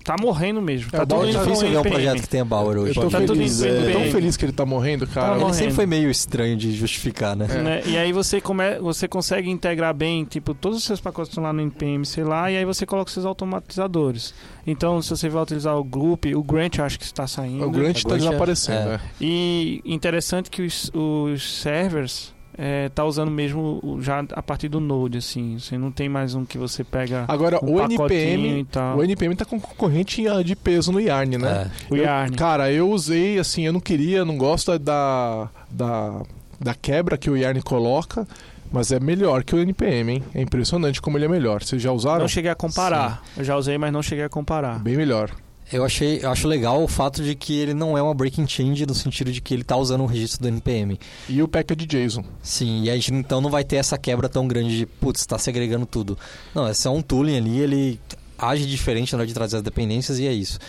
tá 0.06 0.16
morrendo 0.18 0.62
mesmo. 0.62 0.88
É, 0.94 0.98
Tá 1.00 1.06
tudo 1.06 1.24
É 1.28 1.32
difícil 1.32 1.68
ver 1.70 1.78
um 1.80 1.82
projeto 1.82 2.22
que 2.22 2.30
tenha 2.30 2.46
Bauer 2.46 2.78
Eu 2.78 2.84
hoje. 2.84 2.94
tô, 2.94 3.10
Tá 3.10 3.20
tudo 3.20 3.34
feliz, 3.34 3.60
indo 3.60 3.68
é, 3.68 3.92
tão 3.92 4.02
feliz 4.12 4.38
que 4.38 4.46
ele 4.46 4.52
tá 4.54 4.66
morrendo, 4.66 5.06
cara. 5.08 5.26
Tá 5.28 5.32
Ele 5.34 5.40
morrendo. 5.42 5.58
sempre 5.58 5.74
foi 5.74 5.86
meio 5.86 6.10
estranho 6.10 6.56
de 6.56 6.72
justificar, 6.74 7.36
né? 7.36 7.48
É. 7.50 7.62
né? 7.62 7.82
E 7.86 7.98
aí 7.98 8.14
você, 8.14 8.40
come, 8.40 8.78
você 8.80 9.08
consegue 9.08 9.50
integrar 9.50 9.94
bem, 9.94 10.24
tipo, 10.24 10.54
todos 10.54 10.78
os 10.78 10.84
seus 10.84 11.02
pacotes 11.02 11.30
estão 11.32 11.44
lá 11.44 11.52
no 11.52 11.62
NPM, 11.62 12.06
sei 12.06 12.24
lá, 12.24 12.52
e 12.52 12.58
aí 12.58 12.66
você 12.66 12.86
coloca 12.86 13.08
os 13.08 13.14
seus 13.14 13.26
automatizadores. 13.26 14.34
Então, 14.68 15.02
se 15.02 15.10
você 15.10 15.28
vai 15.28 15.42
utilizar 15.42 15.76
o 15.78 15.84
Group, 15.84 16.26
o 16.36 16.44
Grant 16.44 16.78
eu 16.78 16.86
acho 16.86 17.00
que 17.00 17.06
está 17.06 17.26
saindo. 17.26 17.66
O 17.66 17.72
Grant 17.72 18.02
tá 18.04 18.10
Agora 18.10 18.20
já- 18.22 18.30
desaparecendo, 18.30 18.90
é. 18.92 18.94
é. 18.96 19.00
E 19.20 19.82
interessante 19.86 20.50
que 20.52 20.62
os, 20.62 20.92
os 20.94 21.62
servers 21.62 22.35
é, 22.58 22.90
tá 22.90 23.04
usando 23.06 23.30
mesmo 23.32 24.00
já 24.02 24.24
a 24.34 24.42
partir 24.42 24.68
do 24.70 24.80
Node, 24.80 25.18
assim. 25.18 25.58
Você 25.60 25.78
não 25.78 25.92
tem 25.92 26.08
mais 26.10 26.36
um 26.36 26.46
que 26.46 26.58
você 26.58 26.84
pega 26.84 27.26
Agora, 27.28 27.60
um 27.64 27.76
o 27.76 27.82
NPM, 27.82 28.60
e 28.60 28.66
tal. 28.66 28.98
o 28.98 29.04
NPM 29.04 29.36
tá 29.36 29.46
com 29.46 29.60
concorrente 29.60 30.28
ah, 30.28 30.42
de 30.42 30.56
peso 30.56 30.92
no 30.92 31.00
Yarn, 31.00 31.38
né? 31.38 31.70
É. 31.90 31.94
O 31.94 31.98
Eu- 31.98 32.04
Yarn. 32.04 32.36
cara, 32.36 32.72
eu 32.72 32.90
usei, 32.90 33.38
assim, 33.40 33.66
eu 33.66 33.74
não 33.74 33.80
queria, 33.80 34.24
não 34.26 34.38
gosto 34.38 34.78
da, 34.80 35.50
da, 35.70 36.22
da 36.60 36.74
quebra 36.74 37.18
que 37.18 37.30
o 37.30 37.38
Yarn 37.38 37.62
coloca, 37.62 38.28
mas 38.72 38.92
é 38.92 39.00
melhor 39.00 39.44
que 39.44 39.56
o 39.56 39.60
NPM, 39.60 40.14
hein? 40.14 40.24
É 40.34 40.42
impressionante 40.42 41.02
como 41.02 41.18
ele 41.18 41.26
é 41.26 41.30
melhor. 41.30 41.64
Vocês 41.64 41.82
já 41.82 41.92
usaram? 41.92 42.20
Não 42.22 42.28
cheguei 42.28 42.52
a 42.52 42.56
comparar. 42.56 43.24
Eu 43.38 43.44
já 43.44 43.56
usei, 43.56 43.78
mas 43.78 43.92
não 43.94 44.02
cheguei 44.02 44.26
a 44.26 44.30
comparar. 44.30 44.80
Bem 44.80 44.98
melhor. 44.98 45.30
Eu 45.72 45.84
achei, 45.84 46.20
eu 46.22 46.30
acho 46.30 46.48
legal 46.48 46.84
o 46.84 46.88
fato 46.88 47.24
de 47.24 47.34
que 47.34 47.58
ele 47.58 47.74
não 47.74 47.98
é 47.98 48.02
uma 48.02 48.14
breaking 48.14 48.48
change 48.48 48.86
no 48.86 48.94
sentido 48.94 49.32
de 49.32 49.42
que 49.42 49.54
ele 49.54 49.64
tá 49.64 49.76
usando 49.76 50.02
um 50.02 50.06
registro 50.06 50.42
do 50.42 50.48
NPM. 50.48 51.00
E 51.28 51.42
o 51.42 51.48
package 51.48 51.88
JSON. 51.88 52.24
Sim, 52.42 52.84
e 52.84 52.90
a 52.90 52.96
gente 52.96 53.14
então 53.14 53.42
não 53.42 53.50
vai 53.50 53.64
ter 53.64 53.78
essa 53.78 53.98
quebra 53.98 54.30
tão 54.30 54.48
grande 54.48 54.78
de, 54.78 54.86
putz, 54.86 55.26
tá 55.26 55.38
segregando 55.40 55.86
tudo. 55.86 56.18
Não, 56.54 56.68
é 56.68 56.74
só 56.74 56.94
um 56.94 57.02
tooling 57.02 57.38
ali, 57.38 57.60
ele 57.60 58.00
age 58.38 58.66
diferente 58.66 59.14
na 59.14 59.20
hora 59.20 59.28
de 59.28 59.34
trazer 59.34 59.58
as 59.58 59.64
dependências 59.64 60.20
e 60.20 60.28
é 60.28 60.34
isso. 60.34 60.60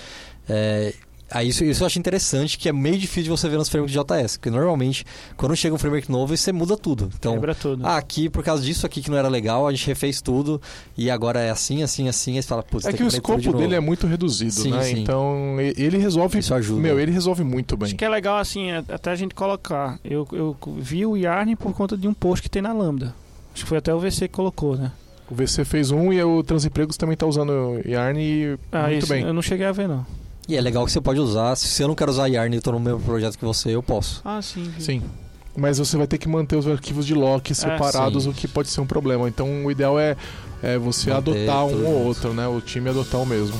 É, 0.48 0.94
Aí 1.30 1.48
isso, 1.48 1.64
isso 1.64 1.82
eu 1.82 1.86
acho 1.86 1.98
interessante, 1.98 2.56
que 2.56 2.68
é 2.68 2.72
meio 2.72 2.96
difícil 2.98 3.24
de 3.24 3.30
você 3.30 3.48
ver 3.48 3.58
nos 3.58 3.68
frameworks 3.68 3.92
de 3.92 3.98
JS, 3.98 4.36
porque 4.36 4.50
normalmente, 4.50 5.04
quando 5.36 5.56
chega 5.56 5.74
um 5.74 5.78
framework 5.78 6.10
novo, 6.10 6.36
você 6.36 6.52
muda 6.52 6.76
tudo. 6.76 7.10
Então, 7.18 7.34
Quebra 7.34 7.54
tudo. 7.54 7.84
Ah, 7.84 7.96
aqui, 7.96 8.28
por 8.28 8.44
causa 8.44 8.62
disso 8.62 8.86
aqui 8.86 9.00
que 9.02 9.10
não 9.10 9.18
era 9.18 9.28
legal, 9.28 9.66
a 9.66 9.72
gente 9.72 9.86
refez 9.88 10.20
tudo, 10.20 10.60
e 10.96 11.10
agora 11.10 11.40
é 11.40 11.50
assim, 11.50 11.82
assim, 11.82 12.08
assim, 12.08 12.36
aí 12.36 12.42
você 12.42 12.48
fala, 12.48 12.62
putz, 12.62 12.86
É 12.86 12.92
que, 12.92 12.98
que 12.98 13.02
o 13.02 13.08
escopo 13.08 13.52
dele 13.54 13.74
é 13.74 13.80
muito 13.80 14.06
reduzido, 14.06 14.52
sim, 14.52 14.70
né? 14.70 14.82
Sim. 14.82 15.00
Então, 15.00 15.56
ele 15.60 15.98
resolve... 15.98 16.38
Isso 16.38 16.54
ajuda. 16.54 16.80
Meu, 16.80 17.00
ele 17.00 17.10
resolve 17.10 17.42
muito 17.42 17.76
bem. 17.76 17.86
Acho 17.86 17.96
que 17.96 18.04
é 18.04 18.08
legal, 18.08 18.38
assim, 18.38 18.70
é, 18.70 18.84
até 18.88 19.10
a 19.10 19.16
gente 19.16 19.34
colocar. 19.34 19.98
Eu, 20.04 20.28
eu 20.32 20.56
vi 20.78 21.04
o 21.04 21.16
Yarn 21.16 21.56
por 21.56 21.72
conta 21.74 21.96
de 21.96 22.06
um 22.06 22.14
post 22.14 22.42
que 22.42 22.48
tem 22.48 22.62
na 22.62 22.72
Lambda. 22.72 23.14
Acho 23.52 23.64
que 23.64 23.68
foi 23.68 23.78
até 23.78 23.92
o 23.92 23.98
VC 23.98 24.28
que 24.28 24.34
colocou, 24.34 24.76
né? 24.76 24.92
O 25.28 25.34
VC 25.34 25.64
fez 25.64 25.90
um 25.90 26.12
e 26.12 26.22
o 26.22 26.42
Transempregos 26.44 26.96
também 26.96 27.14
está 27.14 27.26
usando 27.26 27.80
Yarn 27.84 28.20
e 28.20 28.58
ah, 28.70 28.82
muito 28.82 28.98
isso, 28.98 29.08
bem. 29.08 29.24
Eu 29.24 29.34
não 29.34 29.42
cheguei 29.42 29.66
a 29.66 29.72
ver, 29.72 29.88
não. 29.88 30.06
E 30.48 30.56
é 30.56 30.60
legal 30.60 30.84
que 30.84 30.92
você 30.92 31.00
pode 31.00 31.18
usar. 31.18 31.56
Se 31.56 31.82
eu 31.82 31.88
não 31.88 31.94
quero 31.94 32.10
usar 32.10 32.26
Yarn 32.28 32.54
e 32.54 32.58
estou 32.58 32.72
no 32.72 32.80
mesmo 32.80 33.00
projeto 33.00 33.36
que 33.36 33.44
você, 33.44 33.74
eu 33.74 33.82
posso. 33.82 34.20
Ah, 34.24 34.40
sim. 34.40 34.72
Sim. 34.78 35.02
Mas 35.56 35.78
você 35.78 35.96
vai 35.96 36.06
ter 36.06 36.18
que 36.18 36.28
manter 36.28 36.56
os 36.56 36.68
arquivos 36.68 37.06
de 37.06 37.14
lock 37.14 37.54
separados, 37.54 38.26
é, 38.26 38.28
o 38.28 38.32
que 38.32 38.46
pode 38.46 38.68
ser 38.68 38.80
um 38.80 38.86
problema. 38.86 39.26
Então 39.28 39.64
o 39.64 39.70
ideal 39.70 39.98
é, 39.98 40.16
é 40.62 40.78
você 40.78 41.10
manter 41.10 41.48
adotar 41.48 41.64
um 41.64 41.86
ou 41.86 42.04
outro, 42.04 42.34
né? 42.34 42.46
O 42.46 42.60
time 42.60 42.90
adotar 42.90 43.20
o 43.20 43.26
mesmo. 43.26 43.56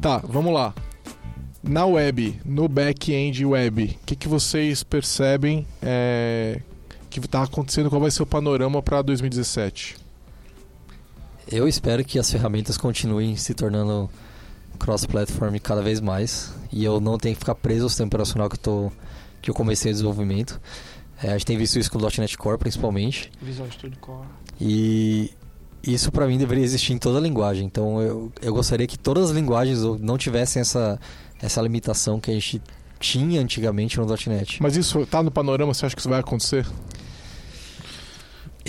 Tá, 0.00 0.18
vamos 0.18 0.52
lá. 0.52 0.74
Na 1.62 1.84
web, 1.84 2.40
no 2.44 2.68
back-end 2.68 3.44
web, 3.44 3.98
o 4.00 4.06
que, 4.06 4.14
que 4.14 4.28
vocês 4.28 4.84
percebem 4.84 5.66
é, 5.82 6.60
que 7.10 7.18
está 7.18 7.42
acontecendo? 7.42 7.90
Qual 7.90 8.00
vai 8.00 8.10
ser 8.10 8.22
o 8.22 8.26
panorama 8.26 8.80
para 8.80 9.02
2017? 9.02 9.96
Eu 11.50 11.66
espero 11.66 12.04
que 12.04 12.18
as 12.18 12.30
ferramentas 12.30 12.76
continuem 12.76 13.34
se 13.36 13.54
tornando 13.54 14.08
cross-platform 14.78 15.56
cada 15.60 15.82
vez 15.82 16.00
mais 16.00 16.54
e 16.70 16.84
eu 16.84 17.00
não 17.00 17.18
tenho 17.18 17.34
que 17.34 17.40
ficar 17.40 17.54
preso 17.56 17.84
ao 17.84 17.88
sistema 17.88 18.06
operacional 18.06 18.48
que 18.48 18.54
eu, 18.54 18.60
tô, 18.60 18.92
que 19.42 19.50
eu 19.50 19.54
comecei 19.54 19.90
o 19.90 19.94
desenvolvimento. 19.94 20.60
É, 21.20 21.30
a 21.30 21.32
gente 21.32 21.46
tem 21.46 21.56
visto 21.56 21.78
isso 21.78 21.90
com 21.90 21.98
o 21.98 22.02
.NET 22.02 22.38
Core 22.38 22.58
principalmente. 22.58 23.32
Visual 23.42 23.68
Studio 23.72 23.98
Core. 23.98 24.28
E 24.60 25.32
isso 25.82 26.10
para 26.10 26.26
mim 26.26 26.38
deveria 26.38 26.64
existir 26.64 26.92
em 26.92 26.98
toda 26.98 27.18
a 27.18 27.20
linguagem. 27.20 27.64
Então 27.66 28.00
eu, 28.00 28.32
eu 28.42 28.52
gostaria 28.52 28.86
que 28.86 28.98
todas 28.98 29.30
as 29.30 29.36
linguagens 29.36 29.82
não 30.00 30.18
tivessem 30.18 30.60
essa, 30.60 30.98
essa 31.40 31.60
limitação 31.60 32.20
que 32.20 32.30
a 32.30 32.34
gente 32.34 32.60
tinha 32.98 33.40
antigamente 33.40 33.98
no 33.98 34.06
.NET. 34.06 34.62
Mas 34.62 34.76
isso 34.76 35.06
tá 35.06 35.22
no 35.22 35.30
panorama, 35.30 35.72
você 35.72 35.86
acha 35.86 35.94
que 35.94 36.00
isso 36.00 36.08
vai 36.08 36.20
acontecer? 36.20 36.66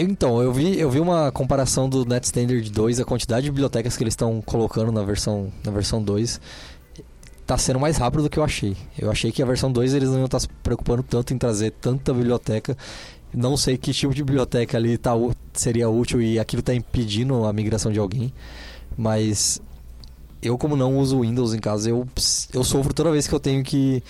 Então, 0.01 0.41
eu 0.41 0.53
vi, 0.53 0.79
eu 0.79 0.89
vi 0.89 0.99
uma 0.99 1.29
comparação 1.29 1.89
do 1.89 2.05
Net 2.05 2.23
Standard 2.23 2.69
2, 2.71 3.01
a 3.01 3.05
quantidade 3.05 3.43
de 3.43 3.51
bibliotecas 3.51 3.97
que 3.97 4.03
eles 4.03 4.13
estão 4.13 4.41
colocando 4.41 4.93
na 4.93 5.03
versão, 5.03 5.51
na 5.61 5.71
versão 5.71 6.01
2 6.01 6.39
tá 7.49 7.57
sendo 7.57 7.79
mais 7.79 7.97
rápido 7.97 8.23
do 8.23 8.29
que 8.29 8.37
eu 8.37 8.43
achei. 8.43 8.75
Eu 8.97 9.09
achei 9.09 9.31
que 9.31 9.41
a 9.41 9.45
versão 9.45 9.71
2 9.71 9.93
eles 9.93 10.09
não 10.09 10.17
iam 10.17 10.25
estar 10.25 10.37
tá 10.37 10.41
se 10.41 10.47
preocupando 10.63 11.03
tanto 11.03 11.33
em 11.33 11.37
trazer 11.37 11.71
tanta 11.71 12.13
biblioteca 12.13 12.77
não 13.33 13.55
sei 13.55 13.77
que 13.77 13.93
tipo 13.93 14.13
de 14.13 14.23
biblioteca 14.23 14.77
ali 14.77 14.97
tá, 14.97 15.11
seria 15.53 15.89
útil 15.89 16.21
e 16.21 16.39
aquilo 16.39 16.61
está 16.61 16.73
impedindo 16.73 17.45
a 17.45 17.53
migração 17.53 17.91
de 17.91 17.99
alguém. 17.99 18.33
Mas 18.97 19.61
eu, 20.41 20.57
como 20.57 20.75
não 20.75 20.97
uso 20.97 21.21
Windows 21.21 21.53
em 21.53 21.59
casa, 21.59 21.89
eu, 21.89 22.07
eu 22.53 22.63
sofro 22.63 22.93
toda 22.93 23.11
vez 23.11 23.27
que 23.27 23.33
eu 23.33 23.39
tenho 23.39 23.63
que 23.63 24.03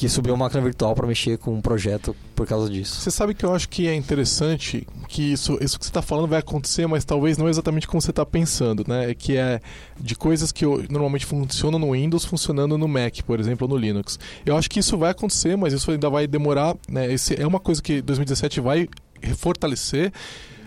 que 0.00 0.08
subiu 0.08 0.32
uma 0.32 0.46
máquina 0.46 0.62
virtual 0.62 0.94
para 0.94 1.06
mexer 1.06 1.36
com 1.36 1.52
um 1.52 1.60
projeto 1.60 2.16
por 2.34 2.46
causa 2.46 2.70
disso. 2.70 3.02
Você 3.02 3.10
sabe 3.10 3.34
que 3.34 3.44
eu 3.44 3.54
acho 3.54 3.68
que 3.68 3.86
é 3.86 3.94
interessante 3.94 4.88
que 5.06 5.30
isso, 5.30 5.58
isso 5.60 5.78
que 5.78 5.84
você 5.84 5.90
está 5.90 6.00
falando 6.00 6.26
vai 6.26 6.38
acontecer, 6.38 6.86
mas 6.86 7.04
talvez 7.04 7.36
não 7.36 7.50
exatamente 7.50 7.86
como 7.86 8.00
você 8.00 8.08
está 8.08 8.24
pensando, 8.24 8.82
né? 8.88 9.10
É 9.10 9.14
que 9.14 9.36
é 9.36 9.60
de 10.00 10.14
coisas 10.14 10.52
que 10.52 10.64
normalmente 10.90 11.26
funcionam 11.26 11.78
no 11.78 11.92
Windows 11.92 12.24
funcionando 12.24 12.78
no 12.78 12.88
Mac, 12.88 13.20
por 13.26 13.38
exemplo, 13.38 13.66
ou 13.66 13.74
no 13.74 13.76
Linux. 13.76 14.18
Eu 14.46 14.56
acho 14.56 14.70
que 14.70 14.80
isso 14.80 14.96
vai 14.96 15.10
acontecer, 15.10 15.54
mas 15.54 15.74
isso 15.74 15.90
ainda 15.90 16.08
vai 16.08 16.26
demorar. 16.26 16.74
Né? 16.88 17.12
Esse 17.12 17.38
é 17.38 17.46
uma 17.46 17.60
coisa 17.60 17.82
que 17.82 18.00
2017 18.00 18.58
vai 18.58 18.88
fortalecer, 19.36 20.14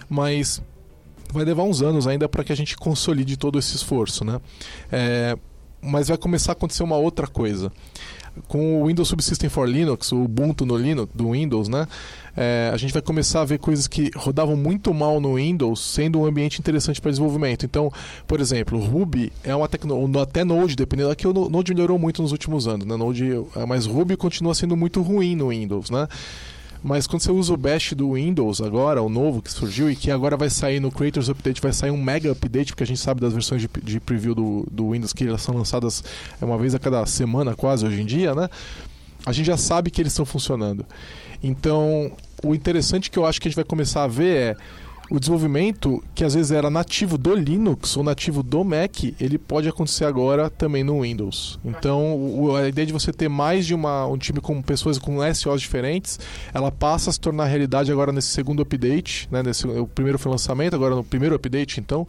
mas 0.08 0.62
vai 1.32 1.44
levar 1.44 1.64
uns 1.64 1.82
anos 1.82 2.06
ainda 2.06 2.30
para 2.30 2.44
que 2.44 2.54
a 2.54 2.56
gente 2.56 2.78
consolide 2.78 3.36
todo 3.36 3.58
esse 3.58 3.76
esforço, 3.76 4.24
né? 4.24 4.40
É, 4.92 5.36
mas 5.82 6.10
vai 6.10 6.20
começar 6.20 6.52
a 6.52 6.54
acontecer 6.54 6.84
uma 6.84 6.98
outra 6.98 7.26
coisa 7.26 7.72
com 8.48 8.82
o 8.82 8.88
Windows 8.88 9.08
Subsystem 9.08 9.50
for 9.50 9.68
Linux, 9.68 10.12
o 10.12 10.24
Ubuntu 10.24 10.66
no 10.66 10.78
Linux, 10.78 11.12
do 11.14 11.32
Windows, 11.32 11.68
né? 11.68 11.88
É, 12.36 12.72
a 12.74 12.78
gente 12.78 12.92
vai 12.92 13.02
começar 13.02 13.42
a 13.42 13.46
ver 13.46 13.60
coisas 13.60 13.88
que 13.88 14.10
rodavam 14.16 14.56
muito 14.56 14.94
mal 14.94 15.20
no 15.20 15.36
Windows 15.36 15.80
sendo 15.80 16.20
um 16.20 16.26
ambiente 16.26 16.60
interessante 16.60 17.00
para 17.00 17.12
desenvolvimento. 17.12 17.66
Então, 17.66 17.92
por 18.28 18.40
exemplo, 18.40 18.80
Ruby 18.80 19.32
é 19.44 19.56
uma 19.56 19.68
tecnologia, 19.68 20.24
até 20.24 20.44
Node, 20.44 20.76
dependendo 20.76 21.10
daqui, 21.10 21.28
o 21.28 21.34
Node 21.34 21.74
melhorou 21.74 22.00
muito 22.00 22.22
nos 22.22 22.32
últimos 22.32 22.68
anos, 22.68 22.88
né? 22.88 22.96
Node, 22.96 23.24
mas 23.68 23.86
Ruby 23.86 24.18
continua 24.18 24.56
sendo 24.56 24.76
muito 24.76 25.02
ruim 25.02 25.36
no 25.36 25.50
Windows, 25.50 25.90
né? 25.90 26.08
Mas 26.84 27.08
quando 27.08 27.22
você 27.22 27.32
usa 27.32 27.54
o 27.54 27.58
Bash 27.58 27.94
do 27.94 28.14
Windows 28.14 28.60
agora, 28.60 29.02
o 29.02 29.08
novo 29.08 29.42
que 29.42 29.50
surgiu 29.50 29.90
e 29.90 29.96
que 29.96 30.12
agora 30.12 30.36
vai 30.36 30.50
sair 30.50 30.82
no 30.82 30.92
Creators 30.92 31.30
Update, 31.30 31.62
vai 31.62 31.72
sair 31.72 31.92
um 31.92 32.02
mega 32.02 32.30
update, 32.30 32.74
porque 32.74 32.84
a 32.84 32.88
gente 32.88 33.00
sabe 33.00 33.22
das 33.22 33.32
versões 33.32 33.62
de, 33.62 33.70
de 33.82 34.02
preview 34.02 34.36
do, 34.36 34.68
do 34.70 34.92
Windows 34.92 35.14
que 35.14 35.26
elas 35.26 35.42
são 35.42 35.56
lançadas 35.56 36.04
uma 36.42 36.58
vez 36.58 36.76
a 36.76 36.80
cada 36.80 37.06
semana 37.06 37.56
quase 37.56 37.86
hoje 37.86 38.02
em 38.02 38.06
dia, 38.06 38.36
né? 38.36 38.50
A 39.26 39.32
gente 39.32 39.46
já 39.46 39.56
sabe 39.56 39.90
que 39.90 40.02
eles 40.02 40.12
estão 40.12 40.26
funcionando. 40.26 40.86
Então, 41.42 42.12
o 42.44 42.54
interessante 42.54 43.10
que 43.10 43.18
eu 43.18 43.26
acho 43.26 43.40
que 43.40 43.48
a 43.48 43.50
gente 43.50 43.56
vai 43.56 43.64
começar 43.64 44.04
a 44.04 44.08
ver 44.08 44.36
é 44.36 44.58
o 45.14 45.20
desenvolvimento 45.20 46.03
que 46.16 46.24
às 46.24 46.34
vezes 46.34 46.51
era 46.51 46.72
nativo 46.72 47.20
do 47.20 47.36
Linux 47.36 47.95
ou 47.95 48.03
nativo 48.03 48.41
do 48.41 48.64
Mac, 48.64 49.03
ele 49.20 49.38
pode 49.38 49.70
acontecer 49.70 50.05
agora 50.05 50.49
também 50.49 50.84
no 50.84 51.01
Windows. 51.01 51.59
Então, 51.64 52.16
o, 52.16 52.55
a 52.55 52.68
ideia 52.68 52.88
de 52.88 52.91
você 52.91 53.14
ter 53.14 53.30
mais 53.30 53.68
de 53.68 53.76
uma, 53.76 54.07
um 54.07 54.18
time 54.18 54.41
com 54.41 54.59
pessoas 54.59 54.97
com 54.97 55.20
SOs 55.32 55.61
diferentes, 55.61 56.20
ela 56.51 56.72
passa 56.72 57.11
a 57.11 57.14
se 57.14 57.20
tornar 57.20 57.45
realidade 57.45 57.91
agora 57.91 58.11
nesse 58.11 58.30
segundo 58.30 58.64
update, 58.64 59.28
né? 59.30 59.43
Nesse, 59.43 59.68
o 59.68 59.86
primeiro 59.86 60.18
foi 60.18 60.32
lançamento, 60.32 60.76
agora 60.76 60.95
no 60.95 61.03
primeiro 61.03 61.36
update, 61.36 61.80
então, 61.80 62.07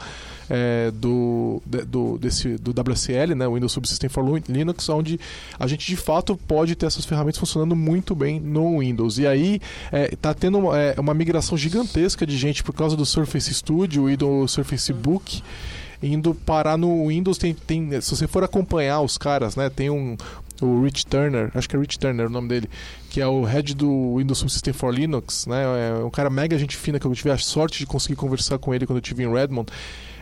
é, 0.49 0.91
do, 0.91 1.63
do, 1.87 2.19
desse, 2.19 2.57
do 2.57 2.71
WSL, 2.71 3.35
né? 3.35 3.49
Windows 3.49 3.73
Subsystem 3.73 4.09
for 4.09 4.25
Linux, 4.49 4.89
onde 4.89 5.19
a 5.59 5.67
gente 5.67 5.87
de 5.87 5.97
fato 5.97 6.37
pode 6.37 6.75
ter 6.75 6.87
essas 6.87 7.05
ferramentas 7.05 7.39
funcionando 7.39 7.75
muito 7.75 8.15
bem 8.15 8.41
no 8.41 8.81
Windows. 8.81 9.19
E 9.19 9.27
aí 9.27 9.61
está 10.11 10.31
é, 10.31 10.35
tendo 10.35 10.59
uma, 10.59 10.79
é, 10.79 10.95
uma 10.99 11.15
migração 11.15 11.57
gigantesca 11.57 12.27
de 12.27 12.37
gente 12.37 12.63
por 12.63 12.75
causa 12.75 12.97
do 12.97 13.07
Surface 13.07 13.53
Studio 13.53 14.09
e 14.11 14.17
do 14.17 14.47
Surface 14.49 14.93
Book 14.93 15.43
indo 16.03 16.35
parar 16.35 16.77
no 16.77 17.09
Windows. 17.09 17.39
Tem, 17.39 17.55
tem, 17.55 18.01
se 18.01 18.15
você 18.15 18.27
for 18.27 18.45
acompanhar 18.45 19.01
os 19.01 19.17
caras, 19.17 19.57
né? 19.57 19.71
Tem 19.71 19.91
um. 19.91 20.17
O 20.63 20.85
Rich 20.85 21.07
Turner, 21.07 21.51
acho 21.53 21.69
que 21.69 21.75
é 21.75 21.79
Rich 21.79 21.99
Turner 21.99 22.29
o 22.29 22.31
nome 22.31 22.49
dele, 22.49 22.71
que 23.11 23.21
é 23.21 23.27
o 23.27 23.43
head 23.43 23.75
do 23.75 24.17
Windows 24.19 24.39
Subsystem 24.39 24.73
for 24.73 24.95
Linux, 24.95 25.47
né? 25.47 25.65
É 26.01 26.05
um 26.05 26.11
cara 26.11 26.31
mega 26.31 26.57
gente 26.57 26.77
fina 26.77 27.01
que 27.01 27.05
eu 27.05 27.13
tive 27.13 27.33
a 27.33 27.37
sorte 27.37 27.81
de 27.81 27.87
conseguir 27.87 28.15
conversar 28.15 28.57
com 28.59 28.73
ele 28.73 28.87
quando 28.87 28.99
eu 28.99 29.03
estive 29.03 29.25
em 29.25 29.33
Redmond. 29.33 29.69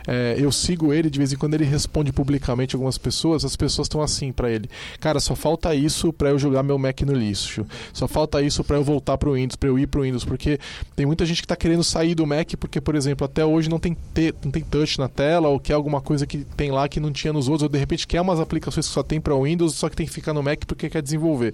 É, 0.07 0.35
eu 0.37 0.51
sigo 0.51 0.93
ele, 0.93 1.09
de 1.09 1.17
vez 1.17 1.31
em 1.31 1.37
quando 1.37 1.53
ele 1.53 1.63
responde 1.63 2.11
publicamente 2.11 2.75
algumas 2.75 2.97
pessoas, 2.97 3.45
as 3.45 3.55
pessoas 3.55 3.85
estão 3.85 4.01
assim 4.01 4.31
para 4.31 4.51
ele. 4.51 4.69
Cara, 4.99 5.19
só 5.19 5.35
falta 5.35 5.73
isso 5.73 6.11
para 6.11 6.29
eu 6.29 6.39
jogar 6.39 6.63
meu 6.63 6.77
Mac 6.77 7.01
no 7.01 7.13
lixo. 7.13 7.65
Só 7.93 8.07
falta 8.07 8.41
isso 8.41 8.63
para 8.63 8.77
eu 8.77 8.83
voltar 8.83 9.17
pro 9.17 9.33
Windows, 9.33 9.55
para 9.55 9.69
eu 9.69 9.79
ir 9.79 9.87
pro 9.87 10.01
Windows, 10.01 10.25
porque 10.25 10.59
tem 10.95 11.05
muita 11.05 11.25
gente 11.25 11.41
que 11.41 11.47
tá 11.47 11.55
querendo 11.55 11.83
sair 11.83 12.15
do 12.15 12.25
Mac 12.25 12.53
porque, 12.59 12.81
por 12.81 12.95
exemplo, 12.95 13.25
até 13.25 13.45
hoje 13.45 13.69
não 13.69 13.79
tem, 13.79 13.95
te, 14.13 14.33
não 14.43 14.51
tem 14.51 14.63
touch 14.63 14.99
na 14.99 15.07
tela 15.07 15.47
ou 15.47 15.59
quer 15.59 15.73
alguma 15.73 16.01
coisa 16.01 16.25
que 16.25 16.39
tem 16.39 16.71
lá 16.71 16.87
que 16.87 16.99
não 16.99 17.11
tinha 17.11 17.31
nos 17.31 17.47
outros, 17.47 17.63
ou 17.63 17.69
de 17.69 17.77
repente 17.77 18.05
quer 18.07 18.21
umas 18.21 18.39
aplicações 18.39 18.87
que 18.87 18.93
só 18.93 19.03
tem 19.03 19.19
para 19.21 19.35
Windows, 19.35 19.75
só 19.75 19.89
que 19.89 19.95
tem 19.95 20.05
que 20.05 20.11
ficar 20.11 20.33
no 20.33 20.43
Mac 20.43 20.65
porque 20.65 20.89
quer 20.89 21.01
desenvolver 21.01 21.53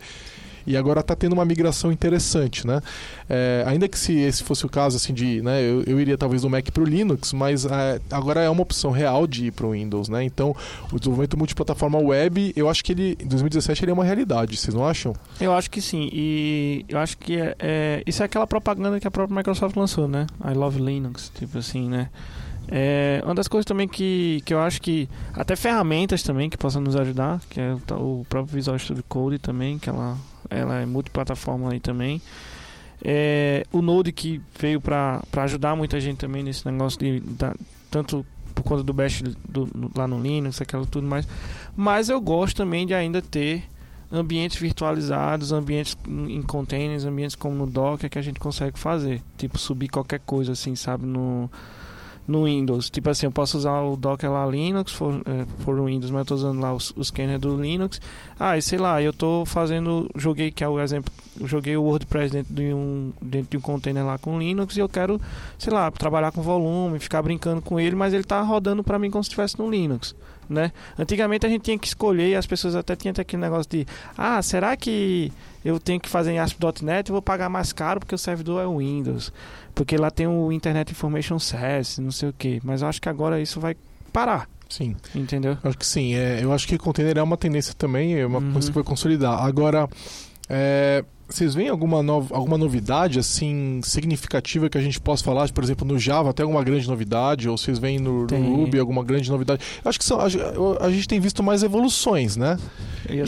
e 0.70 0.78
agora 0.78 1.00
está 1.00 1.16
tendo 1.16 1.34
uma 1.34 1.44
migração 1.44 1.92
interessante, 1.92 2.66
né? 2.66 2.80
É, 3.28 3.64
ainda 3.66 3.88
que 3.88 3.98
se 3.98 4.16
esse 4.20 4.44
fosse 4.44 4.68
o 4.68 4.70
caso, 4.70 4.98
assim, 4.98 5.12
de, 5.16 5.42
né, 5.42 5.64
eu, 5.64 5.82
eu 5.88 6.00
iria 6.00 6.16
talvez 6.16 6.44
do 6.44 6.50
Mac 6.50 6.70
para 6.70 6.84
o 6.84 6.86
Linux, 6.86 7.34
mas 7.34 7.66
é, 7.66 8.00
agora 8.12 8.42
é 8.42 8.50
uma 8.50 8.62
opção 8.62 8.92
real 8.92 9.26
de 9.26 9.48
ir 9.48 9.52
para 9.52 9.66
o 9.66 9.72
Windows, 9.72 10.10
né? 10.10 10.24
Então, 10.24 10.56
o 10.92 11.00
desenvolvimento 11.00 11.36
multiplataforma 11.36 11.98
web, 11.98 12.54
eu 12.56 12.70
acho 12.70 12.84
que 12.84 12.92
ele, 12.92 13.18
em 13.20 13.28
2017, 13.28 13.84
ele 13.84 13.90
é 13.90 13.94
uma 13.96 14.04
realidade, 14.04 14.56
vocês 14.56 14.76
não 14.76 14.86
acham? 14.86 15.16
Eu 15.42 15.54
acho 15.54 15.72
que 15.72 15.82
sim, 15.82 16.08
e 16.14 16.86
eu 16.88 17.00
acho 17.00 17.18
que 17.18 17.36
é, 17.36 17.56
é, 17.58 18.04
isso 18.06 18.22
é 18.22 18.26
aquela 18.28 18.46
propaganda 18.46 19.00
que 19.00 19.08
a 19.08 19.12
própria 19.12 19.36
Microsoft 19.36 19.76
lançou, 19.76 20.08
né? 20.08 20.28
I 20.46 20.54
love 20.54 20.80
Linux, 20.80 21.32
tipo 21.34 21.58
assim, 21.58 21.90
né? 21.90 22.10
É, 22.72 23.22
uma 23.26 23.34
das 23.34 23.48
coisas 23.48 23.66
também 23.66 23.88
que, 23.88 24.42
que 24.46 24.54
eu 24.54 24.60
acho 24.60 24.80
que 24.80 25.10
até 25.34 25.56
ferramentas 25.56 26.22
também 26.22 26.50
que 26.50 26.58
possam 26.58 26.82
nos 26.82 26.96
ajudar, 26.96 27.42
que 27.50 27.60
é 27.60 27.76
o 27.94 28.24
próprio 28.30 28.54
Visual 28.54 28.78
Studio 28.78 29.04
Code 29.10 29.40
também, 29.40 29.80
que 29.80 29.90
ela, 29.90 30.16
ela 30.50 30.80
é 30.82 30.86
multiplataforma 30.86 31.72
aí 31.72 31.80
também. 31.80 32.22
É, 33.04 33.66
o 33.72 33.82
Node 33.82 34.12
que 34.12 34.42
veio 34.60 34.82
para 34.82 35.22
ajudar 35.38 35.76
muita 35.76 36.00
gente 36.00 36.18
também 36.18 36.44
nesse 36.44 36.70
negócio 36.70 37.00
de, 37.00 37.20
da, 37.22 37.56
tanto 37.90 38.26
por 38.54 38.64
conta 38.64 38.84
do 38.84 38.94
Bash 38.94 39.22
do, 39.48 39.92
lá 39.96 40.08
no 40.08 40.20
Linux, 40.20 40.62
aquela 40.62 40.86
tudo 40.86 41.08
mais. 41.08 41.28
Mas 41.76 42.10
eu 42.10 42.20
gosto 42.20 42.58
também 42.58 42.86
de 42.86 42.94
ainda 42.94 43.22
ter 43.22 43.64
ambientes 44.12 44.58
virtualizados, 44.58 45.52
ambientes 45.52 45.96
em 46.08 46.42
containers, 46.42 47.06
ambientes 47.06 47.36
como 47.36 47.56
no 47.56 47.68
Docker 47.68 48.10
que 48.10 48.20
a 48.20 48.22
gente 48.22 48.40
consegue 48.40 48.78
fazer. 48.78 49.22
Tipo, 49.38 49.58
subir 49.58 49.88
qualquer 49.88 50.20
coisa 50.20 50.52
assim, 50.52 50.76
sabe, 50.76 51.06
no 51.06 51.50
no 52.30 52.46
Windows. 52.46 52.90
Tipo 52.90 53.10
assim, 53.10 53.26
eu 53.26 53.32
posso 53.32 53.58
usar 53.58 53.82
o 53.82 53.98
Docker 53.98 54.32
lá 54.32 54.46
Linux, 54.46 54.92
for, 54.92 55.22
é, 55.26 55.46
for 55.64 55.84
Windows, 55.84 56.12
mas 56.12 56.20
eu 56.20 56.26
tô 56.26 56.36
usando 56.36 56.60
lá 56.60 56.74
o, 56.74 56.78
o 56.78 57.04
scanner 57.04 57.40
do 57.40 57.60
Linux. 57.60 58.00
Ah, 58.40 58.58
e 58.58 58.62
sei 58.62 58.78
lá, 58.78 59.02
eu 59.02 59.12
tô 59.12 59.44
fazendo, 59.46 60.10
joguei, 60.16 60.52
que 60.52 60.64
é 60.64 60.70
o 60.70 60.80
exemplo, 60.80 61.12
joguei 61.44 61.76
o 61.76 61.84
WordPress 61.84 62.32
dentro 62.32 62.54
de 62.54 62.74
um, 62.74 63.12
dentro 63.22 63.52
de 63.52 63.58
um 63.58 63.62
container 63.62 64.06
lá 64.06 64.18
com 64.18 64.40
Linux 64.40 64.78
e 64.78 64.80
eu 64.80 64.88
quero, 64.88 65.20
sei 65.58 65.74
lá, 65.74 65.90
trabalhar 65.92 66.32
com 66.32 66.42
volume, 66.42 67.00
ficar 67.00 67.22
brincando 67.22 67.62
com 67.62 67.80
ele, 67.80 67.96
mas 67.96 68.14
ele 68.14 68.24
tá 68.24 68.42
rodando 68.42 68.84
para 68.84 69.00
mim 69.00 69.10
como 69.10 69.24
se 69.24 69.30
estivesse 69.30 69.58
no 69.58 69.70
Linux. 69.70 70.16
Né? 70.50 70.72
Antigamente 70.98 71.46
a 71.46 71.50
gente 71.50 71.62
tinha 71.62 71.78
que 71.78 71.88
escolher 71.88 72.36
as 72.36 72.48
pessoas 72.48 72.76
até 72.76 72.96
tinham 72.96 73.14
aquele 73.16 73.42
negócio 73.42 73.70
de 73.70 73.86
ah, 74.18 74.42
será 74.42 74.76
que 74.76 75.32
eu 75.64 75.80
tenho 75.80 76.00
que 76.00 76.10
fazer 76.10 76.32
em 76.32 76.40
ASP.NET 76.40 77.10
e 77.10 77.12
vou 77.12 77.22
pagar 77.22 77.50
mais 77.50 77.72
caro 77.72 78.00
porque 78.00 78.16
o 78.16 78.18
servidor 78.18 78.64
é 78.64 78.66
o 78.66 78.78
Windows? 78.80 79.32
Porque 79.76 79.96
lá 79.96 80.10
tem 80.10 80.26
o 80.26 80.52
Internet 80.52 80.92
Information 80.92 81.38
Service, 81.38 82.02
não 82.02 82.12
sei 82.12 82.30
o 82.30 82.34
que. 82.34 82.60
Mas 82.64 82.82
eu 82.82 82.88
acho 82.88 83.00
que 83.00 83.08
agora 83.08 83.40
isso 83.40 83.60
vai 83.60 83.76
parar. 84.12 84.50
Sim. 84.68 84.96
Entendeu? 85.14 85.58
Acho 85.64 85.78
que 85.78 85.86
sim. 85.86 86.16
É, 86.16 86.44
eu 86.44 86.52
acho 86.52 86.68
que 86.68 86.78
container 86.78 87.18
é 87.18 87.24
uma 87.24 87.38
tendência 87.38 87.74
também, 87.74 88.16
é 88.16 88.26
uma 88.26 88.40
uhum. 88.40 88.54
coisa 88.54 88.70
que 88.70 88.76
vai 88.76 88.84
consolidar. 88.84 89.44
Agora, 89.44 89.88
é, 90.48 91.04
vocês 91.30 91.54
veem 91.54 91.70
alguma, 91.70 92.02
no, 92.02 92.26
alguma 92.32 92.58
novidade 92.58 93.20
assim 93.20 93.80
significativa 93.84 94.68
que 94.68 94.78
a 94.78 94.82
gente 94.82 95.00
possa 95.00 95.24
falar? 95.24 95.50
Por 95.52 95.64
exemplo, 95.64 95.88
no 95.88 96.00
Java 96.00 96.34
tem 96.34 96.44
alguma 96.44 96.64
grande 96.64 96.88
novidade? 96.88 97.48
Ou 97.48 97.58
vocês 97.58 97.78
veem 97.78 98.00
no, 98.00 98.26
no 98.26 98.56
Ruby 98.56 98.80
alguma 98.80 99.04
grande 99.04 99.30
novidade? 99.30 99.62
Acho 99.86 100.00
que 100.00 100.06
são, 100.06 100.20
a, 100.20 100.26
a, 100.26 100.90
gente 100.90 101.08
tem 101.08 101.20
visto 101.20 101.44
mais 101.44 101.62
evoluções, 101.62 102.36
né? 102.36 102.58
E 103.08 103.22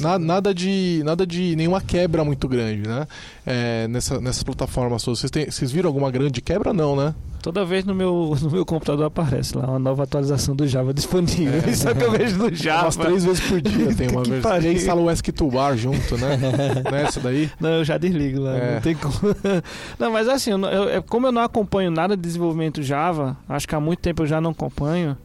na, 0.00 0.18
nada 0.18 0.54
de 0.54 1.02
nada 1.04 1.26
de 1.26 1.56
nenhuma 1.56 1.80
quebra 1.80 2.24
muito 2.24 2.46
grande, 2.46 2.86
né? 2.86 3.06
É, 3.46 3.88
nessa, 3.88 4.20
nessas 4.20 4.42
plataformas 4.42 5.02
todas. 5.02 5.20
Vocês, 5.20 5.30
têm, 5.30 5.50
vocês 5.50 5.72
viram 5.72 5.88
alguma 5.88 6.10
grande 6.10 6.42
quebra? 6.42 6.74
Não, 6.74 6.94
né? 6.94 7.14
Toda 7.42 7.64
vez 7.64 7.84
no 7.84 7.94
meu, 7.94 8.36
no 8.40 8.50
meu 8.50 8.64
computador 8.66 9.06
aparece 9.06 9.56
lá 9.56 9.66
uma 9.66 9.78
nova 9.78 10.04
atualização 10.04 10.54
do 10.54 10.66
Java 10.66 10.92
disponível. 10.92 11.60
É, 11.66 11.70
Isso 11.70 11.88
é 11.88 11.94
que 11.94 12.04
eu 12.04 12.10
vejo 12.10 12.36
no 12.36 12.54
Java. 12.54 12.84
Umas 12.84 12.96
três 12.96 13.24
vezes 13.24 13.40
por 13.40 13.60
dia 13.60 13.94
tem 13.94 14.08
uma 14.08 14.22
vez. 14.24 14.64
E 14.64 14.72
instala 14.72 15.00
o 15.00 15.06
ESC2Bar 15.06 15.76
junto, 15.76 16.16
né? 16.18 16.38
não 16.90 16.96
é 16.96 17.02
essa 17.02 17.20
daí? 17.20 17.50
Não, 17.58 17.70
eu 17.70 17.84
já 17.84 17.98
desligo 17.98 18.40
lá. 18.40 18.56
É. 18.56 18.74
Não 18.74 18.80
tem 18.80 18.94
como. 18.94 19.14
não, 19.98 20.12
mas 20.12 20.28
assim, 20.28 20.50
eu, 20.50 20.60
eu, 20.60 20.88
é, 20.88 21.00
como 21.00 21.26
eu 21.26 21.32
não 21.32 21.42
acompanho 21.42 21.90
nada 21.90 22.16
de 22.16 22.22
desenvolvimento 22.22 22.82
Java, 22.82 23.36
acho 23.48 23.66
que 23.66 23.74
há 23.74 23.80
muito 23.80 24.00
tempo 24.00 24.22
eu 24.22 24.26
já 24.26 24.40
não 24.40 24.50
acompanho. 24.50 25.16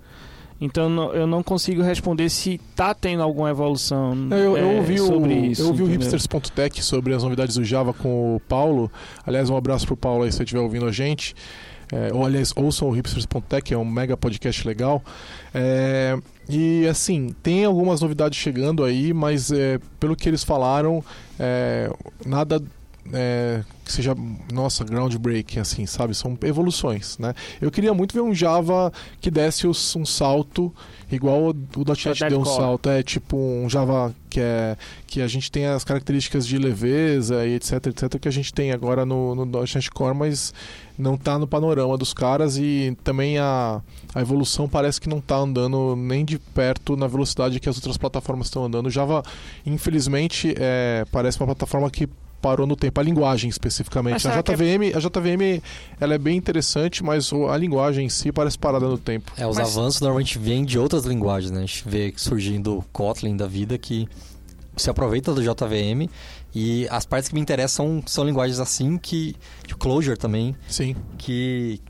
Então 0.59 1.13
eu 1.13 1.28
não 1.28 1.43
consigo 1.43 1.82
responder 1.82 2.30
se 2.30 2.59
tá 2.76 2.93
tendo 2.93 3.22
alguma 3.22 3.49
evolução 3.49 4.16
eu, 4.32 4.57
eu 4.57 4.57
é, 4.57 4.78
ouvi 4.78 4.97
sobre 4.97 5.34
o, 5.34 5.45
isso. 5.45 5.61
Eu 5.61 5.68
ouvi 5.68 5.84
o 5.84 5.86
hipsters.tech 5.86 6.82
sobre 6.82 7.13
as 7.13 7.24
novidades 7.24 7.55
do 7.57 7.63
Java 7.66 7.93
com 7.93 8.38
o 8.38 8.39
Paulo. 8.39 8.89
Aliás, 9.26 9.49
um 9.49 9.57
abraço 9.57 9.86
pro 9.86 9.97
Paulo 9.97 10.24
aí 10.24 10.32
se 10.32 10.38
você 10.38 10.43
estiver 10.43 10.61
ouvindo 10.61 10.86
a 10.86 10.91
gente. 10.91 11.36
É, 11.92 12.14
ou 12.14 12.26
aliás, 12.26 12.52
ouçam 12.56 12.90
o 12.90 12.92
hipsters.tech, 12.92 13.74
é 13.74 13.78
um 13.78 13.86
mega 13.86 14.18
podcast 14.18 14.68
legal. 14.68 15.04
É, 15.54 16.18
e 16.50 16.88
assim, 16.88 17.36
tem 17.44 17.66
algumas 17.66 18.02
novidades 18.02 18.38
chegando 18.38 18.84
aí, 18.84 19.14
mas 19.14 19.52
é, 19.52 19.80
pelo 20.00 20.16
que 20.16 20.30
eles 20.30 20.44
falaram, 20.44 21.04
é, 21.40 21.90
nada 22.26 22.62
é, 23.14 23.64
que 23.84 23.91
seja, 23.91 24.16
nossa, 24.51 24.84
groundbreaking, 24.84 25.60
assim, 25.60 25.86
sabe? 25.86 26.16
São 26.16 26.38
evoluções, 26.43 27.18
né? 27.20 27.34
Eu 27.62 27.70
queria 27.70 27.93
muito 27.93 28.14
ver 28.14 28.22
um 28.22 28.34
Java 28.34 28.91
que 29.22 29.30
desse 29.30 29.68
um 29.68 29.74
salto 30.06 30.74
igual 31.12 31.43
o, 31.43 31.49
o 31.49 31.86
.NET 31.86 32.28
deu 32.28 32.39
um 32.39 32.45
salto. 32.45 32.89
É 32.89 33.03
tipo 33.03 33.38
um 33.38 33.70
Java 33.70 34.14
que, 34.28 34.39
é, 34.39 34.76
que 35.06 35.22
a 35.22 35.28
gente 35.28 35.51
tem 35.51 35.68
as 35.68 35.84
características 35.84 36.47
de 36.47 36.58
leveza 36.58 37.45
e 37.45 37.53
etc, 37.53 37.88
etc, 37.88 38.20
que 38.20 38.28
a 38.28 38.32
gente 38.32 38.51
tem 38.51 38.72
agora 38.72 39.06
no, 39.06 39.36
no 39.36 39.45
.NET 39.45 39.91
Core, 39.91 40.16
mas 40.16 40.51
não 40.97 41.14
está 41.14 41.38
no 41.38 41.45
panorama 41.45 41.97
dos 41.97 42.12
caras 42.12 42.58
e 42.58 42.97
também 43.03 43.38
a, 43.38 43.82
a 44.16 44.22
evolução 44.22 44.68
parece 44.68 44.99
que 44.99 45.08
não 45.08 45.20
está 45.20 45.36
andando 45.36 45.95
nem 45.95 46.26
de 46.26 46.39
perto 46.39 46.95
na 46.95 47.06
velocidade 47.06 47.60
que 47.60 47.70
as 47.70 47.76
outras 47.76 47.97
plataformas 47.97 48.47
estão 48.47 48.66
andando. 48.66 48.88
O 48.88 48.91
Java, 48.91 49.22
infelizmente, 49.64 50.56
é, 50.58 51.06
parece 51.12 51.39
uma 51.39 51.45
plataforma 51.45 51.89
que 51.91 52.10
parou 52.46 52.68
no 52.68 52.76
tempo. 52.76 53.00
A 53.00 53.04
linguagem 53.04 53.50
especificamente. 53.50 54.28
A 54.28 54.39
JVM, 54.39 54.91
é... 54.93 54.96
a 54.96 55.00
JVM 55.00 55.64
ela 56.00 56.14
é 56.14 56.18
bem 56.20 56.38
interessante, 56.38 57.04
mas 57.04 57.32
a 57.34 57.58
linguagem 57.58 58.06
em 58.06 58.10
si 58.10 58.32
parece 58.32 58.56
parada 58.56 58.88
no 58.88 59.00
tempo. 59.00 59.32
É, 59.36 59.48
os 59.48 59.58
mas... 59.58 59.76
avanços 59.76 60.00
normalmente 60.00 60.38
vêm 60.38 60.64
de 60.64 60.78
outras 60.78 61.06
linguagens, 61.06 61.50
né? 61.50 61.58
A 61.58 61.66
gente 61.66 61.84
vê 61.89 62.14
surgindo 62.16 62.86
Kotlin 62.93 63.36
da 63.36 63.48
vida 63.48 63.80
que 63.80 64.08
se 64.78 64.91
aproveita 64.91 65.34
do 65.34 65.41
JVM 65.41 66.08
e 66.54 66.88
as 66.91 67.04
partes 67.04 67.30
que 67.30 67.34
me 67.34 67.41
interessam 67.41 68.00
são, 68.02 68.04
são 68.06 68.24
linguagens 68.24 68.60
assim 68.60 68.96
que. 69.00 69.36
Tipo 69.66 69.80
Clojure 69.80 70.18
também. 70.18 70.56
Sim. 70.68 70.96
Que 71.18 71.82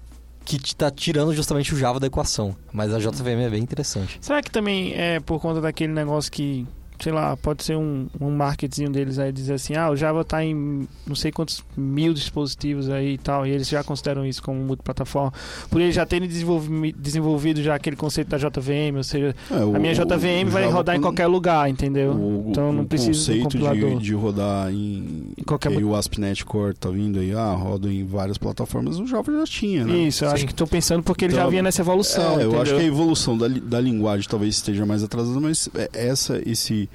que 0.45 0.57
está 0.57 0.91
tirando 0.91 1.33
justamente 1.33 1.73
o 1.73 1.77
Java 1.77 1.99
da 1.99 2.05
equação. 2.05 2.55
Mas 2.71 2.93
a 2.93 2.99
JVM 2.99 3.41
é 3.41 3.49
bem 3.49 3.63
interessante. 3.63 4.19
Será 4.21 4.43
que 4.43 4.51
também 4.51 4.93
é 4.93 5.19
por 5.19 5.41
conta 5.41 5.59
daquele 5.59 5.91
negócio 5.91 6.31
que 6.31 6.67
sei 6.99 7.11
lá, 7.11 7.35
pode 7.37 7.63
ser 7.63 7.75
um, 7.75 8.07
um 8.19 8.31
marketing 8.31 8.91
deles 8.91 9.19
aí 9.19 9.31
dizer 9.31 9.53
assim, 9.53 9.75
ah, 9.75 9.89
o 9.89 9.95
Java 9.95 10.21
está 10.21 10.43
em 10.43 10.87
não 11.05 11.15
sei 11.15 11.31
quantos 11.31 11.63
mil 11.75 12.13
dispositivos 12.13 12.89
aí 12.89 13.13
e 13.13 13.17
tal, 13.17 13.45
e 13.45 13.51
eles 13.51 13.67
já 13.67 13.83
consideram 13.83 14.25
isso 14.25 14.41
como 14.41 14.59
multiplataforma, 14.59 15.33
por 15.69 15.81
eles 15.81 15.95
já 15.95 16.05
terem 16.05 16.27
desenvolvido, 16.27 17.61
já 17.61 17.75
aquele 17.75 17.95
conceito 17.95 18.29
da 18.29 18.37
JVM, 18.37 18.97
ou 18.97 19.03
seja, 19.03 19.35
é, 19.51 19.63
o, 19.63 19.75
a 19.75 19.79
minha 19.79 19.93
JVM 19.93 20.49
vai 20.49 20.63
Java 20.63 20.75
rodar 20.75 20.95
em 20.95 21.01
qualquer 21.01 21.27
lugar, 21.27 21.69
entendeu? 21.69 22.13
O, 22.13 22.47
então 22.49 22.71
não 22.71 22.85
precisa 22.85 23.33
do 23.33 23.43
compilador. 23.43 23.97
De, 23.97 24.03
de 24.03 24.13
rodar 24.13 24.71
em, 24.71 25.33
em 25.37 25.43
qualquer 25.43 25.71
e 25.73 25.83
o 25.83 25.95
ASP.NET 25.95 26.45
Core 26.45 26.73
tá 26.75 26.89
vindo 26.89 27.19
aí, 27.19 27.33
ah, 27.33 27.53
roda 27.53 27.91
em 27.91 28.05
várias 28.05 28.37
plataformas, 28.37 28.99
o 28.99 29.05
Java 29.05 29.31
já 29.31 29.43
tinha, 29.45 29.85
né? 29.85 29.97
Isso, 29.97 30.23
eu 30.23 30.29
Sim. 30.29 30.35
acho 30.35 30.45
que 30.45 30.51
estou 30.51 30.67
pensando 30.67 31.03
porque 31.03 31.25
então, 31.25 31.37
ele 31.37 31.43
já 31.43 31.49
vinha 31.49 31.63
nessa 31.63 31.81
evolução, 31.81 32.39
é, 32.39 32.43
eu 32.43 32.61
acho 32.61 32.73
que 32.73 32.81
a 32.81 32.83
evolução 32.83 33.37
da, 33.37 33.47
da 33.47 33.81
linguagem 33.81 34.27
talvez 34.29 34.55
esteja 34.55 34.85
mais 34.85 35.03
atrasada, 35.03 35.39
mas 35.39 35.69
é, 35.75 35.89
essa, 35.93 36.41
esse 36.45 36.89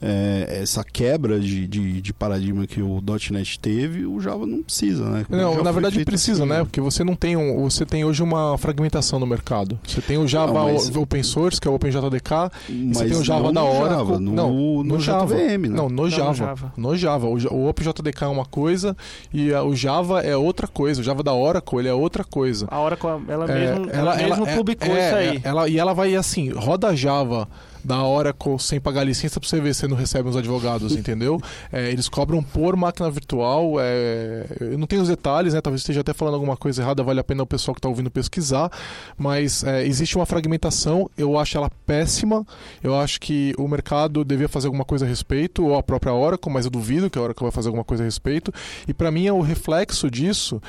é, 0.00 0.60
essa 0.62 0.84
quebra 0.84 1.40
de, 1.40 1.66
de, 1.66 2.02
de, 2.02 2.12
paradigma 2.12 2.66
que 2.66 2.82
o 2.82 3.02
.NET 3.30 3.58
teve, 3.58 4.04
o 4.04 4.20
Java 4.20 4.46
não 4.46 4.62
precisa, 4.62 5.08
né? 5.08 5.24
Não, 5.30 5.62
na 5.62 5.72
verdade 5.72 6.04
precisa, 6.04 6.42
assim, 6.42 6.52
né? 6.52 6.64
Porque 6.64 6.80
você 6.80 7.02
não 7.02 7.14
tem 7.14 7.36
um, 7.36 7.62
você 7.62 7.86
tem 7.86 8.04
hoje 8.04 8.22
uma 8.22 8.58
fragmentação 8.58 9.18
no 9.18 9.26
mercado. 9.26 9.78
Você 9.86 10.02
tem 10.02 10.18
o 10.18 10.26
Java 10.28 10.52
não, 10.52 10.72
mas... 10.72 10.94
Open 10.94 11.22
Source, 11.22 11.60
que 11.60 11.66
é 11.66 11.70
o 11.70 11.74
OpenJDK, 11.74 12.50
e 12.68 12.92
você 12.92 13.06
tem 13.06 13.16
o 13.16 13.24
Java 13.24 13.50
da 13.50 13.62
hora. 13.62 13.94
Java, 13.94 14.20
no, 14.20 14.32
não, 14.32 14.52
no, 14.52 14.84
no 14.84 15.00
Java. 15.00 15.34
JVM, 15.34 15.68
né? 15.68 15.76
Não, 15.76 15.88
no, 15.88 16.10
Java, 16.10 16.28
no 16.28 16.34
Java. 16.34 16.72
No 16.76 16.96
Java. 16.96 17.26
O, 17.26 17.54
o 17.54 17.68
OpenJDK 17.68 18.24
é 18.24 18.28
uma 18.28 18.44
coisa 18.44 18.96
e 19.32 19.54
a, 19.54 19.62
o 19.62 19.74
Java 19.74 20.20
é 20.20 20.36
outra 20.36 20.68
coisa. 20.68 21.00
O 21.00 21.04
Java 21.04 21.22
da 21.22 21.32
Oracle 21.32 21.78
ele 21.78 21.88
é 21.88 21.94
outra 21.94 22.24
coisa. 22.24 22.66
A 22.70 22.80
Oracle, 22.80 23.08
ela 23.28 23.46
é, 23.46 23.54
mesmo, 23.54 23.90
ela, 23.90 23.92
ela, 23.92 24.16
mesmo 24.16 24.46
ela, 24.46 24.56
publicou 24.56 24.94
é, 24.94 25.06
isso 25.06 25.16
aí. 25.16 25.40
Ela, 25.42 25.68
e 25.68 25.78
ela 25.78 25.94
vai 25.94 26.14
assim, 26.14 26.50
roda 26.50 26.94
Java 26.94 27.48
da 27.84 28.02
Oracle 28.02 28.58
sem 28.58 28.80
pagar 28.80 29.04
licença 29.04 29.38
para 29.38 29.48
você 29.48 29.60
ver 29.60 29.74
se 29.74 29.86
não 29.86 29.96
recebe 29.96 30.28
os 30.28 30.36
advogados, 30.36 30.94
entendeu? 30.96 31.40
É, 31.72 31.90
eles 31.90 32.08
cobram 32.08 32.42
por 32.42 32.76
máquina 32.76 33.10
virtual. 33.10 33.74
É, 33.78 34.46
eu 34.60 34.78
não 34.78 34.86
tenho 34.86 35.02
os 35.02 35.08
detalhes, 35.08 35.54
né? 35.54 35.60
Talvez 35.60 35.82
esteja 35.82 36.00
até 36.00 36.12
falando 36.12 36.34
alguma 36.34 36.56
coisa 36.56 36.82
errada, 36.82 37.02
vale 37.02 37.20
a 37.20 37.24
pena 37.24 37.42
o 37.42 37.46
pessoal 37.46 37.74
que 37.74 37.78
está 37.78 37.88
ouvindo 37.88 38.10
pesquisar. 38.10 38.70
Mas 39.16 39.62
é, 39.64 39.86
existe 39.86 40.16
uma 40.16 40.26
fragmentação, 40.26 41.10
eu 41.16 41.38
acho 41.38 41.56
ela 41.56 41.70
péssima. 41.86 42.46
Eu 42.82 42.98
acho 42.98 43.20
que 43.20 43.54
o 43.58 43.68
mercado 43.68 44.24
devia 44.24 44.48
fazer 44.48 44.66
alguma 44.66 44.84
coisa 44.84 45.04
a 45.04 45.08
respeito, 45.08 45.64
ou 45.64 45.76
a 45.76 45.82
própria 45.82 46.12
Oracle, 46.12 46.52
mas 46.52 46.64
eu 46.64 46.70
duvido 46.70 47.10
que 47.10 47.18
a 47.18 47.22
Oracle 47.22 47.44
vai 47.44 47.52
fazer 47.52 47.68
alguma 47.68 47.84
coisa 47.84 48.02
a 48.02 48.06
respeito. 48.06 48.52
E 48.88 48.94
para 48.94 49.10
mim, 49.10 49.26
é 49.26 49.32
o 49.32 49.40
reflexo 49.40 50.10
disso, 50.10 50.60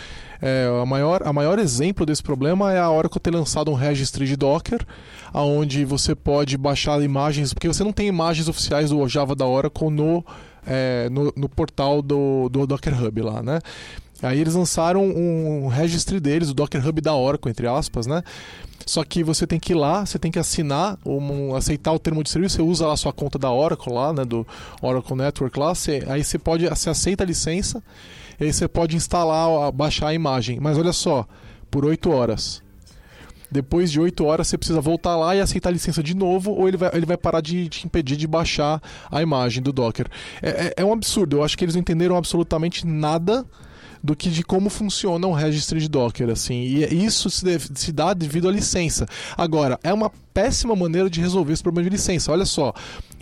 é, 0.42 0.68
a 0.82 0.86
maior, 0.86 1.22
a 1.26 1.34
maior 1.34 1.60
exemplo 1.60 2.06
desse 2.06 2.22
problema 2.22 2.74
é 2.74 2.80
a 2.80 2.90
Oracle 2.90 3.20
ter 3.20 3.32
lançado 3.32 3.72
um 3.72 3.74
registry 3.74 4.26
de 4.26 4.36
Docker, 4.36 4.86
aonde 5.34 5.84
você 5.86 6.16
pode 6.16 6.58
baixar 6.58 7.02
imagens, 7.06 7.54
porque 7.54 7.68
você 7.68 7.84
não 7.84 7.94
tem 7.94 8.08
imagens 8.08 8.48
oficiais 8.48 8.90
do 8.90 9.08
Java 9.08 9.36
da 9.36 9.46
Oracle 9.46 9.90
no, 9.90 10.26
é, 10.66 11.08
no, 11.10 11.32
no, 11.36 11.48
portal 11.48 12.02
do, 12.02 12.50
do 12.50 12.66
Docker 12.68 13.04
Hub 13.04 13.22
lá, 13.22 13.42
né? 13.42 13.60
Aí 14.22 14.40
eles 14.40 14.56
lançaram 14.56 15.06
um 15.06 15.68
registry 15.68 16.20
deles, 16.20 16.50
o 16.50 16.54
Docker 16.54 16.86
Hub 16.86 17.02
da 17.02 17.14
Oracle, 17.14 17.52
entre 17.52 17.68
aspas, 17.68 18.08
né? 18.08 18.24
Só 18.86 19.04
que 19.04 19.24
você 19.24 19.48
tem 19.48 19.60
que 19.60 19.74
ir 19.74 19.76
lá, 19.76 20.06
você 20.06 20.20
tem 20.20 20.32
que 20.32 20.38
assinar, 20.38 20.98
um, 21.06 21.56
aceitar 21.56 21.92
o 21.92 22.00
termo 22.00 22.24
de 22.24 22.30
serviço, 22.30 22.58
você 22.58 22.62
usa 22.62 22.86
lá 22.86 22.94
a 22.94 22.98
sua 22.98 23.12
conta 23.12 23.40
da 23.40 23.52
Oracle 23.52 23.92
lá, 23.92 24.14
né, 24.14 24.24
do 24.24 24.46
Oracle 24.80 25.16
Network 25.16 25.58
lá, 25.58 25.74
você, 25.74 26.04
aí 26.08 26.24
você 26.24 26.38
pode, 26.38 26.68
você 26.70 26.92
aceita 26.92 27.24
a 27.24 27.28
licença, 27.28 27.84
aí 28.40 28.54
você 28.54 28.68
pode 28.68 28.96
instalar, 28.96 29.72
baixar 29.72 30.10
a 30.10 30.14
imagem. 30.14 30.60
Mas 30.62 30.78
olha 30.78 30.94
só, 30.94 31.28
por 31.72 31.84
8 31.84 32.12
horas. 32.12 32.65
Depois 33.52 33.92
de 33.92 34.00
8 34.00 34.24
horas 34.26 34.48
você 34.48 34.58
precisa 34.58 34.82
voltar 34.82 35.16
lá 35.16 35.36
e 35.36 35.42
aceitar 35.42 35.70
a 35.70 35.74
licença 35.74 36.02
de 36.02 36.16
novo, 36.16 36.52
ou 36.52 36.68
ele 36.68 36.78
vai, 36.78 36.92
ele 36.94 37.06
vai 37.06 37.18
parar 37.18 37.42
de 37.42 37.70
te 37.70 37.86
impedir 37.86 38.16
de 38.16 38.28
baixar 38.28 38.82
a 39.12 39.22
imagem 39.22 39.62
do 39.62 39.72
Docker. 39.72 40.08
É, 40.42 40.50
é, 40.50 40.74
é 40.78 40.86
um 40.86 40.94
absurdo, 40.94 41.38
eu 41.38 41.44
acho 41.44 41.58
que 41.58 41.64
eles 41.64 41.76
não 41.76 41.82
entenderam 41.82 42.18
absolutamente 42.18 42.86
nada 42.86 43.46
do 44.06 44.16
que 44.16 44.30
de 44.30 44.44
como 44.44 44.70
funciona 44.70 45.26
um 45.26 45.32
registry 45.32 45.80
de 45.80 45.90
Docker, 45.90 46.30
assim. 46.30 46.62
E 46.62 47.04
isso 47.04 47.28
se, 47.28 47.44
deve, 47.44 47.70
se 47.74 47.92
dá 47.92 48.14
devido 48.14 48.48
à 48.48 48.52
licença. 48.52 49.08
Agora, 49.36 49.80
é 49.84 49.92
uma 49.92 50.12
péssima 50.32 50.76
maneira 50.76 51.10
de 51.10 51.20
resolver 51.20 51.54
esse 51.54 51.64
problema 51.64 51.90
de 51.90 51.96
licença. 51.96 52.32
Olha 52.32 52.46
só, 52.46 52.72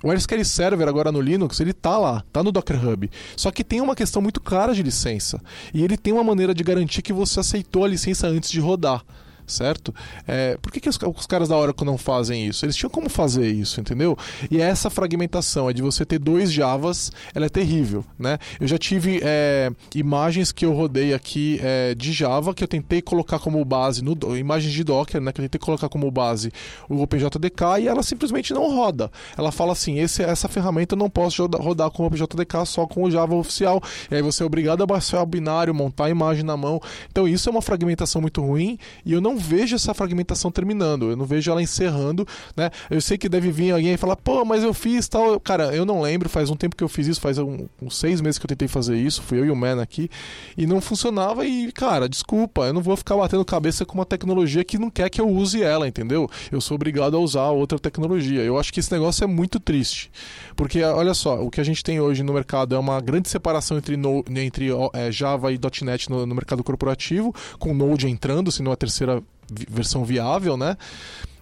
o 0.04 0.12
SQL 0.12 0.44
Server 0.44 0.90
agora 0.90 1.10
no 1.10 1.22
Linux, 1.22 1.62
ele 1.62 1.72
tá 1.72 1.98
lá, 1.98 2.22
tá 2.34 2.44
no 2.44 2.52
Docker 2.52 2.86
Hub. 2.86 3.10
Só 3.38 3.50
que 3.50 3.64
tem 3.64 3.80
uma 3.80 3.96
questão 3.96 4.22
muito 4.22 4.42
clara 4.42 4.74
de 4.74 4.84
licença. 4.84 5.42
E 5.74 5.82
ele 5.82 5.96
tem 5.96 6.12
uma 6.12 6.24
maneira 6.24 6.54
de 6.54 6.64
garantir 6.66 7.02
que 7.02 7.14
você 7.14 7.40
aceitou 7.40 7.86
a 7.86 7.88
licença 7.88 8.28
antes 8.28 8.52
de 8.52 8.60
rodar 8.60 9.06
certo? 9.46 9.94
É, 10.28 10.58
por 10.62 10.72
que, 10.72 10.80
que 10.80 10.90
os, 10.90 10.98
os, 11.16 11.26
caras 11.26 11.50
da 11.50 11.58
Oracle 11.58 11.86
não 11.86 11.98
fazem 11.98 12.48
isso? 12.48 12.66
Eles 12.66 12.76
tinham 12.76 12.90
como 12.90 13.10
fazer 13.10 13.50
isso, 13.50 13.80
entendeu? 13.80 14.18
E 14.50 14.62
essa 14.62 14.90
fragmentação 14.90 15.70
é 15.70 15.74
de 15.74 15.82
você 15.82 16.06
ter 16.06 16.20
dois 16.20 16.52
Javas, 16.52 17.12
ela 17.34 17.46
é 17.46 17.50
terrível, 17.50 18.06
né? 18.18 18.38
Eu 18.60 18.68
já 18.68 18.78
tive 18.78 19.20
é, 19.24 19.72
imagens 19.96 20.52
que 20.52 20.66
eu 20.66 20.74
rodei 20.74 21.14
aqui 21.14 21.60
é, 21.62 21.96
de 21.96 22.12
Java 22.12 22.54
que 22.54 22.64
eu 22.64 22.68
tentei 22.68 23.02
colocar 23.02 23.40
como 23.40 23.64
base, 23.64 24.04
no, 24.04 24.16
imagens 24.38 24.74
de 24.74 24.84
Docker, 24.84 25.22
né? 25.22 25.32
Que 25.32 25.42
eu 25.42 25.46
tentei 25.46 25.60
colocar 25.60 25.90
como 25.90 26.10
base 26.10 26.52
o 26.90 27.02
OpenJDK 27.02 27.82
e 27.82 27.88
ela 27.88 28.04
simplesmente 28.04 28.54
não 28.54 28.74
roda. 28.76 29.12
Ela 29.38 29.52
fala 29.52 29.74
assim, 29.74 30.00
esse, 30.00 30.24
essa 30.24 30.48
ferramenta 30.48 30.96
eu 30.96 31.00
não 31.00 31.10
posso 31.10 31.46
rodar 31.46 31.90
com 31.92 32.04
o 32.04 32.06
OpenJDK 32.08 32.66
só 32.66 32.86
com 32.86 33.04
o 33.04 33.12
Java 33.12 33.36
oficial. 33.36 33.82
E 34.10 34.16
aí 34.16 34.22
você 34.22 34.44
é 34.44 34.46
obrigado 34.46 34.84
a 34.84 34.86
baixar 34.86 35.22
o 35.22 35.26
binário, 35.26 35.74
montar 35.74 36.06
a 36.06 36.10
imagem 36.10 36.44
na 36.44 36.56
mão. 36.56 36.82
Então 37.10 37.28
isso 37.28 37.50
é 37.50 37.52
uma 37.52 37.62
fragmentação 37.62 38.22
muito 38.22 38.42
ruim 38.42 38.78
e 39.06 39.14
eu 39.14 39.22
não 39.22 39.33
não 39.34 39.38
vejo 39.38 39.76
essa 39.76 39.94
fragmentação 39.94 40.52
terminando, 40.52 41.10
eu 41.10 41.18
não 41.18 41.26
vejo 41.26 41.52
ela 41.52 41.62
encerrando, 41.62 42.26
né? 42.56 42.70
Eu 42.90 43.02
sei 43.02 43.18
que 43.18 43.28
deve 43.28 43.52
vir 43.52 43.72
alguém 43.72 43.94
e 43.94 43.98
falar, 43.98 44.16
pô, 44.16 44.46
mas 44.46 44.64
eu 44.64 44.74
fiz 44.74 45.08
tal. 45.08 45.40
Cara, 45.40 45.76
eu 45.76 45.86
não 45.86 46.02
lembro, 46.02 46.30
faz 46.30 46.50
um 46.50 46.56
tempo 46.56 46.76
que 46.76 46.84
eu 46.84 46.88
fiz 46.88 47.08
isso, 47.08 47.20
faz 47.20 47.38
um, 47.38 47.68
uns 47.82 47.98
seis 47.98 48.22
meses 48.22 48.38
que 48.38 48.46
eu 48.46 48.48
tentei 48.48 48.68
fazer 48.68 48.96
isso, 48.96 49.22
fui 49.22 49.40
eu 49.40 49.46
e 49.46 49.52
o 49.52 49.56
Man 49.56 49.82
aqui, 49.82 50.10
e 50.58 50.68
não 50.68 50.80
funcionava. 50.80 51.46
E, 51.46 51.72
cara, 51.72 52.08
desculpa, 52.08 52.66
eu 52.66 52.74
não 52.74 52.82
vou 52.82 52.96
ficar 52.96 53.18
batendo 53.18 53.44
cabeça 53.44 53.86
com 53.86 53.96
uma 53.96 54.06
tecnologia 54.06 54.64
que 54.64 54.78
não 54.78 54.90
quer 54.90 55.10
que 55.10 55.20
eu 55.20 55.28
use 55.28 55.62
ela, 55.62 55.88
entendeu? 55.88 56.30
Eu 56.52 56.62
sou 56.62 56.76
obrigado 56.76 57.18
a 57.18 57.20
usar 57.20 57.50
outra 57.50 57.80
tecnologia. 57.80 58.42
Eu 58.42 58.58
acho 58.60 58.72
que 58.72 58.80
esse 58.80 58.92
negócio 58.92 59.24
é 59.24 59.28
muito 59.28 59.60
triste. 59.60 60.12
Porque, 60.56 60.84
olha 60.84 61.14
só, 61.14 61.42
o 61.42 61.50
que 61.50 61.60
a 61.60 61.64
gente 61.64 61.84
tem 61.84 62.00
hoje 62.00 62.22
no 62.22 62.34
mercado 62.34 62.76
é 62.76 62.80
uma 62.80 63.00
grande 63.02 63.30
separação 63.30 63.78
entre, 63.78 63.98
no, 63.98 64.24
entre 64.30 64.70
é, 64.94 65.12
Java 65.12 65.52
e 65.52 65.60
.NET 65.82 66.10
no, 66.10 66.26
no 66.26 66.36
mercado 66.36 66.64
corporativo, 66.64 67.34
com 67.58 67.74
Node 67.74 68.08
entrando, 68.08 68.52
se 68.52 68.62
não 68.62 68.72
a 68.72 68.76
terceira 68.76 69.23
versão 69.70 70.04
viável, 70.04 70.58
né? 70.58 70.78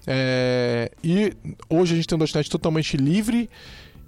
É, 0.05 0.91
e 1.03 1.33
hoje 1.69 1.93
a 1.93 1.95
gente 1.95 2.07
tem 2.07 2.17
um 2.17 2.21
.NET 2.21 2.49
totalmente 2.49 2.97
livre 2.97 3.49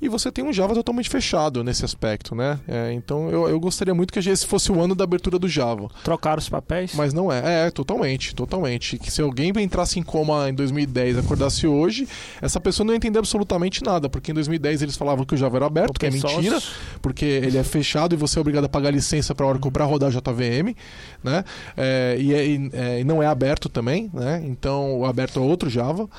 e 0.03 0.09
você 0.09 0.31
tem 0.31 0.43
um 0.43 0.53
Java 0.53 0.73
totalmente 0.73 1.09
fechado 1.09 1.63
nesse 1.63 1.85
aspecto, 1.85 2.35
né? 2.35 2.59
É, 2.67 2.93
então 2.93 3.29
eu, 3.29 3.47
eu 3.47 3.59
gostaria 3.59 3.93
muito 3.93 4.11
que 4.11 4.19
esse 4.19 4.45
fosse 4.45 4.71
o 4.71 4.81
ano 4.81 4.93
da 4.95 5.03
abertura 5.03 5.39
do 5.39 5.47
Java. 5.47 5.87
Trocar 6.03 6.37
os 6.37 6.49
papéis? 6.49 6.93
Mas 6.95 7.13
não 7.13 7.31
é. 7.31 7.67
É, 7.67 7.71
totalmente, 7.71 8.35
totalmente. 8.35 8.97
Que 8.97 9.11
se 9.11 9.21
alguém 9.21 9.51
entrasse 9.59 9.99
em 9.99 10.03
coma 10.03 10.49
em 10.49 10.53
2010 10.53 11.17
e 11.17 11.19
acordasse 11.19 11.67
hoje, 11.67 12.07
essa 12.41 12.59
pessoa 12.59 12.85
não 12.85 12.93
ia 12.93 12.97
entender 12.97 13.19
absolutamente 13.19 13.83
nada, 13.83 14.09
porque 14.09 14.31
em 14.31 14.33
2010 14.33 14.81
eles 14.81 14.97
falavam 14.97 15.25
que 15.25 15.33
o 15.33 15.37
Java 15.37 15.57
era 15.57 15.65
aberto, 15.65 15.99
que 15.99 16.05
é 16.05 16.11
mentira, 16.11 16.59
porque 17.01 17.25
ele 17.25 17.57
é 17.57 17.63
fechado 17.63 18.13
e 18.13 18.17
você 18.17 18.39
é 18.39 18.41
obrigado 18.41 18.65
a 18.65 18.69
pagar 18.69 18.91
licença 18.91 19.33
para 19.33 19.45
Oracle 19.45 19.71
para 19.71 19.85
rodar 19.85 20.11
JVM, 20.11 20.75
né? 21.23 21.43
É, 21.77 21.93
é, 21.93 22.17
e, 22.19 22.69
é, 22.73 22.99
e 22.99 23.03
não 23.03 23.21
é 23.21 23.27
aberto 23.27 23.69
também, 23.69 24.09
né? 24.13 24.41
Então 24.45 24.99
o 24.99 25.05
aberto 25.05 25.39
é 25.39 25.41
outro 25.41 25.69
Java. 25.69 26.09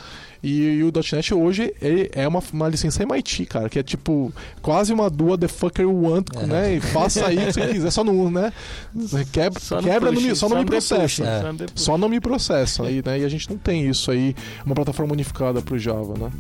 E, 0.45 0.61
e 0.61 0.85
o 0.85 0.93
.NET 0.93 1.33
hoje 1.33 1.75
é 2.13 2.29
uma, 2.29 2.43
uma 2.53 2.69
licença 2.69 3.03
MIT, 3.03 3.47
cara, 3.47 3.71
que 3.71 3.79
é 3.79 3.83
tipo 3.83 4.31
quase 4.61 4.93
uma 4.93 5.09
dua 5.09 5.39
the 5.39 5.49
fucker 5.49 5.89
want, 5.89 6.27
é. 6.37 6.47
né? 6.47 6.75
E 6.75 6.81
faça 6.81 7.27
aí 7.27 7.39
o 7.39 7.47
que 7.47 7.53
você 7.55 7.67
quiser, 7.69 7.91
só 7.91 8.05
não, 8.05 8.31
né? 8.31 8.53
Quebra, 9.33 9.59
só 9.59 9.81
quebra 9.81 10.13
no, 10.13 10.21
no, 10.21 10.37
só 10.37 10.47
não 10.47 10.59
me 10.59 10.67
processa. 10.67 11.25
É. 11.25 11.67
Só 11.75 11.97
não 11.97 12.11
me 12.11 12.21
processa. 12.21 12.83
Aí, 12.85 13.03
né? 13.03 13.21
E 13.21 13.25
a 13.25 13.29
gente 13.29 13.49
não 13.49 13.57
tem 13.57 13.89
isso 13.89 14.11
aí, 14.11 14.37
uma 14.67 14.75
plataforma 14.75 15.15
unificada 15.15 15.63
pro 15.63 15.79
Java, 15.79 16.13
né? 16.19 16.31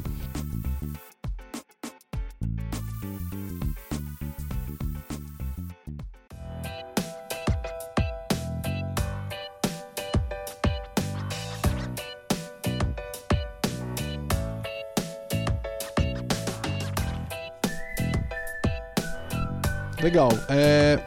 Legal. 20.05 20.29
É... 20.51 21.01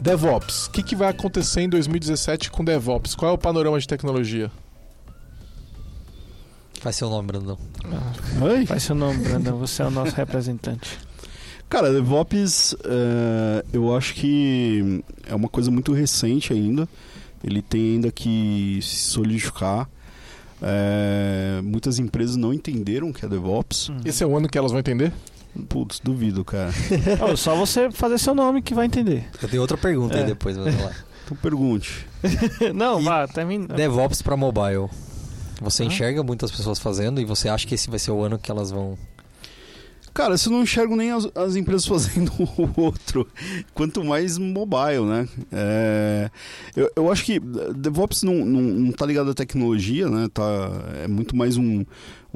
DevOps. 0.00 0.68
O 0.68 0.70
que, 0.70 0.82
que 0.82 0.96
vai 0.96 1.10
acontecer 1.10 1.60
em 1.60 1.68
2017 1.68 2.50
com 2.50 2.64
DevOps? 2.64 3.14
Qual 3.14 3.30
é 3.30 3.34
o 3.34 3.36
panorama 3.36 3.78
de 3.78 3.86
tecnologia? 3.86 4.50
Faz 6.80 6.96
seu 6.96 7.10
nome, 7.10 7.26
Brandão. 7.26 7.58
Ah, 7.84 8.44
Oi? 8.46 8.64
Faz 8.64 8.84
seu 8.84 8.94
nome, 8.94 9.22
Brandão. 9.22 9.58
Você 9.58 9.82
é 9.82 9.84
o 9.84 9.90
nosso 9.90 10.16
representante. 10.16 10.98
Cara, 11.68 11.92
DevOps, 11.92 12.74
é, 12.86 13.64
eu 13.70 13.94
acho 13.94 14.14
que 14.14 15.04
é 15.26 15.34
uma 15.34 15.50
coisa 15.50 15.70
muito 15.70 15.92
recente 15.92 16.50
ainda. 16.54 16.88
Ele 17.44 17.60
tem 17.60 17.96
ainda 17.96 18.10
que 18.10 18.78
se 18.80 19.10
solidificar. 19.10 19.86
É, 20.62 21.60
muitas 21.62 21.98
empresas 21.98 22.34
não 22.36 22.54
entenderam 22.54 23.10
o 23.10 23.12
que 23.12 23.26
é 23.26 23.28
DevOps. 23.28 23.90
Esse 24.06 24.24
é 24.24 24.26
o 24.26 24.34
ano 24.34 24.48
que 24.48 24.56
elas 24.56 24.70
vão 24.70 24.80
entender? 24.80 25.12
Putz, 25.68 26.00
duvido, 26.00 26.44
cara. 26.44 26.70
oh, 27.30 27.36
só 27.36 27.54
você 27.54 27.90
fazer 27.90 28.18
seu 28.18 28.34
nome 28.34 28.62
que 28.62 28.74
vai 28.74 28.86
entender. 28.86 29.28
Eu 29.42 29.48
tenho 29.48 29.62
outra 29.62 29.76
pergunta 29.76 30.16
é. 30.16 30.20
aí 30.20 30.26
depois, 30.26 30.56
vamos 30.56 30.80
lá. 30.82 30.92
Então 31.28 31.36
pergunte. 31.42 32.06
Não, 32.74 32.98
e 32.98 33.04
vá, 33.04 33.28
termina. 33.28 33.74
DevOps 33.74 34.22
para 34.22 34.34
mobile. 34.34 34.88
Você 35.60 35.82
ah? 35.82 35.86
enxerga 35.86 36.22
muitas 36.22 36.50
pessoas 36.50 36.78
fazendo 36.78 37.20
e 37.20 37.24
você 37.26 37.50
acha 37.50 37.66
que 37.66 37.74
esse 37.74 37.90
vai 37.90 37.98
ser 37.98 38.12
o 38.12 38.22
ano 38.22 38.38
que 38.38 38.50
elas 38.50 38.70
vão 38.70 38.96
Cara, 40.18 40.34
eu 40.34 40.50
não 40.50 40.62
enxergo 40.62 40.96
nem 40.96 41.12
as, 41.12 41.28
as, 41.32 41.54
empresas 41.54 41.86
fazendo 41.86 42.32
o 42.58 42.80
outro, 42.80 43.24
quanto 43.72 44.02
mais 44.04 44.36
mobile, 44.36 45.04
né? 45.04 45.28
É, 45.52 46.30
eu, 46.74 46.90
eu 46.96 47.12
acho 47.12 47.24
que 47.24 47.38
DevOps 47.38 48.24
não, 48.24 48.34
não, 48.34 48.60
não 48.60 48.90
tá 48.90 49.06
ligado 49.06 49.30
à 49.30 49.34
tecnologia, 49.34 50.08
né? 50.08 50.28
Tá, 50.34 50.42
é 51.04 51.06
muito 51.06 51.36
mais 51.36 51.56
um, 51.56 51.84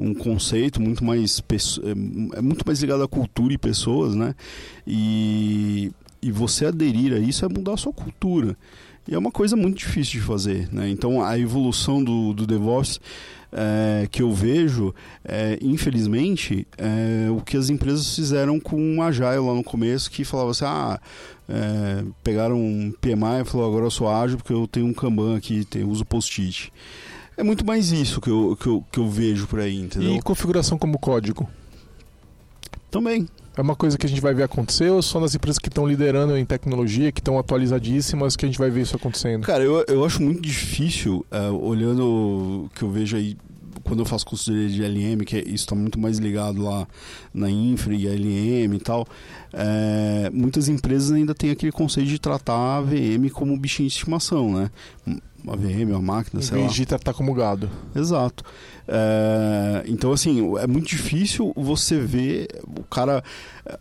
um 0.03 0.13
conceito, 0.13 0.81
muito 0.81 1.03
mais 1.03 1.41
é, 1.83 2.37
é 2.37 2.41
muito 2.41 2.65
mais 2.65 2.81
ligado 2.81 3.03
à 3.03 3.07
cultura 3.07 3.53
e 3.53 3.57
pessoas, 3.57 4.13
né? 4.13 4.35
E, 4.85 5.91
e 6.21 6.31
você 6.31 6.65
aderir 6.65 7.13
a 7.13 7.19
isso 7.19 7.45
é 7.45 7.47
mudar 7.47 7.73
a 7.73 7.77
sua 7.77 7.93
cultura. 7.93 8.57
E 9.07 9.13
é 9.13 9.17
uma 9.17 9.31
coisa 9.31 9.55
muito 9.55 9.77
difícil 9.77 10.19
de 10.19 10.25
fazer, 10.25 10.69
né? 10.71 10.89
Então 10.89 11.23
a 11.23 11.37
evolução 11.39 12.03
do, 12.03 12.33
do 12.33 12.45
DevOps 12.45 12.99
é, 13.53 14.07
que 14.11 14.21
eu 14.21 14.31
vejo, 14.31 14.93
é, 15.23 15.57
infelizmente, 15.61 16.67
é, 16.77 17.29
o 17.29 17.39
que 17.39 17.55
as 17.55 17.69
empresas 17.69 18.15
fizeram 18.15 18.59
com 18.59 18.97
o 18.97 19.01
Agile 19.01 19.37
lá 19.37 19.53
no 19.53 19.63
começo, 19.63 20.09
que 20.09 20.23
falava 20.25 20.51
assim, 20.51 20.65
ah, 20.65 20.99
é, 21.47 22.03
pegaram 22.23 22.59
um 22.59 22.91
PMI 22.99 23.41
e 23.41 23.45
falou, 23.45 23.67
agora 23.67 23.85
eu 23.85 23.91
sou 23.91 24.09
ágil 24.09 24.37
porque 24.37 24.53
eu 24.53 24.67
tenho 24.67 24.87
um 24.87 24.93
Kanban 24.93 25.37
aqui, 25.37 25.63
tenho, 25.65 25.87
uso 25.87 26.03
post-it. 26.03 26.73
É 27.35 27.43
muito 27.43 27.65
mais 27.65 27.91
isso 27.91 28.21
que 28.21 28.29
eu, 28.29 28.57
que, 28.59 28.67
eu, 28.67 28.83
que 28.91 28.99
eu 28.99 29.09
vejo 29.09 29.47
por 29.47 29.59
aí, 29.59 29.79
entendeu? 29.79 30.15
E 30.15 30.21
configuração 30.21 30.77
como 30.77 30.99
código? 30.99 31.49
Também, 32.91 33.27
é 33.57 33.61
uma 33.61 33.75
coisa 33.75 33.97
que 33.97 34.05
a 34.05 34.09
gente 34.09 34.21
vai 34.21 34.33
ver 34.33 34.43
acontecer 34.43 34.89
ou 34.89 35.01
só 35.01 35.19
nas 35.19 35.33
empresas 35.33 35.57
que 35.59 35.67
estão 35.67 35.87
liderando 35.87 36.37
em 36.37 36.45
tecnologia, 36.45 37.11
que 37.11 37.19
estão 37.19 37.37
atualizadíssimas, 37.37 38.35
que 38.35 38.45
a 38.45 38.47
gente 38.47 38.57
vai 38.57 38.69
ver 38.69 38.81
isso 38.81 38.95
acontecendo? 38.95 39.45
Cara, 39.45 39.63
eu, 39.63 39.83
eu 39.87 40.05
acho 40.05 40.21
muito 40.21 40.41
difícil, 40.41 41.25
uh, 41.31 41.55
olhando 41.55 42.05
o 42.65 42.69
que 42.75 42.83
eu 42.83 42.89
vejo 42.89 43.15
aí 43.15 43.35
quando 43.83 43.99
eu 43.99 44.05
faço 44.05 44.25
consultoria 44.25 44.69
de 44.69 44.81
LM, 44.81 45.25
que 45.25 45.37
é, 45.37 45.39
isso 45.39 45.65
está 45.65 45.75
muito 45.75 45.99
mais 45.99 46.17
ligado 46.17 46.61
lá 46.61 46.87
na 47.33 47.49
infra 47.49 47.93
e 47.93 48.07
LM 48.07 48.75
e 48.75 48.79
tal, 48.79 49.05
é, 49.53 50.31
muitas 50.33 50.67
empresas 50.67 51.11
ainda 51.11 51.35
têm 51.35 51.51
aquele 51.51 51.71
conceito 51.71 52.09
de 52.09 52.17
tratar 52.17 52.77
a 52.77 52.81
VM 52.81 53.29
como 53.31 53.55
bichinho 53.55 53.87
de 53.87 53.93
estimação, 53.93 54.51
né? 54.51 54.71
Uma 55.43 55.55
VM, 55.55 55.91
uma 55.91 56.01
máquina, 56.01 56.41
em 56.41 56.43
sei 56.43 56.57
lá. 56.57 56.63
Vez 56.63 56.73
de 56.73 56.85
tratar 56.85 57.13
como 57.13 57.33
gado. 57.33 57.69
Exato. 57.93 58.43
É, 58.87 59.83
então, 59.87 60.11
assim, 60.11 60.57
é 60.57 60.65
muito 60.65 60.87
difícil 60.87 61.53
você 61.55 61.99
ver 61.99 62.47
o 62.65 62.83
cara, 62.83 63.23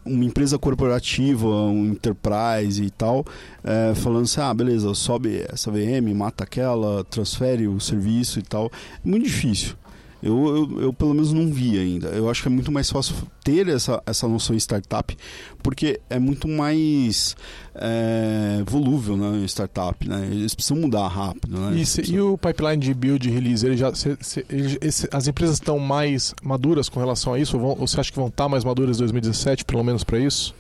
uma 0.05 0.25
empresa 0.25 0.59
corporativa, 0.59 1.47
um 1.47 1.87
enterprise 1.87 2.83
e 2.83 2.91
tal, 2.91 3.25
é, 3.65 3.95
falando 3.95 4.25
assim: 4.25 4.41
ah, 4.41 4.53
beleza, 4.53 4.93
sobe 4.93 5.45
essa 5.49 5.71
VM, 5.71 6.13
mata 6.15 6.45
aquela, 6.45 7.03
transfere 7.05 7.67
o 7.67 7.81
serviço 7.81 8.39
e 8.39 8.43
tal. 8.43 8.71
É 9.05 9.09
muito 9.09 9.25
difícil. 9.25 9.77
Eu, 10.23 10.57
eu, 10.57 10.81
eu, 10.83 10.93
pelo 10.93 11.13
menos 11.13 11.33
não 11.33 11.53
vi 11.53 11.77
ainda. 11.79 12.09
Eu 12.09 12.31
acho 12.31 12.43
que 12.43 12.49
é 12.49 12.51
muito 12.51 12.71
mais 12.71 12.89
fácil 12.89 13.15
ter 13.43 13.67
essa, 13.69 14.01
essa 14.07 14.29
noção 14.29 14.55
em 14.55 14.59
startup, 14.59 15.17
porque 15.63 16.01
é 16.09 16.19
muito 16.19 16.47
mais 16.47 17.35
é, 17.75 18.63
volúvel 18.65 19.17
né, 19.17 19.45
startup. 19.47 20.09
Né? 20.09 20.29
Eles 20.31 20.55
precisam 20.55 20.77
mudar 20.77 21.09
rápido. 21.09 21.59
Né? 21.59 21.81
E, 21.81 21.87
se, 21.87 22.03
e 22.13 22.21
o 22.21 22.39
pipeline 22.39 22.77
de 22.77 22.95
build 22.95 23.29
e 23.29 23.33
release, 23.33 23.67
ele 23.67 23.77
já, 23.77 23.93
se, 23.95 24.17
se, 24.21 24.47
ele, 24.49 24.79
esse, 24.81 25.09
as 25.13 25.27
empresas 25.27 25.57
estão 25.57 25.79
mais 25.81 26.35
maduras 26.41 26.89
com 26.89 27.01
relação 27.01 27.35
a 27.35 27.39
isso? 27.41 27.57
Ou, 27.57 27.63
vão, 27.63 27.71
ou 27.81 27.89
você 27.89 27.99
acha 27.99 28.13
que 28.13 28.19
vão 28.19 28.29
estar 28.29 28.49
mais 28.49 28.65
maduras 28.65 28.97
em 28.97 29.01
2017, 29.01 29.65
pelo 29.65 29.83
menos 29.83 30.05
para 30.05 30.19
isso? 30.21 30.55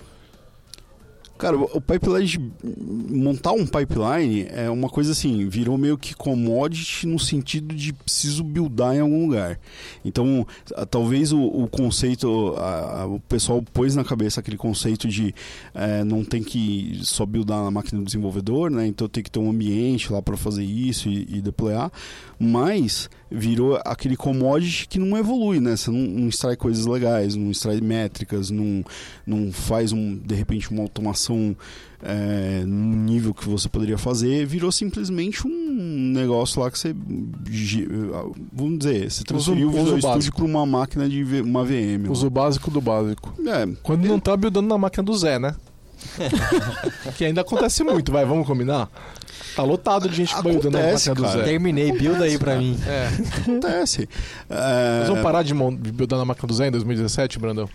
Cara, 1.42 1.56
o 1.56 1.80
pipeline, 1.80 2.52
montar 3.10 3.50
um 3.50 3.66
pipeline 3.66 4.46
é 4.48 4.70
uma 4.70 4.88
coisa 4.88 5.10
assim, 5.10 5.48
virou 5.48 5.76
meio 5.76 5.98
que 5.98 6.14
commodity 6.14 7.04
no 7.04 7.18
sentido 7.18 7.74
de 7.74 7.92
preciso 7.92 8.44
buildar 8.44 8.94
em 8.94 9.00
algum 9.00 9.26
lugar. 9.26 9.58
Então, 10.04 10.46
talvez 10.88 11.32
o, 11.32 11.42
o 11.42 11.66
conceito, 11.66 12.54
a, 12.56 13.00
a, 13.00 13.06
o 13.06 13.18
pessoal 13.18 13.60
pôs 13.60 13.96
na 13.96 14.04
cabeça 14.04 14.38
aquele 14.38 14.56
conceito 14.56 15.08
de 15.08 15.34
é, 15.74 16.04
não 16.04 16.22
tem 16.22 16.44
que 16.44 17.00
só 17.02 17.26
buildar 17.26 17.64
na 17.64 17.72
máquina 17.72 17.98
do 17.98 18.04
desenvolvedor, 18.04 18.70
né? 18.70 18.86
Então 18.86 19.08
tem 19.08 19.20
que 19.20 19.30
ter 19.30 19.40
um 19.40 19.50
ambiente 19.50 20.12
lá 20.12 20.22
para 20.22 20.36
fazer 20.36 20.62
isso 20.62 21.08
e, 21.08 21.26
e 21.28 21.40
deployar, 21.40 21.90
mas 22.38 23.10
virou 23.32 23.80
aquele 23.84 24.16
commodity 24.16 24.86
que 24.88 24.98
não 24.98 25.16
evolui, 25.16 25.60
né? 25.60 25.76
Você 25.76 25.90
não, 25.90 25.98
não 25.98 26.28
extrai 26.28 26.56
coisas 26.56 26.86
legais, 26.86 27.34
não 27.34 27.50
extrai 27.50 27.80
métricas, 27.80 28.50
não, 28.50 28.84
não 29.26 29.52
faz 29.52 29.92
um, 29.92 30.16
de 30.16 30.34
repente 30.34 30.70
uma 30.70 30.82
automação 30.82 31.56
é, 32.02 32.64
no 32.66 32.96
nível 32.96 33.32
que 33.32 33.48
você 33.48 33.68
poderia 33.68 33.96
fazer, 33.96 34.44
virou 34.44 34.72
simplesmente 34.72 35.46
um 35.46 36.12
negócio 36.12 36.60
lá 36.60 36.70
que 36.70 36.78
você. 36.78 36.94
Vamos 38.52 38.78
dizer, 38.78 39.10
você 39.10 39.24
transferiu 39.24 39.68
uso, 39.68 39.78
o 39.78 39.94
Visual 39.94 40.20
Studio 40.20 40.32
para 40.34 40.44
uma 40.44 40.66
máquina 40.66 41.08
de 41.08 41.22
uma 41.40 41.64
VM. 41.64 42.10
Uso 42.10 42.24
lá. 42.24 42.30
básico 42.30 42.70
do 42.70 42.80
básico. 42.80 43.32
É, 43.46 43.68
Quando 43.82 44.06
não 44.06 44.18
tá 44.18 44.36
buildando 44.36 44.68
na 44.68 44.76
máquina 44.76 45.04
do 45.04 45.16
Zé, 45.16 45.38
né? 45.38 45.54
que 47.16 47.24
ainda 47.24 47.40
acontece 47.40 47.82
muito, 47.84 48.12
vai, 48.12 48.24
vamos 48.24 48.46
combinar? 48.46 48.88
Tá 49.54 49.62
lotado 49.62 50.08
de 50.08 50.16
gente 50.16 50.34
buildando 50.42 50.78
na 50.78 50.92
máquina 50.92 51.14
do 51.14 51.28
Zé. 51.28 51.42
Terminei, 51.42 51.92
build 51.92 52.22
aí 52.22 52.38
pra 52.38 52.56
mim. 52.56 52.78
É. 52.86 53.08
Acontece. 53.40 54.08
É... 54.48 54.98
Nós 55.00 55.08
vamos 55.08 55.22
parar 55.22 55.42
de, 55.42 55.52
de 55.52 55.92
buildar 55.92 56.18
na 56.18 56.24
máquina 56.24 56.48
do 56.48 56.54
Zé 56.54 56.68
em 56.68 56.70
2017, 56.70 57.38
Brandão? 57.38 57.68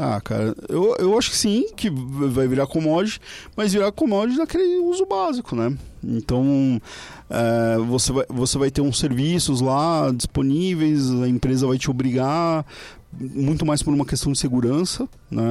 Ah, 0.00 0.20
cara, 0.20 0.54
eu, 0.68 0.94
eu 1.00 1.18
acho 1.18 1.30
que 1.30 1.36
sim, 1.36 1.66
que 1.74 1.90
vai 1.90 2.46
virar 2.46 2.68
commodity, 2.68 3.20
mas 3.56 3.72
virar 3.72 3.90
commodity 3.90 4.38
daquele 4.38 4.78
uso 4.78 5.04
básico, 5.04 5.56
né? 5.56 5.76
Então, 6.04 6.80
é, 7.28 7.76
você, 7.78 8.12
vai, 8.12 8.24
você 8.28 8.58
vai 8.58 8.70
ter 8.70 8.80
uns 8.80 8.96
serviços 8.96 9.60
lá 9.60 10.12
disponíveis, 10.14 11.10
a 11.10 11.28
empresa 11.28 11.66
vai 11.66 11.78
te 11.78 11.90
obrigar, 11.90 12.64
muito 13.12 13.64
mais 13.64 13.82
por 13.82 13.92
uma 13.92 14.04
questão 14.04 14.32
de 14.32 14.38
segurança, 14.38 15.08
né? 15.30 15.42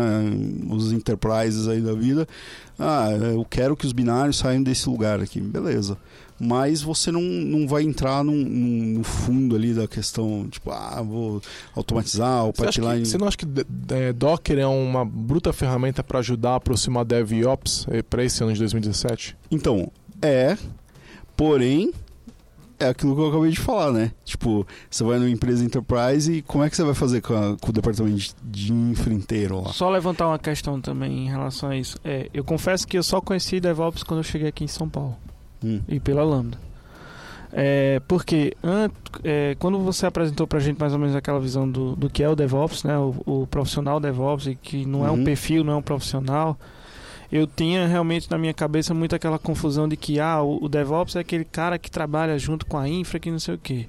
Os 0.70 0.92
enterprises 0.92 1.68
aí 1.68 1.82
da 1.82 1.94
vida. 1.94 2.28
Ah, 2.78 3.10
eu 3.12 3.46
quero 3.50 3.76
que 3.76 3.86
os 3.86 3.94
binários 3.94 4.38
saiam 4.38 4.62
desse 4.62 4.88
lugar 4.90 5.20
aqui, 5.20 5.42
beleza 5.42 5.98
mas 6.40 6.82
você 6.82 7.12
não, 7.12 7.22
não 7.22 7.68
vai 7.68 7.84
entrar 7.84 8.24
no, 8.24 8.34
no 8.34 9.04
fundo 9.04 9.56
ali 9.56 9.74
da 9.74 9.88
questão, 9.88 10.48
tipo, 10.50 10.72
ah, 10.72 11.02
vou 11.02 11.42
automatizar 11.76 12.46
o 12.46 12.54
pipeline. 12.54 13.06
Você 13.06 13.18
não 13.18 13.28
acha 13.28 13.38
que 13.38 13.46
é, 13.90 14.14
Docker 14.14 14.60
é 14.60 14.68
uma 14.68 15.04
bruta 15.04 15.52
ferramenta 15.52 16.04
para 16.04 16.20
ajudar 16.20 16.52
a 16.52 16.56
aproximar 16.56 17.06
DevOps 17.06 17.88
eh, 17.90 18.04
para 18.04 18.24
esse 18.24 18.44
ano 18.44 18.54
de 18.54 18.60
2017? 18.60 19.36
Então, 19.50 19.92
é, 20.22 20.58
porém, 21.36 21.92
é 22.80 22.90
aquilo 22.90 23.16
que 23.16 23.22
eu 23.22 23.30
acabei 23.30 23.52
de 23.52 23.60
falar, 23.60 23.92
né? 23.92 24.12
Tipo, 24.24 24.66
você 24.90 25.04
vai 25.04 25.18
numa 25.18 25.30
empresa 25.30 25.64
enterprise 25.64 26.32
e 26.32 26.42
como 26.42 26.64
é 26.64 26.70
que 26.70 26.76
você 26.76 26.84
vai 26.84 26.94
fazer 26.94 27.22
com, 27.22 27.34
a, 27.34 27.58
com 27.58 27.70
o 27.70 27.74
departamento 27.74 28.36
de 28.44 28.74
infra 28.74 29.14
inteiro 29.14 29.62
lá? 29.62 29.74
Só 29.74 29.90
levantar 29.90 30.28
uma 30.28 30.40
questão 30.40 30.80
também 30.80 31.26
em 31.26 31.30
relação 31.30 31.70
a 31.70 31.78
isso. 31.78 31.98
É, 32.04 32.30
eu 32.34 32.44
confesso 32.44 32.88
que 32.88 32.98
eu 32.98 33.04
só 33.04 33.20
conheci 33.20 33.60
DevOps 33.60 34.04
quando 34.04 34.20
eu 34.20 34.24
cheguei 34.24 34.50
aqui 34.50 34.64
em 34.64 34.68
São 34.68 34.88
Paulo 34.88 35.18
hum. 35.64 35.82
e 35.88 36.00
pela 36.00 36.24
Lambda. 36.24 36.58
É, 37.52 38.02
porque 38.08 38.56
é, 39.24 39.56
quando 39.58 39.80
você 39.80 40.06
apresentou 40.06 40.46
pra 40.46 40.60
gente 40.60 40.80
mais 40.80 40.94
ou 40.94 41.00
menos 41.00 41.16
aquela 41.16 41.40
visão 41.40 41.70
do, 41.70 41.96
do 41.96 42.10
que 42.10 42.22
é 42.22 42.30
o 42.30 42.36
DevOps, 42.36 42.84
né, 42.84 42.98
o, 42.98 43.16
o 43.26 43.48
profissional 43.48 44.00
DevOps, 44.00 44.48
e 44.48 44.56
que 44.56 44.86
não 44.86 45.00
uhum. 45.00 45.08
é 45.08 45.12
um 45.12 45.16
uhum. 45.16 45.24
perfil, 45.24 45.64
não 45.64 45.74
é 45.74 45.76
um 45.78 45.82
profissional, 45.82 46.58
eu 47.32 47.46
tinha 47.48 47.88
realmente 47.88 48.30
na 48.30 48.38
minha 48.38 48.54
cabeça 48.54 48.94
muito 48.94 49.16
aquela 49.16 49.38
confusão 49.38 49.88
de 49.88 49.98
que 49.98 50.20
ah, 50.20 50.42
o, 50.42 50.68
DevOps 50.70 51.16
é 51.16 51.20
aquele 51.20 51.46
cara 51.46 51.78
que 51.78 51.92
trabalha 51.92 52.38
junto 52.38 52.66
com 52.66 52.78
a 52.78 52.88
infra, 52.88 53.20
que 53.20 53.32
não 53.32 53.40
sei 53.40 53.56
o 53.56 53.58
que. 53.58 53.88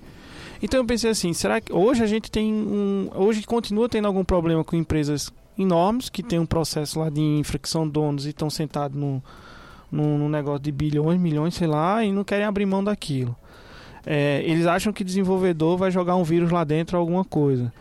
Então 0.63 0.81
eu 0.81 0.85
pensei 0.85 1.11
assim, 1.11 1.33
será 1.33 1.61
que 1.61 1.73
hoje 1.73 2.03
a 2.03 2.07
gente 2.07 2.31
tem 2.31 2.53
um. 2.53 3.11
Hoje 3.15 3.43
continua 3.45 3.89
tendo 3.89 4.07
algum 4.07 4.25
problema 4.25 4.65
com 4.65 4.75
empresas 4.75 5.33
enormes 5.57 6.09
que 6.09 6.23
tem 6.23 6.39
um 6.39 6.47
processo 6.47 6.99
lá 6.99 7.09
de 7.09 7.21
infra, 7.21 7.59
que 7.59 7.69
são 7.69 7.89
donos 7.89 8.27
e 8.27 8.31
estão 8.31 8.51
sentados 8.51 8.99
no 8.99 9.23
num, 9.91 10.19
num 10.19 10.29
negócio 10.29 10.61
de 10.61 10.73
bilhões, 10.73 11.19
milhões, 11.19 11.55
sei 11.55 11.67
lá, 11.67 12.05
e 12.05 12.13
não 12.13 12.25
querem 12.25 12.45
abrir 12.45 12.67
mão 12.67 12.85
daquilo. 12.85 13.35
É, 14.07 14.43
eles 14.45 14.67
acham 14.67 14.93
que 14.93 15.05
desenvolvedor 15.05 15.77
vai 15.77 15.91
jogar 15.91 16.17
um 16.17 16.23
vírus 16.23 16.51
lá 16.51 16.65
dentro 16.65 16.97
alguma 16.97 17.25
coisa. 17.25 17.73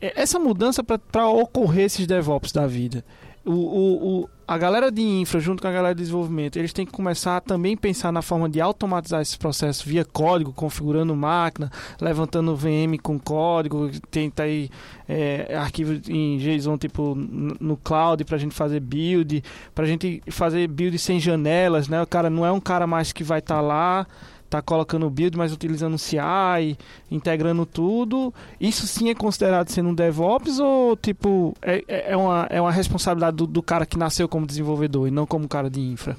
É, 0.00 0.20
essa 0.20 0.38
mudança 0.38 0.82
para 0.82 1.28
ocorrer 1.28 1.86
esses 1.86 2.06
DevOps 2.06 2.52
da 2.52 2.66
vida, 2.66 3.04
o, 3.44 3.52
o, 3.52 4.20
o, 4.20 4.28
a 4.46 4.58
galera 4.58 4.90
de 4.90 5.00
infra 5.00 5.40
junto 5.40 5.62
com 5.62 5.68
a 5.68 5.72
galera 5.72 5.94
de 5.94 6.00
desenvolvimento, 6.02 6.58
eles 6.58 6.72
têm 6.72 6.84
que 6.84 6.92
começar 6.92 7.38
a 7.38 7.40
também 7.40 7.76
pensar 7.76 8.12
na 8.12 8.20
forma 8.20 8.48
de 8.48 8.60
automatizar 8.60 9.22
esse 9.22 9.38
processo 9.38 9.88
via 9.88 10.04
código, 10.04 10.52
configurando 10.52 11.14
máquina, 11.16 11.70
levantando 12.00 12.54
VM 12.54 12.98
com 13.02 13.18
código, 13.18 13.90
tenta 14.10 14.42
aí 14.42 14.68
é, 15.08 15.56
arquivo 15.56 16.00
em 16.08 16.36
JSON 16.38 16.76
tipo 16.76 17.14
no 17.14 17.76
cloud 17.76 18.24
para 18.24 18.36
a 18.36 18.38
gente 18.38 18.54
fazer 18.54 18.80
build, 18.80 19.42
para 19.74 19.84
a 19.84 19.88
gente 19.88 20.22
fazer 20.30 20.68
build 20.68 20.98
sem 20.98 21.18
janelas, 21.18 21.88
né? 21.88 22.02
O 22.02 22.06
cara 22.06 22.28
não 22.28 22.44
é 22.44 22.52
um 22.52 22.60
cara 22.60 22.86
mais 22.86 23.12
que 23.12 23.24
vai 23.24 23.38
estar 23.38 23.56
tá 23.56 23.60
lá 23.60 24.06
tá 24.50 24.60
colocando 24.60 25.08
build, 25.08 25.38
mas 25.38 25.52
utilizando 25.52 25.96
CI, 25.96 26.76
integrando 27.10 27.64
tudo. 27.64 28.34
Isso 28.60 28.86
sim 28.86 29.08
é 29.08 29.14
considerado 29.14 29.68
sendo 29.68 29.90
um 29.90 29.94
DevOps 29.94 30.58
ou 30.58 30.96
tipo 30.96 31.54
é, 31.62 31.84
é, 31.86 32.12
é 32.12 32.16
uma, 32.16 32.46
é 32.50 32.60
uma 32.60 32.72
responsabilidade 32.72 33.36
do, 33.36 33.46
do 33.46 33.62
cara 33.62 33.86
que 33.86 33.96
nasceu 33.96 34.28
como 34.28 34.46
desenvolvedor 34.46 35.06
e 35.06 35.10
não 35.10 35.24
como 35.24 35.48
cara 35.48 35.70
de 35.70 35.80
infra? 35.80 36.16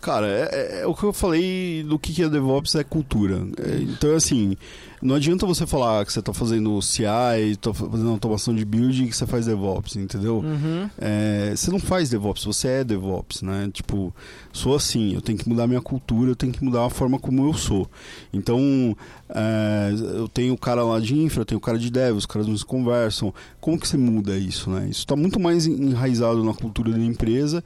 Cara, 0.00 0.28
é, 0.28 0.48
é, 0.52 0.80
é, 0.82 0.86
o 0.86 0.94
que 0.94 1.02
eu 1.02 1.12
falei 1.12 1.82
do 1.82 1.98
que 1.98 2.22
é 2.22 2.28
DevOps 2.28 2.76
é 2.76 2.84
cultura. 2.84 3.42
É, 3.58 3.80
então, 3.80 4.14
assim, 4.14 4.56
não 5.00 5.14
adianta 5.14 5.46
você 5.46 5.66
falar 5.66 6.04
que 6.04 6.12
você 6.12 6.20
está 6.20 6.32
fazendo 6.32 6.80
CI, 6.82 7.04
está 7.50 7.72
fazendo 7.72 8.10
automação 8.10 8.54
de 8.54 8.64
build 8.64 9.04
e 9.04 9.08
que 9.08 9.16
você 9.16 9.26
faz 9.26 9.46
DevOps, 9.46 9.96
entendeu? 9.96 10.38
Uhum. 10.38 10.90
É, 10.98 11.52
você 11.54 11.70
não 11.70 11.78
faz 11.78 12.10
DevOps, 12.10 12.44
você 12.44 12.68
é 12.68 12.84
DevOps, 12.84 13.42
né? 13.42 13.70
Tipo, 13.72 14.14
sou 14.52 14.74
assim, 14.74 15.14
eu 15.14 15.20
tenho 15.20 15.38
que 15.38 15.48
mudar 15.48 15.66
minha 15.66 15.80
cultura, 15.80 16.30
eu 16.30 16.36
tenho 16.36 16.52
que 16.52 16.64
mudar 16.64 16.84
a 16.84 16.90
forma 16.90 17.18
como 17.18 17.46
eu 17.46 17.54
sou. 17.54 17.88
Então, 18.32 18.96
é, 19.28 19.92
eu 20.14 20.28
tenho 20.28 20.54
o 20.54 20.58
cara 20.58 20.82
lá 20.82 20.98
de 20.98 21.16
infra, 21.16 21.42
eu 21.42 21.46
tenho 21.46 21.58
o 21.58 21.62
cara 21.62 21.78
de 21.78 21.90
dev, 21.90 22.16
os 22.16 22.26
caras 22.26 22.48
não 22.48 22.56
se 22.56 22.64
conversam. 22.64 23.32
Como 23.60 23.78
que 23.78 23.86
você 23.86 23.96
muda 23.96 24.36
isso, 24.36 24.70
né? 24.70 24.88
Isso 24.88 25.00
está 25.00 25.14
muito 25.14 25.38
mais 25.38 25.66
enraizado 25.66 26.42
na 26.42 26.54
cultura 26.54 26.92
da 26.92 26.98
empresa, 26.98 27.62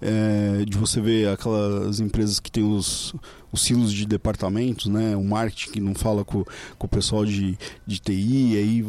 é, 0.00 0.64
de 0.64 0.76
você 0.76 1.00
ver 1.00 1.28
aquelas 1.28 2.00
empresas 2.00 2.38
que 2.38 2.50
têm 2.50 2.64
os 2.64 3.14
os 3.56 3.62
silos 3.62 3.92
de 3.92 4.06
departamentos, 4.06 4.86
né? 4.86 5.16
O 5.16 5.24
marketing 5.24 5.70
que 5.72 5.80
não 5.80 5.94
fala 5.94 6.24
com, 6.24 6.44
com 6.78 6.86
o 6.86 6.88
pessoal 6.88 7.24
de, 7.24 7.58
de 7.86 7.98
TI, 7.98 8.56
aí 8.56 8.84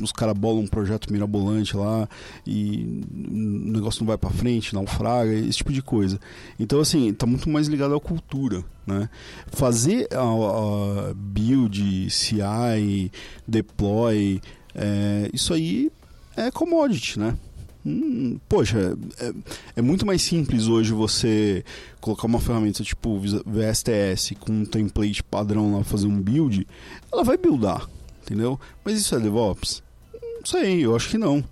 os 0.00 0.12
caras 0.12 0.36
bolam 0.38 0.62
um 0.62 0.66
projeto 0.66 1.12
mirabolante 1.12 1.76
lá 1.76 2.08
e 2.46 3.02
o 3.12 3.72
negócio 3.72 4.02
não 4.02 4.06
vai 4.06 4.18
para 4.18 4.30
frente, 4.30 4.74
naufraga, 4.74 5.32
esse 5.32 5.58
tipo 5.58 5.72
de 5.72 5.82
coisa. 5.82 6.20
Então, 6.58 6.80
assim, 6.80 7.12
tá 7.12 7.26
muito 7.26 7.48
mais 7.48 7.66
ligado 7.66 7.94
à 7.94 8.00
cultura, 8.00 8.62
né? 8.86 9.08
Fazer 9.48 10.08
a, 10.12 10.20
a 10.20 11.14
build, 11.14 12.10
CI, 12.10 13.10
deploy, 13.48 14.40
é, 14.74 15.30
isso 15.32 15.52
aí 15.52 15.90
é 16.36 16.50
commodity, 16.50 17.18
né? 17.18 17.36
Hum, 17.84 18.38
poxa, 18.48 18.96
é, 19.18 19.32
é, 19.76 19.82
muito 19.82 20.04
mais 20.04 20.20
simples 20.20 20.66
hoje 20.66 20.92
você 20.92 21.64
colocar 22.00 22.26
uma 22.26 22.38
ferramenta 22.38 22.84
tipo 22.84 23.18
VSTS 23.46 24.34
com 24.38 24.52
um 24.52 24.64
template 24.66 25.22
padrão 25.22 25.76
lá, 25.76 25.84
fazer 25.84 26.06
um 26.06 26.20
build, 26.20 26.66
ela 27.10 27.24
vai 27.24 27.38
buildar, 27.38 27.88
entendeu? 28.22 28.60
Mas 28.84 29.00
isso 29.00 29.14
é 29.14 29.20
DevOps? 29.20 29.82
Não 30.12 30.46
sei, 30.46 30.84
eu 30.84 30.94
acho 30.94 31.08
que 31.08 31.18
não. 31.18 31.36
Né? 31.36 31.44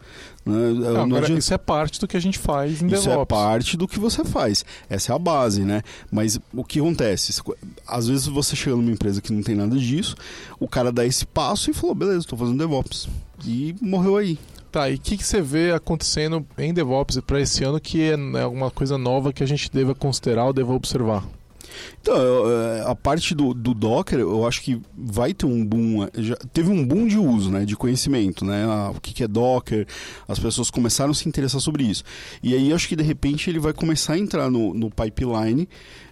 Não, 0.45 0.75
não 0.75 1.01
agora, 1.03 1.25
adianta... 1.25 1.39
Isso 1.39 1.53
é 1.53 1.59
parte 1.59 2.01
do 2.01 2.09
que 2.09 2.17
a 2.17 2.21
gente 2.21 2.39
faz 2.39 2.83
em 2.83 2.87
isso 2.87 3.05
DevOps. 3.05 3.07
Isso 3.07 3.11
é 3.11 3.25
parte 3.25 3.77
do 3.77 3.89
que 3.89 3.99
você 3.99 4.25
faz. 4.25 4.65
Essa 4.89 5.13
é 5.13 5.17
a 5.17 5.19
base, 5.19 5.63
né? 5.63 5.83
Mas 6.11 6.39
o 6.53 6.65
que 6.65 6.79
acontece? 6.79 7.41
Às 7.87 8.09
vezes 8.09 8.27
você 8.27 8.55
chega 8.55 8.77
numa 8.77 8.91
empresa 8.91 9.23
que 9.23 9.33
não 9.33 9.43
tem 9.43 9.55
nada 9.55 9.77
disso, 9.77 10.15
o 10.59 10.69
cara 10.69 10.93
dá 10.93 11.07
esse 11.07 11.25
passo 11.27 11.71
e 11.71 11.75
falou, 11.75 11.95
beleza, 11.95 12.21
estou 12.21 12.39
fazendo 12.39 12.59
DevOps. 12.59 13.09
E 13.47 13.75
morreu 13.81 14.17
aí. 14.17 14.39
Tá, 14.71 14.91
e 14.91 14.97
o 14.97 15.01
que, 15.01 15.17
que 15.17 15.25
você 15.25 15.41
vê 15.41 15.73
acontecendo 15.73 16.47
em 16.59 16.75
DevOps 16.75 17.19
para 17.21 17.41
esse 17.41 17.65
ano 17.65 17.81
que 17.81 18.11
é 18.11 18.41
alguma 18.43 18.71
coisa 18.71 18.99
nova 18.99 19.33
que 19.33 19.43
a 19.43 19.47
gente 19.47 19.71
deva 19.71 19.95
considerar 19.95 20.45
ou 20.45 20.53
deva 20.53 20.75
observar? 20.75 21.25
Então, 22.01 22.15
é, 22.17 22.83
a 22.87 22.95
parte 22.95 23.35
do, 23.35 23.53
do, 23.53 23.75
Docker, 23.75 24.19
eu 24.19 24.47
acho 24.47 24.63
que 24.63 24.81
vai 24.97 25.35
ter 25.35 25.47
um 25.47 25.65
boom. 25.65 26.09
Já 26.17 26.37
teve 26.53 26.71
um 26.71 26.85
boom 26.87 27.07
de 27.07 27.19
uso, 27.19 27.51
né? 27.51 27.65
De 27.65 27.77
conhecimento, 27.77 28.45
né? 28.45 28.65
O 28.95 29.01
que, 29.01 29.23
é 29.23 29.29
Docker, 29.29 29.87
as 30.27 30.39
pessoas 30.39 30.71
começaram 30.71 31.11
a 31.11 31.15
se 31.15 31.29
interessar 31.29 31.61
sobre 31.61 31.85
isso. 31.85 32.05
E 32.43 32.55
aí, 32.55 32.73
acho 32.73 32.89
que 32.89 32.97
de 32.97 33.03
repente 33.03 33.51
ele 33.51 33.59
vai 33.59 33.73
começar 33.73 34.15
a 34.15 34.19
entrar 34.19 34.51
no, 34.51 34.73
no 34.75 34.91
pipeline 34.91 35.69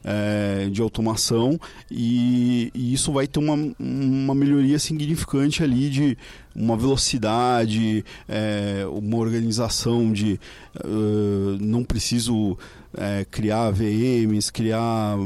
é, 0.06 0.68
de 0.70 0.80
automação 0.80 1.58
e, 1.90 2.70
e, 2.72 2.94
isso 2.94 3.12
vai 3.12 3.26
ter 3.26 3.40
uma, 3.40 3.54
uma 3.78 4.34
melhoria 4.34 4.78
significante 4.78 5.64
ali 5.64 5.90
de 5.90 6.16
uma 6.54 6.76
velocidade, 6.76 8.04
é, 8.28 8.86
uma 8.90 9.18
organização 9.18 10.12
de 10.12 10.40
uh, 10.82 11.58
não 11.60 11.84
preciso 11.84 12.56
é, 12.96 13.24
criar 13.30 13.70
VMs, 13.70 14.50
criar 14.52 15.16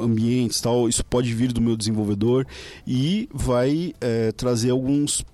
ambientes 0.00 0.60
tal, 0.60 0.88
isso 0.88 1.04
pode 1.04 1.32
vir 1.34 1.52
do 1.52 1.60
meu 1.60 1.76
desenvolvedor 1.76 2.46
e 2.86 3.28
vai 3.32 3.94
é, 4.00 4.32
trazer 4.32 4.70
alguns 4.70 5.24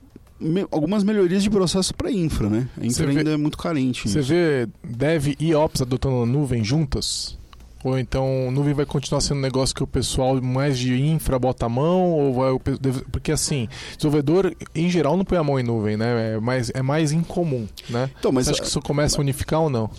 me, 0.40 0.66
algumas 0.70 1.04
melhorias 1.04 1.42
de 1.42 1.50
processo 1.50 1.94
para 1.94 2.10
infra, 2.10 2.48
né? 2.48 2.68
A 2.80 2.86
infra 2.86 3.06
vê, 3.06 3.18
ainda 3.18 3.30
é 3.32 3.36
muito 3.36 3.58
carente. 3.58 4.08
Você 4.08 4.22
vê 4.22 4.68
Dev 4.82 5.34
e 5.38 5.54
Ops 5.54 5.82
adotando 5.82 6.22
a 6.22 6.26
nuvem 6.26 6.64
juntas? 6.64 7.38
Ou 7.82 7.98
então 7.98 8.50
nuvem 8.50 8.74
vai 8.74 8.84
continuar 8.84 9.20
sendo 9.20 9.38
um 9.38 9.40
negócio 9.40 9.74
que 9.74 9.82
o 9.82 9.86
pessoal 9.86 10.40
mais 10.40 10.78
de 10.78 11.00
infra 11.00 11.38
bota 11.38 11.66
a 11.66 11.68
mão? 11.68 12.10
Ou 12.10 12.34
vai, 12.34 12.76
porque 13.10 13.32
assim, 13.32 13.68
desenvolvedor 13.96 14.54
em 14.74 14.90
geral 14.90 15.16
não 15.16 15.24
põe 15.24 15.38
a 15.38 15.44
mão 15.44 15.58
em 15.58 15.62
nuvem, 15.62 15.96
né? 15.96 16.34
É 16.34 16.40
mais, 16.40 16.70
é 16.74 16.82
mais 16.82 17.12
incomum, 17.12 17.66
né? 17.88 18.10
Então, 18.18 18.30
mas 18.32 18.46
Você 18.46 18.52
acha 18.52 18.62
que 18.62 18.68
isso 18.68 18.82
começa 18.82 19.18
a 19.18 19.20
unificar 19.20 19.60
ou 19.60 19.70
não? 19.70 19.90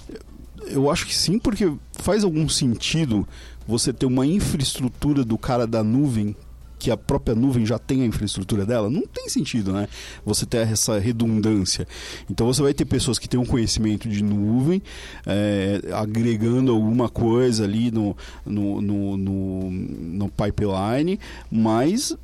Eu 0.67 0.89
acho 0.89 1.05
que 1.05 1.15
sim, 1.15 1.39
porque 1.39 1.71
faz 1.93 2.23
algum 2.23 2.47
sentido 2.47 3.27
você 3.67 3.91
ter 3.93 4.05
uma 4.05 4.25
infraestrutura 4.25 5.23
do 5.23 5.37
cara 5.37 5.65
da 5.65 5.83
nuvem 5.83 6.35
que 6.81 6.89
a 6.89 6.97
própria 6.97 7.35
nuvem 7.35 7.63
já 7.63 7.77
tem 7.77 8.01
a 8.01 8.05
infraestrutura 8.07 8.65
dela, 8.65 8.89
não 8.89 9.05
tem 9.05 9.29
sentido, 9.29 9.71
né? 9.71 9.87
Você 10.25 10.47
ter 10.47 10.67
essa 10.67 10.97
redundância. 10.97 11.87
Então 12.27 12.47
você 12.47 12.59
vai 12.63 12.73
ter 12.73 12.85
pessoas 12.85 13.19
que 13.19 13.29
têm 13.29 13.39
um 13.39 13.45
conhecimento 13.45 14.09
de 14.09 14.23
nuvem, 14.23 14.81
é, 15.23 15.79
agregando 15.93 16.71
alguma 16.71 17.07
coisa 17.07 17.65
ali 17.65 17.91
no, 17.91 18.17
no, 18.43 18.81
no, 18.81 19.15
no, 19.15 19.71
no 19.71 20.29
pipeline, 20.29 21.19
mas 21.51 22.17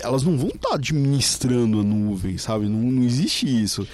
elas 0.00 0.24
não 0.24 0.36
vão 0.36 0.48
estar 0.48 0.74
administrando 0.74 1.78
a 1.78 1.84
nuvem, 1.84 2.36
sabe? 2.36 2.68
Não, 2.68 2.90
não 2.90 3.04
existe 3.04 3.46
isso. 3.46 3.86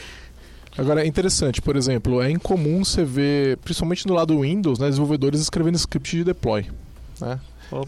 Agora 0.78 1.03
é 1.03 1.07
interessante, 1.07 1.62
por 1.62 1.77
exemplo, 1.77 2.20
é 2.23 2.31
incomum 2.31 2.85
você 2.85 3.05
ver, 3.05 3.57
principalmente 3.59 4.07
no 4.07 4.15
lado 4.15 4.40
Windows, 4.40 4.78
né, 4.78 4.89
desenvolvedores 4.89 5.40
escrevendo 5.40 5.77
script 5.77 6.16
de 6.16 6.24
deploy. 6.24 6.66
Né? 7.20 7.39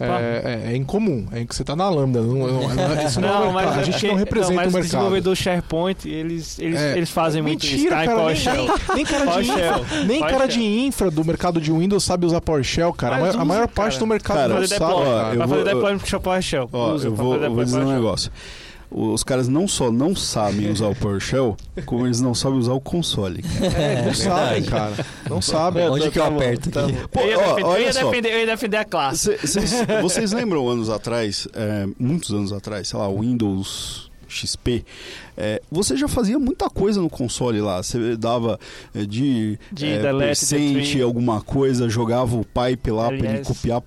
É, 0.01 0.67
é, 0.67 0.73
é, 0.73 0.75
incomum, 0.75 1.25
é 1.31 1.45
que 1.45 1.55
você 1.55 1.63
está 1.63 1.73
na 1.73 1.89
lambda. 1.89 2.21
Não, 2.21 2.35
não, 2.35 2.61
isso 3.05 3.21
não, 3.21 3.45
não 3.45 3.53
mas 3.53 3.77
a 3.77 3.83
gente 3.83 4.07
não 4.07 4.15
representa 4.15 4.53
não, 4.53 4.55
mas 4.57 4.73
o 4.73 4.75
mercado. 4.75 4.83
desenvolvedor 4.83 5.35
SharePoint, 5.37 6.05
eles, 6.05 6.59
eles, 6.59 6.79
é, 6.79 6.97
eles 6.97 7.09
fazem 7.09 7.41
mentira, 7.41 7.95
muito 7.95 8.35
isso. 8.35 8.45
Cara, 8.45 8.95
nem, 8.95 8.95
nem, 8.95 9.05
cara, 9.05 9.41
de 9.41 9.49
infra, 9.49 10.03
nem 10.05 10.19
cara 10.19 10.47
de 10.47 10.61
infra 10.61 11.11
do 11.11 11.23
mercado 11.23 11.61
de 11.61 11.71
Windows 11.71 12.03
sabe 12.03 12.25
usar 12.25 12.41
PowerShell, 12.41 12.91
cara. 12.91 13.19
Mas 13.19 13.35
a, 13.35 13.37
usa, 13.37 13.45
maior 13.45 13.67
cara. 13.67 13.73
parte 13.73 13.99
do 13.99 14.05
mercado 14.05 14.37
cara, 14.37 14.59
não 14.59 14.67
sabe. 14.67 15.37
Vai 15.37 15.47
fazer 15.47 15.63
deploy 15.63 15.97
com 15.97 16.19
PowerShell. 16.19 16.69
eu 17.03 17.15
vou 17.15 17.63
dizer 17.63 17.79
um 17.79 17.93
negócio 17.93 18.31
os 18.91 19.23
caras 19.23 19.47
não 19.47 19.67
só 19.67 19.91
não 19.91 20.15
sabem 20.15 20.71
usar 20.71 20.87
o 20.87 20.95
PowerShell, 20.95 21.55
como 21.85 22.07
eles 22.07 22.21
não 22.21 22.33
sabem 22.33 22.57
usar 22.57 22.73
o 22.73 22.81
console. 22.81 23.43
É, 23.79 24.03
não 24.05 24.13
sabem, 24.13 24.63
cara. 24.63 25.05
Não 25.29 25.41
sabem. 25.41 25.87
Onde 25.87 26.09
que 26.09 26.19
eu 26.19 26.23
aperto 26.23 26.71
tá, 26.71 26.81
Pô, 27.11 27.21
eu, 27.21 27.27
ia 27.27 27.37
defender, 27.37 27.63
ó, 27.63 27.75
eu, 27.75 27.81
ia 27.81 27.93
defender, 27.93 28.31
eu 28.31 28.39
ia 28.39 28.45
defender 28.45 28.77
a 28.77 28.85
classe. 28.85 29.37
Cês, 29.47 29.73
vocês 30.01 30.31
lembram 30.31 30.67
anos 30.67 30.89
atrás, 30.89 31.47
é, 31.53 31.87
muitos 31.99 32.31
anos 32.31 32.51
atrás, 32.51 32.87
sei 32.87 32.99
lá, 32.99 33.07
Windows 33.09 34.08
XP, 34.29 34.85
é, 35.35 35.61
você 35.71 35.97
já 35.97 36.07
fazia 36.07 36.37
muita 36.37 36.69
coisa 36.69 37.01
no 37.01 37.09
console 37.09 37.61
lá. 37.61 37.81
Você 37.81 38.15
dava 38.15 38.59
é, 38.93 39.05
de, 39.05 39.57
de 39.71 39.87
é, 39.87 40.01
alguma 41.01 41.41
coisa, 41.41 41.89
jogava 41.89 42.35
o 42.35 42.45
pipe 42.45 42.91
lá 42.91 43.07
para 43.07 43.15
ele 43.15 43.43
copiar, 43.43 43.81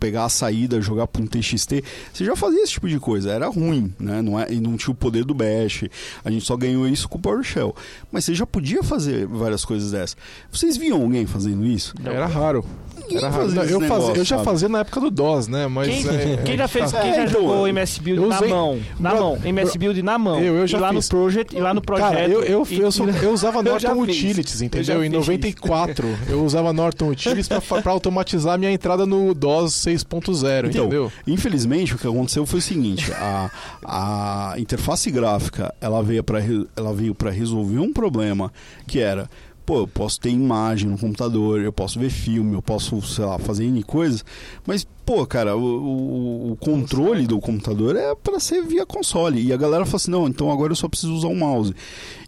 pegar 0.00 0.24
a 0.24 0.28
saída, 0.28 0.80
jogar 0.80 1.06
para 1.06 1.22
um 1.22 1.26
TXT. 1.26 1.84
Você 2.12 2.24
já 2.24 2.34
fazia 2.34 2.62
esse 2.62 2.72
tipo 2.72 2.88
de 2.88 2.98
coisa. 2.98 3.30
Era 3.30 3.46
ruim, 3.46 3.92
né? 3.98 4.22
Não 4.22 4.40
é, 4.40 4.52
e 4.52 4.60
não 4.60 4.76
tinha 4.76 4.92
o 4.92 4.96
poder 4.96 5.24
do 5.24 5.34
Bash. 5.34 5.84
A 6.24 6.30
gente 6.30 6.44
só 6.44 6.56
ganhou 6.56 6.88
isso 6.88 7.08
com 7.08 7.18
o 7.18 7.20
PowerShell. 7.20 7.74
Mas 8.10 8.24
você 8.24 8.34
já 8.34 8.46
podia 8.46 8.82
fazer 8.82 9.26
várias 9.26 9.64
coisas 9.64 9.92
dessas. 9.92 10.16
Vocês 10.50 10.76
viam 10.76 11.00
alguém 11.00 11.26
fazendo 11.26 11.64
isso? 11.66 11.94
Era 12.04 12.26
raro. 12.26 12.64
Era 13.10 13.28
raro. 13.28 13.50
Não, 13.50 13.62
eu, 13.64 13.80
negócio, 13.80 14.06
fazia, 14.06 14.20
eu 14.20 14.24
já 14.24 14.38
fazia 14.38 14.68
na 14.68 14.80
época 14.80 15.00
do 15.00 15.10
DOS, 15.10 15.48
né? 15.48 15.66
Mas, 15.66 15.88
quem, 15.88 16.16
é, 16.16 16.36
quem 16.44 16.56
já 16.56 16.68
fez, 16.68 16.92
quem 16.92 17.14
já 17.14 17.26
jogou 17.26 17.68
MS 17.68 18.00
Build 18.00 18.26
na 18.26 18.40
mão? 18.40 18.80
Na 18.98 19.14
mão. 19.14 19.38
MS 19.44 19.78
Build 19.78 20.02
na 20.02 20.18
mão. 20.18 20.40
Eu, 20.40 20.56
eu 20.56 20.66
já 20.66 20.78
e 20.78 20.80
lá 20.80 20.92
fiz. 20.92 21.04
no 21.04 21.16
Project, 21.16 21.56
e 21.56 21.60
lá 21.60 21.74
no 21.74 21.80
projeto. 21.80 22.08
Cara, 22.08 22.28
eu, 22.28 22.42
eu, 22.42 22.66
eu, 22.70 22.92
sou, 22.92 23.08
eu 23.22 23.32
usava 23.32 23.62
Norton 23.62 24.02
Utilities, 24.02 24.62
entendeu? 24.62 25.04
Em 25.04 25.08
94, 25.08 26.06
isso. 26.06 26.18
eu 26.28 26.44
usava 26.44 26.72
Norton 26.72 27.10
Utilities 27.10 27.48
para 27.48 27.92
automatizar 27.92 28.58
minha 28.58 28.72
entrada 28.72 29.06
no 29.06 29.34
DOS 29.34 29.72
6.0, 29.72 30.68
então, 30.68 30.84
entendeu? 30.84 31.12
Infelizmente, 31.26 31.94
o 31.94 31.98
que 31.98 32.06
aconteceu 32.06 32.46
foi 32.46 32.58
o 32.58 32.62
seguinte: 32.62 33.12
a, 33.12 33.50
a 33.84 34.54
interface 34.58 35.10
gráfica 35.10 35.74
ela 35.80 36.02
veio 36.02 36.22
para 36.22 37.30
resolver 37.30 37.78
um 37.78 37.92
problema 37.92 38.52
que 38.86 39.00
era 39.00 39.28
pô, 39.64 39.78
eu 39.80 39.88
posso 39.88 40.20
ter 40.20 40.30
imagem 40.30 40.88
no 40.90 40.98
computador, 40.98 41.60
eu 41.60 41.72
posso 41.72 41.98
ver 41.98 42.10
filme, 42.10 42.54
eu 42.54 42.62
posso, 42.62 43.00
sei 43.02 43.24
lá, 43.24 43.38
fazer 43.38 43.64
N 43.64 43.82
coisas, 43.82 44.24
mas, 44.66 44.86
pô, 45.06 45.26
cara, 45.26 45.56
o, 45.56 45.62
o, 45.62 46.52
o 46.52 46.56
controle 46.56 47.26
do 47.26 47.40
computador 47.40 47.96
é 47.96 48.14
para 48.14 48.38
ser 48.38 48.62
via 48.62 48.84
console. 48.84 49.42
E 49.42 49.52
a 49.52 49.56
galera 49.56 49.84
fala 49.84 49.96
assim, 49.96 50.10
não, 50.10 50.28
então 50.28 50.50
agora 50.50 50.72
eu 50.72 50.76
só 50.76 50.88
preciso 50.88 51.14
usar 51.14 51.28
um 51.28 51.36
mouse. 51.36 51.74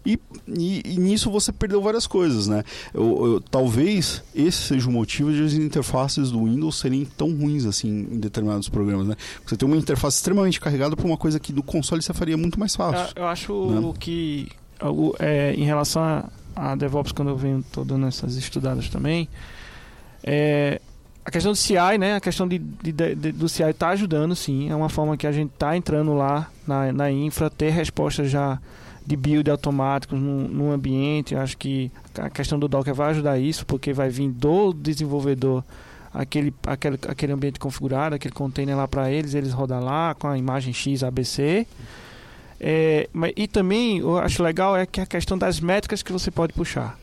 E, 0.05 0.19
e, 0.47 0.81
e 0.85 0.97
nisso 0.97 1.29
você 1.29 1.51
perdeu 1.51 1.81
várias 1.81 2.07
coisas, 2.07 2.47
né? 2.47 2.63
Eu, 2.93 3.25
eu, 3.25 3.41
talvez 3.41 4.23
esse 4.33 4.57
seja 4.57 4.89
o 4.89 4.91
motivo 4.91 5.31
de 5.31 5.43
as 5.43 5.53
interfaces 5.53 6.31
do 6.31 6.45
Windows 6.45 6.79
serem 6.79 7.05
tão 7.05 7.29
ruins 7.35 7.65
assim 7.65 8.07
em 8.11 8.19
determinados 8.19 8.69
programas, 8.69 9.07
né? 9.07 9.15
Você 9.45 9.57
tem 9.57 9.67
uma 9.67 9.77
interface 9.77 10.17
extremamente 10.17 10.59
carregada 10.59 10.95
para 10.95 11.05
uma 11.05 11.17
coisa 11.17 11.39
que 11.39 11.51
no 11.51 11.61
console 11.61 12.01
você 12.01 12.13
faria 12.13 12.37
muito 12.37 12.59
mais 12.59 12.75
fácil. 12.75 13.13
Eu, 13.15 13.23
eu 13.23 13.27
acho 13.27 13.69
né? 13.69 13.93
que 13.99 14.49
é, 15.19 15.53
em 15.55 15.63
relação 15.63 16.01
a 16.01 16.25
a 16.57 16.75
DevOps 16.75 17.11
quando 17.11 17.29
eu 17.29 17.37
venho 17.37 17.63
tô 17.71 17.83
dando 17.83 18.07
essas 18.07 18.35
estudadas 18.35 18.89
também. 18.89 19.29
É, 20.23 20.81
a 21.23 21.31
questão 21.31 21.51
do 21.51 21.55
CI, 21.55 21.97
né? 21.99 22.15
A 22.15 22.21
questão 22.21 22.47
de, 22.47 22.57
de, 22.57 22.91
de 22.91 23.31
do 23.31 23.47
CI 23.47 23.63
está 23.63 23.89
ajudando, 23.89 24.35
sim. 24.35 24.69
É 24.69 24.75
uma 24.75 24.89
forma 24.89 25.15
que 25.15 25.27
a 25.27 25.31
gente 25.31 25.53
está 25.53 25.75
entrando 25.75 26.13
lá 26.13 26.49
na, 26.65 26.91
na 26.91 27.11
infra, 27.11 27.49
ter 27.49 27.69
respostas 27.69 28.31
já 28.31 28.59
de 29.05 29.15
build 29.15 29.49
automáticos 29.49 30.19
no, 30.19 30.47
no 30.47 30.71
ambiente. 30.71 31.33
Eu 31.33 31.41
acho 31.41 31.57
que 31.57 31.91
a 32.17 32.29
questão 32.29 32.57
do 32.57 32.67
Docker 32.67 32.93
vai 32.93 33.11
ajudar 33.11 33.37
isso, 33.37 33.65
porque 33.65 33.93
vai 33.93 34.09
vir 34.09 34.29
do 34.29 34.73
desenvolvedor 34.73 35.63
aquele, 36.13 36.53
aquele, 36.65 36.99
aquele 37.07 37.33
ambiente 37.33 37.59
configurado, 37.59 38.15
aquele 38.15 38.33
container 38.33 38.75
lá 38.75 38.87
para 38.87 39.11
eles, 39.11 39.33
eles 39.33 39.53
rodam 39.53 39.83
lá 39.83 40.15
com 40.15 40.27
a 40.27 40.37
imagem 40.37 40.73
X 40.73 41.03
ABC. 41.03 41.67
É, 42.59 43.07
e 43.35 43.47
também 43.47 43.99
eu 43.99 44.17
acho 44.17 44.41
legal 44.41 44.75
é 44.75 44.85
que 44.85 44.99
a 44.99 45.05
questão 45.05 45.37
das 45.37 45.59
métricas 45.59 46.01
que 46.01 46.11
você 46.11 46.31
pode 46.31 46.53
puxar. 46.53 46.97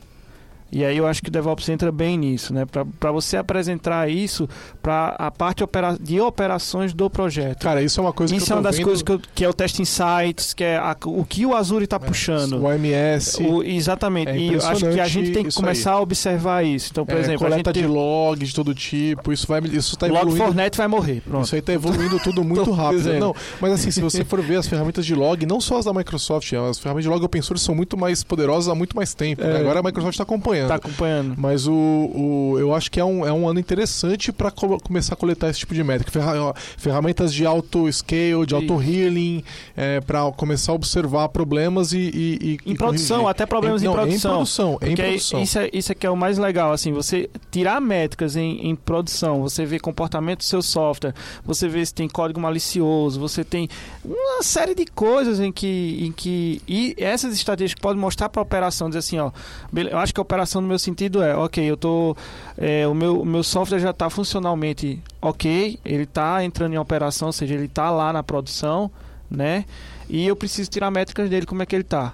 E 0.73 0.85
aí 0.85 0.97
eu 0.97 1.07
acho 1.07 1.23
que 1.23 1.29
o 1.29 1.33
DevOps 1.33 1.69
entra 1.69 1.93
bem 1.93 2.19
nisso, 2.19 2.53
né? 2.53 2.65
Para 2.99 3.13
você 3.13 3.37
apresentar 3.37 4.11
isso 4.11 4.49
para 4.83 5.15
a 5.19 5.31
parte 5.31 5.63
opera 5.63 5.97
de 6.01 6.21
operações 6.21 6.93
do 6.93 7.09
projeto. 7.09 7.63
Cara, 7.63 7.81
isso 7.81 8.01
é 8.01 8.03
uma 8.03 8.13
coisa 8.13 8.35
isso 8.35 8.47
que 8.47 8.53
é 8.53 8.57
uma 8.57 8.63
das 8.63 8.77
vendo... 8.77 8.85
coisas 8.85 9.03
que, 9.03 9.13
eu, 9.13 9.21
que, 9.35 9.45
é 9.45 9.49
o 9.49 9.55
teste 9.55 9.83
insights, 9.83 10.53
que 10.53 10.65
é 10.65 10.77
a, 10.77 10.97
o 11.05 11.25
que 11.25 11.47
o 11.47 11.55
Azure 11.55 11.85
está 11.85 11.97
é, 11.97 11.99
puxando. 12.01 12.55
O 12.55 12.65
OMS. 12.65 13.41
O, 13.41 13.63
exatamente. 13.63 14.31
É 14.31 14.37
e 14.37 14.55
eu 14.55 14.67
acho 14.67 14.91
que 14.91 14.99
a 14.99 15.07
gente 15.07 15.33
tem 15.33 15.45
que 15.45 15.55
começar 15.55 15.93
aí. 15.93 15.97
a 15.97 16.01
observar 16.01 16.65
isso. 16.65 16.89
Então, 16.91 17.07
por 17.07 17.17
é, 17.17 17.21
exemplo, 17.21 17.39
coleta 17.39 17.73
de 17.73 17.87
log 17.87 18.45
de 18.45 18.53
todo 18.53 18.75
tipo, 18.75 19.33
isso 19.33 19.47
vai 19.47 19.61
isso 19.61 19.97
tá 19.97 20.09
evoluindo. 20.09 20.45
Log4net 20.45 20.77
vai 20.77 20.89
morrer. 20.89 21.21
Pronto. 21.21 21.45
Isso 21.45 21.55
aí 21.55 21.61
está 21.61 21.73
evoluindo 21.73 22.19
tudo 22.19 22.43
muito 22.43 22.71
rápido. 22.73 23.13
Não, 23.15 23.35
mas 23.61 23.73
assim, 23.75 23.93
se 23.93 24.01
você 24.01 24.25
for 24.25 24.43
ver 24.43 24.57
as 24.57 24.67
ferramentas 24.67 25.07
de 25.07 25.15
log, 25.15 25.47
não 25.47 25.61
só 25.61 25.79
as 25.79 25.85
da 25.85 25.93
Microsoft, 25.93 26.53
as 26.53 26.81
ferramentas 26.81 27.05
de 27.05 27.09
log 27.09 27.25
open 27.25 27.43
source 27.43 27.65
são 27.65 27.77
muito 27.77 27.97
mais 27.97 28.25
poderosas 28.25 28.69
há 28.69 28.75
muito 28.75 28.97
mais 28.97 29.15
tempo. 29.15 29.41
Né? 29.43 29.53
É. 29.53 29.61
Agora 29.61 29.79
a 29.79 29.83
Microsoft 29.83 30.15
está 30.15 30.25
acompanhando. 30.25 30.54
Está 30.63 30.77
acompanhando. 30.77 31.35
Mas 31.37 31.67
o, 31.67 31.73
o, 31.73 32.57
eu 32.59 32.75
acho 32.75 32.91
que 32.91 33.01
é 33.01 33.05
um, 33.05 33.27
é 33.27 33.33
um 33.33 33.49
ano 33.49 33.59
interessante 33.59 34.33
para 34.33 34.51
co 34.51 34.79
começar 34.81 35.15
a 35.15 35.17
coletar 35.17 35.51
esse 35.51 35.61
tipo 35.61 35.75
de 35.75 35.83
métrica. 35.83 36.11
Ferra 36.11 36.55
ferramentas 36.77 37.33
de 37.33 37.47
auto 37.47 37.91
scale, 37.93 38.47
de 38.47 38.55
auto 38.55 38.83
healing, 38.83 39.43
é, 39.77 40.01
para 40.01 40.31
começar 40.33 40.73
a 40.73 40.75
observar 40.75 41.29
problemas 41.29 41.93
e. 41.93 41.99
e, 41.99 42.59
e 42.65 42.73
em 42.73 42.77
produção, 42.77 43.19
corrigir. 43.19 43.31
até 43.31 43.47
problemas 43.47 43.83
em, 43.83 43.87
em, 43.87 43.89
não, 43.89 43.95
produção. 43.95 44.31
Em 44.31 44.35
produção, 44.35 44.79
em 44.83 44.95
produção. 44.95 45.43
Isso, 45.43 45.59
é, 45.59 45.71
isso 45.73 45.93
é 45.93 45.95
que 45.95 46.07
é 46.07 46.11
o 46.11 46.17
mais 46.17 46.39
legal, 46.39 46.73
assim, 46.73 46.93
você 46.93 47.29
tirar 47.51 47.81
métricas 47.81 48.37
em, 48.37 48.69
em 48.69 48.75
produção, 48.75 49.43
você 49.43 49.65
vê 49.65 49.79
comportamento 49.79 50.39
do 50.39 50.45
seu 50.45 50.63
software, 50.63 51.15
você 51.45 51.69
vê 51.69 51.85
se 51.85 51.95
tem 51.95 52.09
código 52.09 52.41
malicioso, 52.41 53.19
você 53.19 53.45
tem 53.45 53.69
uma 54.05 54.43
série 54.43 54.75
de 54.75 54.87
coisas 54.87 55.41
em 55.41 55.53
que. 55.53 55.99
Em 56.01 56.13
que 56.13 56.61
e 56.69 56.95
essas 56.99 57.35
estratégias 57.35 57.79
podem 57.79 58.01
mostrar 58.01 58.29
para 58.29 58.41
a 58.41 58.45
operação, 58.45 58.89
dizer 58.89 58.99
assim, 58.99 59.19
ó, 59.19 59.31
eu 59.75 59.99
acho 59.99 60.13
que 60.13 60.21
a 60.21 60.23
operação 60.23 60.44
operação 60.45 60.61
no 60.61 60.69
meu 60.69 60.79
sentido 60.79 61.23
é, 61.23 61.35
ok, 61.35 61.65
eu 61.65 61.77
tô, 61.77 62.17
é, 62.57 62.87
o 62.87 62.95
meu, 62.95 63.23
o 63.23 63.25
meu 63.25 63.43
software 63.43 63.81
já 63.81 63.91
está 63.91 64.09
funcionalmente 64.11 65.03
ok, 65.21 65.79
ele 65.85 66.03
está 66.05 66.45
entrando 66.45 66.75
em 66.75 66.79
operação, 66.79 67.29
ou 67.29 67.33
seja, 67.33 67.55
ele 67.55 67.65
está 67.65 67.91
lá 67.91 68.13
na 68.13 68.23
produção, 68.23 68.91
né? 69.31 69.65
E 70.09 70.27
eu 70.27 70.37
preciso 70.37 70.71
tirar 70.71 70.91
métricas 70.91 71.29
dele, 71.31 71.47
como 71.47 71.63
é 71.63 71.67
que 71.67 71.75
ele 71.75 71.83
está. 71.83 72.13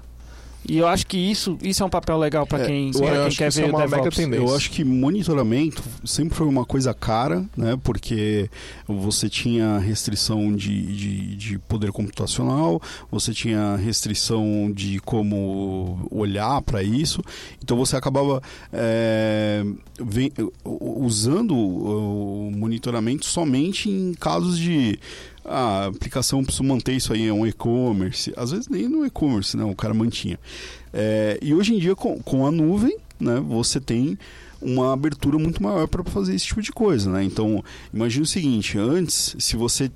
E 0.68 0.78
eu 0.78 0.86
acho 0.86 1.06
que 1.06 1.16
isso, 1.16 1.58
isso 1.62 1.82
é 1.82 1.86
um 1.86 1.90
papel 1.90 2.18
legal 2.18 2.46
para 2.46 2.62
é, 2.64 2.66
quem, 2.66 2.90
quem 2.90 3.02
quer 3.30 3.50
que 3.50 3.60
ver 3.60 3.70
é 3.70 3.72
o 3.72 3.76
DevOps. 3.76 4.18
Eu 4.18 4.54
acho 4.54 4.70
que 4.70 4.84
monitoramento 4.84 5.82
sempre 6.04 6.36
foi 6.36 6.46
uma 6.46 6.64
coisa 6.64 6.92
cara, 6.92 7.44
né? 7.56 7.78
Porque 7.82 8.48
você 8.86 9.28
tinha 9.28 9.78
restrição 9.78 10.54
de, 10.54 10.96
de, 10.96 11.36
de 11.36 11.58
poder 11.58 11.92
computacional, 11.92 12.80
você 13.10 13.32
tinha 13.32 13.76
restrição 13.76 14.70
de 14.72 15.00
como 15.00 16.06
olhar 16.10 16.60
para 16.62 16.82
isso. 16.82 17.22
Então 17.62 17.76
você 17.76 17.96
acabava 17.96 18.42
é, 18.72 19.64
vem, 19.98 20.32
usando 20.64 21.56
o 21.56 22.50
monitoramento 22.54 23.26
somente 23.26 23.88
em 23.88 24.12
casos 24.14 24.58
de 24.58 24.98
a 25.44 25.86
aplicação 25.86 26.44
precisa 26.44 26.64
manter 26.64 26.92
isso 26.92 27.12
aí, 27.12 27.26
é 27.26 27.32
um 27.32 27.46
e-commerce. 27.46 28.32
Às 28.36 28.50
vezes 28.50 28.68
nem 28.68 28.88
no 28.88 29.04
e-commerce, 29.06 29.56
né? 29.56 29.64
O 29.64 29.74
cara 29.74 29.94
mantinha. 29.94 30.38
É, 30.92 31.38
e 31.40 31.54
hoje 31.54 31.74
em 31.74 31.78
dia, 31.78 31.94
com, 31.94 32.18
com 32.20 32.46
a 32.46 32.50
nuvem, 32.50 32.96
né? 33.18 33.40
Você 33.40 33.80
tem 33.80 34.18
uma 34.60 34.92
abertura 34.92 35.38
muito 35.38 35.62
maior 35.62 35.88
para 35.88 36.04
fazer 36.04 36.34
esse 36.34 36.46
tipo 36.46 36.60
de 36.60 36.70
coisa, 36.70 37.10
né? 37.10 37.24
Então, 37.24 37.64
imagine 37.92 38.24
o 38.24 38.26
seguinte, 38.26 38.78
antes, 38.78 39.34
se 39.38 39.56
você 39.56 39.90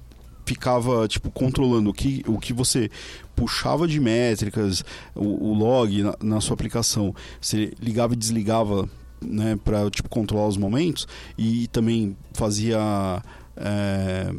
ficava 0.47 1.09
tipo 1.09 1.31
controlando 1.31 1.91
o 1.91 1.93
que, 1.93 2.23
o 2.27 2.39
que 2.39 2.53
você 2.53 2.91
puxava 3.35 3.89
de 3.89 3.99
métricas, 3.99 4.85
o, 5.15 5.51
o 5.51 5.55
log 5.55 6.03
na, 6.03 6.15
na, 6.23 6.41
sua 6.41 6.55
aplicação, 6.55 7.15
você 7.41 7.73
ligava 7.81 8.13
e 8.15 8.17
desligava, 8.17 8.89
né, 9.23 9.59
para 9.65 9.91
tipo 9.91 10.09
controlar 10.09 10.47
os 10.47 10.57
momentos 10.57 11.09
e 11.37 11.67
também 11.69 12.17
fazia 12.35 13.23
é, 13.57 14.35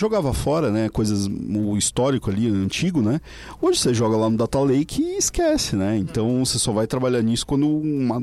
jogava 0.00 0.32
fora, 0.32 0.70
né, 0.70 0.88
coisas 0.88 1.26
o 1.26 1.76
histórico 1.76 2.30
ali 2.30 2.48
antigo, 2.48 3.02
né? 3.02 3.20
Hoje 3.60 3.78
você 3.78 3.92
joga 3.92 4.16
lá 4.16 4.30
no 4.30 4.36
Data 4.36 4.58
Lake 4.58 5.02
e 5.02 5.18
esquece, 5.18 5.76
né? 5.76 5.98
Então 5.98 6.42
você 6.42 6.58
só 6.58 6.72
vai 6.72 6.86
trabalhar 6.86 7.20
nisso 7.20 7.46
quando 7.46 7.68
uma, 7.68 8.18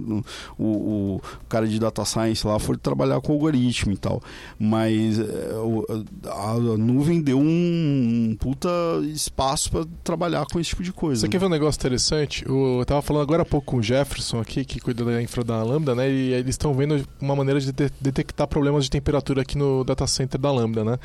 o, 0.57 0.65
o, 0.65 1.21
cara 1.47 1.67
de 1.67 1.79
data 1.79 2.03
science 2.03 2.45
lá 2.47 2.57
for 2.57 2.77
trabalhar 2.77 3.21
com 3.21 3.33
algoritmo 3.33 3.91
e 3.93 3.97
tal. 3.97 4.23
Mas 4.57 5.19
é, 5.19 5.51
a, 6.27 6.51
a, 6.51 6.57
nuvem 6.77 7.21
deu 7.21 7.39
um, 7.39 8.31
um 8.31 8.35
puta 8.39 8.69
espaço 9.13 9.69
para 9.69 9.85
trabalhar 10.03 10.47
com 10.51 10.59
esse 10.59 10.71
tipo 10.71 10.81
de 10.81 10.91
coisa. 10.91 11.21
Você 11.21 11.27
né? 11.27 11.31
quer 11.31 11.37
ver 11.37 11.45
um 11.45 11.49
negócio 11.49 11.79
interessante? 11.79 12.43
eu 12.47 12.83
tava 12.87 13.03
falando 13.03 13.21
agora 13.21 13.43
há 13.43 13.45
pouco 13.45 13.67
com 13.67 13.77
o 13.77 13.83
Jefferson 13.83 14.39
aqui, 14.39 14.65
que 14.65 14.79
cuida 14.79 15.05
da 15.05 15.21
infra 15.21 15.43
da 15.43 15.61
Lambda, 15.61 15.93
né? 15.93 16.09
E 16.09 16.33
eles 16.33 16.55
estão 16.55 16.73
vendo 16.73 17.05
uma 17.21 17.35
maneira 17.35 17.59
de 17.59 17.71
detectar 18.01 18.47
problemas 18.47 18.85
de 18.85 18.89
temperatura 18.89 19.43
aqui 19.43 19.57
no 19.57 19.83
data 19.83 20.07
center 20.07 20.39
da 20.39 20.51
Lambda, 20.51 20.83
né? 20.83 20.97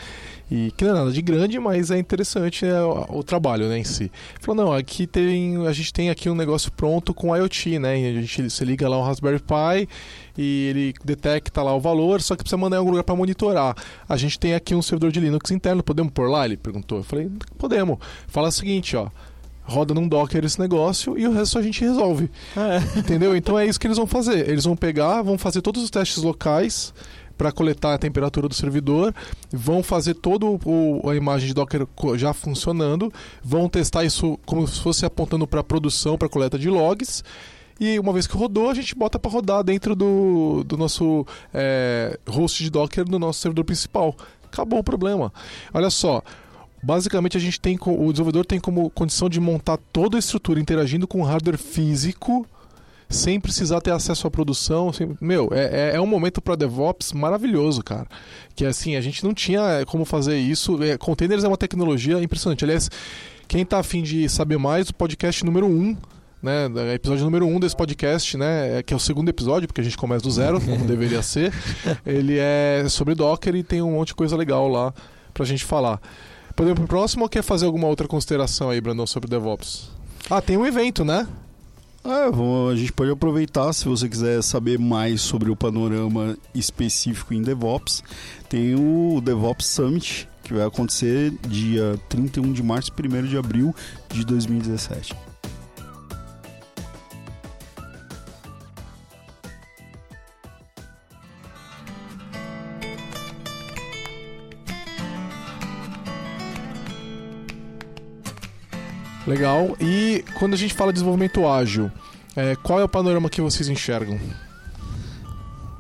E 0.50 0.61
que 0.70 0.84
não 0.84 0.93
é 0.93 0.94
nada 0.94 1.12
de 1.12 1.20
grande, 1.20 1.59
mas 1.59 1.90
é 1.90 1.98
interessante 1.98 2.64
né, 2.64 2.82
o, 2.82 3.18
o, 3.18 3.24
trabalho 3.24 3.68
né, 3.68 3.78
em 3.78 3.84
si. 3.84 4.10
Falou, 4.40 4.66
não, 4.66 4.72
aqui 4.72 5.06
tem. 5.06 5.66
A 5.66 5.72
gente 5.72 5.93
tem 5.93 6.10
aqui 6.10 6.30
um 6.30 6.34
negócio 6.34 6.70
pronto 6.72 7.12
com 7.12 7.34
IoT, 7.36 7.78
né? 7.78 7.94
A 7.94 8.20
gente 8.20 8.51
você 8.51 8.64
liga 8.64 8.89
lá 8.89 8.98
um 8.98 9.02
Raspberry 9.02 9.40
Pi 9.40 9.89
e 10.36 10.66
ele 10.68 10.94
detecta 11.05 11.62
lá 11.62 11.74
o 11.74 11.80
valor, 11.80 12.22
só 12.22 12.36
que 12.36 12.43
precisa 12.43 12.56
mandar 12.56 12.76
em 12.76 12.78
algum 12.78 12.90
lugar 12.90 13.05
para 13.05 13.16
monitorar. 13.16 13.74
A 14.09 14.16
gente 14.16 14.39
tem 14.39 14.55
aqui 14.55 14.74
um 14.74 14.82
servidor 14.82 15.10
de 15.10 15.20
Linux 15.20 15.51
interno, 15.51 15.82
podemos 15.82 16.12
pôr 16.12 16.28
lá? 16.28 16.44
Ele 16.44 16.56
perguntou. 16.56 16.98
Eu 16.98 17.05
falei, 17.05 17.30
podemos. 17.59 17.98
Fala 18.28 18.48
o 18.48 18.52
seguinte, 18.52 18.97
ó 18.97 19.09
roda 19.64 19.94
num 19.94 20.09
Docker 20.09 20.44
esse 20.44 20.59
negócio 20.59 21.16
e 21.16 21.26
o 21.26 21.32
resto 21.32 21.59
a 21.59 21.62
gente 21.62 21.80
resolve. 21.80 22.30
É. 22.56 22.98
Entendeu? 22.98 23.36
Então 23.36 23.59
é 23.59 23.66
isso 23.66 23.78
que 23.78 23.86
eles 23.86 23.97
vão 23.97 24.06
fazer. 24.06 24.48
Eles 24.48 24.64
vão 24.64 24.76
pegar, 24.76 25.22
vão 25.22 25.39
fazer 25.39 25.62
todos 25.62 25.82
os 25.82 25.90
testes 25.90 26.22
locais 26.22 26.93
para 27.43 27.51
coletar 27.51 27.94
a 27.94 27.98
temperatura 27.98 28.47
do 28.47 28.55
servidor, 28.55 29.12
vão 29.51 29.82
fazer 29.82 30.14
toda 30.14 30.47
a 31.10 31.16
imagem 31.16 31.48
de 31.48 31.55
Docker 31.55 31.89
já 32.14 32.32
funcionando, 32.32 33.12
vão 33.43 33.69
testar 33.69 34.05
isso 34.05 34.39
como 34.47 34.64
se 34.69 34.81
fosse 34.81 35.05
apontando 35.05 35.44
para 35.44 35.64
produção, 35.64 36.16
para 36.16 36.28
coleta 36.28 36.56
de 36.56 36.70
logs. 36.70 37.24
E 37.81 37.98
uma 37.98 38.12
vez 38.12 38.28
que 38.28 38.36
rodou, 38.36 38.70
a 38.70 38.74
gente 38.74 38.94
bota 38.94 39.19
para 39.19 39.28
rodar 39.28 39.64
dentro 39.64 39.97
do, 39.97 40.62
do 40.64 40.77
nosso 40.77 41.27
é, 41.52 42.16
host 42.28 42.62
de 42.62 42.70
Docker 42.70 43.10
no 43.10 43.19
nosso 43.19 43.40
servidor 43.40 43.64
principal. 43.64 44.14
Acabou 44.44 44.78
o 44.78 44.85
problema. 44.85 45.32
Olha 45.74 45.90
só, 45.90 46.23
basicamente 46.81 47.36
a 47.36 47.40
gente 47.40 47.60
tem 47.60 47.77
o 47.77 48.12
desenvolvedor 48.12 48.47
tem 48.47 48.60
como 48.60 48.89
condição 48.90 49.28
de 49.28 49.40
montar 49.40 49.78
toda 49.93 50.16
a 50.16 50.20
estrutura 50.20 50.60
interagindo 50.60 51.09
com 51.09 51.23
o 51.23 51.24
hardware 51.24 51.59
físico 51.59 52.47
sem 53.12 53.39
precisar 53.39 53.80
ter 53.80 53.93
acesso 53.93 54.26
à 54.26 54.30
produção. 54.30 54.93
Sem... 54.93 55.16
Meu, 55.20 55.51
é, 55.52 55.90
é, 55.93 55.97
é 55.97 56.01
um 56.01 56.06
momento 56.06 56.40
para 56.40 56.56
DevOps 56.56 57.12
maravilhoso, 57.12 57.82
cara. 57.82 58.06
Que 58.55 58.64
assim, 58.64 58.97
a 58.97 59.01
gente 59.01 59.22
não 59.22 59.34
tinha 59.34 59.60
é, 59.60 59.84
como 59.84 60.05
fazer 60.05 60.39
isso. 60.39 60.82
É, 60.82 60.97
containers 60.97 61.44
é 61.44 61.48
uma 61.48 61.56
tecnologia 61.56 62.22
impressionante. 62.22 62.64
Aliás, 62.64 62.90
quem 63.47 63.62
está 63.62 63.78
afim 63.78 64.02
de 64.02 64.28
saber 64.28 64.59
mais, 64.59 64.89
o 64.89 64.94
podcast 64.94 65.44
número 65.44 65.66
1. 65.66 65.70
Um, 65.70 65.97
né, 66.43 66.66
episódio 66.94 67.24
número 67.24 67.47
1 67.47 67.55
um 67.55 67.60
desse 67.60 67.76
podcast, 67.76 68.36
né, 68.36 68.78
é, 68.78 68.82
que 68.82 68.93
é 68.93 68.97
o 68.97 69.01
segundo 69.01 69.28
episódio, 69.28 69.68
porque 69.68 69.80
a 69.80 69.84
gente 69.84 69.97
começa 69.97 70.24
do 70.24 70.30
zero, 70.30 70.59
como 70.64 70.84
deveria 70.84 71.22
ser. 71.22 71.52
Ele 72.05 72.36
é 72.39 72.84
sobre 72.89 73.14
Docker 73.14 73.55
e 73.55 73.62
tem 73.62 73.80
um 73.80 73.93
monte 73.93 74.09
de 74.09 74.14
coisa 74.14 74.36
legal 74.36 74.66
lá 74.66 74.93
pra 75.32 75.44
gente 75.44 75.64
falar. 75.64 76.01
Podemos 76.56 76.80
pro 76.80 76.89
próximo 76.89 77.22
ou 77.22 77.28
quer 77.28 77.43
fazer 77.43 77.66
alguma 77.66 77.86
outra 77.86 78.09
consideração 78.09 78.70
aí, 78.70 78.80
Brandon, 78.80 79.06
sobre 79.06 79.30
DevOps? 79.30 79.90
Ah, 80.28 80.40
tem 80.40 80.56
um 80.56 80.66
evento, 80.66 81.05
né? 81.05 81.26
É, 82.04 82.70
a 82.70 82.74
gente 82.74 82.92
pode 82.92 83.12
aproveitar, 83.12 83.72
se 83.72 83.84
você 83.84 84.08
quiser 84.08 84.42
saber 84.42 84.78
mais 84.78 85.20
sobre 85.20 85.50
o 85.50 85.56
panorama 85.56 86.36
específico 86.52 87.32
em 87.32 87.42
DevOps, 87.42 88.02
tem 88.48 88.74
o 88.74 89.20
DevOps 89.20 89.66
Summit, 89.66 90.28
que 90.42 90.52
vai 90.52 90.66
acontecer 90.66 91.32
dia 91.46 91.98
31 92.08 92.52
de 92.52 92.62
março 92.62 92.90
e 92.90 93.08
1 93.08 93.22
de 93.26 93.38
abril 93.38 93.74
de 94.10 94.24
2017. 94.24 95.31
Legal. 109.26 109.76
E 109.80 110.24
quando 110.38 110.54
a 110.54 110.56
gente 110.56 110.74
fala 110.74 110.92
de 110.92 110.94
desenvolvimento 110.94 111.46
ágil, 111.46 111.90
é, 112.36 112.56
qual 112.56 112.80
é 112.80 112.84
o 112.84 112.88
panorama 112.88 113.30
que 113.30 113.40
vocês 113.40 113.68
enxergam? 113.68 114.18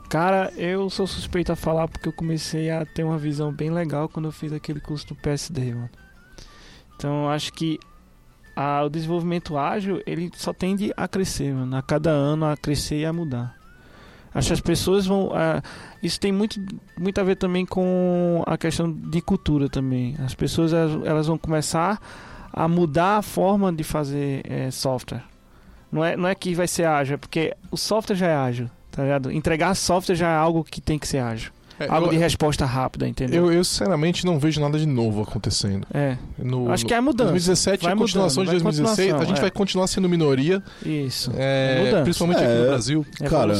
Cara, 0.08 0.52
eu 0.56 0.90
sou 0.90 1.06
suspeito 1.06 1.50
a 1.50 1.56
falar 1.56 1.88
porque 1.88 2.06
eu 2.06 2.12
comecei 2.12 2.70
a 2.70 2.84
ter 2.84 3.02
uma 3.02 3.16
visão 3.16 3.50
bem 3.50 3.70
legal 3.70 4.08
quando 4.08 4.26
eu 4.26 4.32
fiz 4.32 4.52
aquele 4.52 4.78
curso 4.78 5.06
do 5.08 5.14
PSD, 5.14 5.74
mano. 5.74 5.90
Então, 6.94 7.28
acho 7.30 7.52
que 7.52 7.80
a, 8.54 8.84
o 8.84 8.90
desenvolvimento 8.90 9.56
ágil, 9.56 10.02
ele 10.06 10.30
só 10.36 10.52
tende 10.52 10.92
a 10.96 11.08
crescer, 11.08 11.52
mano. 11.54 11.74
A 11.74 11.82
cada 11.82 12.10
ano 12.10 12.44
a 12.44 12.56
crescer 12.56 13.00
e 13.00 13.06
a 13.06 13.12
mudar. 13.12 13.56
Acho 14.34 14.48
que 14.48 14.54
as 14.54 14.60
pessoas 14.60 15.06
vão. 15.06 15.30
isso 16.02 16.20
tem 16.20 16.32
muito, 16.32 16.60
muito 16.98 17.20
a 17.20 17.24
ver 17.24 17.36
também 17.36 17.66
com 17.66 18.42
a 18.46 18.56
questão 18.56 18.90
de 18.90 19.20
cultura 19.20 19.68
também. 19.68 20.14
As 20.24 20.34
pessoas 20.34 20.72
elas, 20.72 21.06
elas 21.06 21.26
vão 21.26 21.36
começar 21.36 22.00
a 22.52 22.68
mudar 22.68 23.18
a 23.18 23.22
forma 23.22 23.72
de 23.72 23.82
fazer 23.82 24.42
é, 24.44 24.70
software. 24.70 25.22
Não 25.90 26.04
é, 26.04 26.16
não 26.16 26.28
é 26.28 26.34
que 26.34 26.54
vai 26.54 26.66
ser 26.66 26.84
ágil, 26.84 27.14
é 27.14 27.16
porque 27.16 27.54
o 27.70 27.76
software 27.76 28.16
já 28.16 28.26
é 28.28 28.34
ágil, 28.34 28.70
tá 28.90 29.02
ligado? 29.02 29.30
Entregar 29.30 29.74
software 29.74 30.14
já 30.14 30.30
é 30.30 30.36
algo 30.36 30.64
que 30.64 30.80
tem 30.80 30.98
que 30.98 31.06
ser 31.06 31.18
ágil. 31.18 31.52
É, 31.78 31.86
algo 31.88 32.06
eu, 32.06 32.10
de 32.10 32.16
resposta 32.18 32.64
rápida, 32.64 33.08
entendeu? 33.08 33.46
Eu, 33.46 33.52
eu, 33.52 33.64
sinceramente 33.64 34.24
não 34.24 34.38
vejo 34.38 34.60
nada 34.60 34.78
de 34.78 34.86
novo 34.86 35.22
acontecendo. 35.22 35.86
É. 35.92 36.16
No, 36.38 36.70
Acho 36.70 36.86
que 36.86 36.94
é 36.94 37.00
mudança. 37.00 37.30
2017 37.30 37.82
vai 37.82 37.92
a 37.92 37.96
continuação 37.96 38.42
mudando, 38.42 38.58
de 38.58 38.62
2016. 38.62 39.14
A 39.14 39.24
gente 39.24 39.38
é. 39.38 39.40
vai 39.40 39.50
continuar 39.50 39.86
sendo 39.86 40.08
minoria. 40.08 40.62
Isso. 40.84 41.32
É, 41.36 41.92
é 41.94 42.02
principalmente 42.02 42.42
aqui 42.42 42.52
no 42.52 42.64
é, 42.64 42.66
Brasil. 42.66 43.06
Cara, 43.28 43.54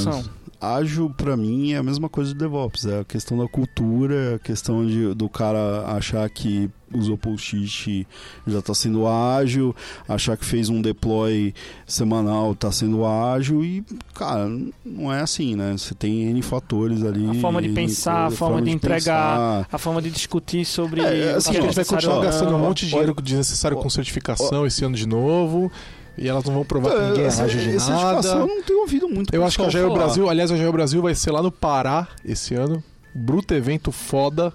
ágil 0.62 1.10
para 1.10 1.36
mim 1.36 1.72
é 1.72 1.76
a 1.76 1.82
mesma 1.82 2.08
coisa 2.08 2.32
do 2.32 2.38
DevOps, 2.38 2.86
é 2.86 3.00
a 3.00 3.04
questão 3.04 3.36
da 3.36 3.48
cultura, 3.48 4.36
a 4.36 4.38
questão 4.38 4.86
de, 4.86 5.12
do 5.12 5.28
cara 5.28 5.84
achar 5.88 6.28
que 6.30 6.70
usou 6.94 7.16
post-it 7.16 8.06
já 8.46 8.58
está 8.58 8.74
sendo 8.74 9.08
ágil, 9.08 9.74
achar 10.08 10.36
que 10.36 10.44
fez 10.44 10.68
um 10.68 10.80
deploy 10.80 11.52
semanal 11.86 12.52
está 12.52 12.70
sendo 12.70 13.04
ágil 13.04 13.64
e, 13.64 13.84
cara, 14.14 14.48
não 14.84 15.12
é 15.12 15.20
assim, 15.20 15.56
né? 15.56 15.74
Você 15.76 15.94
tem 15.94 16.24
N 16.24 16.42
fatores 16.42 17.02
ali. 17.02 17.38
A 17.38 17.40
forma 17.40 17.60
de 17.60 17.70
pensar, 17.70 18.26
a 18.26 18.30
forma, 18.30 18.36
forma 18.36 18.60
de, 18.60 18.66
de, 18.66 18.76
entregar, 18.76 19.36
pensar. 19.36 19.68
a 19.72 19.78
forma 19.78 20.02
de 20.02 20.10
discutir 20.10 20.64
sobre. 20.64 21.00
É, 21.00 21.32
assim, 21.32 21.56
a 21.56 21.60
gente 21.60 21.74
vai 21.74 21.84
continuar 21.84 22.22
gastando 22.22 22.54
um 22.54 22.58
monte 22.58 22.84
de 22.84 22.90
dinheiro 22.90 23.14
desnecessário 23.22 23.76
com 23.78 23.90
certificação 23.90 24.66
esse 24.66 24.84
ano 24.84 24.94
de 24.94 25.06
novo. 25.06 25.72
E 26.16 26.28
elas 26.28 26.44
não 26.44 26.54
vão 26.54 26.64
provar 26.64 26.90
que 26.90 27.00
ninguém 27.00 27.24
é 27.24 27.28
de 27.28 27.90
nada. 27.90 28.28
Eu 28.28 28.46
não 28.46 28.62
tenho 28.62 28.80
ouvido 28.80 29.08
muito. 29.08 29.34
Eu 29.34 29.44
acho 29.44 29.58
que 29.58 29.64
a 29.64 29.70
Jair 29.70 29.90
Brasil, 29.90 30.28
aliás, 30.28 30.50
a 30.50 30.56
Jair 30.56 30.72
Brasil 30.72 31.00
vai 31.00 31.14
ser 31.14 31.30
lá 31.30 31.42
no 31.42 31.50
Pará 31.50 32.08
esse 32.24 32.54
ano. 32.54 32.82
Bruto 33.14 33.54
evento 33.54 33.90
foda, 33.92 34.52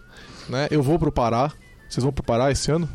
né? 0.50 0.68
Eu 0.70 0.82
vou 0.82 0.98
pro 1.00 1.12
Pará. 1.12 1.52
Vocês 1.90 2.04
vão 2.04 2.12
pro 2.12 2.24
Pará 2.24 2.52
esse 2.52 2.72
ano? 2.72 2.88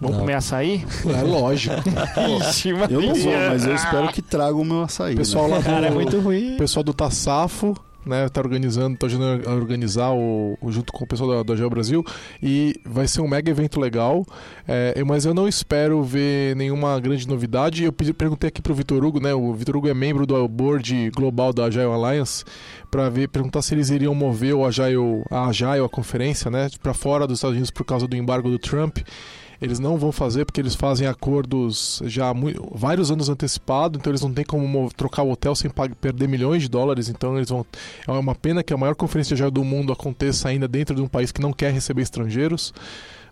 Vamos 0.00 0.18
comer 0.18 0.34
açaí? 0.34 0.84
É 1.16 1.22
lógico. 1.22 1.76
Ixi, 2.48 2.70
eu 2.70 3.00
não 3.00 3.14
vou, 3.14 3.32
mas 3.50 3.64
eu 3.64 3.74
espero 3.74 4.08
que 4.08 4.20
traga 4.20 4.56
o 4.56 4.64
meu 4.64 4.82
açaí. 4.82 5.14
Pessoal 5.14 5.46
né? 5.46 5.54
lá 5.54 5.60
do, 5.60 5.64
Cara, 5.64 5.86
é 5.86 5.90
muito 5.90 6.18
ruim. 6.18 6.56
pessoal 6.56 6.82
do 6.82 6.92
Tassafo 6.92 7.76
né, 8.04 8.28
tá 8.28 8.40
organizando, 8.40 8.96
tá 8.96 9.06
ajudando 9.06 9.48
a 9.48 9.54
organizar 9.54 10.12
o, 10.12 10.56
junto 10.68 10.92
com 10.92 11.04
o 11.04 11.06
pessoal 11.06 11.30
da, 11.30 11.42
da 11.42 11.56
Geo 11.56 11.70
Brasil 11.70 12.04
e 12.42 12.74
vai 12.84 13.06
ser 13.06 13.20
um 13.20 13.28
mega 13.28 13.50
evento 13.50 13.80
legal, 13.80 14.24
é, 14.66 15.02
mas 15.04 15.24
eu 15.24 15.34
não 15.34 15.48
espero 15.48 16.02
ver 16.02 16.56
nenhuma 16.56 16.98
grande 17.00 17.26
novidade. 17.28 17.84
Eu 17.84 17.92
perguntei 17.92 18.48
aqui 18.48 18.60
pro 18.60 18.74
Vitor 18.74 19.04
Hugo, 19.04 19.20
né, 19.20 19.32
o 19.34 19.52
Vitor 19.54 19.76
Hugo 19.76 19.88
é 19.88 19.94
membro 19.94 20.26
do 20.26 20.48
board 20.48 21.10
global 21.10 21.52
da 21.52 21.64
Agile 21.64 21.84
Alliance, 21.84 22.44
para 22.90 23.08
ver 23.08 23.28
perguntar 23.28 23.62
se 23.62 23.74
eles 23.74 23.90
iriam 23.90 24.14
mover 24.14 24.54
o 24.54 24.66
Agile, 24.66 25.22
a 25.30 25.46
Agile, 25.46 25.84
a 25.84 25.88
conferência, 25.88 26.50
né, 26.50 26.68
para 26.82 26.92
fora 26.92 27.26
dos 27.26 27.38
Estados 27.38 27.54
Unidos 27.54 27.70
por 27.70 27.84
causa 27.84 28.06
do 28.06 28.16
embargo 28.16 28.50
do 28.50 28.58
Trump. 28.58 28.98
Eles 29.62 29.78
não 29.78 29.96
vão 29.96 30.10
fazer 30.10 30.44
porque 30.44 30.60
eles 30.60 30.74
fazem 30.74 31.06
acordos 31.06 32.02
já 32.04 32.34
vários 32.72 33.12
anos 33.12 33.28
antecipado, 33.28 33.96
então 33.96 34.10
eles 34.10 34.20
não 34.20 34.32
têm 34.32 34.44
como 34.44 34.90
trocar 34.96 35.22
o 35.22 35.30
hotel 35.30 35.54
sem 35.54 35.70
perder 36.00 36.28
milhões 36.28 36.62
de 36.62 36.68
dólares. 36.68 37.08
Então 37.08 37.36
eles 37.36 37.48
vão. 37.48 37.64
É 38.08 38.10
uma 38.10 38.34
pena 38.34 38.64
que 38.64 38.74
a 38.74 38.76
maior 38.76 38.96
conferência 38.96 39.36
já 39.36 39.48
do 39.48 39.62
mundo 39.62 39.92
aconteça 39.92 40.48
ainda 40.48 40.66
dentro 40.66 40.96
de 40.96 41.00
um 41.00 41.06
país 41.06 41.30
que 41.30 41.40
não 41.40 41.52
quer 41.52 41.72
receber 41.72 42.02
estrangeiros, 42.02 42.74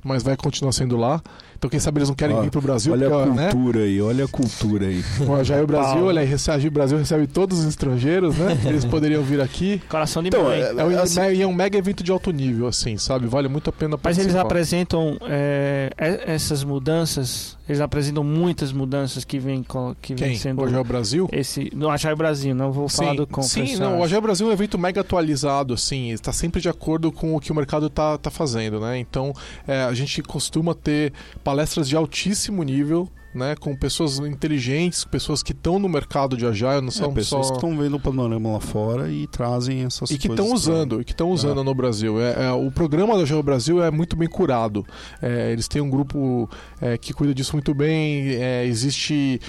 mas 0.03 0.23
vai 0.23 0.37
continuar 0.37 0.73
sendo 0.73 0.97
lá. 0.97 1.23
Então, 1.61 1.69
quem 1.69 1.79
sabe 1.79 1.99
eles 1.99 2.09
não 2.09 2.17
querem 2.17 2.35
Ó, 2.35 2.41
vir 2.41 2.51
pro 2.51 2.63
Brasil. 2.63 2.91
Olha 2.91 3.11
porque, 3.11 3.29
a 3.29 3.35
né? 3.35 3.51
cultura 3.51 3.81
né? 3.81 3.85
aí, 3.85 4.01
olha 4.01 4.25
a 4.25 4.29
cultura 4.29 4.87
aí. 4.87 5.05
Bom, 5.27 5.45
já 5.45 5.57
é 5.57 5.63
o 5.63 5.67
Brasil, 5.67 6.05
olha 6.07 6.23
aí, 6.23 6.67
o 6.67 6.71
Brasil 6.71 6.97
recebe 6.97 7.27
todos 7.27 7.59
os 7.59 7.67
estrangeiros, 7.67 8.35
né? 8.35 8.59
Eles 8.65 8.87
poderiam 8.87 9.23
vir 9.23 9.43
aqui. 9.43 9.79
Coração 9.87 10.23
de 10.23 10.29
então, 10.29 10.45
mãe. 10.45 10.59
É, 10.59 10.71
é, 10.71 10.85
um, 10.85 10.99
assim, 10.99 11.43
é 11.43 11.47
um 11.47 11.53
mega 11.53 11.77
evento 11.77 12.03
de 12.03 12.11
alto 12.11 12.31
nível, 12.31 12.67
assim, 12.67 12.97
sabe? 12.97 13.27
Vale 13.27 13.47
muito 13.47 13.69
a 13.69 13.73
pena 13.75 13.99
Mas 14.03 14.17
eles 14.17 14.35
apresentam 14.37 15.19
é, 15.29 15.91
essas 15.99 16.65
mudanças, 16.65 17.59
eles 17.69 17.83
apresentam 17.83 18.25
muitas 18.25 18.73
mudanças 18.73 19.23
que 19.23 19.39
vêm 19.39 19.63
que 20.01 20.15
vem 20.15 20.37
sendo. 20.37 20.63
O 20.63 20.65
Agile 20.65 20.85
Brasil? 20.85 21.29
Esse, 21.31 21.71
no 21.75 21.91
Agile 21.91 22.17
Brasil, 22.17 22.55
não 22.55 22.73
vou 22.73 22.89
falar 22.89 23.15
do 23.15 23.29
Sim, 23.43 23.77
não, 23.77 23.99
o 23.99 24.05
Agile 24.05 24.23
Brasil 24.23 24.47
é 24.47 24.51
um 24.51 24.53
evento 24.53 24.79
mega 24.79 25.03
atualizado, 25.03 25.75
assim, 25.75 26.11
está 26.11 26.33
sempre 26.33 26.59
de 26.59 26.71
acordo 26.71 27.13
com 27.13 27.37
o 27.37 27.41
que 27.41 27.53
o 27.53 27.55
mercado 27.55 27.89
está 27.89 28.17
tá 28.17 28.31
fazendo, 28.31 28.81
né? 28.81 28.99
Então, 28.99 29.35
é, 29.69 29.90
a 29.91 29.95
gente 29.95 30.23
costuma 30.23 30.75
ter 30.75 31.13
palestras 31.43 31.89
de 31.89 31.97
altíssimo 31.97 32.63
nível 32.63 33.09
né, 33.35 33.55
com 33.55 33.75
pessoas 33.77 34.19
inteligentes, 34.19 35.05
pessoas 35.05 35.43
que 35.43 35.53
estão 35.53 35.79
no 35.79 35.89
mercado 35.89 36.37
de 36.37 36.47
agile, 36.47 36.81
não 36.81 36.89
é, 36.89 36.91
são 36.91 37.13
pessoas 37.13 37.47
só... 37.47 37.53
que 37.53 37.59
estão 37.59 37.77
vendo 37.77 37.97
o 37.97 38.01
panorama 38.01 38.53
lá 38.53 38.61
fora 38.61 39.11
e 39.11 39.27
trazem 39.27 39.85
essas 39.85 40.11
e 40.11 40.19
que 40.19 40.29
estão 40.29 40.53
usando, 40.53 40.97
pra... 40.97 41.03
e 41.03 41.05
que 41.05 41.13
estão 41.13 41.31
usando 41.31 41.61
é. 41.61 41.65
no 41.65 41.75
Brasil. 41.75 42.21
É, 42.21 42.47
é, 42.47 42.53
o 42.53 42.71
programa 42.71 43.17
da 43.17 43.23
Agile 43.23 43.43
Brasil 43.43 43.83
é 43.83 43.91
muito 43.91 44.17
bem 44.17 44.29
curado. 44.29 44.85
É, 45.23 45.53
eles 45.53 45.69
têm 45.69 45.81
um 45.81 45.89
grupo 45.89 46.49
é, 46.81 46.99
que 46.99 47.13
cuida 47.13 47.33
disso 47.33 47.53
muito 47.53 47.73
bem. 47.73 48.35
É, 48.35 48.65
existe 48.67 49.41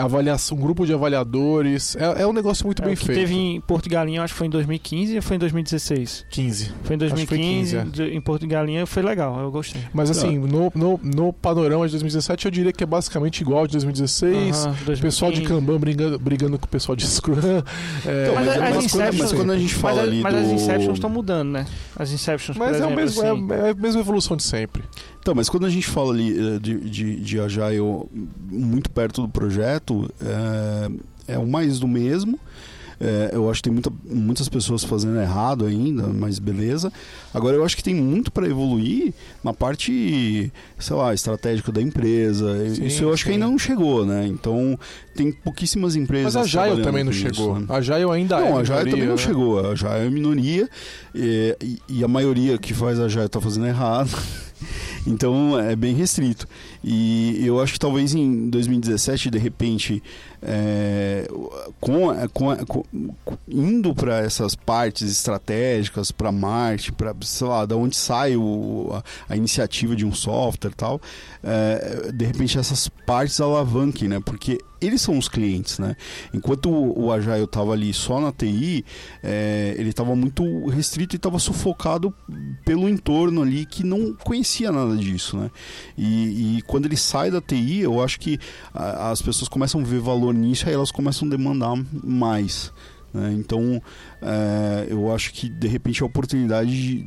avaliação, 0.00 0.56
um 0.56 0.60
grupo 0.60 0.86
de 0.86 0.92
avaliadores. 0.92 1.96
É, 1.96 2.26
um 2.26 2.32
negócio 2.32 2.64
muito 2.66 2.82
bem 2.82 2.94
que 2.94 3.04
feito. 3.04 3.18
Teve 3.18 3.34
em 3.34 3.60
Porto 3.60 3.88
Galinha, 3.88 4.22
acho 4.22 4.34
que 4.34 4.38
foi 4.38 4.46
em 4.46 4.50
2015 4.50 5.16
ou 5.16 5.22
foi 5.22 5.36
em 5.36 5.40
2016? 5.40 6.26
15. 6.30 6.72
Foi 6.84 6.94
em 6.94 6.98
2015. 6.98 7.76
Foi 7.76 7.84
15, 7.84 8.14
em 8.14 8.20
Porto 8.20 8.46
Galinha 8.46 8.86
foi 8.86 9.02
legal, 9.02 9.40
eu 9.40 9.50
gostei. 9.50 9.82
Mas 9.92 10.10
assim, 10.10 10.38
no, 10.38 10.72
no, 10.74 11.00
no 11.02 11.32
panorama 11.32 11.86
de 11.86 11.92
2017, 11.92 12.46
eu 12.46 12.50
diria 12.50 12.72
que 12.72 12.84
é 12.84 12.86
basicamente 12.86 13.23
basicamente 13.24 13.40
igual 13.40 13.66
de 13.66 13.72
2016. 13.72 14.66
Uhum, 14.66 14.96
pessoal 15.00 15.32
de 15.32 15.42
Kanban 15.42 15.78
brigando, 15.78 16.18
brigando 16.18 16.58
com 16.58 16.66
o 16.66 16.68
pessoal 16.68 16.94
de 16.94 17.06
Scrum. 17.08 17.34
É, 18.04 18.22
então, 18.22 18.34
mas, 18.34 18.46
mas, 18.46 18.76
as 18.76 18.92
quando, 18.92 19.18
mas, 19.18 19.32
quando, 19.32 19.52
a 19.52 19.58
gente 19.58 19.74
fala 19.74 19.96
mas, 19.96 20.08
ali 20.08 20.20
mas 20.20 20.34
do... 20.34 20.40
as 20.40 20.48
Inceptions 20.48 20.94
estão 20.94 21.10
mudando, 21.10 21.50
né? 21.50 21.66
As 21.96 22.12
Inceptions, 22.12 22.56
Mas 22.56 22.72
é, 22.72 22.76
exemplo, 22.76 22.92
o 22.92 22.96
mesmo, 22.96 23.22
assim. 23.22 23.52
é, 23.52 23.68
é, 23.68 23.70
a 23.70 23.74
mesma 23.74 24.00
evolução 24.00 24.36
de 24.36 24.42
sempre. 24.42 24.82
Então, 25.20 25.34
mas 25.34 25.48
quando 25.48 25.64
a 25.64 25.70
gente 25.70 25.86
fala 25.86 26.12
ali 26.12 26.36
eh, 26.38 26.58
de, 26.58 26.78
de, 26.80 27.16
de 27.20 27.40
Agile 27.40 27.80
muito 28.50 28.90
perto 28.90 29.22
do 29.22 29.28
projeto, 29.28 30.10
é, 30.20 31.34
é 31.34 31.38
o 31.38 31.46
mais 31.46 31.80
do 31.80 31.88
mesmo. 31.88 32.38
É, 33.00 33.30
eu 33.32 33.50
acho 33.50 33.62
que 33.62 33.68
tem 33.68 33.72
muita, 33.72 33.92
muitas 34.04 34.48
pessoas 34.48 34.84
fazendo 34.84 35.18
errado 35.18 35.66
ainda, 35.66 36.06
mas 36.06 36.38
beleza. 36.38 36.92
Agora 37.32 37.56
eu 37.56 37.64
acho 37.64 37.76
que 37.76 37.82
tem 37.82 37.94
muito 37.94 38.30
para 38.30 38.46
evoluir 38.46 39.12
na 39.42 39.52
parte, 39.52 40.52
sei 40.78 40.96
lá, 40.96 41.12
estratégica 41.12 41.72
da 41.72 41.82
empresa. 41.82 42.74
Sim, 42.74 42.86
isso 42.86 43.02
eu 43.02 43.12
acho 43.12 43.22
sim. 43.22 43.30
que 43.30 43.34
ainda 43.34 43.46
não 43.46 43.58
chegou, 43.58 44.06
né? 44.06 44.26
Então 44.26 44.78
tem 45.14 45.32
pouquíssimas 45.32 45.96
empresas. 45.96 46.34
Mas 46.34 46.44
a 46.44 46.48
Jail 46.48 46.82
também 46.82 47.04
não 47.04 47.12
chegou. 47.12 47.58
Né? 47.58 47.66
A 47.68 47.80
Jail 47.80 48.10
ainda 48.10 48.38
não, 48.38 48.58
é. 48.58 48.60
a 48.60 48.64
Jail 48.64 48.90
também 48.90 49.06
não 49.06 49.16
né? 49.16 49.22
chegou. 49.22 49.70
A 49.70 49.74
Jail 49.74 50.06
é 50.06 50.10
minoria 50.10 50.68
e, 51.14 51.56
e, 51.62 51.78
e 51.88 52.04
a 52.04 52.08
maioria 52.08 52.58
que 52.58 52.72
faz 52.72 52.98
a 53.00 53.08
Jail 53.08 53.26
está 53.26 53.40
fazendo 53.40 53.66
errado. 53.66 54.10
Então 55.06 55.60
é 55.60 55.76
bem 55.76 55.94
restrito. 55.94 56.48
E 56.86 57.46
eu 57.46 57.62
acho 57.62 57.72
que 57.72 57.78
talvez 57.78 58.14
em 58.14 58.50
2017, 58.50 59.30
de 59.30 59.38
repente, 59.38 60.02
é, 60.42 61.26
com, 61.80 62.08
com, 62.28 62.56
com, 62.66 62.84
indo 63.48 63.94
para 63.94 64.18
essas 64.18 64.54
partes 64.54 65.10
estratégicas, 65.10 66.12
para 66.12 66.30
Marte, 66.30 66.92
para 66.92 67.14
sei 67.22 67.46
lá, 67.46 67.64
da 67.64 67.74
onde 67.74 67.96
sai 67.96 68.36
o, 68.36 68.90
a, 68.92 69.32
a, 69.32 69.36
iniciativa 69.36 69.96
de 69.96 70.04
um 70.04 70.12
software 70.12 70.72
e 70.72 70.74
tal, 70.74 71.00
é, 71.42 72.12
de 72.12 72.24
repente 72.26 72.58
essas 72.58 72.86
partes 73.06 73.40
alavanquem, 73.40 74.06
né? 74.06 74.20
Porque 74.20 74.58
eles 74.86 75.00
são 75.00 75.16
os 75.16 75.28
clientes, 75.28 75.78
né? 75.78 75.96
Enquanto 76.32 76.70
o, 76.70 77.04
o 77.06 77.12
Agile 77.12 77.44
estava 77.44 77.72
ali 77.72 77.92
só 77.94 78.20
na 78.20 78.32
TI, 78.32 78.84
é, 79.22 79.74
ele 79.78 79.90
estava 79.90 80.14
muito 80.14 80.66
restrito 80.66 81.14
e 81.14 81.16
estava 81.16 81.38
sufocado 81.38 82.12
pelo 82.64 82.88
entorno 82.88 83.42
ali 83.42 83.64
que 83.64 83.84
não 83.84 84.12
conhecia 84.12 84.70
nada 84.70 84.96
disso, 84.96 85.36
né? 85.36 85.50
E, 85.96 86.58
e 86.58 86.62
quando 86.74 86.86
ele 86.86 86.96
sai 86.96 87.30
da 87.30 87.40
TI, 87.40 87.82
eu 87.82 88.02
acho 88.02 88.18
que 88.18 88.36
a, 88.74 89.12
as 89.12 89.22
pessoas 89.22 89.48
começam 89.48 89.80
a 89.80 89.84
ver 89.84 90.00
valor 90.00 90.34
nisso 90.34 90.66
e 90.66 90.70
aí 90.70 90.74
elas 90.74 90.90
começam 90.90 91.28
a 91.28 91.30
demandar 91.30 91.72
mais. 92.02 92.72
Né? 93.12 93.32
Então, 93.38 93.80
é, 94.20 94.88
eu 94.88 95.14
acho 95.14 95.32
que 95.32 95.48
de 95.48 95.68
repente 95.68 96.02
a 96.02 96.06
oportunidade 96.06 96.72
de 96.72 97.06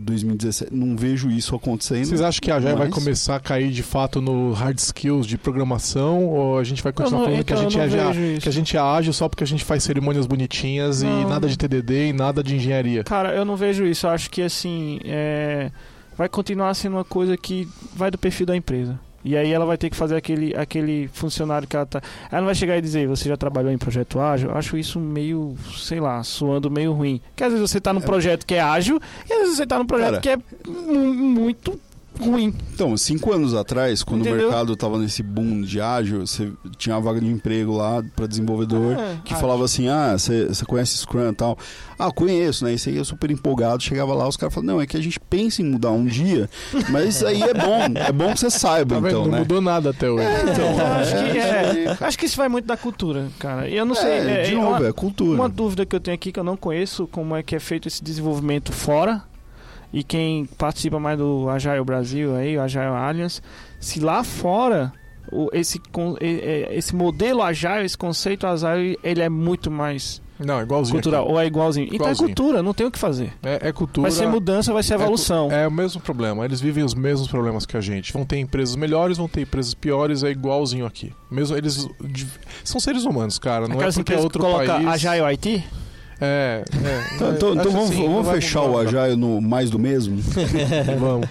2017, 0.00 0.72
não 0.72 0.96
vejo 0.96 1.28
isso 1.28 1.56
acontecendo. 1.56 2.04
Vocês 2.04 2.20
acham 2.20 2.40
que 2.40 2.52
a 2.52 2.60
mas... 2.60 2.78
vai 2.78 2.88
começar 2.88 3.34
a 3.34 3.40
cair 3.40 3.72
de 3.72 3.82
fato 3.82 4.22
no 4.22 4.52
hard 4.52 4.78
skills 4.78 5.26
de 5.26 5.36
programação 5.36 6.24
ou 6.24 6.56
a 6.56 6.62
gente 6.62 6.80
vai 6.80 6.92
continuar 6.92 7.18
não, 7.18 7.26
falando 7.26 7.44
que, 7.44 7.52
a 7.52 7.56
gente 7.56 7.80
é, 7.80 7.88
já, 7.88 8.12
que 8.40 8.48
a 8.48 8.52
gente 8.52 8.76
é 8.76 8.80
ágil 8.80 9.12
só 9.12 9.28
porque 9.28 9.42
a 9.42 9.46
gente 9.46 9.64
faz 9.64 9.82
cerimônias 9.82 10.24
bonitinhas 10.24 11.02
não. 11.02 11.22
e 11.22 11.24
nada 11.24 11.48
de 11.48 11.58
TDD 11.58 12.10
e 12.10 12.12
nada 12.12 12.44
de 12.44 12.54
engenharia? 12.54 13.02
Cara, 13.02 13.34
eu 13.34 13.44
não 13.44 13.56
vejo 13.56 13.84
isso. 13.84 14.06
Eu 14.06 14.10
acho 14.10 14.30
que 14.30 14.40
assim, 14.40 15.00
é... 15.04 15.72
vai 16.16 16.28
continuar 16.28 16.74
sendo 16.74 16.96
uma 16.96 17.04
coisa 17.04 17.36
que 17.36 17.68
vai 17.94 18.10
do 18.10 18.18
perfil 18.18 18.46
da 18.46 18.56
empresa. 18.56 18.98
E 19.24 19.36
aí 19.38 19.50
ela 19.52 19.64
vai 19.64 19.78
ter 19.78 19.88
que 19.88 19.96
fazer 19.96 20.16
aquele, 20.16 20.54
aquele 20.54 21.08
funcionário 21.08 21.66
que 21.66 21.74
ela 21.74 21.86
tá. 21.86 22.02
Ela 22.30 22.42
não 22.42 22.46
vai 22.46 22.54
chegar 22.54 22.76
e 22.76 22.82
dizer, 22.82 23.08
você 23.08 23.26
já 23.26 23.38
trabalhou 23.38 23.72
em 23.72 23.78
projeto 23.78 24.20
ágil? 24.20 24.50
Eu 24.50 24.56
acho 24.56 24.76
isso 24.76 25.00
meio, 25.00 25.56
sei 25.74 25.98
lá, 25.98 26.22
suando 26.22 26.70
meio 26.70 26.92
ruim. 26.92 27.22
Porque 27.28 27.42
às 27.42 27.52
vezes 27.52 27.70
você 27.70 27.80
tá 27.80 27.92
num 27.94 28.00
é. 28.00 28.04
projeto 28.04 28.44
que 28.44 28.54
é 28.54 28.60
ágil 28.60 29.00
e 29.28 29.32
às 29.32 29.38
vezes 29.40 29.56
você 29.56 29.66
tá 29.66 29.78
num 29.78 29.86
projeto 29.86 30.20
Cara, 30.20 30.20
que 30.20 30.28
é 30.28 30.38
muito 30.70 31.80
ruim. 32.20 32.54
Então, 32.72 32.96
cinco 32.96 33.32
anos 33.32 33.54
atrás, 33.54 34.02
quando 34.02 34.22
Entendeu? 34.22 34.40
o 34.40 34.42
mercado 34.48 34.72
estava 34.72 34.98
nesse 34.98 35.22
boom 35.22 35.62
de 35.62 35.80
ágil, 35.80 36.26
você 36.26 36.52
tinha 36.76 36.94
uma 36.94 37.00
vaga 37.00 37.20
de 37.20 37.26
emprego 37.26 37.76
lá 37.76 38.02
para 38.14 38.26
desenvolvedor 38.26 38.96
ah, 38.98 39.16
que 39.24 39.32
ágil. 39.32 39.40
falava 39.40 39.64
assim: 39.64 39.88
ah, 39.88 40.16
você 40.16 40.64
conhece 40.66 40.96
Scrum 40.98 41.30
e 41.30 41.34
tal. 41.34 41.58
Ah, 41.98 42.10
conheço, 42.10 42.64
né? 42.64 42.74
Isso 42.74 42.88
aí 42.88 42.98
é 42.98 43.04
super 43.04 43.30
empolgado. 43.30 43.82
Chegava 43.82 44.14
lá, 44.14 44.26
os 44.28 44.36
caras 44.36 44.54
falavam: 44.54 44.74
não, 44.74 44.80
é 44.80 44.86
que 44.86 44.96
a 44.96 45.02
gente 45.02 45.18
pensa 45.18 45.62
em 45.62 45.64
mudar 45.64 45.90
um 45.90 46.04
dia, 46.04 46.48
mas 46.90 47.22
aí 47.22 47.42
é 47.42 47.54
bom. 47.54 47.80
É 47.94 48.12
bom 48.12 48.32
que 48.32 48.40
você 48.40 48.50
saiba, 48.50 49.00
tá 49.00 49.08
então. 49.08 49.24
Não 49.24 49.32
né? 49.32 49.38
mudou 49.40 49.60
nada 49.60 49.90
até 49.90 50.10
hoje. 50.10 50.24
É, 50.24 50.42
então, 50.42 50.86
acho, 50.96 51.12
que, 51.12 51.38
é, 51.38 51.96
acho 52.00 52.18
que 52.18 52.26
isso 52.26 52.36
vai 52.36 52.48
muito 52.48 52.66
da 52.66 52.76
cultura, 52.76 53.28
cara. 53.38 53.68
E 53.68 53.76
eu 53.76 53.84
não 53.84 53.94
sei. 53.94 54.12
É, 54.12 54.42
de 54.42 54.54
novo, 54.54 54.68
uma, 54.68 54.86
é 54.86 54.92
cultura. 54.92 55.40
Uma 55.40 55.48
dúvida 55.48 55.84
que 55.86 55.94
eu 55.94 56.00
tenho 56.00 56.14
aqui 56.14 56.32
que 56.32 56.40
eu 56.40 56.44
não 56.44 56.56
conheço 56.56 57.06
como 57.06 57.36
é 57.36 57.42
que 57.42 57.54
é 57.54 57.60
feito 57.60 57.88
esse 57.88 58.02
desenvolvimento 58.02 58.72
fora 58.72 59.22
e 59.94 60.02
quem 60.02 60.44
participa 60.44 60.98
mais 60.98 61.16
do 61.16 61.48
Agile 61.48 61.84
Brasil 61.84 62.34
aí, 62.34 62.58
o 62.58 62.60
Agile 62.60 62.86
Alliance, 62.86 63.40
se 63.78 64.00
lá 64.00 64.24
fora 64.24 64.92
o, 65.30 65.48
esse, 65.52 65.80
esse 66.70 66.96
modelo 66.96 67.40
Agile, 67.40 67.84
esse 67.84 67.96
conceito 67.96 68.44
Agile, 68.44 68.98
ele 69.04 69.22
é 69.22 69.28
muito 69.28 69.70
mais 69.70 70.20
não, 70.36 70.60
igualzinho. 70.60 70.96
Cultural, 70.96 71.22
aqui. 71.22 71.32
ou 71.32 71.40
é 71.40 71.46
igualzinho. 71.46 71.86
igualzinho. 71.86 72.12
Então 72.12 72.26
é 72.26 72.34
cultura, 72.34 72.60
não 72.60 72.74
tem 72.74 72.84
o 72.84 72.90
que 72.90 72.98
fazer. 72.98 73.32
É, 73.40 73.68
é, 73.68 73.72
cultura. 73.72 74.08
Vai 74.08 74.18
ser 74.18 74.26
mudança, 74.26 74.72
vai 74.72 74.82
ser 74.82 74.94
é 74.94 74.96
evolução. 74.96 75.48
É, 75.52 75.62
é, 75.62 75.68
o 75.68 75.70
mesmo 75.70 76.00
problema. 76.00 76.44
Eles 76.44 76.60
vivem 76.60 76.82
os 76.82 76.92
mesmos 76.92 77.28
problemas 77.28 77.64
que 77.64 77.76
a 77.76 77.80
gente. 77.80 78.12
Vão 78.12 78.24
ter 78.24 78.38
empresas 78.38 78.74
melhores, 78.74 79.16
vão 79.16 79.28
ter 79.28 79.42
empresas 79.42 79.74
piores, 79.74 80.24
é 80.24 80.30
igualzinho 80.30 80.86
aqui. 80.86 81.12
Mesmo 81.30 81.56
eles 81.56 81.88
são 82.64 82.80
seres 82.80 83.04
humanos, 83.04 83.38
cara. 83.38 83.68
Não 83.68 83.76
Aquelas 83.76 83.96
é 83.96 84.00
porque 84.00 84.14
é 84.14 84.18
outro 84.18 84.42
coloca 84.42 84.74
país. 84.74 84.88
Agile 84.88 85.22
IT? 85.34 85.64
É, 86.20 86.62
é. 86.84 87.14
Então, 87.14 87.32
então, 87.32 87.54
então 87.54 87.72
vamos, 87.72 87.90
assim, 87.90 88.08
vamos 88.08 88.28
fechar 88.28 88.62
o 88.62 88.78
Agile 88.78 89.16
no 89.16 89.40
mais 89.40 89.70
do 89.70 89.78
mesmo? 89.78 90.18
vamos. 90.98 91.28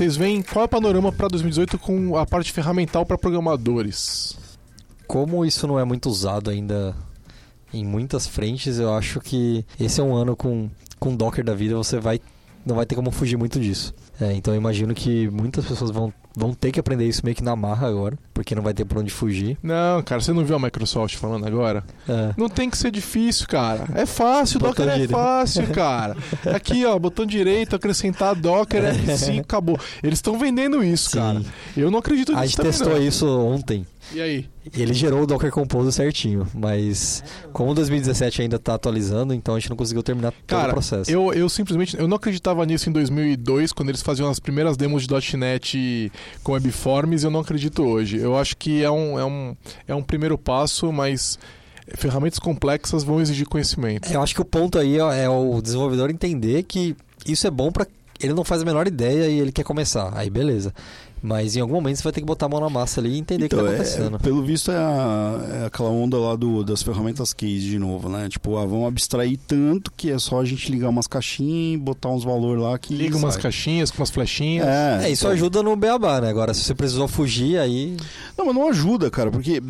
Vocês 0.00 0.16
veem 0.16 0.40
qual 0.40 0.62
é 0.62 0.64
o 0.64 0.68
panorama 0.68 1.12
para 1.12 1.28
2018 1.28 1.78
com 1.78 2.16
a 2.16 2.24
parte 2.24 2.50
ferramental 2.52 3.04
para 3.04 3.18
programadores? 3.18 4.34
Como 5.06 5.44
isso 5.44 5.66
não 5.66 5.78
é 5.78 5.84
muito 5.84 6.08
usado 6.08 6.48
ainda 6.48 6.96
em 7.70 7.84
muitas 7.84 8.26
frentes, 8.26 8.78
eu 8.78 8.94
acho 8.94 9.20
que 9.20 9.62
esse 9.78 10.00
é 10.00 10.02
um 10.02 10.14
ano 10.14 10.34
com, 10.34 10.70
com 10.98 11.14
Docker 11.14 11.44
da 11.44 11.54
vida, 11.54 11.76
você 11.76 12.00
vai 12.00 12.18
não 12.64 12.76
vai 12.76 12.86
ter 12.86 12.94
como 12.94 13.10
fugir 13.10 13.36
muito 13.36 13.60
disso. 13.60 13.92
É, 14.20 14.32
então 14.34 14.52
eu 14.54 14.58
imagino 14.60 14.94
que 14.94 15.28
muitas 15.30 15.64
pessoas 15.64 15.90
vão, 15.90 16.12
vão 16.36 16.52
ter 16.52 16.70
que 16.70 16.78
aprender 16.78 17.06
isso 17.08 17.22
meio 17.24 17.34
que 17.34 17.42
na 17.42 17.56
marra 17.56 17.88
agora, 17.88 18.18
porque 18.34 18.54
não 18.54 18.62
vai 18.62 18.74
ter 18.74 18.84
por 18.84 18.98
onde 18.98 19.10
fugir. 19.10 19.56
Não, 19.62 20.02
cara, 20.02 20.20
você 20.20 20.32
não 20.32 20.44
viu 20.44 20.56
a 20.56 20.58
Microsoft 20.58 21.16
falando 21.16 21.46
agora? 21.46 21.82
É. 22.08 22.34
Não 22.36 22.48
tem 22.48 22.68
que 22.68 22.76
ser 22.76 22.90
difícil, 22.90 23.46
cara. 23.48 23.86
É 23.94 24.04
fácil, 24.04 24.60
Docker 24.60 24.88
é 24.88 25.08
fácil, 25.08 25.66
cara. 25.72 26.16
Aqui, 26.54 26.84
ó, 26.84 26.98
botão 26.98 27.24
direito, 27.24 27.74
acrescentar 27.74 28.34
Docker 28.34 28.82
F5, 28.94 29.40
acabou. 29.40 29.78
Eles 30.02 30.18
estão 30.18 30.38
vendendo 30.38 30.84
isso, 30.84 31.10
Sim. 31.10 31.18
cara. 31.18 31.42
Eu 31.76 31.90
não 31.90 31.98
acredito 31.98 32.32
nisso 32.32 32.42
A 32.42 32.46
gente 32.46 32.56
também, 32.56 32.72
testou 32.72 32.92
não. 32.92 33.02
isso 33.02 33.26
ontem. 33.26 33.86
E 34.12 34.20
aí? 34.20 34.48
Ele 34.76 34.92
gerou 34.92 35.22
o 35.22 35.26
Docker 35.26 35.50
Compose 35.50 35.92
certinho, 35.92 36.46
mas 36.52 37.22
como 37.52 37.74
2017 37.74 38.42
ainda 38.42 38.56
está 38.56 38.74
atualizando, 38.74 39.32
então 39.32 39.54
a 39.54 39.58
gente 39.58 39.70
não 39.70 39.76
conseguiu 39.76 40.02
terminar 40.02 40.32
todo 40.32 40.44
Cara, 40.46 40.70
o 40.70 40.72
processo. 40.72 41.10
Eu, 41.10 41.32
eu 41.32 41.48
simplesmente 41.48 41.98
eu 41.98 42.08
não 42.08 42.16
acreditava 42.16 42.64
nisso 42.66 42.88
em 42.88 42.92
2002, 42.92 43.72
quando 43.72 43.88
eles 43.88 44.02
faziam 44.10 44.28
as 44.28 44.40
primeiras 44.40 44.76
demos 44.76 45.06
de 45.06 45.36
.NET 45.36 46.10
com 46.42 46.52
Webforms, 46.52 47.22
eu 47.22 47.30
não 47.30 47.40
acredito 47.40 47.84
hoje. 47.84 48.18
Eu 48.18 48.36
acho 48.36 48.56
que 48.56 48.82
é 48.82 48.90
um, 48.90 49.18
é 49.18 49.24
um, 49.24 49.56
é 49.86 49.94
um 49.94 50.02
primeiro 50.02 50.36
passo, 50.36 50.92
mas 50.92 51.38
ferramentas 51.94 52.40
complexas 52.40 53.04
vão 53.04 53.20
exigir 53.20 53.46
conhecimento. 53.46 54.12
Eu 54.12 54.20
acho 54.20 54.34
que 54.34 54.40
o 54.40 54.44
ponto 54.44 54.78
aí 54.78 54.98
é 54.98 55.28
o 55.28 55.60
desenvolvedor 55.62 56.10
entender 56.10 56.64
que 56.64 56.96
isso 57.24 57.46
é 57.46 57.50
bom 57.50 57.70
para 57.70 57.86
ele 58.20 58.34
não 58.34 58.44
faz 58.44 58.60
a 58.60 58.64
menor 58.64 58.86
ideia 58.86 59.28
e 59.28 59.38
ele 59.38 59.52
quer 59.52 59.62
começar. 59.62 60.12
Aí 60.14 60.28
beleza. 60.28 60.74
Mas 61.22 61.54
em 61.54 61.60
algum 61.60 61.74
momento 61.74 61.96
você 61.96 62.02
vai 62.02 62.12
ter 62.12 62.20
que 62.20 62.26
botar 62.26 62.46
a 62.46 62.48
mão 62.48 62.60
na 62.60 62.70
massa 62.70 63.00
ali 63.00 63.10
e 63.10 63.18
entender 63.18 63.44
Então, 63.44 63.58
o 63.58 63.62
que 63.62 63.66
tá 63.68 63.72
é- 63.72 63.74
acontecendo. 63.76 64.18
pelo 64.20 64.42
visto 64.42 64.70
é, 64.70 64.76
a- 64.76 65.40
é 65.62 65.66
aquela 65.66 65.90
onda 65.90 66.16
lá 66.16 66.34
do, 66.34 66.64
das 66.64 66.82
ferramentas 66.82 67.32
case 67.34 67.60
de 67.60 67.78
novo, 67.78 68.08
né? 68.08 68.28
Tipo, 68.28 68.56
ah, 68.56 68.64
vamos 68.64 68.88
abstrair 68.88 69.38
tanto 69.46 69.92
que 69.96 70.10
é 70.10 70.18
só 70.18 70.40
a 70.40 70.44
gente 70.44 70.70
ligar 70.72 70.88
umas 70.88 71.06
caixinhas 71.06 71.74
e 71.74 71.76
botar 71.76 72.08
uns 72.08 72.24
valores 72.24 72.62
lá 72.62 72.78
que. 72.78 72.94
Liga 72.94 73.16
umas 73.18 73.34
sai. 73.34 73.42
caixinhas 73.42 73.90
com 73.90 73.98
umas 73.98 74.10
flechinhas. 74.10 74.66
É, 74.66 75.00
É, 75.04 75.10
isso 75.10 75.24
então- 75.24 75.32
ajuda 75.32 75.62
no 75.62 75.76
beabá, 75.76 76.20
né? 76.20 76.28
Agora, 76.30 76.54
se 76.54 76.64
você 76.64 76.74
precisou 76.74 77.06
fugir, 77.06 77.58
aí. 77.58 77.96
Não, 78.38 78.46
mas 78.46 78.54
não 78.54 78.68
ajuda, 78.70 79.10
cara, 79.10 79.30
porque, 79.30 79.62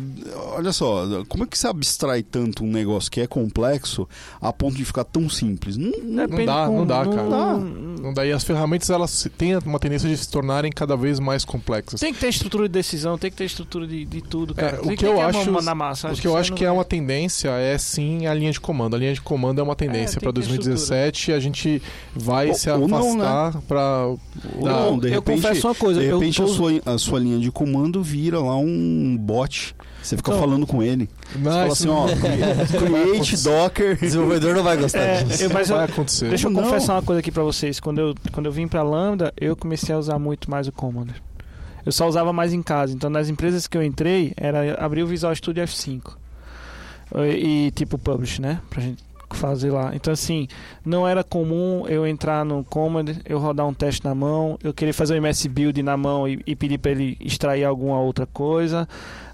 olha 0.55 0.71
só, 0.71 1.05
como 1.27 1.43
é 1.43 1.47
que 1.47 1.57
você 1.57 1.67
abstrai 1.67 2.23
tanto 2.23 2.63
um 2.63 2.71
negócio 2.71 3.11
que 3.11 3.19
é 3.19 3.27
complexo 3.27 4.07
a 4.39 4.53
ponto 4.53 4.75
de 4.77 4.85
ficar 4.85 5.03
tão 5.03 5.29
simples? 5.29 5.75
Não, 5.75 5.91
não- 6.03 6.25
Depende 6.27 6.45
dá, 6.45 6.65
com- 6.67 6.77
não 6.77 6.87
dá, 6.87 7.05
cara. 7.05 7.23
não- 7.23 7.91
Não 8.01 8.13
daí 8.13 8.31
as 8.31 8.43
ferramentas 8.43 8.89
elas 8.89 9.11
se- 9.11 9.29
têm 9.29 9.55
uma 9.57 9.77
tendência 9.79 10.09
de 10.09 10.17
se 10.17 10.27
tornarem 10.29 10.71
cada 10.71 10.95
vez 10.95 11.19
mais 11.19 11.40
complexas. 11.45 11.99
Tem 11.99 12.13
que 12.13 12.19
ter 12.19 12.29
estrutura 12.29 12.67
de 12.67 12.73
decisão, 12.73 13.17
tem 13.17 13.29
que 13.31 13.37
ter 13.37 13.45
estrutura 13.45 13.87
de, 13.87 14.05
de 14.05 14.21
tudo, 14.21 14.53
É, 14.57 14.61
cara. 14.61 14.81
o 14.81 14.87
Tem 14.87 14.95
que 14.97 15.05
eu 15.05 15.19
a 15.21 15.25
acho- 15.27 15.51
mão 15.51 15.75
massa. 15.75 16.11
O 16.11 16.15
que 16.15 16.27
eu 16.27 16.35
acho 16.37 16.53
que 16.53 16.63
é 16.65 16.69
uma 16.69 16.77
vai- 16.77 16.85
tendência 16.85 17.49
é 17.49 17.77
sim 17.77 18.25
a 18.27 18.33
linha 18.33 18.51
de 18.51 18.59
comando. 18.59 18.95
A 18.95 18.99
linha 18.99 19.13
de 19.13 19.21
comando 19.21 19.59
é 19.59 19.63
uma 19.63 19.75
tendência 19.75 20.19
tem 20.19 20.31
para 20.31 20.33
que 20.33 20.47
ter 20.47 20.47
2017 20.47 21.31
a 21.31 21.39
gente 21.39 21.81
vai 22.15 22.49
Ou- 22.49 22.53
se 22.55 22.67
né? 22.69 22.75
afastar 22.75 23.61
para 23.67 24.13
Não, 24.59 24.99
de 24.99 25.07
eu 25.07 25.13
repente- 25.15 25.41
confesso 25.41 25.67
uma 25.67 25.75
coisa, 25.75 25.99
de 25.99 26.05
eu 26.07 26.19
repente 26.19 26.37
tô- 26.37 26.43
a, 26.43 26.47
sua, 26.47 26.71
a 26.85 26.97
sua 26.97 27.19
linha 27.19 27.39
de 27.39 27.51
comando 27.51 28.01
vira 28.03 28.39
lá 28.39 28.55
um 28.57 29.15
bot. 29.19 29.75
Você 30.01 30.17
fica 30.17 30.31
Então- 30.31 30.41
falando 30.41 30.65
com 30.65 30.81
ele. 30.81 31.07
Você 31.31 31.43
fala 31.43 31.67
assim, 31.67 31.87
ó, 31.87 32.07
create 32.79 33.37
Docker. 33.43 33.93
O 33.93 33.99
desenvolvedor 33.99 34.55
não 34.55 34.63
vai 34.63 34.75
gostar 34.77 34.99
É, 34.99 35.23
disso. 35.23 35.43
eu- 35.43 35.49
mas 35.51 35.69
eu- 35.69 35.75
vai 35.75 35.85
acontecer. 35.85 36.29
Deixa 36.29 36.47
eu 36.47 36.51
Não. 36.51 36.63
confessar 36.63 36.95
uma 36.95 37.01
coisa 37.03 37.19
aqui 37.19 37.31
pra 37.31 37.43
vocês. 37.43 37.79
Quando 37.79 37.99
eu, 37.99 38.15
quando 38.31 38.47
eu 38.47 38.51
vim 38.51 38.67
pra 38.67 38.81
Lambda, 38.83 39.31
eu 39.39 39.55
comecei 39.55 39.93
a 39.93 39.97
usar 39.99 40.17
muito 40.17 40.49
mais 40.49 40.67
o 40.67 40.71
Commander. 40.71 41.15
Eu 41.85 41.91
só 41.91 42.07
usava 42.07 42.31
mais 42.31 42.53
em 42.53 42.61
casa. 42.61 42.93
Então, 42.93 43.09
nas 43.09 43.29
empresas 43.29 43.67
que 43.67 43.77
eu 43.77 43.83
entrei, 43.83 44.33
era 44.37 44.75
abrir 44.83 45.03
o 45.03 45.07
Visual 45.07 45.35
Studio 45.35 45.63
F5. 45.63 46.13
E, 47.15 47.67
e, 47.67 47.71
tipo 47.71 47.97
Publish, 47.97 48.41
né? 48.41 48.61
Pra 48.69 48.81
gente 48.81 49.03
fazer 49.35 49.71
lá. 49.71 49.91
Então, 49.95 50.13
assim, 50.13 50.47
não 50.85 51.07
era 51.07 51.23
comum 51.23 51.85
eu 51.87 52.05
entrar 52.05 52.45
no 52.45 52.63
Commander, 52.63 53.17
eu 53.25 53.39
rodar 53.39 53.67
um 53.67 53.73
teste 53.73 54.03
na 54.03 54.15
mão, 54.15 54.57
eu 54.63 54.73
querer 54.73 54.93
fazer 54.93 55.13
um 55.13 55.17
MS 55.17 55.47
Build 55.49 55.81
na 55.83 55.97
mão 55.97 56.27
e, 56.27 56.41
e 56.45 56.55
pedir 56.55 56.77
pra 56.77 56.91
ele 56.91 57.17
extrair 57.19 57.63
alguma 57.63 57.99
outra 57.99 58.25
coisa. 58.25 58.87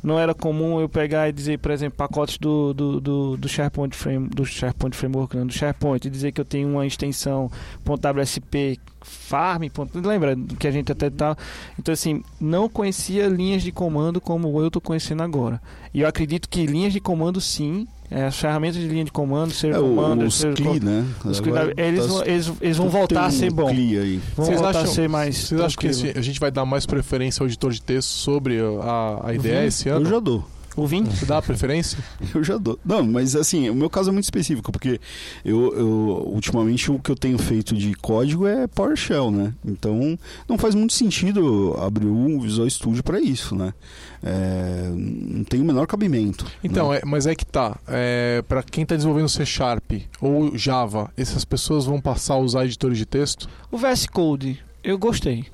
Não 0.03 0.19
era 0.19 0.33
comum 0.33 0.79
eu 0.79 0.87
pegar 0.87 1.27
e 1.27 1.31
dizer, 1.31 1.59
por 1.59 1.71
exemplo, 1.71 1.97
pacotes 1.97 2.37
do, 2.37 2.73
do, 2.73 3.01
do, 3.01 3.37
do 3.37 3.49
SharePoint 3.49 3.95
Frame, 3.95 4.27
do 4.29 4.45
SharePoint 4.45 4.95
Framework, 4.95 5.35
não, 5.35 5.47
do 5.47 5.53
SharePoint, 5.53 6.07
e 6.07 6.09
dizer 6.09 6.31
que 6.31 6.39
eu 6.39 6.45
tenho 6.45 6.69
uma 6.69 6.85
extensão 6.85 7.51
.wsp 7.83 8.79
farm, 9.07 9.63
lembra 9.95 10.35
que 10.59 10.67
a 10.67 10.71
gente 10.71 10.91
até 10.91 11.09
tá. 11.09 11.35
Então 11.79 11.93
assim, 11.93 12.21
não 12.39 12.67
conhecia 12.67 13.27
linhas 13.27 13.63
de 13.63 13.71
comando 13.71 14.19
como 14.19 14.61
eu 14.61 14.69
tô 14.69 14.81
conhecendo 14.81 15.23
agora. 15.23 15.61
E 15.93 16.01
eu 16.01 16.07
acredito 16.07 16.49
que 16.49 16.65
linhas 16.65 16.93
de 16.93 16.99
comando 16.99 17.39
sim, 17.39 17.87
as 18.09 18.37
ferramentas 18.39 18.77
de 18.79 18.87
linha 18.87 19.03
de 19.03 19.11
comando, 19.11 19.51
ser 19.51 19.73
É, 19.73 19.79
o, 19.79 19.81
commander, 19.83 20.27
os 20.27 20.35
ser 20.35 20.53
CLI, 20.53 20.79
né? 20.79 21.05
os 21.25 21.39
CLI, 21.41 21.73
eles, 21.77 22.01
tá- 22.01 22.07
vão- 22.07 22.23
eles, 22.25 22.53
eles 22.61 22.77
vão 22.77 22.89
voltar 22.89 23.25
a 23.25 23.31
ser 23.31 23.51
bom. 23.51 23.67
CLI 23.67 23.97
aí. 23.99 24.21
Vão 24.35 24.45
Vocês 24.45 24.59
voltar 24.61 24.79
acham- 24.79 24.91
a 24.91 24.95
ser 24.95 25.09
mais. 25.09 25.35
Vocês 25.37 25.59
acham 25.61 25.77
que 25.79 25.87
esse- 25.87 26.13
a 26.17 26.21
gente 26.21 26.39
vai 26.39 26.49
dar 26.49 26.65
mais 26.65 26.85
preferência 26.85 27.43
ao 27.43 27.47
editor 27.47 27.71
de 27.71 27.81
texto 27.81 28.07
sobre 28.09 28.59
a, 28.81 29.19
a 29.29 29.33
ideia 29.33 29.59
Uhum. 29.61 29.67
esse 29.67 29.89
Eu 29.89 29.95
ano? 29.97 30.09
já 30.09 30.19
dou. 30.19 30.45
O 30.77 30.85
Vim? 30.85 31.03
Você 31.05 31.25
dá 31.25 31.39
a 31.39 31.41
preferência? 31.41 31.97
Eu 32.33 32.43
já 32.43 32.55
dou. 32.55 32.79
Não, 32.85 33.03
mas 33.03 33.35
assim, 33.35 33.67
o 33.67 33.73
meu 33.73 33.89
caso 33.89 34.09
é 34.09 34.13
muito 34.13 34.25
específico, 34.25 34.71
porque 34.71 35.01
eu, 35.43 35.73
eu 35.75 35.87
ultimamente 36.31 36.91
o 36.91 36.99
que 36.99 37.09
eu 37.09 37.15
tenho 37.15 37.37
feito 37.39 37.75
de 37.75 37.95
código 37.95 38.45
é 38.45 38.67
PowerShell, 38.67 39.31
né? 39.31 39.53
Então 39.65 40.17
não 40.47 40.55
faz 40.55 40.75
muito 40.75 40.93
sentido 40.93 41.75
abrir 41.81 42.05
um 42.05 42.39
Visual 42.39 42.69
Studio 42.69 43.03
para 43.03 43.19
isso, 43.19 43.55
né? 43.55 43.73
É, 44.21 44.91
não 44.93 45.43
tem 45.43 45.59
o 45.59 45.65
menor 45.65 45.87
cabimento. 45.87 46.45
Então, 46.63 46.91
né? 46.91 46.99
é, 46.99 47.05
mas 47.05 47.25
é 47.25 47.33
que 47.33 47.45
tá. 47.45 47.79
É, 47.87 48.43
para 48.47 48.61
quem 48.61 48.83
está 48.83 48.95
desenvolvendo 48.95 49.29
C 49.29 49.45
Sharp 49.45 49.93
ou 50.21 50.55
Java, 50.55 51.11
essas 51.17 51.43
pessoas 51.43 51.85
vão 51.85 51.99
passar 51.99 52.35
a 52.35 52.39
usar 52.39 52.65
editores 52.65 52.99
de 52.99 53.05
texto? 53.05 53.49
O 53.71 53.77
VS 53.77 54.05
Code, 54.05 54.63
eu 54.83 54.97
gostei. 54.99 55.47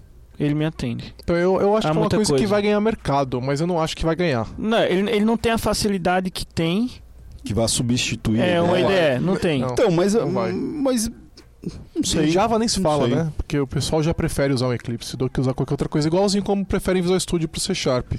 Ele 0.44 0.54
me 0.56 0.66
atende. 0.66 1.14
Então 1.24 1.36
eu, 1.36 1.60
eu 1.62 1.76
acho 1.78 1.88
Há 1.88 1.92
que 1.92 1.98
é 1.98 2.00
uma 2.00 2.00
muita 2.02 2.16
coisa, 2.18 2.32
que 2.34 2.38
coisa. 2.40 2.48
vai 2.52 2.62
ganhar 2.62 2.80
mercado, 2.82 3.42
mas 3.42 3.62
eu 3.62 3.68
não 3.68 3.80
acho 3.82 3.96
que 3.96 4.04
vai 4.06 4.16
ganhar. 4.16 4.48
Não, 4.58 4.80
ele, 4.84 5.10
ele 5.12 5.26
não 5.26 5.38
tem 5.38 5.52
a 5.52 5.58
facilidade 5.58 6.30
que 6.32 6.46
tem. 6.46 6.90
que 7.44 7.54
vai 7.54 7.68
substituir. 7.68 8.40
É, 8.42 8.62
uma 8.62 8.80
ideia. 8.80 9.20
Não 9.20 9.36
tem. 9.36 9.62
Não. 9.62 9.70
Então, 9.70 9.92
mas, 9.92 10.14
Não 10.14 10.32
vai. 10.32 10.52
mas 10.52 11.08
não 11.10 12.02
Em 12.02 12.04
sei. 12.04 12.28
Java 12.30 12.60
nem 12.60 12.68
se 12.68 12.82
fala, 12.82 13.08
né? 13.08 13.32
Porque 13.38 13.58
o 13.60 13.66
pessoal 13.68 14.04
já 14.04 14.14
prefere 14.14 14.54
usar 14.54 14.68
o 14.68 14.74
Eclipse 14.74 15.16
do 15.16 15.30
que 15.30 15.40
usar 15.40 15.54
qualquer 15.54 15.74
outra 15.74 15.88
coisa, 15.90 16.08
igualzinho 16.08 16.44
como 16.44 16.66
preferem 16.66 17.02
Visual 17.02 17.20
Studio 17.20 17.48
pro 17.48 17.60
C 17.62 17.74
Sharp. 17.74 18.14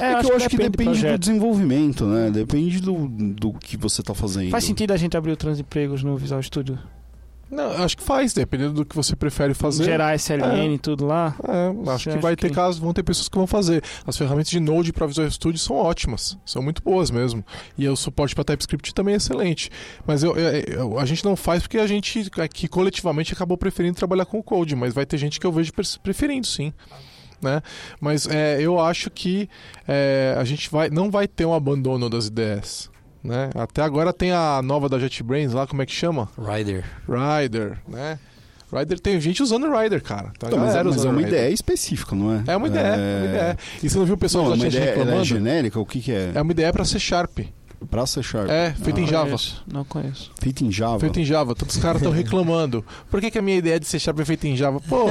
É 0.00 0.14
que 0.22 0.30
eu 0.30 0.36
acho 0.36 0.48
que 0.48 0.56
depende 0.56 0.72
do 0.90 1.00
projeto. 1.00 1.18
desenvolvimento, 1.20 2.06
né? 2.06 2.30
Depende 2.30 2.80
do, 2.80 3.06
do 3.06 3.52
que 3.52 3.76
você 3.76 4.02
tá 4.02 4.14
fazendo. 4.14 4.50
Faz 4.50 4.64
sentido 4.64 4.92
a 4.92 4.96
gente 4.96 5.14
abrir 5.14 5.32
o 5.32 5.36
Transempregos 5.36 6.02
no 6.02 6.16
Visual 6.16 6.42
Studio? 6.42 6.78
Não, 7.50 7.70
acho 7.82 7.96
que 7.96 8.02
faz, 8.02 8.32
dependendo 8.34 8.74
do 8.74 8.84
que 8.84 8.94
você 8.94 9.16
prefere 9.16 9.54
fazer. 9.54 9.84
Gerar 9.84 10.14
SLN 10.14 10.74
e 10.74 10.78
tudo 10.78 11.06
lá? 11.06 11.34
É, 11.42 11.90
acho 11.92 12.04
Você 12.04 12.16
que 12.16 12.18
vai 12.22 12.36
ter 12.36 12.48
que- 12.50 12.54
casos, 12.54 12.78
vão 12.78 12.92
ter 12.92 13.02
pessoas 13.02 13.28
que 13.28 13.36
vão 13.38 13.46
fazer. 13.46 13.82
As 14.06 14.16
ferramentas 14.16 14.50
de 14.50 14.60
Node 14.60 14.92
para 14.92 15.06
Visual 15.06 15.30
Studio 15.30 15.58
são 15.58 15.76
ótimas, 15.76 16.36
são 16.44 16.60
muito 16.62 16.82
boas 16.82 17.10
mesmo. 17.10 17.42
E 17.76 17.88
o 17.88 17.96
suporte 17.96 18.34
para 18.34 18.44
TypeScript 18.44 18.92
também 18.92 19.14
é 19.14 19.16
excelente. 19.16 19.70
Mas 20.06 20.22
eu- 20.22 20.36
eu- 20.36 20.60
eu- 20.74 20.98
a 20.98 21.06
gente 21.06 21.24
não 21.24 21.34
faz 21.36 21.62
porque 21.62 21.78
a 21.78 21.86
gente 21.86 22.30
aqui 22.38 22.68
coletivamente 22.68 23.32
acabou 23.32 23.56
preferindo 23.56 23.96
trabalhar 23.96 24.26
com 24.26 24.38
o 24.38 24.42
Code, 24.42 24.76
mas 24.76 24.92
vai 24.92 25.06
ter 25.06 25.16
gente 25.16 25.40
que 25.40 25.46
eu 25.46 25.52
vejo 25.52 25.72
preferindo, 26.02 26.46
sim. 26.46 26.72
Né? 27.40 27.62
Mas 28.00 28.26
é, 28.26 28.60
eu 28.60 28.80
acho 28.80 29.10
que 29.10 29.48
é, 29.86 30.34
a 30.36 30.44
gente 30.44 30.68
vai, 30.70 30.90
não 30.90 31.10
vai 31.10 31.26
ter 31.28 31.44
um 31.46 31.54
abandono 31.54 32.10
das 32.10 32.26
ideias. 32.26 32.90
Né? 33.22 33.50
Até 33.54 33.82
agora 33.82 34.12
tem 34.12 34.32
a 34.32 34.60
nova 34.62 34.88
da 34.88 34.98
JetBrains 34.98 35.52
lá, 35.52 35.66
como 35.66 35.82
é 35.82 35.86
que 35.86 35.92
chama? 35.92 36.28
Rider. 36.38 36.84
Rider, 37.08 37.78
né? 37.88 38.18
Rider 38.72 39.00
tem 39.00 39.18
gente 39.20 39.42
usando 39.42 39.66
Rider, 39.74 40.02
cara. 40.02 40.30
Tá 40.38 40.46
Então, 40.48 40.58
mas, 40.58 40.68
galera 40.68 40.90
mas 40.90 41.04
é 41.04 41.08
uma 41.08 41.16
Rider. 41.20 41.28
ideia 41.32 41.52
específica, 41.52 42.14
não 42.14 42.32
é? 42.34 42.44
É 42.46 42.56
uma 42.56 42.66
ideia, 42.68 42.86
é... 42.86 43.16
uma 43.18 43.26
ideia. 43.26 43.58
E 43.82 43.88
você 43.88 43.98
não 43.98 44.04
viu 44.04 44.14
o 44.14 44.18
pessoal 44.18 44.44
Não, 44.44 44.50
do 44.52 44.56
uma 44.56 44.64
.NET 44.64 44.76
ideia 44.76 44.84
ela 44.90 44.92
é 44.92 44.98
reclamando? 44.98 45.24
genérica? 45.24 45.80
O 45.80 45.86
que, 45.86 46.00
que 46.00 46.12
é? 46.12 46.32
É 46.34 46.42
uma 46.42 46.52
ideia 46.52 46.72
pra 46.72 46.84
ser 46.84 46.98
Sharp. 46.98 47.38
Pra 47.90 48.04
ser 48.06 48.24
Sharp. 48.24 48.50
É, 48.50 48.72
feita 48.72 48.98
Ah. 48.98 49.02
em 49.02 49.06
Java. 49.06 49.24
Conheço, 49.26 49.62
não 49.72 49.84
conheço. 49.84 50.30
Feito 50.40 50.64
em 50.64 50.70
Java. 50.72 50.98
Feita 50.98 51.20
em 51.20 51.24
Java. 51.24 51.54
Todos 51.54 51.76
os 51.76 51.80
caras 51.82 52.02
estão 52.02 52.10
reclamando. 52.12 52.84
Por 53.08 53.20
que, 53.20 53.30
que 53.30 53.38
a 53.38 53.42
minha 53.42 53.56
ideia 53.56 53.78
de 53.78 53.86
ser 53.86 54.00
Sharp 54.00 54.18
é 54.18 54.24
feita 54.24 54.48
em 54.48 54.56
Java? 54.56 54.80
Pô, 54.80 55.04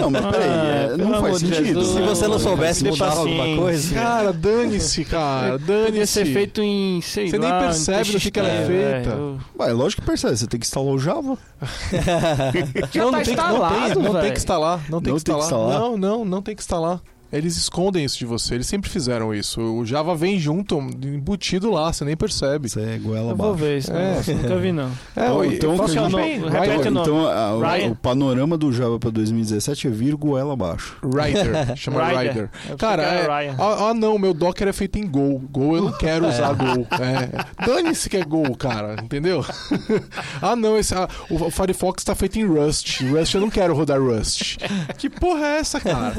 Não, 0.00 0.10
mas 0.10 0.26
peraí, 0.26 0.46
é, 0.48 0.90
Ah, 0.92 0.96
não 0.98 1.06
pelo 1.10 1.20
faz 1.22 1.38
sentido. 1.38 1.64
Jesus. 1.64 1.88
Se 1.88 2.00
você 2.02 2.28
não 2.28 2.38
soubesse 2.38 2.84
mudar 2.84 3.08
alguma 3.12 3.36
paciência. 3.38 3.56
coisa. 3.62 3.94
cara, 3.94 4.32
dane-se, 4.32 5.04
cara. 5.06 5.52
Podia 5.58 5.66
Dane-se. 5.84 6.06
ser 6.12 6.26
feito 6.26 6.60
em, 6.62 7.00
sei 7.00 7.30
Você 7.30 7.38
nem 7.38 7.48
lá, 7.50 7.56
em 7.56 7.64
percebe 7.64 8.12
do 8.12 8.20
que 8.20 8.30
que 8.30 8.38
ela 8.40 8.48
é 8.50 8.66
feita. 8.66 9.10
velho. 9.10 9.40
Vai, 9.56 9.72
lógico 9.72 10.02
que 10.02 10.06
percebe, 10.08 10.36
você 10.36 10.46
tem 10.46 10.60
que 10.60 10.66
instalar 10.66 10.92
o 10.92 10.98
Java. 10.98 11.38
Já 12.92 13.04
não, 13.04 13.10
tá 13.10 13.16
não, 13.18 13.24
tem, 13.24 13.34
que- 13.34 13.36
não, 13.36 13.46
instalado, 13.50 13.94
tem, 13.94 14.02
não 14.02 14.20
tem 14.20 14.32
que 14.32 14.38
instalar. 14.38 14.80
Não 14.90 15.00
tem 15.00 15.12
Não 15.12 15.18
que 15.18 15.24
tem 15.24 15.34
que 15.34 15.40
instalar. 15.40 15.44
instalar. 15.44 15.80
Não, 15.80 15.96
não, 15.96 16.24
não 16.24 16.42
tem 16.42 16.54
que 16.54 16.62
instalar. 16.62 17.00
Eles 17.36 17.56
escondem 17.56 18.04
isso 18.04 18.18
de 18.18 18.24
você. 18.26 18.54
Eles 18.54 18.66
sempre 18.66 18.90
fizeram 18.90 19.34
isso. 19.34 19.60
O 19.60 19.84
Java 19.84 20.14
vem 20.14 20.38
junto, 20.38 20.78
embutido 20.78 21.70
lá, 21.70 21.92
você 21.92 22.04
nem 22.04 22.16
percebe. 22.16 22.68
Você 22.68 22.80
é 22.80 22.98
goela 22.98 23.32
Eu 23.32 23.36
vou 23.36 23.54
ver 23.54 23.78
isso. 23.78 23.92
É. 23.92 24.20
É. 24.26 24.34
Nunca 24.34 24.56
vi, 24.56 24.72
não. 24.72 24.90
É, 25.16 25.26
Então, 25.26 25.44
então, 25.74 26.10
bem. 26.10 26.40
gente- 26.40 26.48
repete 26.50 26.88
o 26.88 26.90
nome. 26.90 27.06
Então, 27.08 27.26
a- 27.26 27.54
o- 27.54 27.90
o 27.92 27.96
panorama 27.96 28.56
do 28.56 28.72
Java 28.72 28.98
para 28.98 29.10
2017 29.10 29.86
é 29.88 29.90
vir 29.90 30.14
goela 30.16 30.52
abaixo. 30.54 30.96
Rider, 31.02 31.76
chama 31.76 32.04
Rider. 32.06 32.32
Rider. 32.32 32.50
Cara, 32.78 33.02
é, 33.02 33.50
ah, 33.58 33.88
ah, 33.90 33.94
não, 33.94 34.18
meu 34.18 34.32
Docker 34.34 34.68
é 34.68 34.72
feito 34.72 34.98
em 34.98 35.06
Go. 35.06 35.38
Go 35.50 35.76
eu 35.76 35.82
não 35.84 35.92
quero 35.92 36.26
usar 36.28 36.52
Go. 36.54 36.86
É, 36.92 37.64
Dane-se 37.66 38.08
que 38.08 38.16
é 38.16 38.24
Go, 38.24 38.56
cara, 38.56 38.96
entendeu? 39.02 39.44
ah, 40.40 40.56
não, 40.56 40.76
esse, 40.78 40.94
ah, 40.94 41.08
o, 41.30 41.46
o 41.46 41.50
Firefox 41.50 42.04
tá 42.04 42.14
feito 42.14 42.38
em 42.38 42.44
Rust. 42.46 43.00
Rust 43.02 43.34
eu 43.34 43.40
não 43.40 43.50
quero 43.50 43.74
rodar 43.74 44.00
Rust. 44.00 44.56
Que 44.98 45.08
porra 45.10 45.44
é 45.46 45.58
essa, 45.58 45.80
cara? 45.80 46.14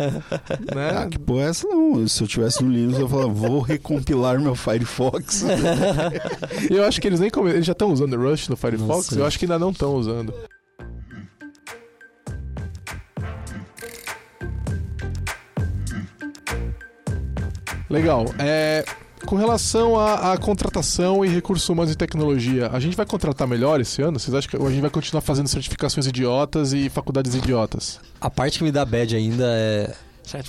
Né? 0.76 1.07
Ah, 1.08 1.10
que 1.10 1.18
porra 1.20 1.44
é 1.44 1.50
essa 1.50 1.68
não? 1.68 2.06
Se 2.06 2.22
eu 2.22 2.28
tivesse 2.28 2.62
no 2.62 2.70
Linux, 2.70 3.00
eu 3.00 3.08
falava, 3.08 3.30
vou 3.30 3.62
recompilar 3.62 4.40
meu 4.42 4.56
Firefox. 4.56 5.46
E 6.70 6.74
eu 6.76 6.84
acho 6.84 7.00
que 7.00 7.08
eles 7.08 7.20
nem 7.20 7.30
come... 7.30 7.52
eles 7.52 7.66
já 7.66 7.72
estão 7.72 7.92
usando 7.92 8.18
Rust 8.18 8.50
no 8.50 8.58
Firefox. 8.58 9.12
Eu 9.12 9.26
acho 9.26 9.40
que 9.40 9.46
ainda 9.46 9.58
não 9.58 9.72
estão 9.72 9.96
usando. 9.96 10.34
Legal. 17.90 18.26
É, 18.38 18.84
com 19.26 19.38
relação 19.38 19.98
à, 19.98 20.38
contratação 20.38 21.24
e 21.24 21.30
recursos 21.30 21.68
humanos 21.70 21.94
e 21.94 21.96
tecnologia, 21.96 22.70
a 22.74 22.82
gente 22.82 22.98
vai 22.98 23.06
contratar 23.06 23.48
melhor 23.48 23.80
esse 23.80 24.02
ano? 24.02 24.20
Vocês 24.20 24.36
acham 24.36 24.50
que 24.50 24.58
ou 24.58 24.68
a 24.68 24.70
gente 24.70 24.82
vai 24.82 24.90
continuar 24.90 25.22
fazendo 25.22 25.48
certificações 25.48 26.06
idiotas 26.06 26.74
e 26.74 26.90
faculdades 26.90 27.34
idiotas? 27.34 28.02
A 28.20 28.30
parte 28.30 28.58
que 28.58 28.66
me 28.66 28.74
dá 28.74 28.84
bad 28.84 29.16
ainda 29.16 29.46
é, 29.48 29.96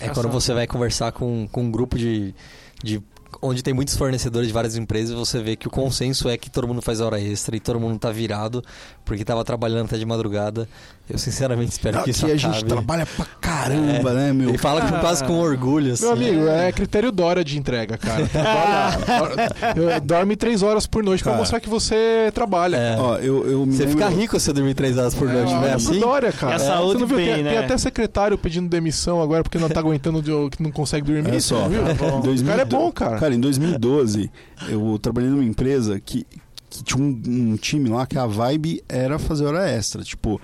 é 0.00 0.08
quando 0.08 0.28
você 0.28 0.52
vai 0.52 0.66
conversar 0.66 1.12
com, 1.12 1.48
com 1.50 1.62
um 1.62 1.70
grupo 1.70 1.96
de, 1.96 2.34
de. 2.82 3.02
Onde 3.42 3.62
tem 3.62 3.74
muitos 3.74 3.96
fornecedores 3.96 4.48
de 4.48 4.54
várias 4.54 4.76
empresas, 4.76 5.14
você 5.14 5.40
vê 5.40 5.54
que 5.56 5.68
o 5.68 5.70
consenso 5.70 6.28
é 6.28 6.36
que 6.36 6.50
todo 6.50 6.66
mundo 6.66 6.80
faz 6.82 7.00
hora 7.00 7.20
extra 7.20 7.56
e 7.56 7.60
todo 7.60 7.78
mundo 7.78 7.98
tá 7.98 8.10
virado 8.10 8.62
porque 9.04 9.24
tava 9.24 9.44
trabalhando 9.44 9.86
até 9.86 9.96
de 9.98 10.04
madrugada. 10.06 10.68
Eu 11.08 11.16
sinceramente 11.18 11.72
espero 11.72 12.02
que 12.02 12.10
isso 12.10 12.26
Aqui 12.26 12.34
a 12.34 12.36
acabe. 12.36 12.54
gente 12.54 12.64
trabalha 12.66 13.06
pra 13.06 13.24
caramba, 13.40 14.12
né, 14.12 14.32
meu? 14.32 14.50
Ele 14.50 14.58
fala 14.58 14.82
com, 14.82 14.98
quase 15.00 15.24
com 15.24 15.38
orgulho, 15.38 15.94
assim. 15.94 16.02
Meu 16.04 16.12
amigo, 16.12 16.46
é 16.48 16.70
critério 16.72 17.10
Dora 17.10 17.42
de 17.42 17.56
entrega, 17.58 17.96
cara. 17.96 18.28
Dorme 20.04 20.36
três 20.36 20.62
horas 20.62 20.86
por 20.86 21.02
noite 21.02 21.22
pra 21.22 21.32
Cara. 21.32 21.40
mostrar 21.40 21.60
que 21.60 21.68
você 21.68 22.30
trabalha. 22.34 22.76
É. 22.76 22.96
Ó, 22.98 23.16
eu, 23.16 23.46
eu 23.50 23.66
me 23.66 23.72
Você 23.72 23.84
lembro... 23.86 24.04
fica 24.04 24.08
rico 24.14 24.38
se 24.38 24.50
eu 24.50 24.54
dormir 24.54 24.74
três 24.74 24.98
horas 24.98 25.14
por 25.14 25.28
noite, 25.28 25.50
É, 25.50 25.54
não 25.54 25.62
é 25.62 25.66
olha 25.66 25.74
assim? 25.76 26.00
Dória, 26.00 26.32
cara. 26.32 26.52
E 26.52 26.56
a 26.56 26.58
saúde 26.58 26.92
Você 26.94 26.98
não 27.00 27.06
viu? 27.06 27.16
bem, 27.16 27.34
tem, 27.34 27.42
né? 27.44 27.50
tem 27.50 27.58
até 27.60 27.78
secretário 27.78 28.36
pedindo 28.36 28.68
demissão 28.68 29.22
agora 29.22 29.42
porque 29.42 29.58
não 29.58 29.68
tá 29.68 29.80
aguentando, 29.80 30.22
que 30.50 30.62
não 30.62 30.70
consegue 30.70 31.06
dormir. 31.12 31.32
Você 31.32 31.40
só, 31.40 31.68
viu? 31.68 31.82
bom. 31.94 32.18
O 32.18 32.22
2000 32.22 32.50
cara 32.50 32.62
é 32.62 32.64
bom, 32.64 32.92
cara. 32.92 33.17
Cara, 33.18 33.34
em 33.34 33.40
2012, 33.40 34.30
eu 34.68 34.98
trabalhei 35.00 35.30
numa 35.30 35.44
empresa 35.44 35.98
que, 36.00 36.26
que 36.70 36.84
tinha 36.84 37.02
um, 37.02 37.22
um 37.26 37.56
time 37.56 37.88
lá 37.88 38.06
que 38.06 38.18
a 38.18 38.26
vibe 38.26 38.82
era 38.86 39.18
fazer 39.18 39.46
hora 39.46 39.66
extra. 39.70 40.02
Tipo, 40.02 40.38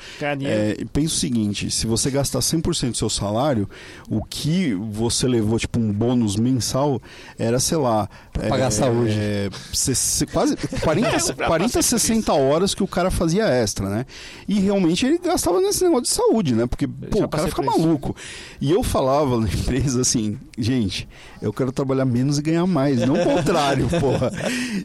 é, 0.47 0.85
pensa 0.91 1.15
o 1.15 1.19
seguinte: 1.19 1.71
se 1.71 1.87
você 1.87 2.11
gastar 2.11 2.39
100% 2.41 2.93
do 2.93 2.97
seu 2.97 3.11
salário, 3.11 3.69
o 4.09 4.25
que 4.25 4.73
você 4.75 5.29
levou, 5.29 5.59
tipo, 5.59 5.79
um 5.79 5.93
bônus 5.93 6.37
mensal, 6.37 7.01
era, 7.39 7.61
sei 7.61 7.77
lá. 7.77 8.09
Pra 8.33 8.49
pagar 8.49 8.67
a 8.69 8.71
saúde. 8.71 9.13
é, 9.17 9.51
se- 9.73 9.95
se- 9.95 10.27
quase 10.27 10.57
40, 10.81 11.09
40 11.47 11.83
60 11.83 12.33
horas 12.33 12.75
que 12.75 12.83
o 12.83 12.89
cara 12.89 13.11
fazia 13.11 13.45
extra, 13.47 13.89
né? 13.91 14.07
E 14.49 14.59
realmente 14.61 15.05
ele 15.07 15.19
gastava 15.19 15.61
nesse 15.61 15.85
negócio 15.85 16.05
de 16.05 16.09
saúde, 16.11 16.55
né? 16.55 16.67
Porque, 16.67 16.87
pô, 16.89 17.19
o 17.25 17.29
cara 17.29 17.45
fica 17.51 17.63
maluco. 17.79 18.17
E 18.63 18.71
eu 18.73 18.83
falava 18.83 19.39
na 19.39 19.47
empresa 19.53 20.01
assim, 20.01 20.37
gente, 20.59 21.07
eu 21.45 21.53
quero 21.53 21.71
trabalhar 21.73 22.05
menos 22.05 22.39
e 22.39 22.43
ganhar 22.43 22.67
mais, 22.67 23.01
não 23.07 23.15
o 23.15 23.25
contrário, 23.25 23.89
porra. 24.01 24.33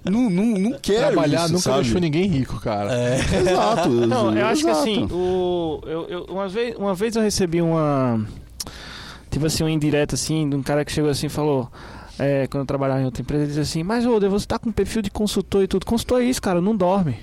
Não, 0.03 0.29
não, 0.29 0.45
não 0.45 0.79
quero 0.79 1.07
Trabalhar 1.07 1.43
isso, 1.45 1.53
nunca 1.53 1.63
sabe? 1.63 1.83
deixou 1.83 2.01
ninguém 2.01 2.27
rico, 2.27 2.59
cara. 2.59 2.93
É. 2.93 3.15
Exato. 3.39 3.89
Não, 4.07 4.35
eu 4.37 4.45
acho 4.45 4.63
que 4.63 4.69
exato. 4.69 4.89
assim, 4.89 5.07
o, 5.11 5.81
eu, 5.85 6.07
eu- 6.09 6.23
uma, 6.29 6.47
vez, 6.47 6.75
uma 6.75 6.93
vez 6.93 7.15
eu 7.15 7.21
recebi 7.21 7.61
uma. 7.61 8.25
Tipo 9.31 9.45
assim, 9.45 9.63
uma 9.63 9.71
indireta 9.71 10.15
assim, 10.15 10.49
de 10.49 10.55
um 10.55 10.63
cara 10.63 10.83
que 10.83 10.91
chegou 10.91 11.09
assim 11.09 11.27
e 11.27 11.29
falou. 11.29 11.69
é, 12.17 12.47
quando 12.47 12.61
eu 12.61 12.65
trabalhava 12.67 13.01
em 13.01 13.05
outra 13.05 13.21
empresa, 13.21 13.43
ele 13.43 13.49
disse 13.53 13.61
assim: 13.61 13.83
Mas, 13.83 14.05
ô, 14.05 14.19
você 14.19 14.45
tá 14.45 14.57
com 14.59 14.71
perfil 14.71 15.01
de 15.01 15.09
consultor 15.11 15.63
e 15.63 15.67
tudo. 15.67 15.85
Consultor 15.85 16.21
é 16.21 16.25
isso, 16.25 16.41
cara, 16.41 16.59
não 16.59 16.75
dorme. 16.75 17.17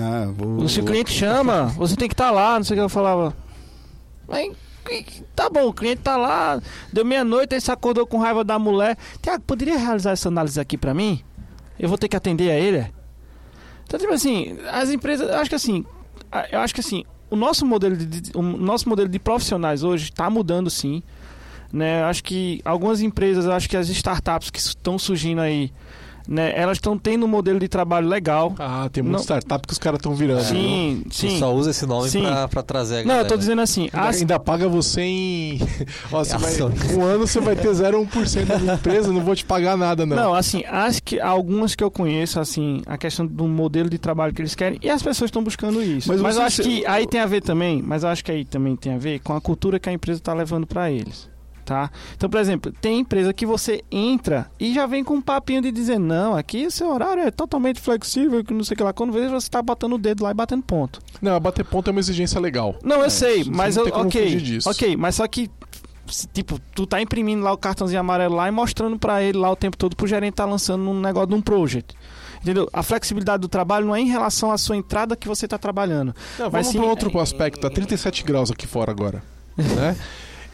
Ah, 0.00 0.28
vou, 0.36 0.68
Se 0.68 0.80
o 0.80 0.82
vou- 0.82 0.90
cliente 0.92 1.12
chama, 1.12 1.66
você 1.76 1.94
tem 1.96 2.08
que 2.08 2.14
estar 2.14 2.30
lá, 2.30 2.56
não 2.56 2.64
sei 2.64 2.74
o 2.76 2.78
que 2.80 2.84
eu 2.84 2.88
falava. 2.88 3.36
Mas, 4.28 4.52
tá 5.34 5.48
bom, 5.50 5.68
o 5.68 5.72
cliente 5.72 6.02
tá 6.02 6.16
lá, 6.16 6.60
deu 6.92 7.04
meia-noite, 7.04 7.54
aí 7.54 7.60
se 7.60 7.70
acordou 7.70 8.06
com 8.06 8.18
raiva 8.18 8.44
da 8.44 8.58
mulher. 8.58 8.96
Tiago, 9.20 9.42
poderia 9.44 9.78
realizar 9.78 10.12
essa 10.12 10.28
análise 10.28 10.60
aqui 10.60 10.78
pra 10.78 10.94
mim? 10.94 11.22
Eu 11.78 11.88
vou 11.88 11.98
ter 11.98 12.08
que 12.08 12.16
atender 12.16 12.50
a 12.50 12.54
ele? 12.54 12.86
Então, 13.84 14.00
tipo 14.00 14.12
assim, 14.12 14.58
as 14.70 14.90
empresas, 14.90 15.28
eu 15.28 15.36
acho 15.36 15.50
que 15.50 15.56
assim, 15.56 15.84
eu 16.50 16.60
acho 16.60 16.74
que 16.74 16.80
assim, 16.80 17.04
o 17.30 17.36
nosso 17.36 17.64
modelo 17.66 17.96
de, 17.96 18.30
o 18.36 18.42
nosso 18.42 18.88
modelo 18.88 19.08
de 19.08 19.18
profissionais 19.18 19.82
hoje 19.82 20.04
está 20.04 20.28
mudando 20.30 20.70
sim. 20.70 21.02
Né? 21.72 22.02
Eu 22.02 22.06
acho 22.06 22.22
que 22.22 22.60
algumas 22.64 23.00
empresas, 23.00 23.46
acho 23.46 23.68
que 23.68 23.76
as 23.76 23.88
startups 23.88 24.50
que 24.50 24.58
estão 24.58 24.98
surgindo 24.98 25.40
aí, 25.40 25.72
né, 26.28 26.52
elas 26.54 26.76
estão 26.78 26.96
tendo 26.98 27.24
um 27.24 27.28
modelo 27.28 27.58
de 27.58 27.68
trabalho 27.68 28.08
legal. 28.08 28.54
Ah, 28.58 28.88
tem 28.92 29.02
muita 29.02 29.18
Não. 29.18 29.24
startup 29.24 29.66
que 29.66 29.72
os 29.72 29.78
caras 29.78 29.98
estão 29.98 30.14
virando. 30.14 30.42
viu? 30.42 30.46
Sim, 30.56 31.02
Você 31.10 31.28
sim. 31.30 31.38
só 31.38 31.54
usa 31.54 31.70
esse 31.70 31.86
nome 31.86 32.08
pra 32.50 32.62
trazer 32.62 32.96
a 32.96 32.98
Não, 33.00 33.06
galera. 33.08 33.24
eu 33.24 33.28
tô 33.28 33.36
dizendo 33.36 33.60
assim, 33.62 33.88
Ainda, 33.92 34.08
as, 34.08 34.16
ainda 34.20 34.38
paga 34.40 34.68
você 34.68 35.00
em. 35.02 35.58
Ó, 36.12 36.24
você 36.24 36.36
vai- 36.38 36.94
um 36.96 37.02
ano 37.02 37.26
você 37.26 37.40
vai 37.40 37.54
ter 37.56 37.68
0,1% 37.68 38.64
da 38.64 38.74
empresa, 38.74 39.12
não 39.12 39.20
vou 39.20 39.34
te 39.36 39.44
pagar 39.44 39.76
nada, 39.76 40.04
não. 40.06 40.16
Não, 40.16 40.34
assim, 40.34 40.64
acho 40.66 41.02
que 41.02 41.20
algumas 41.20 41.74
que 41.74 41.82
eu 41.84 41.90
conheço, 41.90 42.40
assim, 42.40 42.82
a 42.86 42.96
questão 42.98 43.26
do 43.26 43.46
modelo 43.46 43.88
de 43.88 43.98
trabalho 43.98 44.32
que 44.34 44.42
eles 44.42 44.54
querem, 44.54 44.78
e 44.82 44.90
as 44.90 45.02
pessoas 45.02 45.28
estão 45.28 45.42
buscando 45.42 45.82
isso. 45.82 46.08
Mas 46.10 46.20
Mas, 46.20 46.36
eu 46.36 46.42
acho 46.42 46.62
que 46.62 46.84
aí 46.86 47.06
tem 47.06 47.20
a 47.20 47.26
ver 47.26 47.42
também, 47.42 47.82
mas 47.82 48.02
eu 48.02 48.08
acho 48.08 48.24
que 48.24 48.32
aí 48.32 48.44
também 48.44 48.74
tem 48.76 48.94
a 48.94 48.98
ver 48.98 49.20
com 49.20 49.34
a 49.34 49.40
cultura 49.40 49.78
que 49.78 49.88
a 49.88 49.92
empresa 49.92 50.18
está 50.20 50.32
levando 50.34 50.66
para 50.66 50.90
eles. 50.90 51.28
Tá? 51.66 51.90
Então, 52.16 52.30
por 52.30 52.38
exemplo, 52.38 52.72
tem 52.80 53.00
empresa 53.00 53.32
que 53.32 53.44
você 53.44 53.82
entra 53.90 54.48
e 54.58 54.72
já 54.72 54.86
vem 54.86 55.02
com 55.02 55.14
um 55.14 55.20
papinho 55.20 55.60
de 55.60 55.72
dizer, 55.72 55.98
não, 55.98 56.36
aqui 56.36 56.64
o 56.64 56.70
seu 56.70 56.88
horário 56.88 57.24
é 57.24 57.30
totalmente 57.32 57.80
flexível, 57.80 58.44
que 58.44 58.54
não 58.54 58.62
sei 58.62 58.74
o 58.74 58.78
que 58.78 58.84
lá. 58.84 58.92
Quando 58.92 59.12
vê, 59.12 59.28
você 59.28 59.50
tá 59.50 59.60
botando 59.60 59.94
o 59.94 59.98
dedo 59.98 60.22
lá 60.22 60.30
e 60.30 60.34
batendo 60.34 60.62
ponto. 60.62 61.00
Não, 61.20 61.40
bater 61.40 61.64
ponto 61.64 61.88
é 61.88 61.90
uma 61.90 61.98
exigência 61.98 62.40
legal. 62.40 62.76
Não, 62.84 63.00
eu 63.00 63.06
É, 63.06 63.10
sei, 63.10 63.42
mas 63.44 63.76
eu, 63.76 63.88
ok, 63.88 64.60
ok, 64.64 64.96
mas 64.96 65.16
só 65.16 65.26
que 65.26 65.50
tipo, 66.32 66.60
tu 66.72 66.86
tá 66.86 67.00
imprimindo 67.02 67.42
lá 67.42 67.52
o 67.52 67.58
cartãozinho 67.58 67.98
amarelo 67.98 68.36
lá 68.36 68.46
e 68.46 68.52
mostrando 68.52 68.96
pra 68.96 69.20
ele 69.20 69.36
lá 69.38 69.50
o 69.50 69.56
tempo 69.56 69.76
todo 69.76 69.96
pro 69.96 70.06
gerente 70.06 70.34
tá 70.34 70.44
lançando 70.44 70.88
um 70.88 71.00
negócio 71.00 71.28
de 71.30 71.34
um 71.34 71.42
project. 71.42 71.96
Entendeu? 72.40 72.68
A 72.72 72.84
flexibilidade 72.84 73.40
do 73.40 73.48
trabalho 73.48 73.86
não 73.86 73.96
é 73.96 74.00
em 74.00 74.06
relação 74.06 74.52
à 74.52 74.58
sua 74.58 74.76
entrada 74.76 75.16
que 75.16 75.26
você 75.26 75.48
tá 75.48 75.58
trabalhando. 75.58 76.14
Não, 76.38 76.44
Mas 76.44 76.52
vamos 76.52 76.66
sim, 76.68 76.78
para 76.78 76.86
outro 76.86 77.18
aspecto. 77.18 77.60
Tá 77.60 77.68
37 77.68 78.22
graus 78.22 78.52
aqui 78.52 78.68
fora 78.68 78.92
agora. 78.92 79.20
né? 79.56 79.96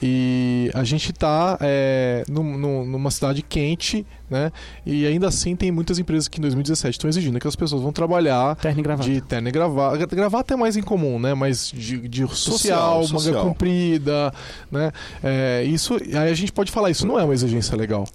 E 0.02 0.70
a 0.74 0.82
gente 0.82 1.12
tá 1.12 1.56
é, 1.60 2.24
num- 2.28 2.58
num- 2.58 2.84
numa 2.84 3.10
cidade 3.10 3.40
quente, 3.42 4.04
né? 4.28 4.50
E 4.84 5.06
ainda 5.06 5.28
assim 5.28 5.54
tem 5.54 5.70
muitas 5.70 5.98
empresas 5.98 6.26
que 6.26 6.38
em 6.38 6.42
2017 6.42 6.94
estão 6.96 7.08
exigindo 7.08 7.38
que 7.38 7.46
as 7.46 7.54
pessoas 7.54 7.82
vão 7.82 7.92
trabalhar 7.92 8.56
Terno 8.56 8.80
e 8.80 8.82
gravata. 8.82 9.08
de 9.08 9.20
terno 9.20 9.48
e 9.48 9.52
gravata. 9.52 10.06
Gravata 10.06 10.54
é 10.54 10.56
mais 10.56 10.76
incomum, 10.76 11.18
né? 11.20 11.34
Mas 11.34 11.70
de, 11.70 12.08
de 12.08 12.26
social, 12.28 12.32
Social, 12.34 12.98
manga 12.98 13.08
social. 13.08 13.44
comprida, 13.44 14.34
né? 14.70 14.90
É, 15.22 15.62
isso, 15.64 15.94
aí 15.94 16.30
a 16.30 16.34
gente 16.34 16.52
pode 16.52 16.72
falar, 16.72 16.90
isso 16.90 17.06
não 17.06 17.18
é 17.18 17.24
uma 17.24 17.34
exigência 17.34 17.76
legal. 17.76 18.06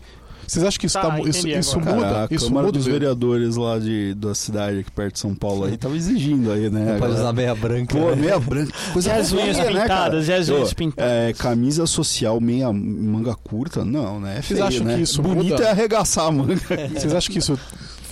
Vocês 0.47 0.63
acham 0.65 0.79
que 0.79 0.85
isso, 0.85 0.93
Tá, 0.99 1.09
tá, 1.11 1.19
isso, 1.19 1.47
isso 1.47 1.79
muda? 1.79 1.91
Cara, 2.01 2.23
a 2.23 2.27
isso 2.33 2.45
Câmara 2.47 2.65
muda 2.67 2.77
dos 2.77 2.85
mesmo? 2.87 2.99
Vereadores 2.99 3.55
lá 3.57 3.77
de, 3.77 4.13
da 4.13 4.33
cidade 4.33 4.79
aqui 4.79 4.89
perto 4.91 5.13
de 5.15 5.19
São 5.19 5.35
Paulo 5.35 5.65
aí 5.65 5.75
tava 5.77 5.95
exigindo 5.95 6.51
aí, 6.51 6.69
né? 6.69 6.93
Não 6.93 6.99
pode 6.99 7.13
usar 7.13 7.33
meia 7.33 7.53
branca. 7.53 7.97
Pô, 7.97 8.09
né? 8.11 8.15
meia 8.15 8.39
branca. 8.39 8.71
Coisa 8.93 9.09
E 9.09 9.11
as 9.11 9.31
unhas 9.33 9.57
feia, 9.57 9.71
né, 9.71 9.85
cara? 9.87 10.03
pintadas, 10.05 10.27
e 10.29 10.33
as 10.33 10.49
unhas 10.49 10.73
pintadas. 10.73 11.11
É, 11.11 11.33
camisa 11.33 11.85
social, 11.85 12.39
meia 12.39 12.71
manga 12.71 13.35
curta, 13.35 13.83
não, 13.83 14.19
né? 14.19 14.37
É 14.37 14.41
Vocês 14.41 14.47
feio, 14.59 14.65
acham 14.65 14.85
né? 14.85 14.95
que 14.95 15.01
isso 15.01 15.21
Bonito 15.21 15.51
muda? 15.51 15.63
é 15.65 15.69
arregaçar 15.71 16.25
a 16.27 16.31
manga. 16.31 16.55
Vocês 16.95 17.13
acham 17.13 17.33
que 17.33 17.39
isso 17.39 17.59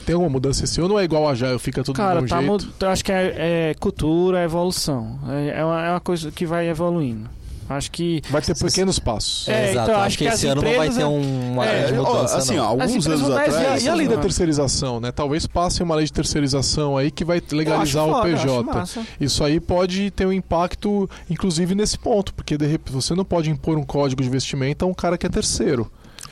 tem 0.05 0.13
alguma 0.13 0.29
mudança 0.29 0.63
esse 0.65 0.79
ano 0.81 0.93
ou 0.93 0.99
é 0.99 1.03
igual 1.03 1.27
a 1.27 1.33
Jail, 1.33 1.57
fica 1.57 1.83
tudo 1.83 1.95
do 1.95 1.97
Cara, 1.97 2.15
mesmo 2.21 2.27
tá, 2.29 2.37
jeito? 2.39 2.51
mud- 2.51 2.67
eu 2.79 2.89
acho 2.89 3.03
que 3.03 3.11
é, 3.11 3.69
é 3.71 3.73
cultura, 3.79 4.41
é 4.41 4.43
evolução. 4.43 5.19
É, 5.29 5.59
é 5.61 5.65
uma, 5.65 5.85
é 5.85 5.89
uma 5.91 5.99
coisa 6.01 6.31
que 6.31 6.45
vai 6.45 6.67
evoluindo. 6.69 7.27
Acho 7.67 7.91
que. 7.91 8.21
Vai 8.29 8.41
ter 8.41 8.55
pequenos 8.57 8.99
passos. 8.99 9.47
É, 9.47 9.71
Exato, 9.71 9.89
então, 9.89 9.95
acho 10.01 10.05
acho 10.07 10.17
que, 10.19 10.27
que 10.27 10.33
esse 10.33 10.47
ano 10.47 10.61
não 10.61 10.75
vai 10.75 10.89
ter 10.89 11.03
um- 11.03 11.51
uma 11.53 11.65
É, 11.65 11.91
mudança, 11.91 12.37
assim, 12.37 12.55
não. 12.57 12.63
ó, 12.63 12.67
alguns 12.81 13.07
anos 13.07 13.29
atrás. 13.31 13.53
E 13.53 13.57
a, 13.65 13.79
e 13.79 13.89
a 13.89 13.95
lei 13.95 14.05
da 14.05 14.11
Mano. 14.11 14.21
terceirização, 14.21 14.99
né? 14.99 15.11
Talvez 15.11 15.47
passe 15.47 15.81
uma 15.81 15.95
lei 15.95 16.05
de 16.05 16.13
terceirização 16.13 16.95
aí 16.97 17.09
que 17.09 17.25
vai 17.25 17.41
legalizar 17.51 18.03
Eu 18.03 18.09
acho 18.09 18.19
o 18.19 18.21
foda, 18.21 18.29
eu 18.29 18.35
acho 18.35 18.45
PJ. 18.45 18.63
massa. 18.77 19.03
Isso 19.19 19.43
aí 19.43 19.59
pode 19.59 20.11
ter 20.11 20.25
um 20.27 20.31
impacto, 20.33 21.09
inclusive, 21.29 21.73
nesse 21.73 21.97
ponto, 21.97 22.33
porque 22.33 22.57
de 22.57 22.67
repente 22.67 22.93
você 22.93 23.15
não 23.15 23.25
pode 23.25 23.49
impor 23.49 23.77
um 23.77 23.83
código 23.83 24.21
de 24.21 24.29
vestimenta 24.29 24.85
a 24.85 24.87
um 24.87 24.93
cara 24.93 25.17
que 25.17 25.25
é 25.25 25.29
terceiro. 25.29 25.89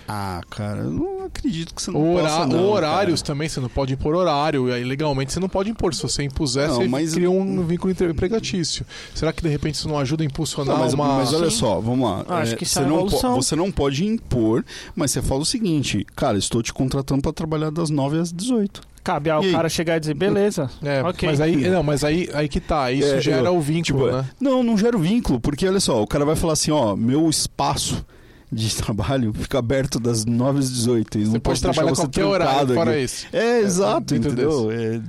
Ah, 0.08 0.42
cara, 0.50 0.82
eu 0.82 0.90
não 0.90 1.24
acredito 1.26 1.74
que 1.74 1.82
você 1.82 1.90
não 1.90 2.14
Hora 2.16 2.24
possa, 2.28 2.46
não, 2.48 2.70
Horários 2.70 3.22
cara. 3.22 3.34
também, 3.34 3.48
você 3.48 3.60
não 3.62 3.70
pode 3.70 3.94
impor 3.94 4.16
horário. 4.16 4.68
E 4.70 4.74
aí, 4.74 4.84
legalmente, 4.84 5.32
você 5.32 5.40
não 5.40 5.48
pode 5.48 5.70
impor. 5.70 5.94
Se 5.94 6.04
você 6.04 6.24
impuser, 6.24 6.68
Não, 6.68 6.76
você 6.76 6.88
mas- 6.88 7.14
cria 7.14 7.32
um 7.32 7.64
vínculo 7.66 7.92
empregatício. 7.94 8.86
Será 9.16 9.32
que, 9.32 9.42
de 9.42 9.48
repente, 9.50 9.76
isso 9.76 9.88
não 9.88 9.98
ajuda 9.98 10.24
a 10.24 10.26
impulsionar 10.26 10.76
Não, 10.76 10.84
mas, 10.84 10.94
uma... 10.94 11.08
mas 11.18 11.34
olha 11.34 11.50
Sim. 11.50 11.56
só, 11.58 11.80
vamos 11.80 12.10
lá. 12.10 12.26
Ah, 12.28 12.38
acho 12.40 12.54
É, 12.54 12.56
que 12.58 12.64
isso 12.64 12.74
você, 12.74 12.80
é 12.82 12.86
não 12.86 13.08
você 13.36 13.56
não 13.56 13.72
pode 13.72 14.06
impor, 14.06 14.66
mas 14.96 15.12
você 15.12 15.22
fala 15.22 15.42
o 15.42 15.46
seguinte, 15.46 16.06
cara, 16.16 16.38
estou 16.38 16.62
te 16.62 16.74
contratando 16.74 17.22
para 17.22 17.32
trabalhar 17.32 17.70
das 17.72 17.90
9 17.90 18.20
às 18.20 18.32
18. 18.32 18.82
Cabe 19.04 19.30
ao 19.30 19.44
E 19.44 19.48
aí? 19.48 19.52
cara 19.52 19.68
chegar 19.70 19.98
e 19.98 20.00
dizer, 20.00 20.14
beleza. 20.14 20.70
É, 20.82 21.02
Ok. 21.04 21.28
mas 21.28 21.42
aí, 21.42 21.56
não, 21.70 21.84
mas 21.84 22.04
aí, 22.04 22.30
aí 22.34 22.48
que 22.48 22.60
tá. 22.62 22.90
Isso 22.92 23.08
É, 23.16 23.22
gera 23.22 23.48
eu- 23.50 23.56
o 23.58 23.62
vínculo, 23.62 23.84
tipo, 23.84 24.06
né? 24.18 24.26
Não, 24.40 24.64
não 24.64 24.78
gera 24.78 24.96
o 24.96 25.00
vínculo, 25.00 25.40
porque 25.42 25.68
olha 25.68 25.80
só, 25.80 26.02
o 26.02 26.08
cara 26.08 26.24
vai 26.24 26.36
falar 26.38 26.54
assim, 26.54 26.72
ó, 26.72 26.96
meu 26.96 27.30
espaço 27.30 28.06
de 28.54 28.76
trabalho 28.76 29.34
fica 29.34 29.58
aberto 29.60 30.00
das 30.00 30.26
9 30.26 30.60
às 30.60 30.72
18. 30.72 31.18
E 31.18 31.26
Você 31.26 31.32
não 31.34 31.40
pode 31.40 31.62
trabalhar 31.62 31.90
você 31.90 32.02
qualquer 32.04 32.26
horário 32.26 32.74
fora 32.76 32.92
aqui. 32.92 33.00
esse. 33.02 33.28
É, 33.34 33.60
exato, 33.62 34.14
É, 34.14 34.18
entendeu? 34.18 34.72
É, 34.72 35.02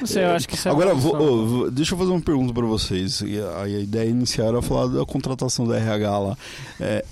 Não 0.00 0.06
sei, 0.06 0.24
eu 0.24 0.30
acho 0.30 0.48
que 0.48 0.54
isso 0.54 0.68
é 0.68 0.70
Agora, 0.70 0.94
vou- 0.94 1.46
vou- 1.46 1.70
deixa 1.70 1.94
eu 1.94 1.98
fazer 1.98 2.10
uma 2.10 2.20
pergunta 2.20 2.52
pra 2.52 2.66
vocês. 2.66 3.20
E 3.22 3.38
a, 3.40 3.62
a 3.62 3.68
ideia 3.68 4.08
inicial 4.08 4.48
era 4.48 4.62
falar 4.62 4.86
da 4.88 5.04
contratação 5.04 5.66
da 5.66 5.76
RH 5.76 6.18
lá. 6.18 6.36
É, 6.80 7.04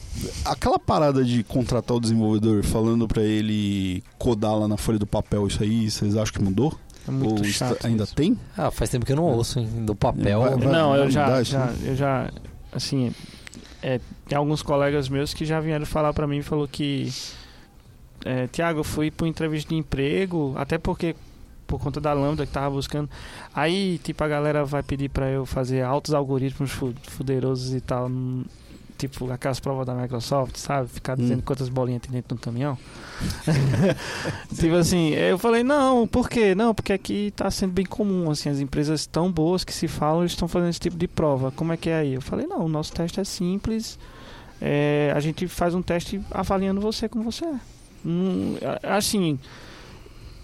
aquela 0.45 0.79
parada 0.79 1.25
de 1.25 1.43
contratar 1.43 1.97
o 1.97 2.01
desenvolvedor 2.01 2.63
falando 2.63 3.09
pra 3.09 3.23
ele 3.23 4.03
codar 4.19 4.57
lá 4.59 4.69
na 4.69 4.77
folha 4.77 4.99
do 4.99 5.07
papel, 5.07 5.47
isso 5.47 5.63
aí, 5.63 5.91
vocês 5.91 6.17
acham 6.17 6.35
que 6.35 6.43
mudou? 6.43 6.73
É 7.09 7.11
muito 7.11 7.39
Ou 7.39 7.45
chato 7.45 7.77
está- 7.77 7.89
ainda 7.89 8.05
isso. 8.05 8.15
tem? 8.15 8.39
Ah, 8.57 8.71
faz 8.71 8.91
tempo 8.91 9.07
que 9.07 9.13
eu 9.13 9.17
não 9.17 9.25
ouço, 9.25 9.59
hein? 9.59 9.67
Do 9.87 9.95
papel. 9.95 10.41
Vai- 10.43 10.57
vai- 10.57 10.67
Não, 10.73 10.95
eu 10.95 11.11
já, 11.11 11.41
isso, 11.41 11.53
já, 11.53 11.65
né? 11.67 11.75
eu 11.85 11.97
já, 11.97 12.31
assim, 12.73 13.11
é, 13.83 14.01
tem 14.29 14.37
alguns 14.37 14.63
colegas 14.63 15.09
meus 15.09 15.33
que 15.35 15.45
já 15.45 15.61
vieram 15.61 15.87
falar 15.87 16.13
pra 16.13 16.27
mim 16.27 16.43
falou 16.43 16.67
que, 16.69 17.13
é, 18.25 18.47
Tiago, 18.49 18.81
eu 18.81 18.85
fui 18.85 19.11
pra 19.11 19.25
uma 19.25 19.31
entrevista 19.31 19.69
de 19.71 19.77
emprego, 19.77 20.55
até 20.57 20.79
porque 20.79 21.15
por 21.67 21.81
conta 21.81 22.01
da 22.01 22.13
lambda 22.13 22.45
que 22.45 22.53
tava 22.53 22.71
buscando. 22.71 23.09
Aí, 23.55 23.99
tipo, 24.03 24.23
a 24.25 24.29
galera 24.29 24.65
vai 24.65 24.83
pedir 24.83 25.09
pra 25.09 25.31
eu 25.31 25.47
fazer 25.47 25.83
altos 25.83 26.13
algoritmos 26.13 26.71
fu- 26.73 26.93
fuderosos 27.05 27.73
e 27.75 27.81
tal, 27.81 28.07
hum, 28.09 28.45
tipo 29.09 29.31
aquelas 29.33 29.59
provas 29.59 29.87
da 29.87 29.95
Microsoft, 29.95 30.57
sabe? 30.57 30.89
Ficar 30.89 31.15
Hum. 31.15 31.23
dizendo 31.23 31.43
quantas 31.43 31.69
bolinhas 31.69 32.03
tem 32.03 32.13
dentro 32.13 32.37
do 32.37 32.41
caminhão. 32.41 32.77
tipo 34.59 34.75
assim, 34.75 35.11
eu 35.11 35.39
falei, 35.39 35.63
não, 35.63 36.07
por 36.07 36.29
quê? 36.29 36.55
Não, 36.55 36.75
porque 36.75 36.93
aqui 36.93 37.33
tá 37.35 37.51
sendo 37.51 37.73
bem 37.73 37.85
comum, 37.85 38.31
assim, 38.31 38.49
as 38.49 38.61
empresas 38.61 39.07
tão 39.07 39.31
boas 39.31 39.65
que 39.65 39.73
se 39.73 39.89
falam, 39.89 40.25
estão 40.25 40.47
fazendo 40.49 40.71
esse 40.71 40.81
tipo 40.81 40.97
de 40.97 41.09
prova. 41.09 41.51
Como 41.51 41.73
é 41.73 41.77
que 41.77 41.89
é 41.91 41.99
aí? 41.99 42.15
Eu 42.15 42.21
falei, 42.23 42.47
não, 42.47 42.65
o 42.65 42.69
nosso 42.69 42.93
teste 42.93 43.21
é 43.21 43.25
simples. 43.25 43.99
é, 44.61 45.13
a 45.17 45.21
gente 45.21 45.49
faz 45.49 45.75
um 45.75 45.81
teste 45.83 46.21
avaliando 46.31 46.81
você 46.81 47.09
como 47.09 47.25
você 47.25 47.45
é. 47.47 47.55
Hum, 48.05 48.57
assim, 48.83 49.39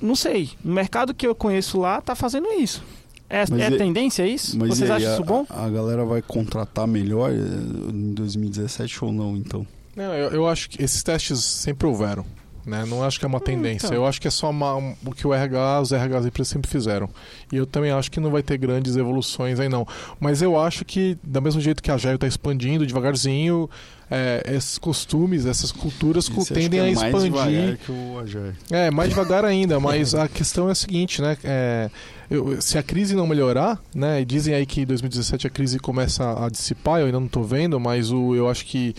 não 0.01 0.15
sei. 0.15 0.51
O 0.65 0.69
mercado 0.69 1.13
que 1.15 1.27
eu 1.27 1.35
conheço 1.35 1.79
lá 1.79 2.01
tá 2.01 2.15
fazendo 2.15 2.49
isso. 2.53 2.83
É, 3.29 3.45
Mas 3.51 3.61
é 3.61 3.71
e- 3.71 3.77
tendência 3.79 4.27
isso? 4.27 4.59
Mas 4.59 4.69
Vocês 4.69 4.91
aí, 4.91 4.97
acham 4.99 5.11
a, 5.11 5.15
isso 5.15 5.25
bom? 5.25 5.47
A 5.51 5.69
galera 5.69 6.05
vai 6.05 6.23
contratar 6.23 6.87
melhor 6.87 7.33
eh, 7.33 7.37
em 7.37 8.13
2017 8.15 9.05
ou 9.05 9.13
não, 9.13 9.37
então? 9.37 9.67
Não, 9.97 10.13
eu, 10.15 10.31
eu 10.31 10.49
acho 10.49 10.71
que 10.71 10.83
esses 10.83 11.03
testes 11.03 11.43
sempre 11.45 11.87
houveram. 11.87 12.25
Né? 12.67 12.85
Não 12.85 13.05
acho 13.05 13.19
que 13.21 13.25
é 13.25 13.29
uma 13.29 13.39
tendência. 13.41 13.87
então. 13.87 13.97
Eu 13.97 14.05
acho 14.05 14.21
que 14.21 14.27
é 14.27 14.31
só 14.31 14.51
uma- 14.51 14.75
um- 14.75 14.95
o 15.05 15.13
que 15.13 15.25
o 15.25 15.33
RH, 15.33 15.81
os 15.83 15.93
RH 15.93 16.17
das 16.17 16.27
empresas 16.27 16.49
sempre 16.53 16.69
fizeram. 16.69 17.09
E 17.53 17.57
eu 17.57 17.65
também 17.65 17.93
acho 17.93 18.11
que 18.11 18.19
não 18.19 18.29
vai 18.31 18.43
ter 18.43 18.59
grandes 18.59 18.97
evoluções 18.97 19.61
aí 19.61 19.69
não. 19.69 19.87
Mas 20.19 20.43
eu 20.43 20.59
acho 20.59 20.85
que, 20.85 21.17
da 21.23 21.41
mesmo 21.41 21.61
jeito 21.61 21.81
que 21.81 21.93
a 21.93 21.95
Agile 21.95 22.17
está 22.17 22.27
expandindo 22.27 22.85
devagarzinho, 22.85 23.71
é, 24.11 24.43
esses 24.55 24.79
costumes, 24.79 25.47
essas 25.47 25.71
culturas 25.71 26.29
acho 26.29 26.55
tendem 26.55 26.71
que 26.71 26.77
é 26.77 26.81
a 26.81 26.85
mais 27.11 27.25
expandir. 27.25 27.31
devagar 27.33 27.77
que 27.79 27.93
o 27.93 28.19
Agile. 28.19 28.53
É, 28.71 28.91
mais 28.91 29.09
devagar 29.11 29.45
ainda, 29.45 29.79
mas 29.79 30.13
a 30.17 30.27
questão 30.27 30.69
é 30.69 30.73
a 30.73 30.75
seguinte, 30.75 31.23
né? 31.23 31.37
É, 31.45 31.89
eu- 32.29 32.61
se 32.61 32.77
a 32.79 32.83
crise 32.83 33.15
não 33.15 33.27
melhorar, 33.29 33.81
né? 33.95 34.21
E 34.21 34.25
dizem 34.25 34.55
aí 34.55 34.67
que 34.67 34.81
em 34.81 34.87
2017 34.87 35.47
a 35.47 35.51
crise 35.51 35.79
começa 35.79 36.45
a 36.45 36.49
dissipar, 36.49 36.99
eu 37.01 37.07
ainda 37.07 37.21
não 37.21 37.29
tô 37.29 37.43
vendo, 37.45 37.79
mas 37.79 38.11
o, 38.11 38.35
eu 38.35 38.49
acho 38.49 38.65
que 38.67 38.93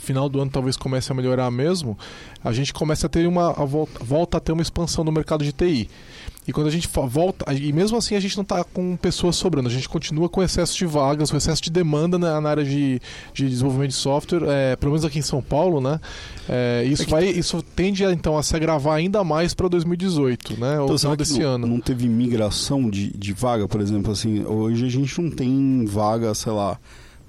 final 0.00 0.28
do 0.28 0.40
ano 0.40 0.50
talvez 0.50 0.76
comece 0.76 1.12
a 1.12 1.14
melhorar 1.14 1.50
mesmo. 1.50 1.96
A 2.42 2.52
gente 2.52 2.72
começa 2.72 3.06
a 3.06 3.10
ter 3.10 3.26
uma 3.28 3.50
a 3.50 3.64
volta, 3.64 4.02
volta 4.04 4.36
a 4.38 4.40
ter 4.40 4.52
uma 4.52 4.62
expansão 4.62 5.04
no 5.04 5.12
mercado 5.12 5.44
de 5.44 5.52
TI. 5.52 5.88
E 6.48 6.52
quando 6.52 6.66
a 6.68 6.70
gente 6.70 6.88
volta, 7.06 7.52
e 7.54 7.70
mesmo 7.72 7.98
assim 7.98 8.16
a 8.16 8.20
gente 8.20 8.34
não 8.36 8.42
está 8.42 8.64
com 8.64 8.96
pessoas 8.96 9.36
sobrando, 9.36 9.68
a 9.68 9.72
gente 9.72 9.88
continua 9.88 10.28
com 10.28 10.42
excesso 10.42 10.76
de 10.76 10.86
vagas, 10.86 11.30
com 11.30 11.36
excesso 11.36 11.62
de 11.62 11.70
demanda 11.70 12.18
na, 12.18 12.40
na 12.40 12.48
área 12.50 12.64
de, 12.64 12.98
de 13.32 13.48
desenvolvimento 13.48 13.90
de 13.90 13.96
software, 13.96 14.42
é, 14.48 14.74
pelo 14.74 14.90
menos 14.92 15.04
aqui 15.04 15.18
em 15.18 15.22
São 15.22 15.42
Paulo, 15.42 15.80
né? 15.80 16.00
É, 16.48 16.82
isso, 16.88 17.02
É 17.02 17.04
que- 17.04 17.10
vai, 17.10 17.24
isso 17.26 17.62
tende 17.76 18.02
então 18.04 18.36
a 18.38 18.42
se 18.42 18.56
agravar 18.56 18.94
ainda 18.96 19.22
mais 19.22 19.52
para 19.54 19.68
2018, 19.68 20.58
né? 20.58 20.78
Ou 20.80 20.86
Então, 20.86 20.86
final 20.86 20.98
será 20.98 21.12
que 21.12 21.18
desse 21.18 21.38
não, 21.40 21.48
ano. 21.50 21.66
não 21.66 21.80
teve 21.80 22.08
migração 22.08 22.88
de, 22.90 23.16
de 23.16 23.32
vaga, 23.34 23.68
por 23.68 23.80
exemplo, 23.80 24.10
assim, 24.10 24.42
hoje 24.44 24.86
a 24.86 24.88
gente 24.90 25.20
não 25.20 25.30
tem 25.30 25.84
vaga, 25.84 26.34
sei 26.34 26.52
lá, 26.52 26.78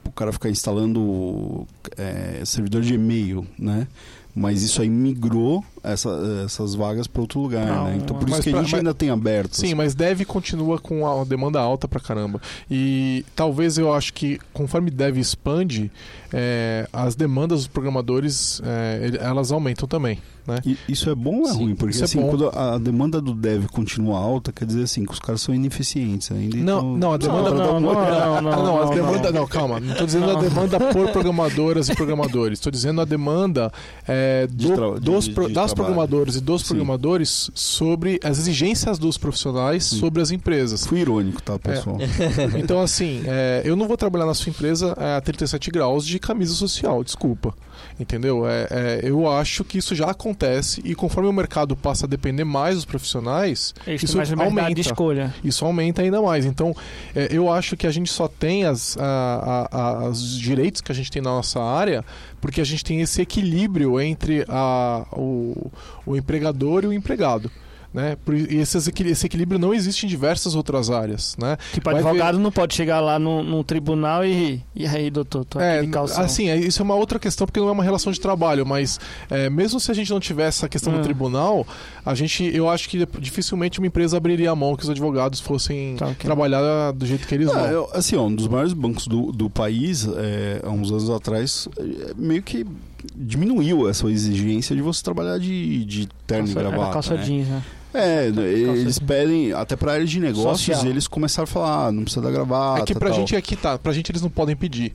o 0.06 0.11
cara 0.11 0.32
ficar 0.32 0.49
instalando 0.49 1.68
é, 1.98 2.44
servidor 2.45 2.82
de 2.82 2.94
e-mail, 2.94 3.45
né? 3.57 3.88
Mas 4.34 4.64
isso 4.64 4.82
aí 4.82 4.90
migrou 4.90 5.64
essa- 5.83 6.43
essas 6.45 6.75
vagas 6.75 7.07
para 7.07 7.21
outro 7.21 7.39
lugar, 7.39 7.65
Não, 7.65 7.85
né? 7.85 7.97
Então 8.01 8.17
por 8.17 8.29
isso 8.29 8.41
que 8.41 8.49
a 8.49 8.53
gente 8.53 8.71
mas- 8.71 8.73
ainda 8.75 8.93
tem 8.93 9.09
aberto. 9.09 9.55
Sim, 9.55 9.73
mas 9.73 9.93
Dev 9.95 10.21
continua 10.25 10.77
com 10.79 11.07
a 11.07 11.23
demanda 11.23 11.59
alta 11.59 11.87
pra 11.87 11.99
caramba. 11.99 12.41
E 12.69 13.25
talvez 13.35 13.77
eu 13.77 13.93
acho 13.93 14.13
que 14.13 14.39
conforme 14.53 14.89
Dev 14.91 15.17
expande, 15.17 15.91
é, 16.33 16.87
as 16.93 17.15
demandas 17.15 17.59
dos 17.59 17.67
programadores 17.67 18.61
é, 18.63 19.11
elas 19.19 19.51
aumentam 19.51 19.87
também. 19.87 20.19
Né? 20.47 20.57
E 20.65 20.75
isso 20.89 21.07
é 21.07 21.13
bom 21.13 21.41
ou 21.41 21.47
é 21.47 21.51
Sim, 21.51 21.57
ruim? 21.65 21.75
Porque 21.75 21.99
é 21.99 22.03
assim, 22.03 22.19
bom. 22.19 22.29
quando 22.29 22.49
a 22.49 22.79
demanda 22.79 23.21
do 23.21 23.31
dev 23.31 23.67
continua 23.67 24.17
alta, 24.17 24.51
quer 24.51 24.65
dizer 24.65 24.81
assim, 24.83 25.05
que 25.05 25.11
os 25.13 25.19
caras 25.19 25.39
são 25.39 25.53
ineficientes 25.53 26.31
ainda. 26.31 26.57
Não, 26.57 26.79
então- 26.79 26.97
não, 26.97 27.13
a 27.13 27.17
demanda 27.17 27.51
não, 27.51 27.79
não, 27.79 27.79
não, 27.79 27.91
Ah, 28.01 28.41
não, 28.41 28.51
não, 28.51 28.81
a 28.81 28.85
não, 28.85 28.89
demanda, 28.95 29.31
não. 29.31 29.41
não, 29.41 29.47
calma, 29.47 29.79
não 29.79 29.91
estou 29.91 30.07
dizendo 30.07 30.31
a 30.31 30.33
Não. 30.33 30.41
demanda 30.41 30.79
por 30.79 31.11
programadoras 31.11 31.89
e 31.89 31.95
programadores, 31.95 32.57
estou 32.57 32.71
dizendo 32.71 33.01
a 33.01 33.05
demanda 33.05 33.71
é, 34.07 34.47
do- 34.47 34.55
de- 34.95 34.99
dos, 35.05 35.25
de- 35.25 35.33
de 35.35 35.53
das 35.53 35.70
trabalho. 35.73 35.95
programadoras 35.95 36.35
e 36.35 36.41
dos 36.41 36.61
Sim. 36.61 36.68
programadores 36.69 37.49
sobre 37.53 38.19
as 38.23 38.38
exigências 38.39 38.98
dos 38.99 39.18
profissionais 39.18 39.85
Sim. 39.85 39.99
sobre 39.99 40.22
as 40.22 40.31
empresas. 40.31 40.85
Fui 40.85 40.99
irônico, 40.99 41.41
tá, 41.41 41.57
pessoal? 41.60 41.98
Então, 42.57 42.81
assim, 42.81 43.23
é, 43.26 43.61
eu 43.65 43.76
não 43.76 43.88
vou 43.88 43.98
trabalhar 43.98 44.26
na 44.26 44.34
sua 44.34 44.49
empresa 44.49 44.95
é, 44.99 45.15
a 45.18 45.22
37 45.22 45.69
graus 45.72 46.06
de 46.06 46.19
camisa 46.19 46.53
social, 46.53 47.03
desculpa. 47.03 47.53
Entendeu? 47.99 48.48
É, 48.48 48.68
é, 48.69 48.99
eu 49.03 49.30
acho 49.30 49.64
que 49.64 49.77
isso 49.77 49.93
já 49.95 50.10
acontece 50.11 50.81
e 50.84 50.93
conforme 50.95 51.30
o 51.30 51.34
mercado 51.34 51.76
passa 51.76 52.06
a 52.06 52.10
depender 52.10 52.43
mais 52.43 52.76
dos 52.76 52.85
profissionais, 52.85 53.73
Eles 53.85 54.03
isso 54.03 54.14
têm 54.22 54.35
mais 54.35 54.48
aumenta. 54.49 54.73
de 54.73 54.81
escolha. 54.81 55.34
isso 55.43 55.65
aumenta 55.65 56.02
ainda 56.02 56.22
mais. 56.22 56.45
Então, 56.45 56.76
é, 57.15 57.27
eu 57.31 57.52
acho 57.52 57.76
que 57.76 57.85
a 57.88 57.91
gente 57.91 58.11
só 58.11 58.27
tem 58.27 58.65
as, 58.65 58.98
a- 58.98 59.68
a- 59.72 59.77
a- 60.06 60.10
os 60.10 60.38
direitos 60.39 60.81
que 60.81 60.91
a 60.91 60.95
gente 60.95 61.11
tem 61.11 61.22
na 61.22 61.31
nossa 61.31 61.60
área 61.61 62.03
porque 62.41 62.59
a 62.59 62.63
gente 62.65 62.84
tem 62.84 62.99
esse 63.01 63.22
equilíbrio 63.22 64.01
entre 64.01 64.43
a- 64.49 65.05
o, 65.13 65.72
o 66.05 66.18
empregador 66.18 66.84
e 66.84 66.88
o 66.88 66.93
empregado. 66.93 67.49
Né? 67.93 68.15
E 68.49 68.55
esse, 68.57 68.77
equil- 68.89 69.07
esse 69.07 69.26
equilíbrio 69.26 69.59
não 69.59 69.73
existe 69.73 70.05
em 70.05 70.09
diversas 70.09 70.55
outras 70.55 70.89
áreas. 70.89 71.35
Né? 71.38 71.57
Tipo, 71.73 71.89
Vai 71.91 71.95
advogado 71.99 72.39
não 72.39 72.49
pode 72.51 72.73
chegar 72.73 73.01
lá 73.01 73.19
no, 73.19 73.43
no 73.43 73.63
tribunal 73.65 74.26
e. 74.26 74.63
E 74.73 74.88
aí, 74.88 75.09
doutor, 75.11 75.43
tô 75.43 75.59
aqui 75.59 75.68
É, 75.68 75.81
de 75.81 75.88
calção. 75.88 76.23
assim, 76.23 76.49
é- 76.49 76.55
isso 76.57 76.81
é 76.81 76.85
uma 76.85 76.95
outra 76.95 77.19
questão 77.19 77.45
porque 77.45 77.59
não 77.59 77.68
é 77.68 77.72
uma 77.73 77.84
relação 77.84 78.11
de 78.11 78.19
trabalho, 78.22 78.65
mas 78.65 78.97
é, 79.30 79.49
mesmo 79.49 79.77
se 79.80 79.91
a 79.91 79.93
gente 79.93 80.09
não 80.09 80.19
tivesse 80.22 80.59
essa 80.59 80.69
questão 80.69 80.93
Ah. 80.93 80.97
do 80.97 81.03
tribunal, 81.03 81.68
a 82.05 82.15
gente, 82.15 82.43
eu 82.55 82.69
acho 82.69 82.88
que 82.88 83.05
dificilmente 83.19 83.80
uma 83.80 83.88
empresa 83.88 84.15
abriria 84.15 84.51
a 84.51 84.55
mão 84.55 84.76
que 84.76 84.84
os 84.84 84.89
advogados 84.89 85.41
fossem 85.41 85.95
Tá, 85.97 86.05
ok. 86.05 86.15
trabalhar 86.23 86.91
do 86.93 87.05
jeito 87.05 87.27
que 87.27 87.35
eles 87.35 87.49
Ah, 87.49 87.53
vão. 87.53 87.65
eu- 87.68 87.89
assim, 87.93 88.15
ó, 88.15 88.26
um 88.26 88.34
dos 88.34 88.47
maiores 88.47 88.72
bancos 88.73 89.05
do, 89.05 89.31
do 89.34 89.49
país, 89.49 90.07
é, 90.07 90.61
há 90.63 90.69
uns 90.69 90.89
anos 90.91 91.09
atrás, 91.09 91.68
é, 91.77 92.13
meio 92.15 92.41
que 92.41 92.65
diminuiu 93.15 93.89
essa 93.89 94.07
exigência 94.07 94.76
de 94.76 94.81
você 94.81 95.03
trabalhar 95.03 95.38
de, 95.39 95.84
de 95.85 96.07
terno 96.27 96.45
Calça- 96.45 96.59
e 96.59 96.63
gravata. 96.72 96.93
calça 96.93 97.15
né? 97.15 97.23
jeans, 97.23 97.47
né? 97.47 97.63
É, 97.93 98.27
eles 98.27 98.99
pedem, 98.99 99.51
até 99.51 99.76
pra 99.76 99.93
área 99.93 100.05
de 100.05 100.19
negócios, 100.19 100.65
Social. 100.65 100.85
eles 100.85 101.07
começaram 101.07 101.43
a 101.43 101.47
falar, 101.47 101.88
ah, 101.88 101.91
não 101.91 102.03
precisa 102.03 102.22
da 102.22 102.31
gravata. 102.31 102.84
É 102.84 102.85
que 102.85 102.95
pra 102.95 103.09
tal. 103.09 103.19
gente 103.19 103.35
aqui 103.35 103.55
tá, 103.55 103.77
pra 103.77 103.91
gente 103.91 104.11
eles 104.11 104.22
não 104.22 104.30
podem 104.30 104.55
pedir. 104.55 104.93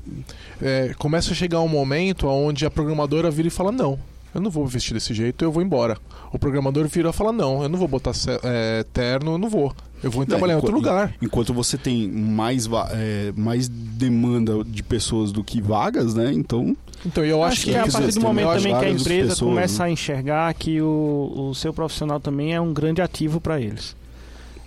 É, 0.60 0.94
começa 0.98 1.32
a 1.32 1.34
chegar 1.34 1.60
um 1.60 1.68
momento 1.68 2.26
onde 2.26 2.64
a 2.64 2.70
programadora 2.70 3.30
vira 3.30 3.48
e 3.48 3.50
fala: 3.50 3.70
Não, 3.70 3.98
eu 4.34 4.40
não 4.40 4.50
vou 4.50 4.64
me 4.64 4.70
vestir 4.70 4.94
desse 4.94 5.12
jeito, 5.12 5.44
eu 5.44 5.52
vou 5.52 5.62
embora. 5.62 5.98
O 6.32 6.38
programador 6.38 6.86
vira 6.88 7.10
e 7.10 7.12
fala: 7.12 7.32
Não, 7.32 7.62
eu 7.62 7.68
não 7.68 7.78
vou 7.78 7.88
botar 7.88 8.12
é, 8.42 8.84
terno, 8.92 9.32
eu 9.32 9.38
não 9.38 9.48
vou. 9.48 9.74
Eu 10.02 10.10
vou 10.10 10.20
Não, 10.20 10.26
trabalhar 10.26 10.54
em 10.54 10.56
outro 10.56 10.74
lugar. 10.74 11.14
Enquanto 11.22 11.54
você 11.54 11.78
tem 11.78 12.06
mais, 12.08 12.68
é, 12.90 13.32
mais 13.34 13.66
demanda 13.68 14.62
de 14.64 14.82
pessoas 14.82 15.32
do 15.32 15.42
que 15.42 15.60
vagas, 15.60 16.14
né? 16.14 16.32
Então, 16.32 16.76
Então 17.06 17.24
eu 17.24 17.42
acho, 17.42 17.52
Acho 17.52 17.64
que 17.66 17.74
é 17.74 17.78
a 17.78 17.86
partir 17.86 18.06
do 18.08 18.12
tem 18.14 18.22
momento 18.22 18.48
também 18.48 18.62
que 18.62 18.72
a 18.72 18.80
que 18.80 18.90
empresa 18.90 19.28
pessoas, 19.28 19.38
começa 19.38 19.82
né? 19.84 19.88
a 19.88 19.92
enxergar 19.92 20.54
que 20.54 20.80
o, 20.80 21.32
o 21.50 21.54
seu 21.54 21.72
profissional 21.72 22.18
também 22.18 22.52
é 22.52 22.60
um 22.60 22.72
grande 22.72 23.00
ativo 23.00 23.40
para 23.40 23.60
eles. 23.60 23.94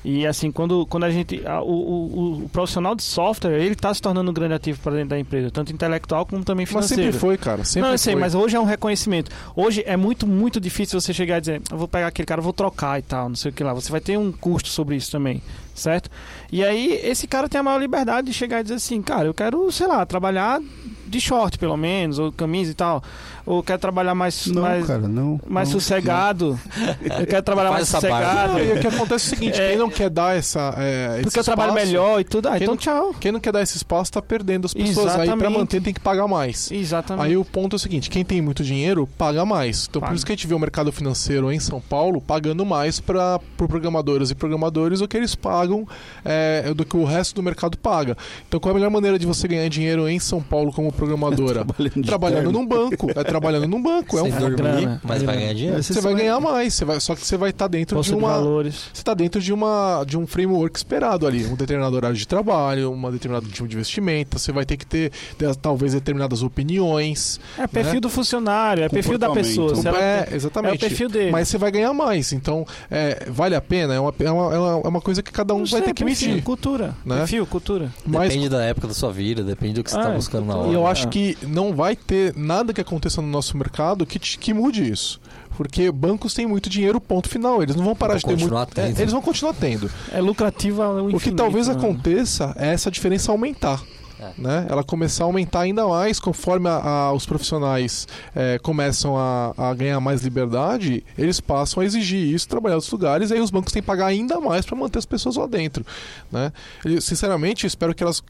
E 0.03 0.25
assim, 0.25 0.51
quando, 0.51 0.85
quando 0.85 1.03
a 1.03 1.11
gente. 1.11 1.45
A, 1.45 1.61
o, 1.61 1.71
o, 1.71 2.43
o, 2.45 2.49
profissional 2.49 2.95
de 2.95 3.03
software, 3.03 3.59
ele 3.59 3.73
está 3.73 3.93
se 3.93 4.01
tornando 4.01 4.31
um 4.31 4.33
grande 4.33 4.53
ativo 4.53 4.79
para 4.79 4.93
dentro 4.93 5.09
da 5.09 5.19
empresa, 5.19 5.51
tanto 5.51 5.73
intelectual 5.73 6.25
como 6.25 6.43
também 6.43 6.65
financeiro. 6.65 7.03
Mas 7.03 7.13
sempre 7.13 7.19
foi, 7.19 7.37
cara. 7.37 7.65
Sempre 7.65 7.81
não, 7.81 7.91
eu 7.91 7.97
sei, 7.97 8.13
foi. 8.13 8.21
mas 8.21 8.33
hoje 8.33 8.55
é 8.55 8.59
um 8.59 8.65
reconhecimento. 8.65 9.29
Hoje 9.55 9.83
é 9.85 9.97
muito, 9.97 10.25
muito 10.25 10.59
difícil 10.59 10.99
você 10.99 11.13
chegar 11.13 11.37
e 11.37 11.41
dizer, 11.41 11.61
eu 11.69 11.77
vou 11.77 11.87
pegar 11.87 12.07
aquele 12.07 12.25
cara, 12.25 12.41
vou 12.41 12.53
trocar 12.53 12.97
e 12.97 13.01
tal, 13.01 13.27
não 13.27 13.35
sei 13.35 13.51
o 13.51 13.53
que 13.53 13.63
lá. 13.63 13.73
Você 13.73 13.91
vai 13.91 13.99
ter 13.99 14.17
um 14.17 14.31
custo 14.31 14.69
sobre 14.69 14.95
isso 14.95 15.11
também, 15.11 15.41
certo? 15.75 16.09
E 16.49 16.63
aí, 16.63 16.93
esse 17.03 17.27
cara 17.27 17.49
tem 17.49 17.59
a 17.59 17.63
maior 17.63 17.79
liberdade 17.79 18.27
de 18.27 18.33
chegar 18.33 18.61
e 18.61 18.63
dizer 18.63 18.75
assim, 18.75 19.01
cara, 19.01 19.25
eu 19.25 19.33
quero, 19.33 19.69
sei 19.69 19.87
lá, 19.87 20.05
trabalhar 20.05 20.61
de 21.05 21.19
short, 21.19 21.57
pelo 21.57 21.75
menos, 21.75 22.19
ou 22.19 22.31
camisa 22.31 22.71
e 22.71 22.75
tal. 22.75 23.03
Ou 23.49 23.63
quer 23.63 23.79
trabalhar 23.79 24.13
mais, 24.13 24.45
não, 24.45 24.61
mais, 24.61 24.85
cara, 24.85 25.07
não, 25.07 25.41
mais 25.47 25.69
não, 25.69 25.79
sossegado. 25.79 26.59
Não. 27.01 27.19
Eu 27.19 27.25
quero 27.25 27.41
trabalhar 27.41 27.71
mais 27.71 27.87
sossegado. 27.87 28.53
Não, 28.53 28.59
e 28.59 28.73
o 28.73 28.79
que 28.79 28.87
acontece 28.87 29.11
é 29.11 29.15
o 29.15 29.37
seguinte, 29.37 29.59
é, 29.59 29.69
quem 29.69 29.77
não 29.77 29.89
quer 29.89 30.09
dar 30.09 30.37
essa. 30.37 30.75
É, 30.77 31.21
porque 31.23 31.39
eu 31.39 31.43
trabalho 31.43 31.73
melhor 31.73 32.19
e 32.19 32.23
tudo. 32.23 32.47
Ah, 32.47 32.57
então 32.57 32.69
não, 32.69 32.77
tchau. 32.77 33.15
Quem 33.19 33.31
não 33.31 33.39
quer 33.39 33.51
dar 33.51 33.63
esse 33.63 33.75
espaço 33.75 34.11
tá 34.11 34.21
perdendo 34.21 34.65
as 34.65 34.73
pessoas. 34.73 35.07
Exatamente. 35.07 35.31
Aí 35.31 35.37
pra 35.37 35.49
manter 35.49 35.81
tem 35.81 35.91
que 35.91 35.99
pagar 35.99 36.27
mais. 36.27 36.71
Exatamente. 36.71 37.25
Aí 37.25 37.37
o 37.37 37.43
ponto 37.43 37.75
é 37.75 37.77
o 37.77 37.79
seguinte: 37.79 38.07
quem 38.07 38.23
tem 38.23 38.39
muito 38.39 38.63
dinheiro, 38.63 39.07
paga 39.17 39.43
mais. 39.45 39.87
Então 39.89 39.99
paga. 39.99 40.11
por 40.11 40.15
isso 40.15 40.25
que 40.25 40.31
a 40.31 40.35
gente 40.35 40.45
vê 40.45 40.53
o 40.53 40.59
mercado 40.59 40.91
financeiro 40.91 41.51
em 41.51 41.59
São 41.59 41.81
Paulo 41.81 42.21
pagando 42.21 42.63
mais 42.63 42.99
para 42.99 43.39
pro 43.57 43.67
programadores 43.67 44.29
e 44.29 44.35
programadores 44.35 45.01
o 45.01 45.07
que 45.07 45.17
eles 45.17 45.33
pagam 45.33 45.87
é, 46.23 46.71
do 46.75 46.85
que 46.85 46.95
o 46.95 47.03
resto 47.03 47.33
do 47.35 47.41
mercado 47.41 47.77
paga. 47.77 48.15
Então 48.47 48.59
qual 48.59 48.71
é 48.71 48.73
a 48.73 48.75
melhor 48.75 48.91
maneira 48.91 49.17
de 49.17 49.25
você 49.25 49.47
ganhar 49.47 49.67
dinheiro 49.69 50.07
em 50.07 50.19
São 50.19 50.41
Paulo 50.41 50.71
como 50.71 50.91
programadora? 50.91 51.65
trabalhando, 51.65 52.05
trabalhando 52.05 52.51
num 52.51 52.65
banco. 52.65 53.09
É 53.15 53.23
trabalhando 53.39 53.67
num 53.67 53.81
banco. 53.81 54.17
É 54.17 54.21
um 54.21 54.29
dormir, 54.29 54.55
grana, 54.55 55.01
mas 55.03 55.23
vai 55.23 55.37
ganhar 55.37 55.53
dinheiro. 55.53 55.81
Você, 55.81 56.01
vai 56.01 56.13
ganhar 56.13 56.39
mais. 56.39 56.73
Você 56.73 56.85
vai, 56.85 56.99
só 56.99 57.15
que 57.15 57.25
você 57.25 57.37
vai 57.37 57.49
estar 57.49 57.65
tá 57.65 57.69
dentro 57.69 57.99
de 58.01 58.13
uma. 58.13 58.29
De 58.29 58.33
valores. 58.35 58.75
Você 58.93 59.01
está 59.01 59.13
dentro 59.13 59.41
de 59.41 59.53
uma 59.53 60.03
de 60.05 60.17
um 60.17 60.27
framework 60.27 60.77
esperado 60.77 61.25
ali, 61.25 61.45
um 61.45 61.55
determinado 61.55 61.95
horário 61.95 62.15
de 62.15 62.27
trabalho, 62.27 62.91
uma 62.91 63.11
determinado 63.11 63.47
tipo 63.47 63.67
de 63.67 63.75
investimento. 63.75 64.37
Você 64.37 64.51
vai 64.51 64.65
ter 64.65 64.77
que 64.77 64.85
ter, 64.85 65.11
ter 65.37 65.55
talvez 65.55 65.93
determinadas 65.93 66.43
opiniões. 66.43 67.39
É 67.57 67.65
perfil 67.67 67.95
né? 67.95 67.99
do 68.01 68.09
funcionário, 68.09 68.83
é 68.83 68.89
perfil 68.89 69.17
da 69.17 69.31
pessoa. 69.31 69.73
É, 69.97 70.35
exatamente. 70.35 70.73
É 70.73 70.75
o 70.75 70.89
perfil 70.89 71.09
dele. 71.09 71.31
Mas 71.31 71.47
você 71.47 71.57
vai 71.57 71.71
ganhar 71.71 71.93
mais. 71.93 72.33
Então, 72.33 72.65
é, 72.91 73.27
vale 73.29 73.55
a 73.55 73.61
pena? 73.61 73.93
É 73.93 73.99
uma, 73.99 74.13
é 74.19 74.31
uma, 74.31 74.81
é 74.83 74.87
uma 74.87 75.01
coisa 75.01 75.23
que 75.23 75.31
cada 75.31 75.53
um 75.53 75.63
vai 75.65 75.81
ter 75.81 75.93
que 75.93 76.03
perfil, 76.03 76.29
medir. 76.29 76.43
Cultura. 76.43 76.95
Né? 77.05 77.17
Perfil, 77.19 77.45
cultura. 77.45 77.93
Mas, 78.05 78.29
depende 78.29 78.49
da 78.49 78.63
época 78.63 78.87
da 78.87 78.93
sua 78.93 79.11
vida, 79.11 79.43
depende 79.43 79.75
do 79.75 79.83
que 79.83 79.91
você 79.91 79.97
está 79.97 80.11
ah, 80.11 80.15
buscando 80.15 80.45
na 80.45 80.55
hora. 80.55 80.69
E 80.69 80.73
eu 80.73 80.85
acho 80.85 81.07
que 81.07 81.37
não 81.43 81.73
vai 81.73 81.95
ter 81.95 82.33
nada 82.35 82.73
que 82.73 82.81
aconteça 82.81 83.18
no 83.21 83.27
nosso 83.27 83.57
mercado 83.57 84.05
que, 84.05 84.19
que 84.19 84.53
mude 84.53 84.89
isso. 84.89 85.19
Porque 85.57 85.91
bancos 85.91 86.33
têm 86.33 86.47
muito 86.47 86.69
dinheiro, 86.69 87.01
ponto 87.01 87.27
final. 87.27 87.61
Eles 87.61 87.75
não 87.75 87.83
vão 87.83 87.95
parar 87.95 88.13
vão 88.13 88.19
de 88.19 88.25
ter 88.25 88.49
muito. 88.49 88.79
É, 88.79 89.01
eles 89.01 89.11
vão 89.11 89.21
continuar 89.21 89.53
tendo. 89.53 89.91
É 90.11 90.21
lucrativa 90.21 90.85
ao 90.85 91.07
O 91.07 91.19
que 91.19 91.31
talvez 91.31 91.67
né? 91.67 91.73
aconteça 91.73 92.55
é 92.57 92.69
essa 92.69 92.89
diferença 92.89 93.31
aumentar. 93.31 93.83
É. 94.19 94.31
Né? 94.37 94.67
Ela 94.69 94.83
começar 94.83 95.23
a 95.23 95.27
aumentar 95.27 95.61
ainda 95.61 95.87
mais 95.87 96.19
conforme 96.19 96.67
a, 96.67 96.75
a, 96.75 97.13
os 97.13 97.25
profissionais 97.25 98.07
é, 98.35 98.59
começam 98.59 99.17
a, 99.17 99.53
a, 99.57 99.73
ganhar 99.73 99.99
mais 99.99 100.21
liberdade, 100.21 101.03
eles 101.17 101.39
passam 101.39 101.81
a 101.81 101.85
exigir 101.85 102.33
isso, 102.33 102.47
trabalhar 102.47 102.75
outros 102.75 102.91
lugares, 102.91 103.31
e 103.31 103.33
aí 103.33 103.39
os 103.39 103.49
bancos 103.49 103.71
têm 103.71 103.81
que 103.81 103.87
pagar 103.87 104.07
ainda 104.07 104.39
mais 104.39 104.65
para 104.65 104.75
manter 104.75 104.99
as 104.99 105.05
pessoas 105.05 105.37
lá 105.37 105.47
dentro. 105.47 105.85
Né? 106.31 106.51
Eu, 106.83 107.01
sinceramente, 107.01 107.65
espero 107.65 107.95
que, 107.95 108.03
elas, 108.03 108.21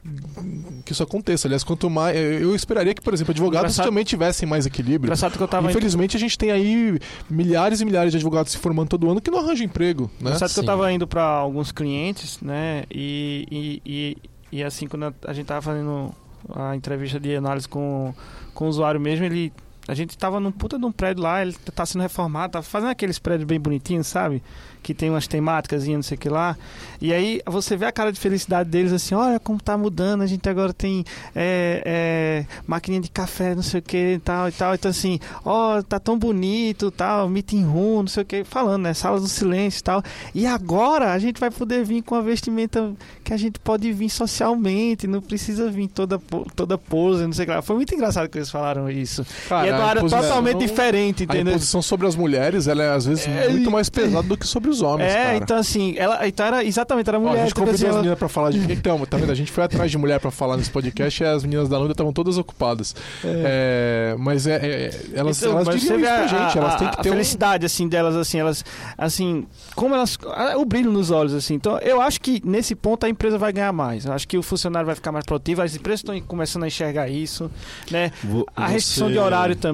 que 0.85 0.91
isso 0.91 1.01
aconteça. 1.01 1.47
Aliás, 1.47 1.63
quanto 1.63 1.89
mais. 1.89 2.15
Eu 2.15 2.55
esperaria 2.55 2.93
que, 2.93 3.01
por 3.01 3.13
exemplo, 3.13 3.31
advogados 3.31 3.73
Engraçado. 3.73 3.85
também 3.87 4.03
tivessem 4.03 4.47
mais 4.47 4.65
equilíbrio. 4.65 5.11
Que 5.11 5.43
eu 5.43 5.47
tava 5.47 5.69
Infelizmente, 5.69 6.15
a 6.15 6.19
gente 6.19 6.37
tem 6.37 6.51
aí 6.51 6.99
milhares 7.29 7.81
e 7.81 7.85
milhares 7.85 8.11
de 8.11 8.17
advogados 8.17 8.51
se 8.51 8.57
formando 8.57 8.89
todo 8.89 9.09
ano 9.09 9.21
que 9.21 9.31
não 9.31 9.39
arranjam 9.39 9.65
emprego. 9.65 10.03
Né? 10.19 10.31
Engraçado 10.31 10.53
que 10.53 10.59
eu 10.59 10.61
estava 10.61 10.91
indo 10.91 11.07
para 11.07 11.23
alguns 11.23 11.71
clientes, 11.71 12.39
né? 12.41 12.83
e, 12.91 13.47
e, 13.51 13.81
e 13.85 14.17
e 14.51 14.63
assim, 14.63 14.87
quando 14.87 15.13
a 15.25 15.33
gente 15.33 15.45
tava 15.45 15.61
fazendo 15.61 16.13
a 16.55 16.75
entrevista 16.75 17.19
de 17.19 17.35
análise 17.35 17.67
com, 17.67 18.13
com 18.53 18.65
o 18.65 18.67
usuário 18.67 18.99
mesmo, 18.99 19.25
ele. 19.25 19.51
A 19.89 19.95
gente 19.95 20.17
tava 20.17 20.39
num 20.39 20.51
puta 20.51 20.77
de 20.77 20.85
um 20.85 20.91
prédio 20.91 21.23
lá, 21.23 21.41
ele 21.41 21.53
tá 21.73 21.85
sendo 21.85 22.01
reformado, 22.01 22.53
tá 22.53 22.61
fazendo 22.61 22.91
aqueles 22.91 23.17
prédios 23.17 23.47
bem 23.47 23.59
bonitinhos, 23.59 24.05
sabe? 24.07 24.41
que 24.81 24.93
tem 24.93 25.09
umas 25.09 25.27
temáticas 25.27 25.85
e 25.85 25.95
não 25.95 26.01
sei 26.01 26.15
o 26.15 26.19
que 26.19 26.29
lá. 26.29 26.57
E 27.01 27.13
aí 27.13 27.41
você 27.45 27.75
vê 27.75 27.85
a 27.85 27.91
cara 27.91 28.11
de 28.11 28.19
felicidade 28.19 28.69
deles 28.69 28.91
assim, 28.91 29.15
olha 29.15 29.39
como 29.39 29.61
tá 29.61 29.77
mudando, 29.77 30.21
a 30.21 30.27
gente 30.27 30.47
agora 30.49 30.73
tem 30.73 31.05
é, 31.35 31.83
é, 31.85 32.45
maquininha 32.65 33.01
de 33.01 33.09
café, 33.09 33.55
não 33.55 33.61
sei 33.61 33.79
o 33.79 33.83
que 33.83 34.13
e 34.15 34.19
tal 34.19 34.47
e 34.47 34.51
tal. 34.51 34.73
Então 34.73 34.89
assim, 34.89 35.19
ó, 35.43 35.77
oh, 35.77 35.83
tá 35.83 35.99
tão 35.99 36.17
bonito, 36.17 36.91
tal, 36.91 37.29
meeting 37.29 37.63
room, 37.63 38.01
não 38.01 38.07
sei 38.07 38.23
o 38.23 38.25
que, 38.25 38.43
falando, 38.43 38.83
né? 38.83 38.93
Sala 38.93 39.19
do 39.19 39.27
silêncio 39.27 39.79
e 39.79 39.83
tal. 39.83 40.03
E 40.33 40.45
agora 40.45 41.13
a 41.13 41.19
gente 41.19 41.39
vai 41.39 41.51
poder 41.51 41.83
vir 41.83 42.01
com 42.01 42.15
a 42.15 42.21
vestimenta 42.21 42.93
que 43.23 43.33
a 43.33 43.37
gente 43.37 43.59
pode 43.59 43.91
vir 43.91 44.09
socialmente, 44.09 45.07
não 45.07 45.21
precisa 45.21 45.69
vir 45.69 45.87
toda, 45.87 46.19
toda 46.55 46.77
pose, 46.77 47.23
não 47.25 47.33
sei 47.33 47.43
o 47.43 47.47
que 47.47 47.53
lá. 47.53 47.61
Foi 47.61 47.75
muito 47.75 47.93
engraçado 47.93 48.29
que 48.29 48.37
eles 48.37 48.49
falaram 48.49 48.89
isso. 48.89 49.25
Cara, 49.47 49.67
uma 49.79 49.89
área 49.89 50.01
totalmente 50.01 50.57
diferente, 50.57 51.23
entendeu? 51.23 51.47
A 51.47 51.55
imposição 51.55 51.81
sobre 51.81 52.07
as 52.07 52.15
mulheres, 52.15 52.67
ela 52.67 52.83
é 52.83 52.91
às 52.91 53.05
vezes 53.05 53.27
é, 53.27 53.49
muito 53.49 53.71
mais 53.71 53.89
pesada 53.89 54.27
do 54.27 54.37
que 54.37 54.47
sobre 54.47 54.69
os 54.69 54.81
homens, 54.81 55.11
É, 55.11 55.23
cara. 55.23 55.37
então 55.37 55.57
assim, 55.57 55.95
ela 55.97 56.27
então 56.27 56.45
era 56.45 56.63
exatamente, 56.63 57.09
era 57.09 57.19
mulher. 57.19 57.31
Ó, 57.31 57.41
a 57.41 57.43
gente 57.43 57.55
convidou 57.55 57.75
assim, 57.75 57.85
as 57.85 57.89
ela... 57.89 57.99
meninas 57.99 58.19
pra 58.19 58.29
falar 58.29 58.51
de. 58.51 58.59
Então, 58.79 59.03
tá 59.05 59.17
vendo? 59.17 59.31
A 59.31 59.35
gente 59.35 59.51
foi 59.51 59.63
atrás 59.63 59.91
de 59.91 59.97
mulher 59.97 60.19
pra 60.19 60.31
falar 60.31 60.55
nesse 60.55 60.69
podcast 60.69 61.21
e 61.21 61.25
as 61.25 61.43
meninas 61.43 61.67
da 61.67 61.77
Lunda 61.77 61.91
estavam 61.91 62.13
todas 62.13 62.37
ocupadas. 62.37 62.95
É. 63.23 64.11
É, 64.11 64.15
mas 64.17 64.47
é, 64.47 64.55
é, 64.55 65.01
elas, 65.13 65.37
então, 65.39 65.51
elas 65.53 65.67
mas 65.67 65.81
diriam 65.81 65.99
isso 65.99 66.07
pra 66.07 66.27
gente, 66.27 66.57
a, 66.57 66.61
elas 66.61 66.75
têm 66.75 66.87
que 66.87 67.01
ter. 67.01 67.09
A 67.09 67.11
felicidade, 67.11 67.63
um... 67.63 67.67
assim, 67.67 67.87
delas, 67.87 68.15
assim, 68.15 68.39
elas. 68.39 68.63
Assim, 68.97 69.47
como 69.75 69.95
elas. 69.95 70.17
O 70.57 70.65
brilho 70.65 70.91
nos 70.91 71.11
olhos, 71.11 71.33
assim. 71.33 71.55
Então, 71.55 71.77
eu 71.79 72.01
acho 72.01 72.21
que 72.21 72.41
nesse 72.45 72.75
ponto 72.75 73.05
a 73.05 73.09
empresa 73.09 73.37
vai 73.37 73.51
ganhar 73.51 73.73
mais. 73.73 74.05
Eu 74.05 74.13
acho 74.13 74.27
que 74.27 74.37
o 74.37 74.43
funcionário 74.43 74.85
vai 74.85 74.95
ficar 74.95 75.11
mais 75.11 75.25
produtivo, 75.25 75.61
as 75.61 75.75
empresas 75.75 75.99
estão 76.01 76.19
começando 76.21 76.63
a 76.63 76.67
enxergar 76.67 77.09
isso, 77.09 77.49
né? 77.91 78.11
Você... 78.23 78.45
A 78.55 78.67
restrição 78.67 79.11
de 79.11 79.17
horário 79.17 79.55
também. 79.55 79.68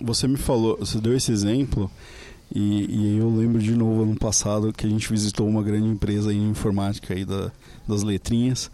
Você 0.00 0.26
me 0.28 0.36
falou, 0.36 0.76
você 0.78 1.00
deu 1.00 1.16
esse 1.16 1.32
exemplo. 1.32 1.90
E, 2.52 2.86
e 2.90 3.18
eu 3.18 3.30
lembro 3.30 3.62
de 3.62 3.76
novo 3.76 4.02
ano 4.02 4.16
passado 4.16 4.72
que 4.72 4.84
a 4.84 4.90
gente 4.90 5.08
visitou 5.08 5.48
uma 5.48 5.62
grande 5.62 5.86
empresa 5.86 6.32
em 6.32 6.50
informática 6.50 7.14
aí 7.14 7.24
da, 7.24 7.52
das 7.86 8.02
letrinhas. 8.02 8.70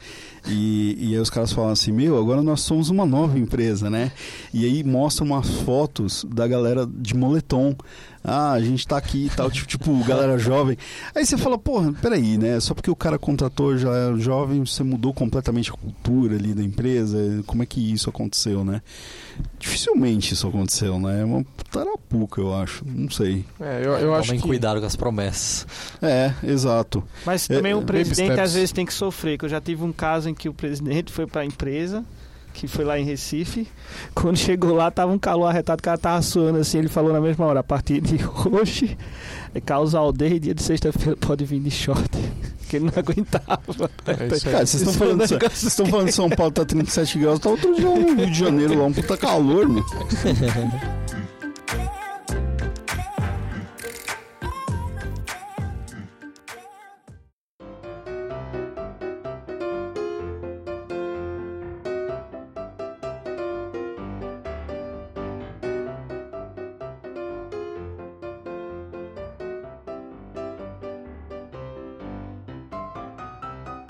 E, 0.49 0.97
e 0.99 1.15
aí 1.15 1.21
os 1.21 1.29
caras 1.29 1.53
falam 1.53 1.71
assim, 1.71 1.93
meu, 1.93 2.19
agora 2.19 2.43
nós 2.43 2.63
somos 2.63 2.89
uma 2.89 3.05
nova 3.05 3.39
empresa, 3.39 3.91
né? 3.91 4.13
E 4.53 4.65
aí 4.65 4.83
mostram 4.83 5.27
umas 5.27 5.49
fotos 5.61 6.25
da 6.25 6.49
galera 6.49 6.87
de 6.87 7.15
moletom 7.15 7.77
ah, 8.29 8.53
a 8.53 8.61
gente 8.61 8.85
tá 8.85 8.97
aqui 8.97 9.27
e 9.27 9.31
tal, 9.31 9.49
tipo, 9.49 9.69
tipo, 9.69 10.05
galera 10.05 10.37
jovem. 10.41 10.77
Aí 11.15 11.25
você 11.25 11.39
fala, 11.39 11.57
porra, 11.57 11.93
peraí, 11.93 12.37
né? 12.37 12.59
Só 12.59 12.75
porque 12.75 12.91
o 12.91 12.97
cara 12.97 13.21
contratou 13.21 13.79
já 13.79 13.89
é 13.95 14.19
jovem, 14.19 14.67
você 14.67 14.83
mudou 14.83 15.15
completamente 15.15 15.71
a 15.71 15.75
cultura 15.75 16.35
ali 16.35 16.53
da 16.53 16.63
empresa. 16.63 17.45
Como 17.47 17.63
é 17.63 17.67
que 17.67 17.81
isso 17.81 18.11
aconteceu, 18.11 18.65
né? 18.65 18.83
Dificilmente 19.59 20.35
isso 20.35 20.47
aconteceu, 20.49 20.99
né? 20.99 21.23
É 21.23 21.25
uma 21.25 21.45
tarapuca, 21.71 22.41
eu 22.41 22.55
acho. 22.55 22.85
Não 22.87 23.11
sei. 23.11 23.45
É, 23.61 23.81
eu, 23.85 23.93
eu 23.93 24.15
acho 24.15 24.33
que... 24.33 24.41
cuidado 24.41 24.81
com 24.81 24.87
as 24.87 24.97
promessas. 24.97 25.67
É, 26.01 26.33
exato. 26.45 27.03
Mas 27.25 27.47
também 27.47 27.73
é, 27.73 27.77
o 27.77 27.83
presidente 27.83 28.41
às 28.41 28.55
vezes 28.55 28.73
tem 28.73 28.87
que 28.87 28.95
sofrer, 28.95 29.39
que 29.39 29.45
eu 29.45 29.49
já 29.49 29.61
tive 29.61 29.83
um 29.83 29.93
caso 29.93 30.29
em 30.29 30.35
que 30.35 30.49
o 30.49 30.55
presidente 30.55 31.13
foi 31.13 31.27
para 31.27 31.43
a 31.43 31.45
empresa 31.45 32.05
que 32.57 32.67
foi 32.67 32.85
lá 32.85 32.99
em 32.99 33.05
Recife. 33.05 33.69
Quando 34.15 34.39
chegou 34.39 34.75
lá, 34.75 34.91
tava 34.91 35.13
um 35.13 35.19
calor 35.19 35.47
arretado, 35.47 35.79
o 35.81 35.83
cara 35.83 35.99
tava 35.99 36.23
suando 36.23 36.59
assim. 36.59 36.79
Ele 36.79 36.89
falou 36.89 37.13
na 37.13 37.21
mesma 37.21 37.45
hora: 37.45 37.61
a 37.61 37.63
partir 37.63 38.01
de 38.01 38.19
hoje, 38.51 38.97
é 39.57 39.61
causa 39.61 39.99
aldeia 39.99 40.35
e 40.35 40.39
dia 40.39 40.55
de 40.55 40.63
sexta-feira 40.63 41.17
pode 41.17 41.45
vir 41.45 41.61
de 41.61 41.71
short. 41.71 42.11
Que 42.69 42.79
ele 42.79 42.87
não 42.87 42.93
aguentava. 42.97 43.89
É 44.09 44.41
cara, 44.41 44.67
vocês 44.67 44.83
estão 44.83 44.93
falando, 44.93 45.23
falando 45.89 46.07
de 46.07 46.13
São 46.13 46.29
Paulo 46.29 46.51
tá 46.51 46.65
37 46.65 47.21
graus, 47.21 47.39
tá 47.39 47.49
outro 47.49 47.73
dia 47.77 47.89
no 47.89 48.17
Rio 48.17 48.27
de 48.27 48.37
Janeiro 48.37 48.77
lá, 48.77 48.87
um 48.87 48.93
puta 48.93 49.17
calor, 49.17 49.69
meu. 49.69 49.85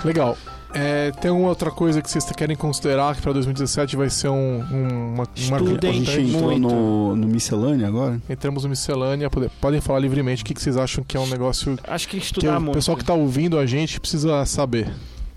Legal. 0.06 0.38
É, 0.72 1.10
tem 1.10 1.30
alguma 1.30 1.48
outra 1.48 1.68
coisa 1.68 2.00
que 2.00 2.08
vocês 2.08 2.24
querem 2.30 2.54
considerar 2.54 3.16
que 3.16 3.22
para 3.22 3.32
2017 3.32 3.96
vai 3.96 4.08
ser 4.08 4.28
um, 4.28 4.60
um, 4.60 5.14
uma, 5.14 5.24
uma 5.24 5.56
A 5.88 5.92
gente 5.92 6.20
entrou 6.20 6.56
no, 6.56 7.16
no 7.16 7.26
miscelânea 7.26 7.88
agora? 7.88 8.20
Entramos 8.28 8.62
no 8.62 8.68
miscelânea, 8.70 9.28
pode, 9.28 9.48
podem 9.60 9.80
falar 9.80 9.98
livremente 9.98 10.42
o 10.42 10.46
que, 10.46 10.54
que 10.54 10.62
vocês 10.62 10.76
acham 10.76 11.02
que 11.02 11.16
é 11.16 11.20
um 11.20 11.26
negócio. 11.26 11.76
Acho 11.88 12.08
que 12.08 12.18
estudar 12.18 12.52
que 12.52 12.56
o 12.56 12.60
muito. 12.60 12.70
O 12.70 12.74
pessoal 12.74 12.96
que 12.96 13.02
está 13.02 13.14
ouvindo 13.14 13.58
a 13.58 13.66
gente 13.66 13.98
precisa 13.98 14.44
saber. 14.46 14.88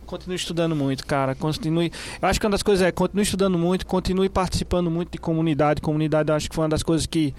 Continue 0.05 0.35
estudando 0.35 0.75
muito, 0.75 1.03
cara. 1.03 1.33
Continue. 1.33 1.91
Eu 2.21 2.27
acho 2.27 2.39
que 2.39 2.45
uma 2.45 2.51
das 2.51 2.63
coisas 2.63 2.85
é 2.85 2.91
continue 2.91 3.23
estudando 3.23 3.57
muito, 3.57 3.87
continue 3.87 4.29
participando 4.29 4.91
muito 4.91 5.11
de 5.11 5.17
comunidade. 5.17 5.81
Comunidade, 5.81 6.29
eu 6.29 6.35
acho 6.35 6.47
que 6.47 6.55
foi 6.55 6.63
uma 6.63 6.69
das 6.69 6.83
coisas 6.83 7.07
que 7.07 7.33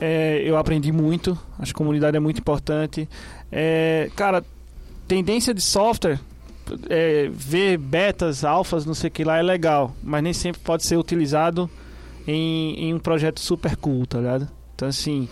é, 0.00 0.40
eu 0.44 0.56
aprendi 0.56 0.92
muito. 0.92 1.36
Acho 1.58 1.72
que 1.72 1.78
comunidade 1.78 2.16
é 2.16 2.20
muito 2.20 2.38
importante. 2.38 3.08
É, 3.50 4.08
cara, 4.14 4.44
tendência 5.08 5.52
de 5.52 5.60
software, 5.60 6.20
é, 6.88 7.28
ver 7.32 7.76
betas, 7.78 8.44
alfas, 8.44 8.84
não 8.86 8.94
sei 8.94 9.08
o 9.08 9.10
que 9.10 9.24
lá 9.24 9.38
é 9.38 9.42
legal, 9.42 9.94
mas 10.02 10.22
nem 10.22 10.32
sempre 10.32 10.60
pode 10.62 10.84
ser 10.84 10.96
utilizado 10.96 11.68
em, 12.26 12.88
em 12.88 12.94
um 12.94 12.98
projeto 12.98 13.40
super 13.40 13.76
cool, 13.76 14.06
tá 14.06 14.18
ligado? 14.18 14.48
Então, 14.74 14.88
assim, 14.88 15.28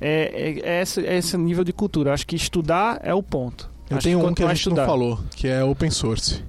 é, 0.00 0.30
é, 0.64 0.78
é, 0.78 0.82
esse, 0.82 1.04
é 1.06 1.16
esse 1.18 1.36
nível 1.36 1.64
de 1.64 1.72
cultura. 1.72 2.12
Acho 2.12 2.26
que 2.26 2.36
estudar 2.36 3.00
é 3.02 3.14
o 3.14 3.22
ponto. 3.22 3.70
Eu 3.90 3.96
Acho 3.98 4.04
tenho 4.04 4.20
que 4.20 4.26
um 4.26 4.34
que 4.34 4.42
a 4.42 4.48
gente 4.48 4.56
estudar. 4.58 4.82
não 4.82 4.88
falou, 4.88 5.18
que 5.36 5.46
é 5.48 5.62
open 5.62 5.90
source. 5.90 6.42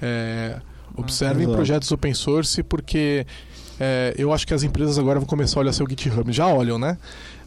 É, 0.00 0.60
observem 0.96 1.46
Ah, 1.46 1.50
projetos 1.50 1.90
open 1.90 2.12
source 2.14 2.62
porque 2.62 3.26
é, 3.80 4.14
eu 4.18 4.32
acho 4.32 4.46
que 4.46 4.54
as 4.54 4.62
empresas 4.62 4.98
agora 4.98 5.18
vão 5.18 5.26
começar 5.26 5.58
a 5.58 5.62
olhar 5.62 5.72
seu 5.72 5.86
GitHub. 5.88 6.30
Já 6.32 6.46
olham, 6.46 6.78
né? 6.78 6.98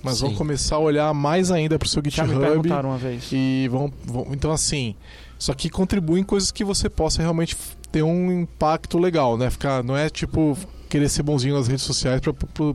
Mas 0.03 0.21
vão 0.21 0.29
Sim. 0.29 0.35
começar 0.35 0.75
a 0.77 0.79
olhar 0.79 1.13
mais 1.13 1.51
ainda 1.51 1.77
para 1.77 1.85
o 1.85 1.89
seu 1.89 2.01
Já 2.07 2.23
me 2.23 2.29
GitHub 2.29 2.47
perguntaram 2.47 2.89
uma 2.89 2.97
vez. 2.97 3.29
e 3.31 3.67
vão, 3.69 3.91
vão. 4.05 4.27
Então, 4.31 4.51
assim, 4.51 4.95
só 5.37 5.53
que 5.53 5.69
contribuem 5.69 6.23
coisas 6.23 6.51
que 6.51 6.63
você 6.63 6.89
possa 6.89 7.21
realmente 7.21 7.55
ter 7.91 8.03
um 8.03 8.31
impacto 8.41 8.97
legal, 8.97 9.37
né? 9.37 9.49
Ficar, 9.49 9.83
não 9.83 9.97
é 9.97 10.09
tipo 10.09 10.57
querer 10.89 11.07
ser 11.07 11.21
bonzinho 11.21 11.55
nas 11.55 11.67
redes 11.67 11.83
sociais 11.83 12.19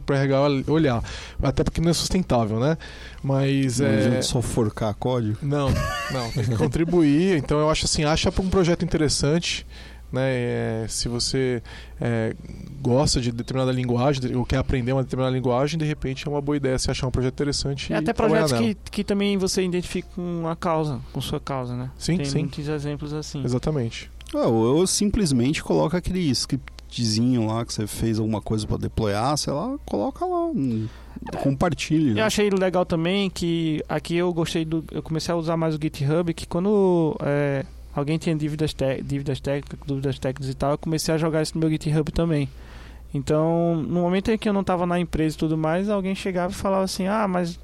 para 0.06 0.16
RH 0.16 0.40
olhar. 0.68 1.02
Até 1.42 1.64
porque 1.64 1.80
não 1.80 1.90
é 1.90 1.92
sustentável, 1.92 2.60
né? 2.60 2.78
Mas 3.22 3.80
Não 3.80 3.88
é. 3.88 4.22
só 4.22 4.40
forcar 4.40 4.94
código. 4.94 5.36
Não, 5.42 5.68
não, 6.12 6.30
tem 6.30 6.44
que 6.44 6.56
contribuir. 6.56 7.36
Então 7.36 7.58
eu 7.58 7.68
acho 7.68 7.86
assim, 7.86 8.04
acha 8.04 8.32
um 8.38 8.48
projeto 8.48 8.84
interessante, 8.84 9.66
né? 10.14 10.30
É, 10.32 10.86
se 10.88 11.08
você 11.08 11.62
é, 12.00 12.34
gosta 12.80 13.20
de 13.20 13.30
determinada 13.32 13.72
linguagem 13.72 14.34
ou 14.34 14.44
quer 14.44 14.58
aprender 14.58 14.92
uma 14.92 15.02
determinada 15.02 15.34
linguagem, 15.34 15.78
de 15.78 15.84
repente 15.84 16.26
é 16.26 16.30
uma 16.30 16.40
boa 16.40 16.56
ideia 16.56 16.78
se 16.78 16.90
achar 16.90 17.06
um 17.06 17.10
projeto 17.10 17.34
interessante. 17.34 17.92
É 17.92 17.96
e 17.96 17.98
até 17.98 18.12
projetos 18.12 18.52
que, 18.52 18.76
que 18.90 19.04
também 19.04 19.36
você 19.36 19.62
identifica 19.62 20.08
com 20.14 20.46
a 20.48 20.56
causa, 20.56 21.00
com 21.12 21.20
sua 21.20 21.40
causa, 21.40 21.76
né? 21.76 21.90
Sim, 21.98 22.16
Tem 22.16 22.26
sim. 22.26 22.38
muitos 22.40 22.68
exemplos 22.68 23.12
assim. 23.12 23.44
Exatamente. 23.44 24.10
Ah, 24.34 24.46
ou 24.46 24.80
eu 24.80 24.86
simplesmente 24.86 25.62
coloca 25.62 25.98
aquele 25.98 26.20
scriptzinho 26.30 27.46
lá 27.46 27.64
que 27.64 27.72
você 27.72 27.86
fez 27.86 28.18
alguma 28.18 28.40
coisa 28.40 28.66
pra 28.66 28.76
deployar, 28.76 29.36
sei 29.36 29.52
lá, 29.52 29.76
coloca 29.84 30.24
lá. 30.24 30.50
Compartilhe. 31.42 32.10
Eu 32.10 32.14
né? 32.16 32.22
achei 32.22 32.50
legal 32.50 32.84
também 32.84 33.30
que 33.30 33.82
aqui 33.88 34.16
eu 34.16 34.32
gostei 34.32 34.64
do. 34.64 34.84
Eu 34.90 35.02
comecei 35.02 35.32
a 35.32 35.36
usar 35.36 35.56
mais 35.56 35.74
o 35.74 35.78
GitHub, 35.80 36.34
que 36.34 36.46
quando 36.46 37.16
é, 37.22 37.64
alguém 37.94 38.18
tinha 38.18 38.34
dívidas, 38.34 38.74
dívidas 39.02 39.40
técnicas, 39.40 39.78
dúvidas 39.86 40.18
técnicas 40.18 40.48
e 40.52 40.54
tal, 40.56 40.72
eu 40.72 40.78
comecei 40.78 41.14
a 41.14 41.18
jogar 41.18 41.42
isso 41.42 41.52
no 41.54 41.60
meu 41.60 41.70
GitHub 41.70 42.10
também. 42.12 42.48
Então, 43.12 43.76
no 43.76 44.00
momento 44.00 44.30
em 44.30 44.38
que 44.38 44.48
eu 44.48 44.52
não 44.52 44.62
estava 44.62 44.84
na 44.86 44.98
empresa 44.98 45.36
e 45.36 45.38
tudo 45.38 45.56
mais, 45.56 45.88
alguém 45.88 46.14
chegava 46.14 46.52
e 46.52 46.56
falava 46.56 46.82
assim: 46.84 47.06
Ah, 47.06 47.28
mas 47.28 47.58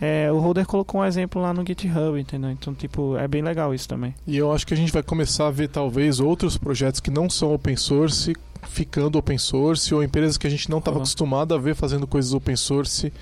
é, 0.00 0.32
o 0.32 0.38
Holder 0.38 0.64
colocou 0.66 1.00
um 1.02 1.04
exemplo 1.04 1.42
lá 1.42 1.52
no 1.52 1.64
GitHub, 1.66 2.18
entendeu? 2.18 2.50
Então, 2.50 2.72
tipo, 2.74 3.16
é 3.16 3.28
bem 3.28 3.42
legal 3.42 3.74
isso 3.74 3.86
também. 3.88 4.14
E 4.26 4.36
eu 4.36 4.50
acho 4.52 4.66
que 4.66 4.72
a 4.72 4.76
gente 4.76 4.90
vai 4.92 5.02
começar 5.02 5.46
a 5.46 5.50
ver 5.50 5.68
talvez 5.68 6.20
outros 6.20 6.56
projetos 6.56 7.00
que 7.00 7.10
não 7.10 7.28
são 7.28 7.52
open 7.52 7.76
source 7.76 8.34
ficando 8.66 9.18
open 9.18 9.36
source 9.36 9.94
ou 9.94 10.02
empresas 10.02 10.38
que 10.38 10.46
a 10.46 10.50
gente 10.50 10.70
não 10.70 10.78
estava 10.78 10.96
Uhum. 10.96 11.02
acostumado 11.02 11.54
a 11.54 11.58
ver 11.58 11.74
fazendo 11.74 12.06
coisas 12.06 12.32
open 12.32 12.56
source 12.56 13.12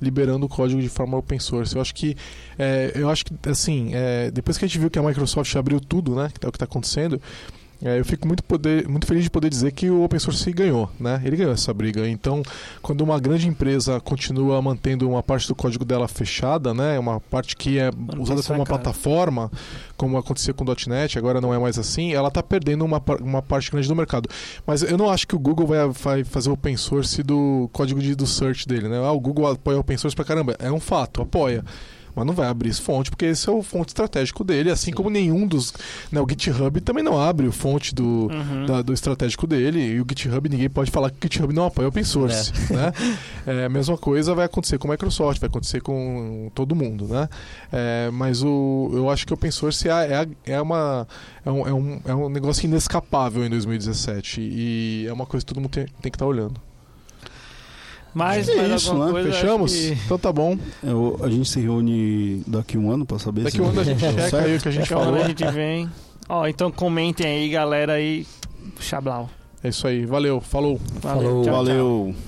liberando 0.00 0.46
o 0.46 0.48
código 0.48 0.80
de 0.80 0.88
forma 0.88 1.16
open 1.16 1.38
source. 1.38 1.74
Eu 1.74 1.80
acho 1.80 1.94
que 1.94 2.16
é, 2.58 2.92
eu 2.94 3.08
acho 3.08 3.24
que 3.24 3.34
assim 3.48 3.90
é, 3.92 4.30
depois 4.30 4.58
que 4.58 4.64
a 4.64 4.68
gente 4.68 4.78
viu 4.78 4.90
que 4.90 4.98
a 4.98 5.02
Microsoft 5.02 5.54
abriu 5.56 5.80
tudo, 5.80 6.14
né, 6.14 6.30
que 6.38 6.44
é 6.44 6.48
o 6.48 6.52
que 6.52 6.56
está 6.56 6.64
acontecendo. 6.64 7.20
É, 7.82 7.98
eu 8.00 8.04
fico 8.04 8.26
muito, 8.26 8.42
poder, 8.42 8.88
muito 8.88 9.06
feliz 9.06 9.22
de 9.22 9.30
poder 9.30 9.48
dizer 9.48 9.70
que 9.70 9.88
o 9.88 10.02
open 10.02 10.18
source 10.18 10.50
ganhou, 10.52 10.90
né? 10.98 11.22
Ele 11.24 11.36
ganhou 11.36 11.52
essa 11.52 11.72
briga. 11.72 12.08
Então, 12.08 12.42
quando 12.82 13.02
uma 13.02 13.20
grande 13.20 13.46
empresa 13.46 14.00
continua 14.00 14.60
mantendo 14.60 15.08
uma 15.08 15.22
parte 15.22 15.46
do 15.46 15.54
código 15.54 15.84
dela 15.84 16.08
fechada, 16.08 16.74
né? 16.74 16.98
Uma 16.98 17.20
parte 17.20 17.54
que 17.54 17.78
é 17.78 17.90
Mano, 17.92 18.22
usada 18.22 18.42
como 18.42 18.58
uma 18.58 18.66
caro. 18.66 18.80
plataforma, 18.80 19.50
como 19.96 20.18
acontecia 20.18 20.52
com 20.52 20.64
o 20.64 20.76
.NET, 20.88 21.16
agora 21.18 21.40
não 21.40 21.54
é 21.54 21.58
mais 21.58 21.78
assim, 21.78 22.12
ela 22.12 22.28
está 22.28 22.42
perdendo 22.42 22.84
uma, 22.84 23.00
uma 23.20 23.42
parte 23.42 23.70
grande 23.70 23.86
do 23.86 23.94
mercado. 23.94 24.28
Mas 24.66 24.82
eu 24.82 24.98
não 24.98 25.08
acho 25.08 25.28
que 25.28 25.36
o 25.36 25.38
Google 25.38 25.66
vai, 25.68 25.88
vai 25.88 26.24
fazer 26.24 26.50
open 26.50 26.76
source 26.76 27.22
do 27.22 27.70
código 27.72 28.00
de, 28.00 28.16
do 28.16 28.26
search 28.26 28.66
dele, 28.66 28.88
né? 28.88 28.98
Ah, 28.98 29.12
o 29.12 29.20
Google 29.20 29.52
apoia 29.52 29.78
open 29.78 29.96
source 29.96 30.16
pra 30.16 30.24
caramba. 30.24 30.56
É 30.58 30.70
um 30.72 30.80
fato, 30.80 31.22
apoia. 31.22 31.64
Mas 32.18 32.26
não 32.26 32.34
vai 32.34 32.48
abrir 32.48 32.68
esse 32.70 32.80
fonte, 32.80 33.10
porque 33.10 33.26
esse 33.26 33.48
é 33.48 33.52
o 33.52 33.62
fonte 33.62 33.88
estratégico 33.88 34.42
dele, 34.42 34.70
assim 34.70 34.86
Sim. 34.86 34.92
como 34.92 35.08
nenhum 35.08 35.46
dos. 35.46 35.72
Né, 36.10 36.20
o 36.20 36.26
GitHub 36.28 36.80
também 36.80 37.04
não 37.04 37.20
abre 37.20 37.46
o 37.46 37.52
fonte 37.52 37.94
do, 37.94 38.28
Uhum. 38.30 38.66
da- 38.66 38.82
do 38.82 38.92
estratégico 38.92 39.46
dele. 39.46 39.80
E 39.80 40.00
o 40.00 40.06
GitHub, 40.08 40.48
ninguém 40.48 40.68
pode 40.68 40.90
falar 40.90 41.10
que 41.10 41.16
o 41.16 41.20
GitHub 41.22 41.54
não 41.54 41.64
apoia 41.66 41.88
open 41.88 42.02
source. 42.04 42.52
Né? 42.72 42.92
É, 43.46 43.64
a 43.64 43.68
mesma 43.68 43.96
coisa 43.96 44.34
vai 44.34 44.44
acontecer 44.44 44.76
com 44.78 44.88
a 44.88 44.90
Microsoft, 44.90 45.40
vai 45.40 45.48
acontecer 45.48 45.80
com 45.80 46.50
todo 46.54 46.74
mundo. 46.74 47.06
Né? 47.06 47.28
É, 47.72 48.10
mas 48.12 48.42
o, 48.42 48.90
eu 48.92 49.08
acho 49.08 49.26
que 49.26 49.32
o 49.32 49.34
open 49.34 49.50
source 49.50 49.88
é, 49.88 50.26
é, 50.44 50.52
é 50.52 50.60
uma, 50.60 51.08
é, 51.46 51.50
um, 51.50 51.66
é, 51.66 51.72
um, 51.72 52.00
é 52.04 52.14
um 52.14 52.28
negócio 52.28 52.66
inescapável 52.66 53.46
em 53.46 53.48
2017. 53.48 54.40
E 54.42 55.06
é 55.08 55.12
uma 55.12 55.24
coisa 55.24 55.46
que 55.46 55.54
todo 55.54 55.62
mundo 55.62 55.70
tem, 55.70 55.86
tem 56.02 56.10
que 56.12 56.16
estar 56.16 56.26
olhando. 56.26 56.60
Mas, 58.14 58.48
É 58.48 58.56
mais 58.56 58.82
isso, 58.82 58.94
né? 58.94 59.10
coisa, 59.10 59.30
Fechamos? 59.32 59.72
que- 59.74 59.98
Então 60.04 60.18
tá 60.18 60.32
bom. 60.32 60.56
Eu- 60.82 61.20
a 61.22 61.28
gente 61.28 61.48
se 61.48 61.60
reúne 61.60 62.42
daqui 62.46 62.76
um 62.78 62.90
ano 62.90 63.04
pra 63.06 63.18
saber 63.18 63.42
Daqui 63.42 63.56
se 63.56 63.62
um 63.62 63.68
ano 63.68 63.80
a 63.80 63.84
gente 63.84 64.00
checa 64.00 64.28
certo. 64.30 64.46
aí 64.46 64.56
o 64.56 64.60
que 64.60 64.68
a 64.68 64.70
gente 64.72 64.80
Daqui 64.82 64.94
um 64.94 64.98
falou. 65.04 65.22
a 65.22 65.28
gente 65.28 65.44
vem. 65.52 65.88
Ó, 66.28 66.46
então 66.46 66.70
comentem 66.70 67.26
aí, 67.26 67.48
galera 67.48 67.94
aí. 67.94 68.26
Xablau. 68.80 69.28
É 69.62 69.68
isso 69.68 69.86
aí. 69.86 70.04
Valeu. 70.06 70.40
Falou. 70.40 70.80
Valeu. 71.02 71.44
Falou. 71.44 71.44
tchau, 71.44 71.64
tchau. 71.64 72.27